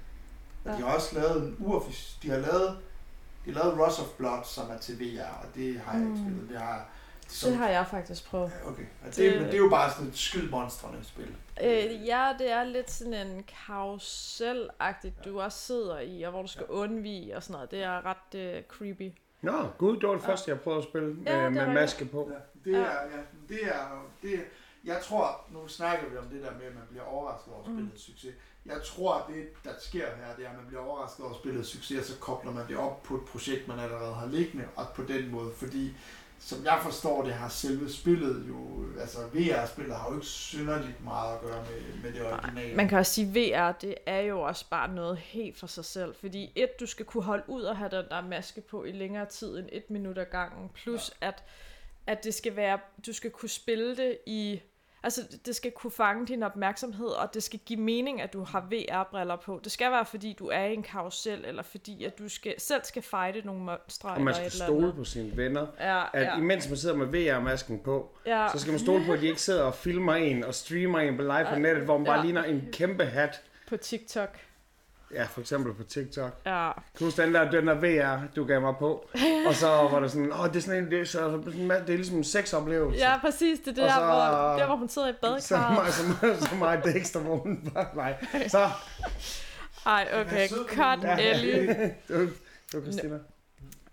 Og 0.64 0.70
de 0.72 0.76
Ja. 0.78 0.84
har 0.86 0.94
også 0.94 1.14
lavet 1.20 1.36
en 1.42 1.56
uoffic... 1.58 2.14
De 2.22 2.30
har 2.30 2.38
lavet, 2.38 2.78
de 3.44 3.52
har 3.54 3.64
lavet 3.64 3.78
Rust 3.86 4.00
of 4.00 4.06
Blood, 4.18 4.44
som 4.44 4.70
er 4.70 4.78
til 4.78 5.00
VR, 5.00 5.22
og 5.42 5.54
det 5.54 5.80
har 5.80 5.92
jeg 5.92 6.00
ikke 6.02 6.12
Mm. 6.20 6.24
spillet. 6.24 6.48
Det 6.48 6.58
har, 6.58 6.88
Det 7.44 7.56
har 7.56 7.68
jeg 7.68 7.86
faktisk 7.86 8.26
prøvet. 8.26 8.52
Ja, 8.64 8.70
Okay, 8.70 8.82
og 9.02 9.06
det, 9.06 9.16
Det- 9.16 9.34
men 9.40 9.44
det 9.46 9.54
er 9.54 9.58
jo 9.58 9.68
bare 9.68 9.90
sådan 9.92 10.06
et 10.08 10.16
skydmonstrende 10.16 11.04
spil. 11.04 11.36
Øh, 11.64 12.06
ja, 12.06 12.32
det 12.38 12.50
er 12.50 12.64
lidt 12.64 12.90
sådan 12.90 13.14
en 13.26 13.44
karusel-agtigt, 13.48 15.24
du 15.24 15.40
også 15.40 15.58
sidder 15.58 15.98
i, 16.00 16.22
og 16.22 16.30
hvor 16.30 16.42
du 16.42 16.48
skal 16.48 16.66
undvige 16.68 17.36
og 17.36 17.42
sådan 17.42 17.52
noget. 17.52 17.70
Det 17.70 17.82
er 17.82 18.06
ret 18.06 18.38
øh, 18.40 18.62
creepy. 18.68 19.12
Nå, 19.42 19.68
gud, 19.78 19.96
det 20.00 20.08
var 20.08 20.14
det 20.14 20.24
første, 20.24 20.50
jeg 20.50 20.60
prøvede 20.60 20.78
at 20.82 20.88
spille 20.88 21.16
Ja, 21.26 21.38
ja, 21.38 21.44
det 21.44 21.52
med, 21.52 21.66
maske 21.74 22.04
på. 22.04 22.30
Ja, 22.32 22.70
det 22.70 22.78
er, 22.78 22.80
ja, 22.80 23.18
det 23.48 23.64
er, 23.64 24.06
det 24.22 24.34
er, 24.34 24.38
jeg 24.84 24.98
tror, 25.02 25.40
nu 25.50 25.68
snakker 25.68 26.08
vi 26.10 26.16
om 26.16 26.24
det 26.24 26.42
der 26.42 26.50
med, 26.52 26.66
at 26.66 26.74
man 26.74 26.82
bliver 26.90 27.04
overrasket 27.04 27.52
over 27.54 27.64
spillet 27.64 27.92
succes. 28.00 28.34
Jeg 28.66 28.82
tror, 28.84 29.14
at 29.14 29.34
det, 29.34 29.64
der 29.64 29.70
sker 29.80 30.06
her, 30.06 30.36
det 30.36 30.44
er, 30.44 30.50
at 30.50 30.56
man 30.56 30.66
bliver 30.66 30.82
overrasket 30.82 31.24
over 31.24 31.34
spillet 31.34 31.66
succes, 31.66 31.98
og 31.98 32.04
så 32.04 32.18
kobler 32.20 32.52
man 32.52 32.68
det 32.68 32.76
op 32.76 33.02
på 33.02 33.14
et 33.14 33.24
projekt, 33.24 33.68
man 33.68 33.78
allerede 33.78 34.14
har 34.14 34.26
liggende, 34.26 34.64
og 34.76 34.86
på 34.94 35.02
den 35.02 35.30
måde, 35.30 35.52
fordi 35.56 35.94
som 36.44 36.64
jeg 36.64 36.78
forstår 36.82 37.24
det, 37.24 37.34
har 37.34 37.48
selve 37.48 37.92
spillet 37.92 38.44
jo, 38.48 38.84
altså 39.00 39.18
VR-spillet 39.18 39.96
har 39.96 40.08
jo 40.08 40.14
ikke 40.14 40.26
synderligt 40.26 41.04
meget 41.04 41.34
at 41.34 41.40
gøre 41.40 41.64
med, 41.64 42.02
med 42.02 42.20
det 42.20 42.32
originale. 42.32 42.76
Man 42.76 42.88
kan 42.88 42.98
også 42.98 43.12
sige, 43.12 43.26
VR, 43.26 43.72
det 43.72 43.94
er 44.06 44.20
jo 44.20 44.40
også 44.40 44.64
bare 44.70 44.94
noget 44.94 45.18
helt 45.18 45.56
for 45.58 45.66
sig 45.66 45.84
selv. 45.84 46.14
Fordi 46.14 46.52
et, 46.54 46.80
du 46.80 46.86
skal 46.86 47.06
kunne 47.06 47.22
holde 47.22 47.44
ud 47.48 47.62
og 47.62 47.76
have 47.76 47.90
den 47.90 48.04
der 48.10 48.20
maske 48.20 48.60
på 48.60 48.84
i 48.84 48.92
længere 48.92 49.26
tid 49.26 49.58
end 49.58 49.68
et 49.72 49.90
minut 49.90 50.18
ad 50.18 50.26
gangen. 50.30 50.70
Plus 50.74 51.12
ja. 51.22 51.28
at, 51.28 51.44
at 52.06 52.24
det 52.24 52.34
skal 52.34 52.56
være, 52.56 52.78
du 53.06 53.12
skal 53.12 53.30
kunne 53.30 53.48
spille 53.48 53.96
det 53.96 54.18
i... 54.26 54.60
Altså, 55.04 55.20
det 55.46 55.56
skal 55.56 55.70
kunne 55.70 55.90
fange 55.90 56.26
din 56.26 56.42
opmærksomhed, 56.42 57.06
og 57.06 57.34
det 57.34 57.42
skal 57.42 57.60
give 57.66 57.80
mening, 57.80 58.22
at 58.22 58.32
du 58.32 58.44
har 58.44 58.60
VR-briller 58.60 59.36
på. 59.36 59.60
Det 59.64 59.72
skal 59.72 59.90
være, 59.90 60.06
fordi 60.06 60.32
du 60.38 60.46
er 60.46 60.64
i 60.64 60.74
en 60.74 60.82
karusel, 60.82 61.44
eller 61.44 61.62
fordi 61.62 62.04
at 62.04 62.18
du 62.18 62.28
skal, 62.28 62.54
selv 62.58 62.80
skal 62.84 63.02
fighte 63.02 63.42
nogle 63.46 63.62
monstre. 63.62 64.08
Og 64.10 64.20
man 64.20 64.34
eller 64.34 64.48
skal 64.48 64.56
eller 64.62 64.66
stole 64.66 64.82
andet. 64.82 64.96
på 64.96 65.04
sine 65.04 65.36
venner. 65.36 65.66
Ja, 65.80 66.04
At 66.12 66.22
ja, 66.22 66.38
imens 66.38 66.68
man 66.68 66.76
sidder 66.78 66.96
med 66.96 67.06
VR-masken 67.06 67.78
på, 67.78 68.10
ja. 68.26 68.46
så 68.52 68.58
skal 68.58 68.70
man 68.70 68.80
stole 68.80 69.04
på, 69.06 69.12
at 69.12 69.20
de 69.20 69.26
ikke 69.26 69.40
sidder 69.42 69.62
og 69.62 69.74
filmer 69.74 70.14
en 70.14 70.44
og 70.44 70.54
streamer 70.54 70.98
en 70.98 71.16
på 71.16 71.22
live 71.22 71.46
på 71.52 71.58
nettet, 71.58 71.84
hvor 71.84 71.98
man 71.98 72.04
bare 72.06 72.18
Ja. 72.18 72.24
ligner 72.24 72.44
en 72.44 72.68
kæmpe 72.72 73.04
hat. 73.04 73.42
på 73.68 73.76
TikTok. 73.76 74.38
Ja, 75.14 75.24
for 75.24 75.40
eksempel 75.40 75.74
på 75.74 75.82
TikTok. 75.82 76.40
Ja. 76.46 76.70
Kan 76.98 77.06
du 77.10 77.22
den 77.22 77.34
der, 77.34 77.50
den 77.50 77.66
der 77.66 77.74
VR, 77.74 78.20
du 78.36 78.44
gav 78.44 78.60
mig 78.60 78.74
på? 78.78 79.08
Og 79.46 79.54
så 79.54 79.66
var 79.68 80.00
der 80.00 80.08
sådan, 80.08 80.32
åh, 80.32 80.46
det 80.48 80.56
er 80.56 80.60
sådan 80.60 80.84
en, 80.84 80.90
det 80.90 81.00
er, 81.00 81.04
så, 81.04 81.28
det 81.46 81.70
er 81.70 81.96
ligesom 81.96 82.16
en 82.16 82.24
sexoplevelse. 82.24 82.98
ja, 83.00 83.18
præcis. 83.18 83.58
Det 83.58 83.68
er 83.68 83.72
det 83.74 83.82
Og 83.84 83.88
der, 83.88 83.94
så- 83.94 84.04
hvor, 84.04 84.58
der, 84.58 84.66
hvor 84.66 84.76
hun 84.76 84.88
sidder 84.88 85.08
i 85.08 85.12
Så 85.12 85.18
badekarret. 85.22 85.74
meget, 85.74 85.94
så 85.94 86.02
meget, 86.22 86.42
så 86.42 86.54
meget 86.54 86.84
Dexter, 86.84 87.20
hvor 87.20 87.36
hun 87.36 87.70
bare, 87.74 87.86
nej. 87.96 88.14
Så, 88.48 88.70
Ej, 89.86 90.08
okay. 90.20 90.48
Cut, 90.48 91.02
Ja. 91.02 91.16
Ellie. 91.20 91.94
du, 92.08 92.26
du 92.72 92.82
Christina. 92.82 93.18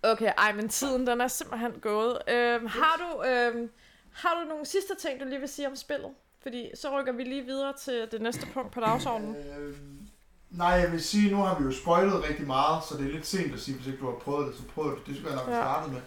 Okay, 0.04 0.32
ej, 0.38 0.54
men 0.54 0.70
tiden 0.70 1.08
den 1.08 1.22
er 1.22 1.28
simpelthen 1.28 1.72
gået. 1.82 2.18
Øhm, 2.28 2.66
har, 2.66 2.96
du, 3.00 3.24
øhm, 3.30 3.70
har 4.14 4.42
du 4.44 4.50
nogle 4.50 4.66
sidste 4.66 4.94
ting, 5.00 5.20
du 5.20 5.26
lige 5.26 5.40
vil 5.40 5.50
sige 5.50 5.68
om 5.68 5.76
spillet? 5.76 6.10
Fordi 6.42 6.72
så 6.76 7.00
rykker 7.00 7.14
vi 7.14 7.24
lige 7.24 7.46
videre 7.46 7.74
til 7.82 8.08
det 8.12 8.22
næste 8.22 8.48
punkt 8.54 8.72
på 8.72 8.80
dagsordenen. 8.80 9.36
Øh, 9.36 9.76
nej, 10.50 10.68
jeg 10.68 10.92
vil 10.92 11.04
sige, 11.04 11.32
nu 11.32 11.38
har 11.38 11.60
vi 11.60 11.64
jo 11.64 11.72
spoilet 11.72 12.24
rigtig 12.30 12.48
meget, 12.48 12.84
så 12.84 12.98
det 12.98 13.08
er 13.08 13.12
lidt 13.12 13.28
sent 13.28 13.54
at 13.54 13.60
sige, 13.60 13.78
hvis 13.78 13.88
ikke 13.88 14.00
du 14.00 14.06
har 14.06 14.18
prøvet 14.18 14.48
det, 14.48 14.56
så 14.56 14.64
prøv 14.64 14.96
det. 14.96 15.06
Det 15.08 15.16
skulle 15.16 15.30
jeg 15.30 15.46
nok 15.46 15.54
have 15.54 15.64
startet 15.64 15.94
med. 15.94 16.02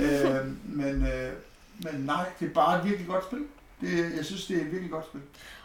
øh, 0.00 0.46
men, 0.64 1.06
øh, 1.06 1.32
men 1.78 1.94
nej, 2.00 2.30
det 2.40 2.48
er 2.48 2.54
bare 2.54 2.78
et 2.78 2.84
virkelig 2.84 3.06
godt 3.06 3.24
spil. 3.24 3.46
Det, 3.80 4.16
jeg 4.16 4.24
synes, 4.24 4.46
det 4.46 4.56
er 4.56 4.60
et 4.60 4.72
virkelig 4.72 4.90
godt 4.90 5.04
spil. 5.06 5.20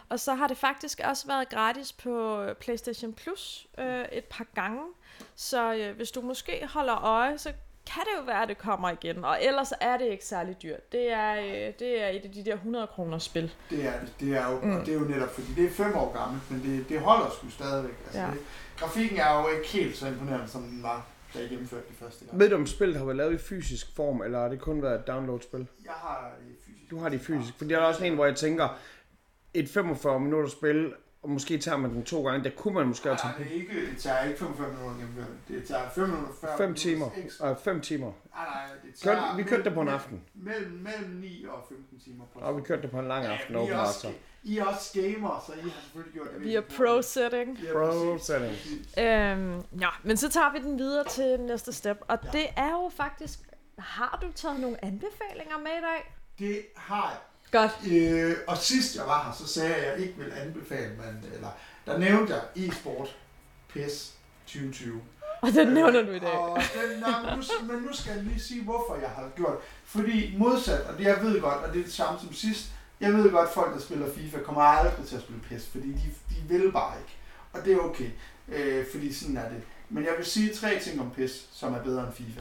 Og 0.08 0.20
så 0.20 0.34
har 0.34 0.46
det 0.46 0.58
faktisk 0.58 1.00
også 1.04 1.26
været 1.26 1.48
gratis 1.48 1.92
på 1.92 2.44
PlayStation 2.60 3.12
Plus 3.12 3.66
øh, 3.78 4.04
et 4.12 4.24
par 4.24 4.46
gange. 4.54 4.82
Så 5.34 5.74
øh, 5.74 5.96
hvis 5.96 6.10
du 6.10 6.20
måske 6.20 6.68
holder 6.72 7.04
øje, 7.04 7.38
så 7.38 7.52
kan 7.92 8.02
det 8.04 8.20
jo 8.20 8.24
være, 8.26 8.42
at 8.42 8.48
det 8.48 8.58
kommer 8.58 8.90
igen. 8.90 9.24
Og 9.24 9.38
ellers 9.42 9.72
er 9.80 9.96
det 9.96 10.04
ikke 10.06 10.24
særlig 10.24 10.56
dyrt. 10.62 10.92
Det 10.92 11.12
er, 11.12 11.32
øh, 11.36 11.72
det 11.78 12.02
er 12.02 12.08
et 12.08 12.22
af 12.24 12.30
de 12.30 12.44
der 12.44 12.54
100 12.54 12.86
kroner 12.86 13.18
spil. 13.18 13.54
Det 13.70 13.84
er 13.86 14.00
det. 14.00 14.12
Det 14.20 14.36
er 14.36 14.50
jo, 14.52 14.60
Mm. 14.62 14.76
og 14.76 14.86
det 14.86 14.94
er 14.94 14.98
jo 14.98 15.04
netop, 15.04 15.34
fordi 15.34 15.46
det 15.56 15.64
er 15.64 15.70
fem 15.70 15.96
år 15.96 16.12
gammelt, 16.18 16.50
men 16.50 16.62
det, 16.62 16.88
det 16.88 17.00
holder 17.00 17.30
sgu 17.38 17.50
stadigvæk. 17.50 17.94
Altså, 18.04 18.20
Ja. 18.20 18.26
det, 18.26 18.38
grafikken 18.78 19.18
er 19.18 19.40
jo 19.40 19.48
ikke 19.58 19.68
helt 19.68 19.96
så 19.96 20.06
imponerende, 20.06 20.48
som 20.48 20.62
den 20.62 20.82
var, 20.82 21.06
da 21.34 21.38
jeg 21.38 21.48
gennemførte 21.48 21.84
det 21.88 21.96
første 21.96 22.24
gang. 22.24 22.38
Ved 22.38 22.48
du, 22.50 22.56
om 22.56 22.66
spillet 22.66 22.96
har 22.98 23.04
været 23.04 23.16
lavet 23.16 23.34
i 23.34 23.38
fysisk 23.38 23.96
form, 23.96 24.22
eller 24.22 24.38
har 24.40 24.48
det 24.48 24.60
kun 24.60 24.82
været 24.82 25.00
et 25.00 25.06
download-spil? 25.06 25.66
Jeg 25.84 25.92
har 25.92 26.32
det 26.48 26.56
fysisk. 26.66 26.90
Du 26.90 26.98
har 26.98 27.08
det 27.08 27.16
i 27.16 27.24
fysisk. 27.24 27.54
Fordi 27.58 27.70
der 27.74 27.78
er 27.80 27.82
også 27.84 28.04
en, 28.04 28.14
hvor 28.14 28.24
jeg 28.26 28.36
tænker, 28.36 28.68
et 29.54 29.68
45 29.68 30.20
minutter 30.20 30.50
spil, 30.50 30.92
og 31.26 31.32
måske 31.32 31.58
tager 31.58 31.76
man 31.78 31.90
den 31.90 32.04
to 32.04 32.26
gange, 32.26 32.44
der 32.44 32.50
kunne 32.56 32.74
man 32.74 32.86
måske 32.86 33.04
Nej, 33.06 33.12
også 33.12 33.26
nej, 33.26 33.38
det, 33.38 33.46
er 33.46 33.50
ikke, 33.50 33.90
det 33.90 33.98
tager 33.98 34.24
ikke 34.24 34.38
45 34.38 34.68
minutter 34.68 34.90
at 34.90 34.96
gennemføre 34.96 35.26
det. 35.48 35.54
Det 35.60 35.68
tager 35.68 35.88
5 35.94 36.08
minutter 36.08 36.32
før. 36.40 36.56
5 36.56 36.74
timer. 36.74 37.10
Og 37.40 37.58
5 37.64 37.80
timer. 37.80 38.06
Nej, 38.34 38.44
nej, 38.44 38.62
det 38.84 38.94
tager... 38.94 39.16
Kørte, 39.16 39.36
vi 39.36 39.42
kørte 39.42 39.64
det 39.64 39.74
på 39.74 39.80
en 39.80 39.88
aften. 39.88 40.22
Mellem, 40.34 40.70
mellem 40.72 41.10
9 41.20 41.44
og 41.48 41.64
15 41.68 42.00
timer 42.00 42.24
på 42.32 42.38
Og 42.38 42.56
vi 42.56 42.62
kørte 42.62 42.82
det 42.82 42.90
på 42.90 42.98
en 42.98 43.08
lang 43.08 43.26
aften, 43.26 43.54
ja, 43.54 43.66
I, 43.66 43.68
er 43.68 43.78
også, 43.78 44.00
så. 44.00 44.12
I 44.42 44.58
er 44.58 44.64
også 44.64 44.92
gamer, 45.00 45.44
så 45.46 45.52
I 45.52 45.60
har 45.60 45.80
selvfølgelig 45.82 46.12
gjort 46.14 46.28
det. 46.34 46.40
Via 46.44 46.60
væsentligt 46.60 46.76
pro 46.78 46.84
hurtigt. 46.86 47.06
setting. 47.06 47.58
Ja, 47.58 47.72
Pro 47.72 48.12
præcis. 48.12 48.26
setting. 48.26 48.50
Præcis. 48.52 48.98
Øhm, 48.98 49.80
ja, 49.80 49.88
men 50.02 50.16
så 50.16 50.28
tager 50.28 50.52
vi 50.52 50.58
den 50.58 50.78
videre 50.78 51.04
til 51.04 51.40
næste 51.40 51.72
step. 51.72 51.98
Og 52.08 52.18
Ja. 52.24 52.30
det 52.38 52.46
er 52.56 52.70
jo 52.70 52.90
faktisk... 52.96 53.38
Har 53.78 54.18
du 54.22 54.32
taget 54.34 54.60
nogle 54.60 54.84
anbefalinger 54.84 55.58
med 55.58 55.70
i 55.78 55.82
dag? 55.90 56.14
Det 56.38 56.58
har 56.76 57.08
jeg. 57.10 57.18
Godt. 57.52 57.70
Øh, 57.90 58.36
og 58.46 58.56
sidst 58.56 58.96
jeg 58.96 59.06
var 59.06 59.24
her, 59.24 59.46
så 59.46 59.52
sagde 59.52 59.74
jeg, 59.74 59.78
at 59.78 59.92
jeg 59.92 60.06
ikke 60.06 60.18
ville 60.18 60.34
anbefale, 60.34 60.88
men, 60.88 61.32
eller 61.34 61.48
der 61.86 61.98
nævnte 61.98 62.34
jeg 62.34 62.42
e-sport 62.56 63.16
PES 63.68 64.14
2020. 64.46 65.00
Og 65.42 65.52
den 65.52 65.68
nævner 65.68 66.02
du 66.02 66.10
i 66.10 66.18
dag. 66.18 66.38
Og 66.38 66.58
den, 66.58 67.00
nej, 67.00 67.20
men, 67.22 67.38
nu, 67.38 67.72
men 67.72 67.82
nu 67.82 67.92
skal 67.92 68.14
jeg 68.14 68.24
lige 68.24 68.40
sige, 68.40 68.64
hvorfor 68.64 68.96
jeg 69.00 69.08
har 69.10 69.30
gjort. 69.36 69.56
Fordi 69.84 70.34
modsat, 70.38 70.80
og 70.80 70.98
det 70.98 71.04
jeg 71.04 71.22
ved 71.22 71.40
godt, 71.40 71.64
og 71.64 71.72
det 71.72 71.80
er 71.80 71.84
det 71.84 71.92
samme 71.92 72.20
som 72.20 72.32
sidst, 72.32 72.66
jeg 73.00 73.12
ved 73.12 73.30
godt, 73.30 73.48
at 73.48 73.54
folk, 73.54 73.74
der 73.74 73.80
spiller 73.80 74.12
FIFA, 74.14 74.38
kommer 74.38 74.62
aldrig 74.62 75.06
til 75.06 75.16
at 75.16 75.22
spille 75.22 75.40
PES, 75.40 75.66
fordi 75.66 75.88
de, 75.92 76.14
de 76.30 76.48
vil 76.48 76.72
bare 76.72 76.98
ikke. 76.98 77.16
Og 77.52 77.64
det 77.64 77.72
er 77.72 77.78
okay, 77.78 78.10
øh, 78.48 78.86
fordi 78.92 79.12
sådan 79.12 79.36
er 79.36 79.48
det. 79.48 79.62
Men 79.88 80.04
jeg 80.04 80.12
vil 80.16 80.26
sige 80.26 80.54
tre 80.54 80.80
ting 80.80 81.00
om 81.00 81.10
PES, 81.10 81.48
som 81.52 81.74
er 81.74 81.82
bedre 81.82 82.06
end 82.06 82.14
FIFA, 82.14 82.40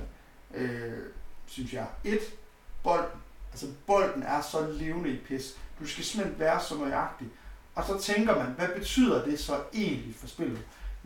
øh, 0.53 1.03
synes 1.45 1.73
jeg. 1.73 1.87
Et, 2.03 2.19
bolden. 2.83 3.19
Altså 3.55 3.67
bolden 3.87 4.23
er 4.23 4.41
så 4.41 4.67
levende 4.71 5.09
i 5.09 5.19
PES. 5.27 5.57
Du 5.79 5.87
skal 5.87 6.03
simpelthen 6.03 6.39
være 6.39 6.59
så 6.61 6.77
nøjagtig. 6.77 7.27
Og 7.75 7.83
så 7.85 7.99
tænker 7.99 8.35
man, 8.35 8.51
hvad 8.51 8.67
betyder 8.75 9.25
det 9.25 9.39
så 9.39 9.59
egentlig 9.73 10.15
for 10.15 10.27
spillet? 10.27 10.59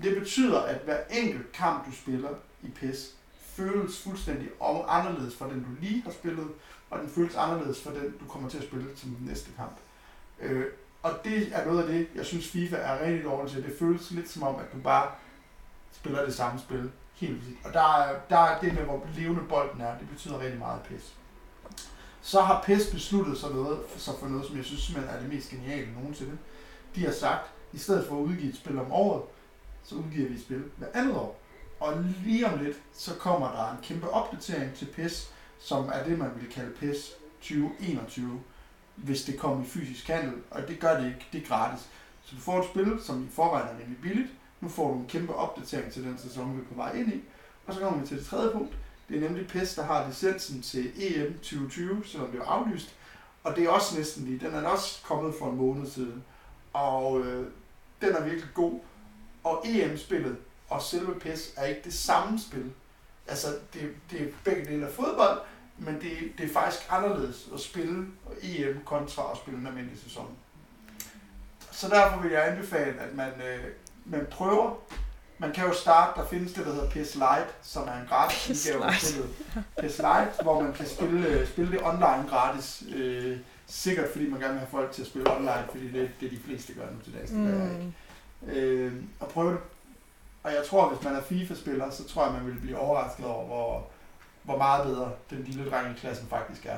Det 0.04 0.20
betyder, 0.20 0.62
at 0.62 0.82
hver 0.86 0.98
enkelt 1.12 1.52
kamp, 1.52 1.86
du 1.86 1.92
spiller 1.92 2.30
i 2.64 2.68
PES, 2.68 3.16
føles 3.42 4.04
fuldstændig 4.04 4.50
anderledes 4.88 5.36
fra 5.36 5.50
den, 5.50 5.60
du 5.60 5.70
lige 5.82 6.02
har 6.02 6.12
spillet, 6.12 6.48
og 6.90 7.00
den 7.00 7.10
føles 7.10 7.36
anderledes 7.36 7.84
fra 7.84 7.92
den, 7.92 8.14
du 8.20 8.26
kommer 8.26 8.50
til 8.50 8.58
at 8.58 8.64
spille 8.64 8.96
til 8.96 9.08
den 9.08 9.18
næste 9.22 9.50
kamp. 9.58 9.78
Øh, 10.42 10.66
og 11.04 11.12
det 11.24 11.50
er 11.54 11.66
noget 11.66 11.82
af 11.82 11.88
det, 11.88 12.08
jeg 12.16 12.26
synes 12.26 12.48
FIFA 12.48 12.76
er 12.76 13.06
rigtig 13.06 13.24
dårligt 13.24 13.54
til. 13.54 13.64
Det 13.64 13.76
føles 13.80 14.12
lidt 14.12 14.30
som 14.30 14.44
om, 14.44 14.56
at 14.56 14.74
du 14.74 14.78
bare 14.78 15.12
spiller 15.92 16.26
det 16.26 16.36
samme 16.36 16.60
spil 16.60 16.92
helt 17.14 17.46
vildt. 17.46 17.66
Og 17.66 17.74
der 17.74 18.16
der 18.30 18.38
er 18.38 18.60
det 18.60 18.74
med, 18.74 18.84
hvor 18.84 19.08
levende 19.16 19.44
bolden 19.50 19.82
er, 19.82 19.98
det 19.98 20.10
betyder 20.10 20.40
rigtig 20.40 20.60
meget 20.60 20.80
i 20.80 20.94
PES. 20.94 21.19
Så 22.30 22.42
har 22.42 22.64
PES 22.64 22.92
besluttet 22.92 23.38
sig 23.38 23.50
noget, 23.50 23.80
så 23.98 24.20
for 24.20 24.28
noget, 24.28 24.46
som 24.46 24.58
jeg 24.58 24.66
synes 24.66 24.82
simpelthen 24.82 25.16
er 25.16 25.20
det 25.22 25.34
mest 25.34 25.50
geniale 25.50 25.94
nogensinde. 25.94 26.38
De 26.96 27.06
har 27.06 27.12
sagt, 27.12 27.52
i 27.74 27.78
stedet 27.78 28.08
for 28.08 28.16
at 28.16 28.22
udgive 28.22 28.50
et 28.50 28.56
spil 28.58 28.80
om 28.80 28.92
året, 28.92 29.24
så 29.84 29.96
udgiver 29.96 30.28
vi 30.28 30.36
et 30.36 30.42
spil 30.42 30.64
hver 30.78 30.88
andet 30.94 31.16
år. 31.16 31.42
Og 31.80 31.94
lige 32.24 32.48
om 32.48 32.60
lidt, 32.60 32.78
så 32.94 33.14
kommer 33.14 33.52
der 33.52 33.72
en 33.72 33.78
kæmpe 33.84 34.10
opdatering 34.10 34.74
til 34.74 34.86
PES, 34.86 35.34
som 35.60 35.90
er 35.94 36.04
det, 36.04 36.20
man 36.20 36.32
vil 36.36 36.50
kalde 36.52 36.72
PES 36.72 37.12
2021, 37.42 38.42
hvis 38.96 39.24
det 39.24 39.40
kommer 39.40 39.64
i 39.64 39.68
fysisk 39.68 40.08
handel, 40.08 40.34
og 40.52 40.68
det 40.68 40.80
gør 40.80 41.00
det 41.00 41.08
ikke, 41.08 41.28
det 41.32 41.42
er 41.44 41.48
gratis. 41.48 41.90
Så 42.24 42.36
du 42.36 42.42
får 42.42 42.60
et 42.60 42.66
spil, 42.70 43.00
som 43.04 43.24
i 43.24 43.28
forvejen 43.32 43.68
er 43.68 43.80
nemlig 43.80 44.02
billigt, 44.02 44.30
nu 44.62 44.70
får 44.70 44.94
du 44.94 45.00
en 45.00 45.08
kæmpe 45.08 45.36
opdatering 45.36 45.92
til 45.92 46.04
den 46.04 46.18
sæson, 46.18 46.56
vi 46.56 46.62
er 46.62 46.66
på 46.66 46.76
vej 46.76 46.92
ind 46.92 47.14
i, 47.14 47.22
og 47.68 47.74
så 47.74 47.80
kommer 47.80 48.02
vi 48.02 48.08
til 48.08 48.18
det 48.18 48.26
tredje 48.26 48.52
punkt, 48.52 48.76
det 49.10 49.18
er 49.18 49.22
nemlig 49.22 49.48
PES, 49.48 49.76
der 49.76 49.84
har 49.84 50.08
licensen 50.08 50.62
til 50.62 50.92
EM 50.98 51.34
2020, 51.34 52.02
selvom 52.06 52.32
det 52.32 52.40
er 52.40 52.46
aflyst, 52.46 52.96
og 53.44 53.56
det 53.56 53.64
er 53.64 53.70
også 53.70 53.98
næsten 53.98 54.26
lige, 54.26 54.40
den 54.40 54.56
er 54.56 54.68
også 54.68 55.00
kommet 55.04 55.36
for 55.40 55.50
en 55.50 55.58
måned 55.58 55.90
siden, 55.90 56.24
og 56.74 57.22
øh, 57.22 57.48
den 58.02 58.16
er 58.16 58.24
virkelig 58.24 58.50
god, 58.54 58.80
og 59.44 59.62
EM-spillet 59.66 60.38
og 60.70 60.82
selve 60.82 61.20
PES 61.20 61.54
er 61.58 61.66
ikke 61.66 61.82
det 61.84 61.94
samme 61.94 62.40
spil. 62.40 62.72
Altså, 63.28 63.48
det, 63.74 63.96
det 64.12 64.22
er 64.22 64.32
begge 64.44 64.66
dele 64.66 64.88
af 64.88 64.94
fodbold, 64.94 65.40
men 65.78 65.96
det, 65.96 66.12
det 66.38 66.50
er 66.50 66.54
faktisk 66.54 66.86
anderledes 66.90 67.50
at 67.54 67.60
spille 67.60 68.08
EM 68.42 68.80
kontra 68.86 69.32
at 69.32 69.38
spille 69.38 69.60
en 69.60 69.68
almindelig 69.68 70.00
sæson. 70.00 70.28
Så 71.72 71.90
derfor 71.90 72.22
vil 72.22 72.32
jeg 72.32 72.48
anbefale, 72.48 73.00
at 73.00 73.16
man, 73.16 73.32
øh, 73.42 73.64
man 74.06 74.28
prøver. 74.32 74.76
Man 75.42 75.52
kan 75.54 75.68
jo 75.68 75.74
starte, 75.74 76.22
der 76.22 76.28
findes 76.28 76.54
det, 76.54 76.66
der 76.66 76.74
hedder 76.74 76.90
PES 76.90 77.16
Lite, 77.16 77.48
som 77.62 77.88
er 77.88 77.94
en 78.02 78.08
gratis 78.10 78.48
PES 78.48 78.68
udgave 78.68 78.86
af 78.86 78.94
spillet. 79.02 79.30
PES 79.80 79.98
Lite, 79.98 80.44
hvor 80.44 80.62
man 80.62 80.74
kan 80.74 80.88
spille, 80.88 81.28
øh, 81.28 81.48
spille 81.48 81.72
det 81.72 81.80
online 81.84 82.26
gratis. 82.30 82.84
Øh, 82.96 83.38
sikkert 83.68 84.10
fordi 84.12 84.30
man 84.30 84.40
gerne 84.40 84.54
vil 84.54 84.60
have 84.60 84.72
folk 84.72 84.92
til 84.92 85.02
at 85.02 85.08
spille 85.08 85.32
online, 85.36 85.64
fordi 85.72 85.92
det, 85.92 86.10
det 86.20 86.26
er 86.26 86.30
de 86.30 86.40
fleste 86.46 86.74
gør 86.74 86.82
nu 86.92 87.00
til 87.04 87.14
dags. 87.14 87.32
Det 87.32 87.38
ikke 87.40 87.94
Mm. 88.42 88.50
øh, 88.52 88.94
og 89.20 89.28
prøve 89.28 89.52
det. 89.52 89.60
Og 90.44 90.52
jeg 90.52 90.64
tror, 90.70 90.90
hvis 90.90 91.04
man 91.04 91.16
er 91.16 91.22
FIFA-spiller, 91.22 91.90
så 91.90 92.04
tror 92.08 92.24
jeg, 92.26 92.34
man 92.34 92.46
vil 92.46 92.60
blive 92.62 92.78
overrasket 92.78 93.26
over, 93.26 93.46
hvor, 93.46 93.88
hvor 94.44 94.58
meget 94.58 94.86
bedre 94.88 95.12
den 95.30 95.44
lille 95.44 95.70
dreng 95.72 95.96
i 95.98 96.00
klassen 96.00 96.28
faktisk 96.30 96.66
er. 96.66 96.78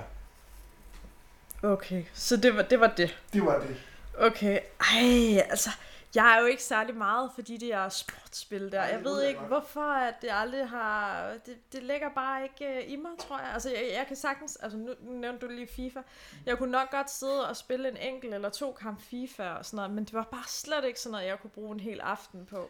Okay, 1.64 2.03
så 2.14 2.38
det 2.38 2.55
var, 2.55 2.62
det 2.62 2.80
var 2.80 2.88
det. 2.97 3.18
Det 3.34 3.45
var 3.45 3.59
det. 3.59 3.76
Okay, 4.20 4.59
ej, 4.93 5.45
altså, 5.49 5.70
Jeg 6.16 6.36
er 6.36 6.39
jo 6.39 6.45
ikke 6.45 6.64
særlig 6.64 6.95
meget 6.95 7.32
for 7.36 7.41
de 7.41 7.57
der 7.57 7.89
sportsspil 7.89 8.72
der. 8.72 8.84
Jeg 8.84 9.03
ved 9.03 9.24
ikke, 9.24 9.39
hvorfor 9.39 9.93
at 9.93 10.22
det 10.22 10.30
aldrig 10.32 10.70
har... 10.70 11.28
Det, 11.45 11.74
det 11.74 11.84
ligger 11.84 12.09
bare 12.09 12.43
ikke 12.43 12.66
øh, 12.66 12.91
i 12.91 12.95
mig, 12.95 13.12
tror 13.20 13.39
jeg. 13.39 13.49
Altså, 13.53 13.70
jeg, 13.70 13.89
jeg 13.93 14.05
kan 14.07 14.16
sagtens... 14.16 14.55
Altså, 14.55 14.78
nu, 14.78 14.93
nævnte 15.01 15.47
du 15.47 15.51
lige 15.51 15.68
FIFA. 15.68 15.99
Jeg 16.45 16.57
kunne 16.57 16.72
nok 16.72 16.91
godt 16.91 17.12
sidde 17.12 17.49
og 17.49 17.57
spille 17.57 17.89
en 17.89 17.97
enkelt 17.97 18.34
eller 18.34 18.49
to 18.49 18.72
kamp 18.72 19.01
FIFA 19.01 19.49
og 19.49 19.66
sådan 19.66 19.76
noget, 19.76 19.91
men 19.91 20.05
det 20.05 20.14
var 20.14 20.28
bare 20.32 20.47
slet 20.47 20.86
ikke 20.86 20.99
sådan 20.99 21.12
noget, 21.12 21.28
jeg 21.28 21.39
kunne 21.39 21.51
bruge 21.51 21.74
en 21.74 21.80
hel 21.80 21.99
aften 21.99 22.45
på. 22.45 22.70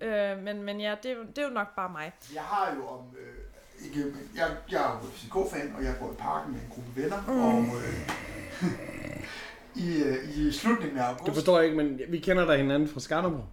Øh, 0.00 0.38
men, 0.38 0.62
men 0.62 0.80
ja, 0.80 0.94
det, 1.02 1.10
er 1.10 1.16
det 1.16 1.38
er 1.38 1.48
jo 1.48 1.54
nok 1.54 1.74
bare 1.76 1.88
mig. 1.88 2.12
Jeg 2.34 2.42
har 2.42 2.74
jo 2.74 2.86
om... 2.88 3.16
Øh, 3.18 3.50
ikke, 3.84 4.14
jeg, 4.36 4.56
jeg 4.70 4.82
er 4.82 5.00
jo 5.02 5.10
FCK-fan, 5.10 5.74
og 5.76 5.84
jeg 5.84 5.96
går 6.00 6.12
i 6.12 6.14
parken 6.14 6.52
med 6.52 6.60
en 6.60 6.68
gruppe 6.74 7.02
venner, 7.02 7.22
mm. 7.26 7.42
og 7.42 7.76
øh, 7.76 8.10
i, 9.74 10.02
øh, 10.02 10.16
i 10.38 10.52
slutningen 10.52 10.98
af 10.98 11.04
august... 11.04 11.24
Det 11.26 11.34
forstår 11.34 11.56
jeg 11.58 11.64
ikke, 11.66 11.76
men 11.76 12.00
vi 12.08 12.18
kender 12.18 12.44
da 12.44 12.56
hinanden 12.56 12.88
fra 12.88 13.00
Skanderborg. 13.00 13.44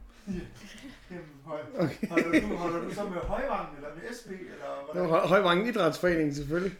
Jamen, 1.11 1.23
hold, 1.45 1.59
okay. 1.79 2.07
holder, 2.09 2.39
du, 2.41 2.55
holder 2.55 2.79
du 2.79 2.93
så 2.93 3.03
med 3.03 3.11
Højvangen, 3.23 3.75
eller 3.77 3.89
med 3.95 4.13
SB, 4.17 4.29
eller 4.31 4.93
hvordan? 4.93 5.11
var 5.11 5.19
Hø- 5.21 5.27
Højvangen 5.27 5.67
Idrætsforening 5.67 6.35
selvfølgelig. 6.35 6.73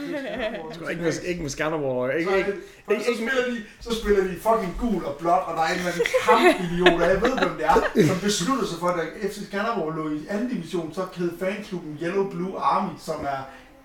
Sgu 0.72 0.86
Ikke 0.88 1.02
med, 1.02 1.12
ikke 1.24 1.42
med 1.42 1.50
Skanderborg. 1.50 2.10
Ikke, 2.18 2.36
ikke, 2.38 2.52
så, 2.86 2.92
ikke- 2.92 3.04
så, 3.04 3.14
spiller 3.14 3.44
de, 3.50 3.56
så 3.80 3.94
spiller 4.00 4.24
de 4.24 4.34
fucking 4.46 4.74
gul 4.80 5.04
og 5.04 5.16
blåt, 5.20 5.42
og 5.46 5.56
der 5.56 5.62
er 5.62 5.66
en 5.66 5.78
eller 5.78 5.92
anden 5.92 6.06
kampidiot, 6.28 7.02
og 7.02 7.08
jeg 7.08 7.22
ved, 7.22 7.38
hvem 7.38 7.56
det 7.58 7.66
er, 7.66 8.06
som 8.06 8.16
beslutter 8.22 8.66
sig 8.66 8.78
for, 8.78 8.86
at 8.88 8.96
da 8.98 9.28
FC 9.28 9.46
Skanderborg 9.46 9.92
lå 9.96 10.10
i 10.10 10.26
anden 10.28 10.48
division, 10.48 10.94
så 10.94 11.02
hed 11.14 11.38
fanklubben 11.38 11.98
Yellow 12.02 12.30
Blue 12.30 12.58
Army, 12.58 12.94
som 12.98 13.24
er, 13.24 13.40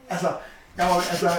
altså, 0.10 0.28
jeg 0.78 0.86
var, 0.86 0.96
altså, 0.96 1.30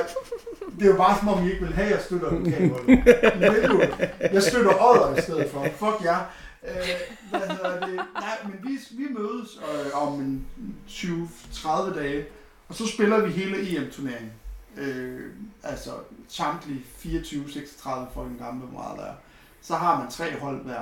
det 0.78 0.86
er 0.86 0.90
jo 0.90 0.96
bare 0.96 1.18
som 1.18 1.28
om, 1.28 1.46
I 1.46 1.50
ikke 1.50 1.64
vil 1.64 1.74
have, 1.74 1.86
at 1.86 1.92
jeg 1.92 2.00
støtter 2.00 2.30
lokalholdet. 2.30 4.10
Jeg 4.32 4.42
støtter 4.42 4.72
Odder 4.80 5.16
i 5.18 5.20
stedet 5.20 5.50
for. 5.50 5.62
Fuck 5.62 6.04
jer. 6.04 6.20
Øh, 6.68 6.86
hvad 7.30 7.40
hedder 7.40 7.86
det? 7.86 7.94
Nej, 7.94 8.36
men 8.44 8.58
vi, 8.62 8.78
vi 8.90 9.06
mødes 9.18 9.60
øh, 9.72 10.02
om 10.02 10.20
en 10.20 10.46
20-30 10.88 11.98
dage, 11.98 12.24
og 12.68 12.74
så 12.74 12.86
spiller 12.86 13.20
vi 13.20 13.30
hele 13.30 13.76
EM-turneringen. 13.76 14.32
Øh, 14.76 15.30
altså 15.62 15.90
samtlige 16.28 16.84
24, 16.96 17.50
36 17.50 18.06
fucking 18.14 18.38
gamle, 18.38 18.66
hvor 18.66 18.80
meget 18.80 18.98
der 18.98 19.04
er. 19.04 19.14
Så 19.62 19.74
har 19.74 19.98
man 19.98 20.10
tre 20.10 20.38
hold 20.38 20.64
hver. 20.64 20.80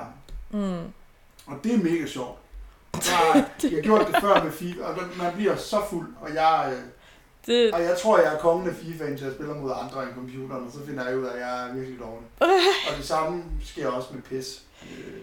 Mm. 0.51 0.83
Og 1.45 1.63
det 1.63 1.73
er 1.73 1.77
mega 1.77 2.05
sjovt. 2.05 2.39
Jeg, 2.93 3.45
jeg 3.63 3.71
har 3.71 3.81
gjort 3.81 4.07
det 4.07 4.15
før 4.21 4.43
med 4.43 4.51
FIFA, 4.51 4.83
og 4.83 4.97
man 5.17 5.33
bliver 5.33 5.55
så 5.55 5.81
fuld, 5.89 6.07
og 6.21 6.33
jeg, 6.33 6.73
øh, 6.73 6.83
Det, 7.47 7.73
og 7.73 7.81
jeg 7.83 7.97
tror, 7.97 8.17
jeg 8.19 8.33
er 8.33 8.37
kongen 8.39 8.69
af 8.69 8.75
FIFA, 8.75 9.03
indtil 9.05 9.25
jeg 9.25 9.33
spiller 9.33 9.53
mod 9.55 9.71
andre 9.83 10.03
end 10.03 10.13
computeren, 10.13 10.65
og 10.65 10.71
så 10.71 10.85
finder 10.85 11.07
jeg 11.09 11.17
ud 11.17 11.25
af, 11.25 11.33
at 11.33 11.39
jeg 11.39 11.67
er 11.69 11.73
virkelig 11.73 11.99
dårlig. 11.99 12.27
Og 12.91 12.97
det 12.97 13.05
samme 13.05 13.43
sker 13.65 13.87
også 13.87 14.13
med 14.13 14.21
PIS. 14.21 14.61
Øh, 14.83 15.21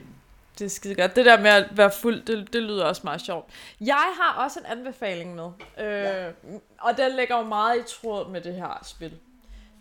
Det 0.59 0.65
er 0.65 0.69
skide 0.69 0.95
godt. 0.95 1.17
Det 1.17 1.27
der 1.27 1.41
med 1.41 1.51
at 1.51 1.67
være 1.77 1.91
fuld, 2.01 2.23
det, 2.23 2.53
det 2.53 2.63
lyder 2.63 2.85
også 2.85 3.01
meget 3.05 3.21
sjovt. 3.21 3.51
Jeg 3.81 4.05
har 4.21 4.45
også 4.45 4.59
en 4.61 4.67
anbefaling 4.67 5.35
med. 5.35 5.45
Øh, 5.81 5.85
Ja. 5.87 6.29
Og 6.81 6.97
den 6.97 7.17
ligger 7.17 7.37
jo 7.39 7.45
meget 7.45 7.79
i 7.79 7.83
tråd 8.01 8.29
med 8.31 8.41
det 8.41 8.55
her 8.55 8.81
spil. 8.85 9.13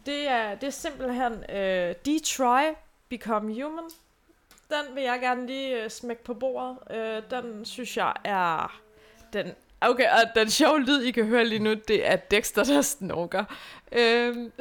Det 0.06 0.28
er, 0.30 0.56
det 0.56 0.68
er 0.68 0.72
simpelthen 0.72 1.34
øh, 1.56 1.96
Detroit 2.06 2.76
Become 3.10 3.54
Human. 3.64 3.84
Den 4.70 4.96
vil 4.96 5.04
jeg 5.04 5.20
gerne 5.22 5.48
lige 5.48 5.84
øh, 5.84 5.90
smække 5.90 6.24
på 6.24 6.34
bordet. 6.34 6.78
Øh, 6.92 7.22
den 7.32 7.66
synes 7.66 7.98
jeg 7.98 8.14
er... 8.24 8.80
Den, 9.34 9.52
okay, 9.82 10.10
og 10.12 10.36
den 10.36 10.50
sjove 10.50 10.80
lyd, 10.80 11.02
I 11.02 11.12
kan 11.12 11.26
høre 11.26 11.46
lige 11.46 11.60
nu, 11.60 11.74
det 11.74 12.08
er 12.08 12.16
Dexter, 12.16 12.64
der 12.64 12.82
snorker. 12.82 13.46
Øhm, 13.92 14.52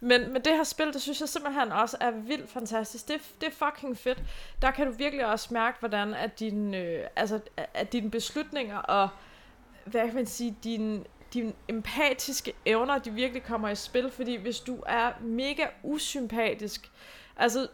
men, 0.00 0.32
men 0.32 0.42
det 0.42 0.52
her 0.56 0.64
spil, 0.64 0.92
det 0.92 1.02
synes 1.02 1.20
jeg 1.20 1.28
simpelthen 1.28 1.72
også 1.72 1.96
er 2.00 2.10
vildt 2.10 2.50
fantastisk. 2.50 3.08
Det, 3.08 3.20
det 3.40 3.46
er 3.46 3.66
fucking 3.66 3.98
fedt. 3.98 4.22
Der 4.62 4.70
kan 4.70 4.86
du 4.86 4.92
virkelig 4.92 5.26
også 5.26 5.54
mærke, 5.54 5.76
hvordan 5.80 6.14
at 6.14 6.40
dine, 6.40 6.78
øh, 6.78 7.04
altså, 7.16 7.40
at 7.74 7.92
dine 7.92 8.10
beslutninger 8.10 8.78
og, 8.78 9.08
hvad 9.84 10.06
kan 10.06 10.14
man 10.14 10.26
sige, 10.26 10.56
dine, 10.64 11.04
dine 11.34 11.52
empatiske 11.68 12.52
evner, 12.66 12.98
de 12.98 13.10
virkelig 13.10 13.42
kommer 13.42 13.68
i 13.68 13.74
spil. 13.74 14.10
Fordi 14.10 14.36
hvis 14.36 14.60
du 14.60 14.82
er 14.86 15.12
mega 15.20 15.66
usympatisk, 15.82 16.90
altså, 17.36 17.68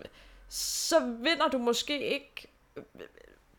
så 0.49 1.01
vinder 1.01 1.49
du 1.49 1.59
måske 1.59 2.15
ikke 2.15 2.49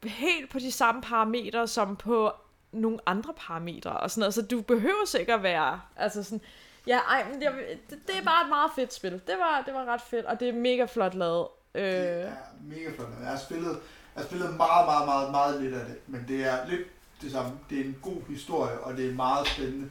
helt 0.04 0.50
på 0.50 0.60
de 0.60 0.72
samme 0.72 1.02
parametre 1.02 1.68
som 1.68 1.96
på 1.96 2.32
nogle 2.76 2.98
andre 3.06 3.34
parametre 3.38 3.92
og 3.92 4.12
sådan 4.12 4.20
noget. 4.20 4.34
Så 4.34 4.42
du 4.42 4.62
behøver 4.62 5.06
sikkert 5.06 5.44
være, 5.44 5.82
altså 5.96 6.24
sådan, 6.24 6.42
ja, 6.88 6.98
ej, 6.98 7.26
men 7.34 7.42
jeg, 7.42 7.54
det, 7.90 8.00
det 8.08 8.18
er 8.18 8.24
bare 8.24 8.44
et 8.44 8.50
meget 8.50 8.72
fedt 8.76 8.94
spil. 8.94 9.12
Det 9.12 9.36
var, 9.40 9.64
det 9.66 9.74
var 9.74 9.86
ret 9.86 10.02
fedt, 10.02 10.26
og 10.26 10.40
det 10.40 10.50
er 10.50 10.54
mega 10.54 10.86
flot 10.86 11.14
lavet. 11.16 11.48
Det 11.76 11.82
Øh, 11.82 12.24
er 12.26 12.32
mega 12.64 12.90
flot. 12.96 13.08
Jeg 13.22 13.28
har 13.30 13.38
spillet, 13.38 13.72
jeg 14.16 14.22
har 14.22 14.24
spillet 14.24 14.50
meget, 14.58 14.86
meget, 14.86 15.06
meget, 15.06 15.32
meget 15.32 15.62
lidt 15.62 15.74
af 15.74 15.86
det, 15.86 15.96
men 16.08 16.26
det 16.28 16.46
er 16.46 16.68
lidt 16.70 16.82
det 17.22 17.32
samme. 17.32 17.52
Det 17.70 17.80
er 17.80 17.84
en 17.84 17.98
god 18.02 18.22
historie, 18.30 18.80
og 18.80 18.98
det 18.98 19.10
er 19.10 19.14
meget 19.14 19.48
spændende. 19.48 19.90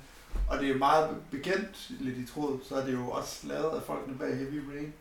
Og 0.50 0.58
det 0.58 0.70
er 0.70 0.74
meget 0.78 1.16
bekendt, 1.30 1.90
lidt 2.00 2.16
i 2.18 2.26
tråd, 2.26 2.58
så 2.68 2.74
er 2.74 2.84
det 2.84 2.92
jo 2.92 3.10
også 3.10 3.46
lavet 3.46 3.70
af 3.76 3.82
folkene 3.82 4.18
bag 4.18 4.36
Heavy 4.36 4.60
Rain. 4.74 4.92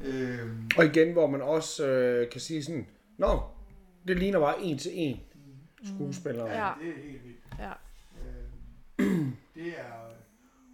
Øhm, 0.00 0.68
Og 0.78 0.84
igen, 0.84 1.12
hvor 1.12 1.26
man 1.26 1.42
også 1.42 1.86
øh, 1.86 2.30
kan 2.30 2.40
sige 2.40 2.64
sådan, 2.64 2.86
Nå, 3.18 3.40
det 4.08 4.18
ligner 4.18 4.38
bare 4.38 4.62
en 4.62 4.78
til 4.78 4.90
en 4.94 5.20
skuespillere. 5.94 6.48
Ja. 6.50 6.66
ja. 6.66 6.72
det 6.80 6.88
er 6.88 7.02
helt 7.10 7.24
vildt. 7.24 7.38
ja. 7.58 7.72
Øhm, 8.98 9.36
det 9.54 9.68
er, 9.68 9.92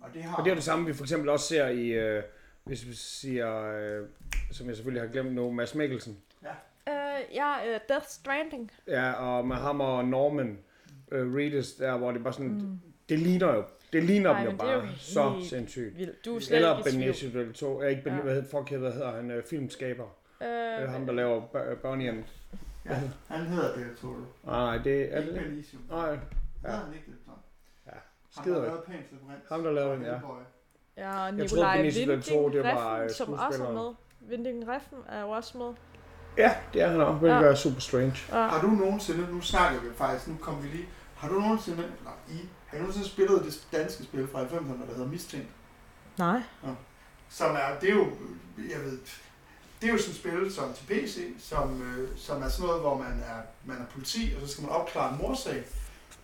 og 0.01 0.09
det 0.15 0.23
har... 0.23 0.37
Og 0.37 0.45
det 0.45 0.51
er 0.51 0.55
det 0.55 0.65
samme, 0.65 0.87
vi 0.87 0.93
for 0.93 1.05
eksempel 1.05 1.29
også 1.29 1.47
ser 1.47 1.69
i, 1.69 1.89
øh, 1.89 2.23
hvis 2.65 2.87
vi 2.87 2.95
siger, 2.95 3.63
øh, 3.63 4.07
som 4.51 4.67
jeg 4.67 4.77
selvfølgelig 4.77 5.03
har 5.03 5.13
glemt 5.13 5.35
nu, 5.35 5.51
Mads 5.53 5.75
Mikkelsen. 5.75 6.19
Øh, 6.89 7.35
ja, 7.35 7.55
uh, 7.57 7.81
Death 7.89 8.07
Stranding. 8.07 8.71
Ja, 8.89 9.13
og 9.13 9.47
med 9.47 9.57
ham 9.57 9.81
og 9.81 10.05
Norman 10.05 10.59
øh, 11.13 11.35
Reedus, 11.35 11.73
der 11.73 11.97
hvor 11.97 12.13
det 12.13 12.23
bare 12.23 12.33
sådan, 12.33 12.49
mm. 12.53 12.81
det 13.09 13.19
ligner 13.19 13.55
jo, 13.55 13.65
det 13.93 14.03
ligner 14.03 14.31
Ej, 14.31 14.45
dem 14.45 14.51
jo 14.51 14.59
er 14.67 14.73
jo 14.73 14.81
bare 14.81 14.89
så 14.97 15.47
sindssygt. 15.49 15.99
Vildt. 15.99 16.25
Du 16.25 16.37
er 16.37 16.41
slet 16.41 16.57
Eller. 16.57 16.83
Benicio 16.83 17.31
del 17.31 17.53
Toro, 17.53 17.83
ja, 17.83 17.89
ikke 17.89 18.03
Ben, 18.03 18.13
Ja. 18.13 18.17
ja. 18.17 18.23
hvad 18.23 18.35
hedder, 18.35 18.49
fuck, 18.59 18.79
hvad 18.79 18.93
hedder 18.93 19.13
han, 19.17 19.31
øh, 19.31 19.45
filmskaber. 19.45 20.05
Øh, 20.43 20.83
Øh, 20.83 20.89
ham, 20.89 21.07
der 21.07 21.13
laver 21.13 21.43
and... 22.09 22.25
Ja, 22.85 23.01
han 23.29 23.47
hedder 23.47 23.75
Del 23.75 23.97
Toro. 23.97 24.15
Nej, 24.45 24.79
det 24.79 25.15
er 25.15 25.19
Ikke 25.19 25.33
det. 25.35 25.41
Benicio. 25.45 25.79
Nej, 25.91 26.19
Hedder 26.63 26.77
han 26.85 26.95
ikke 26.95 27.07
det? 27.07 27.17
Ja, 27.87 27.91
Ham, 27.93 28.01
skider 28.31 28.55
der 28.57 28.63
ikke. 28.65 28.69
lavede 28.75 28.83
Pænt 28.87 29.13
Labyrinth. 29.13 29.49
Ham, 29.49 29.63
der 29.63 29.73
lavede 29.73 29.97
den, 29.97 30.05
ja. 30.05 30.13
Ja, 30.97 31.11
og 31.21 31.25
Jeg 31.27 31.33
Nikolaj 31.33 31.83
det 31.83 32.09
Refn, 32.65 33.03
øh, 33.05 33.11
som 33.11 33.33
også 33.33 33.65
er 33.65 33.73
med. 33.73 33.95
Winding 34.31 34.69
Refn 34.69 34.95
er 35.09 35.21
jo 35.21 35.31
også 35.31 35.59
med. 35.59 35.73
Ja, 36.39 36.55
det 36.73 36.83
er 36.83 36.89
han 36.89 37.01
også, 37.01 37.19
hvilket 37.19 37.37
Ja. 37.41 37.43
er 37.51 37.55
super 37.55 37.81
strange. 37.81 38.15
Ja. 38.33 38.47
Har 38.47 38.61
du 38.61 38.67
nogensinde, 38.67 39.31
nu 39.35 39.41
snakker 39.41 39.81
vi 39.81 39.89
faktisk, 39.95 40.29
nu 40.29 40.37
kommer 40.41 40.61
vi 40.61 40.69
lige, 40.69 40.87
har 41.17 41.29
du 41.29 41.35
nogensinde, 41.41 41.79
eller 41.79 42.19
I, 42.29 42.49
har 42.67 42.77
I 42.77 42.81
nogensinde 42.81 43.09
spillet 43.09 43.45
det 43.45 43.67
danske 43.73 44.03
spil 44.05 44.29
fra 44.29 44.43
90'erne, 44.43 44.87
der 44.89 44.95
hedder 44.95 45.07
Mistænkt? 45.11 45.49
Nej. 46.19 46.43
Som 47.29 47.51
er, 47.51 47.79
det 47.81 47.91
er 47.91 47.95
jo, 47.95 48.07
jeg 48.59 48.81
ved, 48.85 48.99
det 49.83 49.89
er 49.89 49.93
jo 49.93 49.99
sådan 49.99 50.11
et 50.13 50.17
spil 50.19 50.55
som 50.55 50.65
til 50.75 50.85
PC, 50.87 51.19
som, 51.49 51.83
øh, 51.83 52.09
som 52.17 52.43
er 52.43 52.49
sådan 52.49 52.67
noget, 52.67 52.81
hvor 52.81 52.99
man 52.99 53.07
er, 53.33 53.41
man 53.65 53.77
er 53.77 53.85
politi, 53.93 54.33
og 54.37 54.49
så 54.49 54.53
skal 54.53 54.63
man 54.65 54.73
opklare 54.73 55.13
en 55.13 55.19
morsag. 55.23 55.63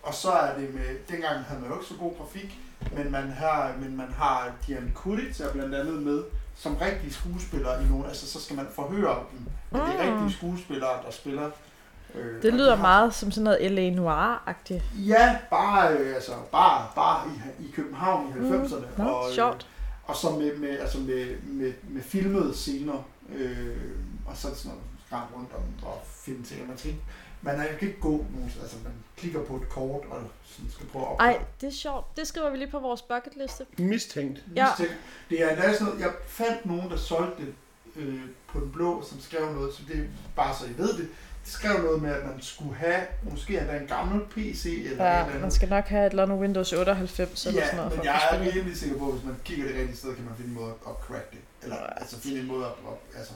Og 0.03 0.13
så 0.13 0.31
er 0.31 0.59
det 0.59 0.73
med, 0.73 0.85
dengang 1.09 1.39
havde 1.43 1.61
man 1.61 1.69
jo 1.69 1.75
ikke 1.75 1.87
så 1.87 1.93
god 1.99 2.17
grafik, 2.17 2.59
men 2.97 3.11
man 3.11 3.29
har, 3.31 3.73
men 3.81 3.97
man 3.97 4.07
har 4.17 4.51
Diane 4.67 4.91
Kuditz 4.95 5.39
er 5.39 5.51
blandt 5.51 5.75
andet 5.75 6.03
med, 6.03 6.23
som 6.55 6.75
rigtige 6.75 7.13
skuespillere 7.13 7.83
i 7.83 7.87
nogle, 7.87 8.07
altså 8.07 8.27
så 8.27 8.41
skal 8.41 8.55
man 8.55 8.67
forhøre 8.75 9.15
dem, 9.31 9.39
men 9.71 9.81
det 9.81 9.99
er 10.01 10.11
Mm. 10.11 10.17
rigtige 10.21 10.37
skuespillere, 10.37 10.89
der 11.05 11.11
spiller. 11.11 11.49
Øh, 12.15 12.41
Det 12.41 12.53
lyder 12.53 12.69
de 12.69 12.75
har- 12.75 12.81
meget 12.81 13.13
som 13.15 13.31
sådan 13.31 13.43
noget 13.43 13.71
L.A. 13.71 13.89
Noir-agtigt. 13.89 14.83
Ja, 15.07 15.37
bare, 15.49 15.93
øh, 15.93 16.15
altså, 16.15 16.31
bare, 16.51 16.87
bare 16.95 17.21
i, 17.59 17.63
i 17.65 17.71
København 17.71 18.29
i 18.29 18.31
90'erne. 18.39 18.85
Mm. 18.97 19.03
Nå, 19.03 19.09
og, 19.09 19.29
øh, 19.29 19.35
sjovt. 19.35 19.67
og 20.03 20.15
så 20.15 20.29
med, 20.31 20.57
med, 20.57 20.79
altså 20.79 20.97
med, 20.99 21.25
med, 21.43 21.73
med 21.89 22.01
filmede 22.01 22.55
scener. 22.55 23.05
Øh, 23.35 23.77
og 24.25 24.37
så 24.37 24.47
er 24.47 24.51
det 24.51 24.59
sådan 24.59 24.71
noget, 24.75 24.83
skram 25.07 25.23
rundt 25.35 25.51
om 25.53 25.87
og 25.87 26.01
finde 26.05 26.43
ting. 26.43 26.67
Man, 26.67 26.77
skal 26.77 26.95
man 27.41 27.59
er, 27.59 27.65
kan 27.79 27.87
ikke 27.87 27.99
gå 28.01 28.09
nogen, 28.33 28.51
altså 28.61 28.75
man 28.83 28.93
klikker 29.17 29.43
på 29.43 29.55
et 29.55 29.69
kort 29.69 30.01
og 30.09 30.21
sådan 30.45 30.71
skal 30.71 30.85
prøve 30.87 31.05
at 31.05 31.11
opklare. 31.11 31.31
Ej, 31.33 31.43
det 31.61 31.67
er 31.67 31.71
sjovt. 31.71 32.17
Det 32.17 32.27
skriver 32.27 32.49
vi 32.49 32.57
lige 32.57 32.71
på 32.71 32.79
vores 32.79 33.01
bucketliste. 33.01 33.65
Mistænkt. 33.77 34.43
Ja. 34.55 34.67
Mistænkt. 34.69 35.01
Det 35.29 35.43
er 35.43 35.49
endda 35.49 35.73
sådan 35.73 35.85
noget, 35.85 35.99
jeg 36.01 36.11
fandt 36.27 36.65
nogen, 36.65 36.89
der 36.91 36.97
solgte 36.97 37.43
det 37.45 37.53
øh, 37.95 38.21
på 38.47 38.59
den 38.59 38.71
blå, 38.71 39.03
som 39.09 39.19
skrev 39.19 39.53
noget, 39.53 39.73
så 39.73 39.81
det 39.87 39.97
er 39.99 40.03
bare 40.35 40.55
så 40.55 40.65
I 40.65 40.77
ved 40.77 40.93
det. 40.97 41.09
De 41.45 41.51
skrev 41.51 41.83
noget 41.83 42.01
med, 42.01 42.09
at 42.13 42.25
man 42.25 42.41
skulle 42.41 42.75
have 42.75 43.01
måske 43.23 43.59
endda 43.59 43.77
en 43.77 43.87
gammel 43.87 44.25
PC 44.25 44.65
eller 44.65 44.85
et 44.85 44.91
eller 44.91 45.05
Ja, 45.05 45.23
andet. 45.25 45.41
man 45.41 45.51
skal 45.51 45.69
nok 45.69 45.85
have 45.85 46.05
et 46.05 46.09
eller 46.09 46.23
andet 46.23 46.39
Windows 46.39 46.73
98 46.73 47.45
eller 47.45 47.61
sådan 47.65 47.69
Ja, 47.71 47.75
noget. 47.75 47.91
men 47.91 47.97
for 47.97 48.03
jeg 48.05 48.21
er 48.31 48.55
rimelig 48.55 48.77
sikker 48.77 48.97
på, 48.97 49.07
at 49.07 49.13
hvis 49.13 49.25
man 49.25 49.35
kigger 49.45 49.67
det 49.67 49.75
rigtige 49.75 49.97
sted, 49.97 50.15
kan 50.15 50.25
man 50.25 50.33
finde 50.37 50.49
en 50.49 50.55
måde 50.55 50.73
at 50.87 50.93
crack 51.01 51.31
det. 51.31 51.39
Eller 51.63 51.77
altså 51.77 52.19
finde 52.19 52.39
en 52.39 52.47
måde 52.47 52.65
at... 52.65 52.71
at 52.71 53.17
altså. 53.19 53.33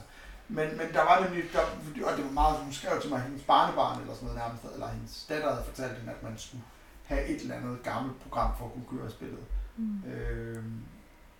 Men, 0.48 0.76
men 0.76 0.92
der 0.92 1.02
var 1.02 1.22
det 1.22 1.32
nyt, 1.36 1.52
der, 1.52 1.60
og 2.06 2.16
det 2.16 2.24
var 2.24 2.30
meget, 2.30 2.56
hun 2.58 2.72
skrev 2.72 3.00
til 3.00 3.10
mig, 3.10 3.20
hendes 3.20 3.42
barnebarn 3.42 4.00
eller 4.00 4.14
sådan 4.14 4.28
noget 4.28 4.42
nærmest, 4.42 4.64
eller 4.74 4.88
hendes 4.88 5.26
datter 5.28 5.52
havde 5.52 5.64
fortalt 5.64 5.98
hende, 5.98 6.12
at 6.12 6.22
man 6.22 6.38
skulle 6.38 6.62
have 7.04 7.26
et 7.26 7.40
eller 7.40 7.54
andet 7.54 7.82
gammelt 7.82 8.20
program 8.20 8.50
for 8.58 8.64
at 8.66 8.72
kunne 8.72 8.98
køre 8.98 9.10
spillet. 9.10 9.44
Mm. 9.76 10.04
Øhm, 10.12 10.80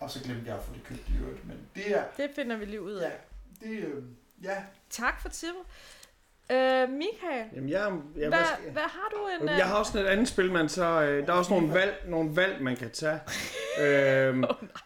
og 0.01 0.11
så 0.11 0.23
glemte 0.23 0.47
jeg 0.47 0.56
at 0.56 0.65
få 0.65 0.74
det 0.74 0.85
købt 0.85 1.09
i 1.09 1.12
øvrigt. 1.23 1.47
Men 1.48 1.56
det 1.74 1.97
er, 1.98 2.05
Det 2.16 2.31
finder 2.35 2.56
vi 2.56 2.65
lige 2.65 2.82
ud 2.82 3.01
ja, 3.01 3.06
af. 3.06 3.19
det, 3.61 3.69
øh, 3.70 4.05
ja, 4.43 4.62
Tak 4.90 5.20
for 5.20 5.28
tippet. 5.28 5.62
Øh, 6.53 6.89
Michael, 6.91 7.45
Jamen, 7.55 7.69
jeg, 7.69 7.93
jeg, 8.16 8.29
hvad, 8.29 8.39
hvad, 8.39 8.73
hvad 8.73 8.83
har 8.83 9.09
du 9.11 9.43
en... 9.43 9.49
jeg 9.49 9.66
har 9.66 9.75
også 9.75 9.99
et 9.99 10.07
andet 10.07 10.29
spil, 10.29 10.53
man 10.53 10.69
så... 10.69 11.03
Øh, 11.03 11.27
der 11.27 11.33
er 11.33 11.37
også 11.37 11.53
nogle 11.53 11.75
valg, 11.75 12.05
nogle 12.09 12.37
valg 12.37 12.62
man 12.62 12.77
kan 12.77 12.91
tage. 12.91 13.21
øhm, 13.83 14.45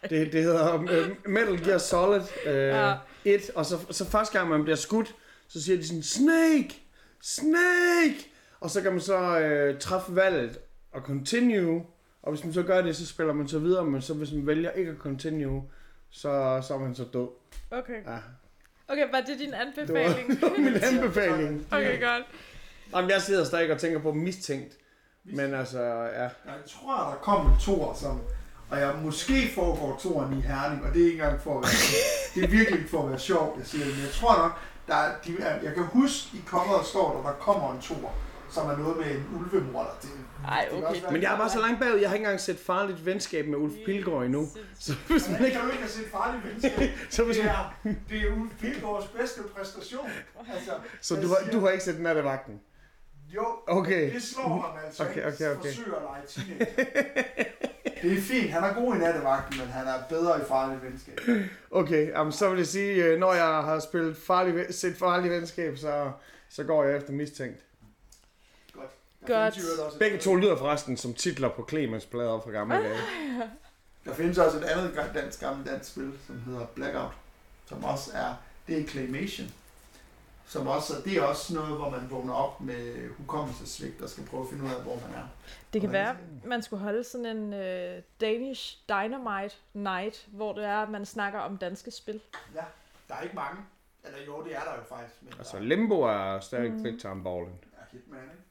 det, 0.09 0.33
det 0.33 0.43
hedder 0.43 0.81
øh, 0.81 1.09
Metal 1.25 1.63
Gear 1.65 1.77
Solid 1.77 2.21
øh, 2.45 2.53
Ja. 2.53 2.93
1, 3.25 3.51
og 3.55 3.65
så, 3.65 3.77
så 3.91 4.05
første 4.05 4.37
gang 4.37 4.49
man 4.49 4.63
bliver 4.63 4.75
skudt, 4.75 5.15
så 5.47 5.63
siger 5.63 5.77
de 5.77 5.87
sådan, 5.87 6.03
Snake! 6.03 6.81
Snake! 7.21 8.31
Og 8.59 8.69
så 8.69 8.81
kan 8.81 8.91
man 8.91 9.01
så 9.01 9.39
øh, 9.39 9.79
træffe 9.79 10.15
valget 10.15 10.59
og 10.91 11.01
continue, 11.01 11.85
og 12.21 12.31
hvis 12.31 12.43
man 12.43 12.53
så 12.53 12.63
gør 12.63 12.81
det, 12.81 12.95
så 12.95 13.07
spiller 13.07 13.33
man 13.33 13.47
så 13.47 13.59
videre, 13.59 13.85
men 13.85 14.01
så 14.01 14.13
hvis 14.13 14.31
man 14.31 14.47
vælger 14.47 14.71
ikke 14.71 14.91
at 14.91 14.97
continue, 14.97 15.63
så, 16.09 16.63
så 16.67 16.73
er 16.73 16.77
man 16.77 16.95
så 16.95 17.05
død. 17.13 17.27
Okay. 17.71 18.03
Ja. 18.07 18.17
Okay, 18.89 19.11
var 19.11 19.21
det 19.21 19.39
din 19.39 19.53
anbefaling? 19.53 20.29
Det 20.29 20.41
var 20.41 20.57
min 20.69 20.75
anbefaling. 20.83 21.67
okay, 21.71 22.01
godt. 22.01 22.23
Jamen, 22.95 23.09
jeg 23.09 23.21
sidder 23.21 23.43
stadig 23.43 23.71
og 23.71 23.79
tænker 23.79 23.99
på 23.99 24.11
mistænkt. 24.11 24.73
Men 25.23 25.53
altså, 25.53 25.81
ja. 25.81 26.21
Jeg 26.23 26.61
tror, 26.67 26.97
der 26.97 27.17
kom 27.21 27.47
en 27.47 27.57
tor, 27.59 27.93
som... 27.93 28.21
Og 28.69 28.79
jeg 28.79 28.95
måske 29.03 29.51
foregår 29.55 29.99
toren 30.03 30.37
i 30.39 30.41
Herning, 30.41 30.85
og 30.85 30.93
det 30.93 31.01
er 31.01 31.05
ikke 31.05 31.23
engang 31.23 31.41
for 31.41 31.59
at 31.59 31.63
være... 31.63 31.71
det 32.35 32.43
er 32.43 32.47
virkelig 32.57 32.79
ikke 32.79 32.91
for 32.91 33.03
at 33.03 33.09
være 33.09 33.19
sjov, 33.19 33.55
jeg 33.57 33.67
siger 33.67 33.85
det, 33.85 33.93
men 33.93 34.03
jeg 34.03 34.11
tror 34.11 34.37
nok, 34.37 34.51
der 34.87 34.95
er, 34.95 35.11
de, 35.25 35.35
jeg 35.63 35.73
kan 35.73 35.83
huske, 35.83 36.37
i 36.37 36.41
coveret 36.45 36.85
står 36.85 37.15
der, 37.15 37.29
der 37.29 37.37
kommer 37.37 37.73
en 37.73 37.81
tor, 37.81 38.13
som 38.51 38.69
er 38.69 38.77
noget 38.77 38.97
med 38.97 39.05
en 39.15 39.23
ulvemorder. 39.39 39.97
Det, 40.01 40.09
Ej, 40.47 40.67
det 40.71 40.77
okay. 40.77 40.87
også 40.87 41.01
være- 41.01 41.11
Men 41.11 41.21
jeg 41.21 41.33
er 41.33 41.37
bare 41.37 41.49
så 41.49 41.59
langt 41.59 41.79
bagud, 41.79 41.99
jeg 41.99 42.09
har 42.09 42.15
ikke 42.15 42.23
engang 42.25 42.39
set 42.39 42.59
farligt 42.59 43.05
venskab 43.05 43.47
med 43.47 43.57
Ulf 43.57 43.73
Pilgaard 43.85 44.23
endnu. 44.23 44.47
Så 44.79 44.93
hvis 45.07 45.29
man 45.29 45.45
ikke... 45.45 45.51
kan 45.57 45.61
du 45.65 45.71
ikke 45.71 45.81
have 45.83 45.89
set 45.91 46.07
farlig 46.11 46.41
venskab? 46.51 46.89
Så, 47.09 47.23
hvis 47.23 47.35
Det 47.37 47.45
man, 47.45 47.53
er, 47.55 47.93
det 48.09 48.21
er 48.21 48.31
Ulf 48.41 48.51
Pilgaards 48.61 49.07
bedste 49.07 49.41
præstation. 49.57 50.09
Altså, 50.53 50.71
så 51.01 51.15
jeg 51.15 51.23
du, 51.23 51.27
har, 51.29 51.35
siger- 51.43 51.51
du 51.51 51.59
har 51.59 51.69
ikke 51.69 51.83
set 51.83 51.99
nattevagten? 52.01 52.59
Jo, 53.35 53.45
Okay. 53.67 54.13
det 54.13 54.23
slår 54.23 54.47
ham 54.47 54.77
altså 54.85 55.03
Okay, 55.03 55.25
okay, 55.27 55.49
okay. 55.51 55.55
Forsøger 55.55 55.95
at 55.95 56.01
lege 56.01 56.21
teenager. 56.27 57.45
Det 58.01 58.17
er 58.17 58.21
fint, 58.21 58.49
han 58.51 58.63
er 58.63 58.73
god 58.73 58.95
i 58.95 58.97
nattevagten, 58.97 59.59
men 59.59 59.67
han 59.67 59.87
er 59.87 59.93
bedre 60.09 60.41
i 60.41 60.43
farlig 60.47 60.79
venskab. 60.83 61.19
Okay, 61.71 62.09
jamen, 62.09 62.31
så 62.33 62.49
vil 62.49 62.57
jeg 62.57 62.67
sige, 62.67 63.05
øh, 63.05 63.19
når 63.19 63.33
jeg 63.33 63.45
har 63.45 63.79
spillet 63.79 64.17
farlig, 64.17 64.65
set 64.73 64.95
farlig 64.97 65.31
venskab, 65.31 65.77
så, 65.77 66.11
så 66.49 66.63
går 66.63 66.83
jeg 66.83 66.97
efter 66.97 67.13
mistænkt. 67.13 67.59
Godt. 69.27 69.55
Godt. 69.77 69.99
Begge 69.99 70.17
to 70.17 70.35
lyder 70.35 70.57
forresten 70.57 70.97
som 70.97 71.13
titler 71.13 71.49
på 71.49 71.65
Clemens 71.69 72.05
plader 72.05 72.39
fra 72.41 72.51
gamle 72.51 72.75
dage. 72.75 72.97
Der 74.05 74.13
findes 74.13 74.37
også 74.37 74.57
et 74.57 74.63
andet 74.63 74.89
ga- 74.97 75.13
dansk, 75.19 75.39
gammelt 75.39 75.69
dansk 75.69 75.91
spil, 75.91 76.13
som 76.27 76.39
hedder 76.41 76.65
Blackout, 76.65 77.11
som 77.65 77.83
også 77.83 78.11
er, 78.13 78.33
det 78.67 78.81
er 78.81 78.87
Claymation. 78.87 79.47
Som 80.47 80.67
også, 80.67 80.93
det 81.05 81.17
er 81.17 81.21
også 81.21 81.53
noget, 81.53 81.77
hvor 81.77 81.89
man 81.89 82.07
vågner 82.09 82.33
op 82.33 82.61
med 82.61 83.09
hukommelsesvigt 83.17 84.01
og 84.01 84.09
skal 84.09 84.25
prøve 84.25 84.43
at 84.43 84.49
finde 84.49 84.63
ud 84.65 84.69
af, 84.69 84.81
hvor 84.81 84.95
man 84.95 85.15
er. 85.19 85.23
Det 85.73 85.81
kan 85.81 85.91
være, 85.91 86.15
man 86.45 86.61
skulle 86.63 86.83
holde 86.83 87.03
sådan 87.03 87.25
en 87.37 87.53
uh, 87.53 88.03
Danish 88.21 88.77
Dynamite 88.89 89.55
Night, 89.73 90.27
hvor 90.27 90.53
det 90.53 90.65
er, 90.65 90.77
at 90.77 90.89
man 90.89 91.05
snakker 91.05 91.39
om 91.39 91.57
danske 91.57 91.91
spil. 91.91 92.21
Ja, 92.55 92.61
der 93.09 93.15
er 93.15 93.21
ikke 93.21 93.35
mange. 93.35 93.61
Eller 94.05 94.25
jo, 94.27 94.43
det 94.43 94.55
er 94.55 94.59
der 94.63 94.71
jo 94.75 94.83
faktisk. 94.95 95.15
Men 95.21 95.33
Altså, 95.37 95.57
der 95.57 95.63
Limbo 95.63 96.01
er 96.01 96.39
stadig 96.39 96.71
Mm. 96.71 96.83
fedt 96.83 97.01
time 97.01 97.23
ballen. 97.23 97.53
er 97.77 97.83
Hitman, 97.91 98.19
ikke? 98.23 98.43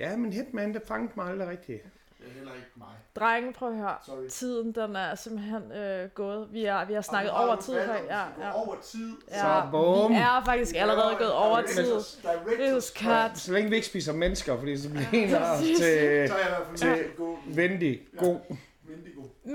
Ja, 0.00 0.16
men 0.16 0.32
Hitman, 0.32 0.74
det 0.74 0.82
fangede 0.86 1.12
mig 1.16 1.26
aldrig 1.30 1.48
rigtigt. 1.48 1.82
Det 2.18 2.26
er 2.28 2.34
heller 2.34 2.54
ikke 2.54 2.68
mig. 2.76 2.86
Drenge, 3.16 3.52
prøv 3.52 3.70
at 3.70 3.76
høre. 3.76 3.96
Sorry. 4.06 4.28
Tiden, 4.28 4.72
den 4.72 4.96
er 4.96 5.14
simpelthen 5.14 5.72
øh, 5.72 6.08
gået. 6.08 6.48
Vi, 6.52 6.64
er, 6.64 6.84
vi 6.84 6.94
har 6.94 7.00
snakket 7.00 7.32
over 7.32 7.56
tid 7.56 7.74
her. 7.74 7.94
Ja, 7.94 8.22
ja. 8.40 8.64
over 8.64 8.76
tid. 8.82 9.16
ja. 9.30 9.40
Så 9.40 9.68
bum. 9.70 10.10
Vi 10.10 10.16
er 10.16 10.42
faktisk 10.44 10.76
allerede 10.76 11.16
gået 11.18 11.32
over 11.32 11.62
tid. 11.62 11.84
Directors 11.84 12.20
This 12.58 12.84
cut. 12.84 13.38
Så 13.38 13.52
længe 13.52 13.70
vi 13.70 13.76
ikke 13.76 13.86
spiser 13.86 14.12
mennesker, 14.12 14.58
fordi 14.58 14.76
så 14.76 14.90
bliver 14.90 15.04
en 15.12 15.34
af 15.34 15.52
os 15.52 15.60
til 15.78 16.30
er 16.30 16.74
til. 16.76 17.04
Vendig. 17.46 18.00
God. 18.18 18.36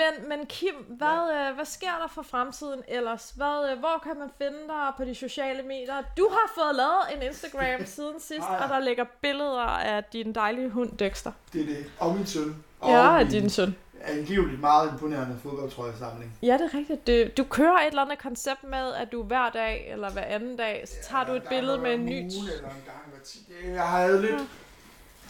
Men, 0.02 0.30
men 0.30 0.46
Kim, 0.46 0.74
hvad, 0.88 1.32
øh, 1.50 1.56
hvad 1.56 1.66
sker 1.66 1.98
der 2.02 2.08
for 2.08 2.22
fremtiden 2.22 2.82
ellers? 2.88 3.34
Hvad, 3.38 3.70
øh, 3.72 3.80
hvor 3.80 4.02
kan 4.04 4.20
man 4.20 4.30
finde 4.38 4.60
dig 4.68 4.88
på 4.98 5.04
de 5.06 5.16
sociale 5.16 5.64
medier? 5.64 6.02
Du 6.18 6.30
har 6.32 6.52
fået 6.56 6.76
lavet 6.76 7.04
en 7.16 7.22
Instagram 7.30 7.86
siden 7.96 8.20
sidst, 8.20 8.48
Ah, 8.50 8.56
ja. 8.60 8.64
og 8.64 8.70
der 8.70 8.80
ligger 8.80 9.06
billeder 9.22 9.60
af 9.62 10.04
din 10.04 10.34
dejlige 10.36 10.70
hund 10.70 10.98
Dexter. 10.98 11.32
Det 11.54 11.62
er 11.62 11.66
det. 11.66 11.86
Og 12.00 12.16
min 12.16 12.26
søn. 12.26 12.56
Og 12.80 12.90
Ja, 12.92 13.18
min 13.18 13.28
din 13.28 13.50
søn. 13.50 13.76
angiveligt 14.04 14.62
meget 14.62 14.92
imponerende 14.92 15.38
fodboldtrøjesamling. 15.44 16.32
Ja, 16.42 16.54
det 16.54 16.62
er 16.74 16.78
rigtigt. 16.78 17.08
Du, 17.38 17.44
du 17.44 17.50
kører 17.50 17.78
et 17.80 17.88
eller 17.88 18.02
andet 18.02 18.20
koncept 18.20 18.64
med, 18.64 18.94
at 18.94 19.12
du 19.12 19.24
hver 19.24 19.50
dag 19.50 19.90
eller 19.92 20.10
hver 20.12 20.22
anden 20.24 20.58
dag, 20.58 20.84
så 20.88 21.10
tager 21.10 21.24
du 21.26 21.32
et 21.34 21.44
billede 21.44 21.78
med 21.78 21.94
en 21.94 22.06
ny... 22.06 22.12
uge 22.22 22.52
Eller 22.56 22.70
en 22.70 22.84
gang 22.86 22.98
hver 23.14 23.24
ti. 23.26 23.40
Jeg 23.74 23.88
havde 23.88 24.22
lidt... 24.22 24.42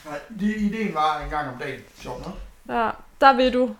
Nej, 0.05 0.19
det, 0.39 0.55
ideen 0.57 0.93
var 0.95 1.19
en 1.23 1.29
gang 1.29 1.49
om 1.49 1.57
dagen. 1.59 1.81
Sjovt 1.99 2.19
nok. 2.25 2.35
Ja, 2.75 2.89
der 3.21 3.33
vil 3.33 3.53
du. 3.53 3.75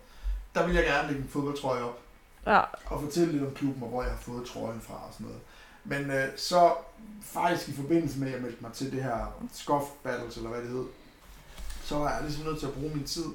Der 0.56 0.66
ville 0.66 0.82
jeg 0.82 0.88
gerne 0.90 1.08
lægge 1.08 1.22
en 1.24 1.30
fodboldtrøje 1.30 1.82
op. 1.84 2.00
Ja, 2.48 2.60
og 2.86 3.02
fortælle 3.02 3.32
lidt 3.32 3.44
om 3.44 3.54
klubben 3.54 3.84
og 3.84 3.90
hvor 3.90 4.02
jeg 4.04 4.12
har 4.12 4.18
fået 4.20 4.48
trøjen 4.48 4.82
fra 4.82 4.94
og 4.94 5.10
sådan 5.14 5.26
noget. 5.28 5.42
Men 5.86 6.12
øh, 6.18 6.28
så 6.38 6.72
faktisk 7.22 7.70
i 7.70 7.74
forbindelse 7.74 8.20
med, 8.20 8.28
at 8.28 8.34
jeg 8.34 8.42
meldte 8.42 8.62
mig 8.62 8.72
til 8.74 8.92
det 8.92 9.04
her 9.04 9.36
Scoff 9.54 9.86
Battles, 10.04 10.38
eller 10.38 10.50
hvad 10.50 10.62
det 10.62 10.70
hed, 10.70 10.86
så 11.84 11.98
var 11.98 12.14
jeg 12.14 12.22
ligesom 12.24 12.46
nødt 12.46 12.60
til 12.60 12.66
at 12.66 12.74
bruge 12.74 12.96
min 12.96 13.04
tid 13.04 13.26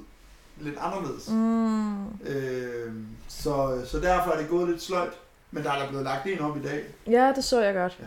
lidt 0.61 0.79
anderledes. 0.81 1.29
mm. 1.31 2.21
Øh, 2.21 2.93
så, 3.29 3.83
så 3.87 4.01
derfor 4.01 4.31
er 4.31 4.39
det 4.41 4.49
gået 4.49 4.69
lidt 4.69 4.83
sløjt, 4.83 5.13
men 5.51 5.65
der 5.65 5.73
er 5.73 5.79
der 5.79 5.89
blevet 5.89 6.05
lagt 6.05 6.27
en 6.27 6.41
op 6.41 6.57
i 6.57 6.63
dag. 6.63 6.85
ja 7.07 7.33
det 7.37 7.45
så 7.45 7.61
jeg 7.61 7.75
godt. 7.75 7.97
Ja. 8.01 8.07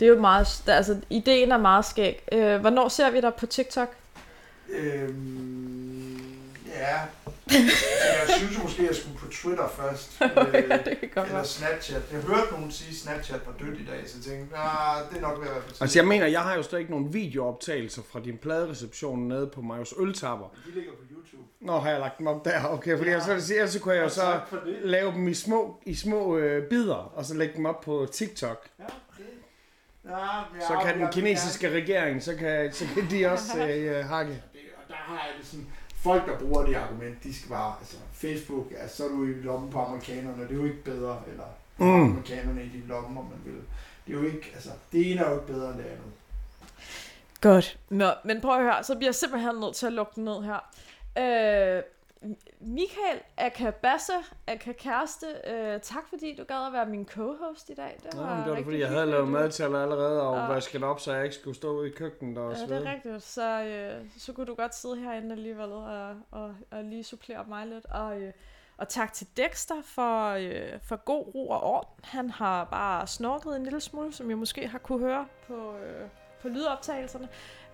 Det 0.00 0.06
er 0.08 0.10
jo 0.14 0.20
meget... 0.20 0.62
der- 0.66 0.74
Altså, 0.74 1.00
ideen 1.10 1.52
er 1.52 1.56
meget 1.58 1.84
skæg. 1.84 2.28
Øh, 2.32 2.60
hvornår 2.60 2.88
ser 2.88 3.10
vi 3.10 3.20
dig 3.20 3.34
på 3.34 3.46
TikTok? 3.46 3.88
Øh, 4.68 5.08
ja, 6.74 6.98
jeg 7.50 8.36
synes 8.38 8.62
måske, 8.62 8.86
jeg 8.86 8.94
skulle 8.94 9.18
på 9.18 9.26
Twitter 9.32 9.68
først. 9.68 10.10
Øh, 10.22 10.84
det 10.84 10.98
kan 11.00 11.08
godt 11.14 11.28
eller. 11.28 11.42
Snapchat. 11.42 12.02
Jeg 12.12 12.20
hørte 12.20 12.52
nogen 12.52 12.70
sige, 12.70 12.90
at 12.90 12.96
Snapchat 12.96 13.40
var 13.46 13.52
dødt 13.66 13.80
i 13.80 13.84
dag, 13.84 14.00
så 14.08 14.16
jeg 14.18 14.24
tænkte, 14.24 14.54
nah, 14.54 15.10
det 15.10 15.16
er 15.16 15.20
nok 15.20 15.40
ved 15.40 15.48
at 15.48 15.54
være 15.54 15.62
tide. 15.68 15.76
Altså 15.80 15.98
jeg 15.98 16.06
mener, 16.08 16.26
jeg 16.26 16.40
har 16.40 16.54
jo 16.54 16.62
stadig 16.62 16.80
ikke 16.80 16.90
nogen 16.92 17.14
videooptagelser 17.14 18.02
fra 18.12 18.20
din 18.20 18.38
pladereception 18.38 19.28
nede 19.28 19.46
på 19.46 19.60
Majos 19.62 19.94
Øltapper. 19.98 20.46
De 20.66 20.70
ligger 20.74 20.92
på 20.92 21.02
YouTube. 21.10 21.42
Nå, 21.60 21.78
har 21.78 21.90
jeg 21.90 22.00
lagt 22.00 22.18
dem 22.18 22.26
op 22.26 22.44
der? 22.44 22.64
Okay, 22.64 22.96
fordi 22.96 23.10
Ja. 23.10 23.16
ja. 23.16 23.24
så, 23.24 23.32
vil 23.32 23.42
sige, 23.42 23.56
ellers 23.56 23.72
så 23.72 23.80
kunne 23.80 23.94
jeg 23.94 24.02
jo 24.04 24.08
så 24.08 24.40
for 24.48 24.56
det. 24.56 24.76
lave 24.84 25.12
dem 25.12 25.28
i 25.28 25.34
små, 25.34 25.80
i 25.86 25.94
små 25.94 26.36
øh, 26.36 26.68
bidder, 26.68 27.12
og 27.16 27.24
så 27.24 27.34
lægge 27.34 27.56
dem 27.56 27.66
op 27.66 27.80
på 27.80 28.06
TikTok. 28.12 28.66
Ja, 28.78 28.84
det. 28.84 29.24
Ja, 30.04 30.10
ja, 30.10 30.66
Så 30.66 30.80
kan 30.84 30.98
den 31.00 31.08
kinesiske 31.12 31.70
regering, 31.70 32.22
så 32.22 32.34
kan, 32.36 32.72
så 32.72 32.84
kan 32.94 33.10
de 33.10 33.26
også 33.32 33.66
øh, 33.68 34.04
hakke. 34.04 34.32
Det, 34.32 34.60
og 34.76 34.82
der 34.88 34.94
har 34.94 35.14
jeg 35.14 35.34
det 35.40 35.46
sådan, 35.46 35.66
folk 36.04 36.26
der 36.26 36.38
bruger 36.38 36.66
det 36.66 36.74
argument, 36.74 37.22
de 37.24 37.34
skal 37.34 37.48
bare, 37.50 37.74
altså 37.80 37.96
Facebook, 38.12 38.66
altså, 38.80 38.96
så 38.96 39.04
er 39.04 39.08
du 39.08 39.24
i 39.24 39.32
lommen 39.32 39.70
på 39.70 39.78
amerikanerne, 39.80 40.42
det 40.42 40.50
er 40.50 40.54
jo 40.54 40.64
ikke 40.64 40.84
bedre, 40.84 41.18
eller 41.32 41.44
Mm. 41.78 42.04
amerikanerne 42.04 42.64
i 42.64 42.68
din 42.68 42.84
lomme, 42.88 43.20
om 43.20 43.26
man 43.26 43.40
vil. 43.44 43.54
Det 44.06 44.14
er 44.14 44.18
jo 44.20 44.24
ikke, 44.26 44.50
altså, 44.54 44.70
det 44.92 45.10
ene 45.12 45.20
er 45.20 45.28
jo 45.30 45.34
ikke 45.34 45.46
bedre 45.52 45.68
end 45.70 45.78
det 45.78 45.84
andet. 45.84 46.12
Godt. 47.40 47.78
Nå, 47.88 48.10
men 48.24 48.40
prøv 48.40 48.56
at 48.56 48.62
høre, 48.62 48.84
så 48.84 48.94
bliver 48.96 49.08
jeg 49.08 49.14
simpelthen 49.14 49.54
nødt 49.60 49.74
til 49.74 49.86
at 49.86 49.92
lukke 49.92 50.12
den 50.16 50.24
ned 50.24 50.42
her. 50.42 50.60
Øh, 51.18 51.82
Michael 52.66 53.20
Akabasse, 53.36 54.12
Akakæreste, 54.46 55.26
øh, 55.46 55.80
tak 55.80 56.02
fordi 56.08 56.36
du 56.36 56.44
gad 56.44 56.66
at 56.66 56.72
være 56.72 56.86
min 56.86 57.06
co-host 57.06 57.70
i 57.70 57.74
dag. 57.74 57.98
Det 58.02 58.20
var, 58.20 58.28
men 58.28 58.38
det 58.38 58.44
var 58.44 58.50
rigtig 58.50 58.64
fordi, 58.64 58.80
jeg 58.80 58.88
havde 58.88 59.06
lavet 59.06 59.26
du- 59.26 59.30
madtaler 59.30 59.82
allerede 59.82 60.22
og 60.22 60.36
Ja. 60.36 60.46
vasket 60.54 60.82
op, 60.84 61.00
så 61.00 61.12
jeg 61.14 61.24
ikke 61.24 61.36
skulle 61.36 61.56
stå 61.56 61.76
ude 61.78 61.88
i 61.88 61.92
køkkenet 61.92 62.38
og 62.38 62.52
Ja, 62.56 62.66
det 62.76 62.86
er 62.86 62.92
rigtigt. 62.92 63.22
Så, 63.22 63.62
øh, 63.64 64.04
så 64.18 64.32
kunne 64.32 64.46
du 64.46 64.54
godt 64.54 64.74
sidde 64.74 64.96
herinde 64.96 65.32
alligevel 65.32 65.72
og, 65.72 66.16
og, 66.30 66.54
og 66.70 66.84
lige 66.84 67.04
supplere 67.04 67.44
mig 67.48 67.66
lidt. 67.66 67.86
Og, 67.86 68.20
øh, 68.20 68.32
og 68.76 68.88
tak 68.88 69.12
til 69.12 69.26
Dexter 69.36 69.82
for, 69.84 70.28
øh, 70.30 70.80
for 70.82 70.96
god 70.96 71.34
ro 71.34 71.48
og 71.48 71.62
orden. 71.62 71.88
Han 72.04 72.30
har 72.30 72.64
bare 72.64 73.06
snorket 73.06 73.56
en 73.56 73.62
lille 73.64 73.80
smule, 73.80 74.12
som 74.12 74.28
jeg 74.30 74.38
måske 74.38 74.68
har 74.68 74.78
kunne 74.78 74.98
høre 74.98 75.26
på, 75.46 75.76
øh, 75.76 76.08
på 76.42 76.48
lydoptagelserne. 76.48 77.28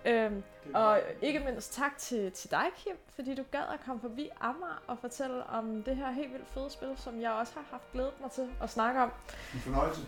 Øhm, 0.05 0.43
og 0.73 0.99
ikke 1.21 1.39
mindst 1.39 1.73
tak 1.73 1.97
til, 1.97 2.31
til 2.31 2.51
dig, 2.51 2.65
Kim, 2.75 2.95
fordi 3.15 3.35
du 3.35 3.43
gad 3.51 3.63
at 3.73 3.79
komme 3.85 4.01
forbi 4.01 4.29
Amager 4.41 4.83
og 4.87 4.97
fortælle 4.99 5.43
om 5.43 5.83
det 5.83 5.95
her 5.95 6.11
helt 6.11 6.33
vildt 6.33 6.47
fede 6.53 6.69
spil, 6.69 6.93
som 6.97 7.21
jeg 7.21 7.31
også 7.31 7.53
har 7.55 7.65
haft 7.71 7.91
glædet 7.91 8.21
mig 8.21 8.31
til 8.31 8.49
at 8.61 8.69
snakke 8.69 9.01
om. 9.01 9.11
En 9.53 9.59
fornøjelse. 9.59 10.01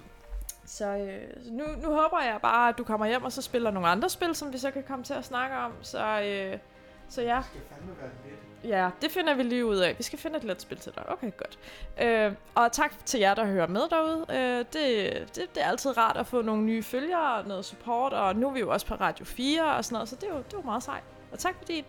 Så 0.66 0.86
øh, 0.86 1.52
nu, 1.52 1.64
nu 1.82 1.90
håber 1.90 2.22
jeg 2.22 2.40
bare, 2.42 2.70
at 2.70 2.78
du 2.78 2.84
kommer 2.84 3.06
hjem 3.06 3.24
og 3.24 3.32
så 3.32 3.42
spiller 3.42 3.72
nogle 3.72 3.88
andre 3.88 4.10
spil, 4.10 4.36
som 4.36 4.54
vi 4.54 4.58
så 4.58 4.72
kan 4.72 4.84
komme 4.84 5.06
til 5.06 5.14
at 5.14 5.26
snakke 5.26 5.56
om. 5.56 5.72
Så, 5.82 6.22
øh, 6.22 6.60
så 7.14 7.22
ja, 7.22 7.36
Det 7.36 7.46
skal 7.46 7.62
fandme 7.76 7.94
være 8.02 8.10
lidt. 8.26 8.72
ja, 8.74 8.90
det 9.02 9.12
finder 9.12 9.34
vi 9.34 9.44
lige 9.44 9.66
ud 9.66 9.78
af. 9.78 9.96
Vi 9.98 10.04
skal 10.04 10.20
finde 10.20 10.38
et 10.38 10.44
let 10.44 10.62
spil 10.62 10.78
til 10.78 10.92
dig. 10.96 11.04
Okay, 11.10 11.32
godt. 11.38 11.60
Øh, 12.02 12.32
og 12.56 12.72
tak 12.72 13.06
til 13.06 13.20
jer, 13.20 13.34
der 13.34 13.46
hører 13.46 13.68
med 13.68 13.82
derude. 13.90 14.26
Øh, 14.30 14.58
det, 14.58 14.66
det, 15.36 15.56
det 15.56 15.64
er 15.64 15.68
altid 15.68 15.98
rart 15.98 16.18
at 16.18 16.28
få 16.28 16.42
nogle 16.42 16.64
nye 16.64 16.84
følgere 16.84 17.34
og 17.34 17.48
noget 17.48 17.66
support, 17.66 18.14
og 18.14 18.36
nu 18.36 18.48
er 18.50 18.52
vi 18.54 18.60
jo 18.60 18.72
også 18.72 18.86
på 18.86 18.96
Radio 18.96 19.26
4 19.26 19.64
og 19.76 19.86
sådan 19.86 19.94
noget, 19.96 20.10
så 20.10 20.16
det 20.16 20.24
er 20.24 20.28
jo, 20.34 20.38
det 20.38 20.54
er 20.54 20.58
jo 20.58 20.62
meget 20.66 20.84
sejt. 20.84 21.04
Og 21.32 21.40
tak 21.40 21.56
fordi, 21.58 21.86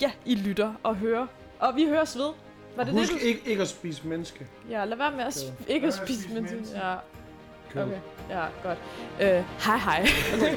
ja, 0.00 0.12
I 0.24 0.34
lytter 0.34 0.74
og 0.82 0.96
hører. 0.96 1.26
Og 1.58 1.76
vi 1.76 1.84
høres 1.88 2.16
ved. 2.18 2.30
Var 2.76 2.84
det 2.84 2.92
Husk 2.92 3.12
det, 3.12 3.20
du... 3.20 3.26
ikke, 3.26 3.40
ikke 3.46 3.62
at 3.62 3.68
spise 3.68 4.06
menneske. 4.06 4.46
Ja, 4.70 4.84
lad 4.84 4.96
være 4.96 5.10
med 5.10 5.24
at 5.24 5.42
Ja. 5.42 5.48
sp- 5.48 5.72
ikke 5.72 5.86
at 5.86 5.94
spise 5.94 6.22
spise 6.22 6.34
mennesker. 6.34 6.56
mennesker. 6.56 6.86
Ja. 6.88 7.82
Okay, 7.82 7.98
ja, 8.30 8.44
godt. 8.62 8.78
Øh, 9.20 9.44
hej 9.66 9.76
hej. 9.78 10.06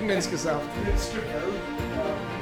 Menneskesaft. 0.02 0.64
Et 0.94 2.39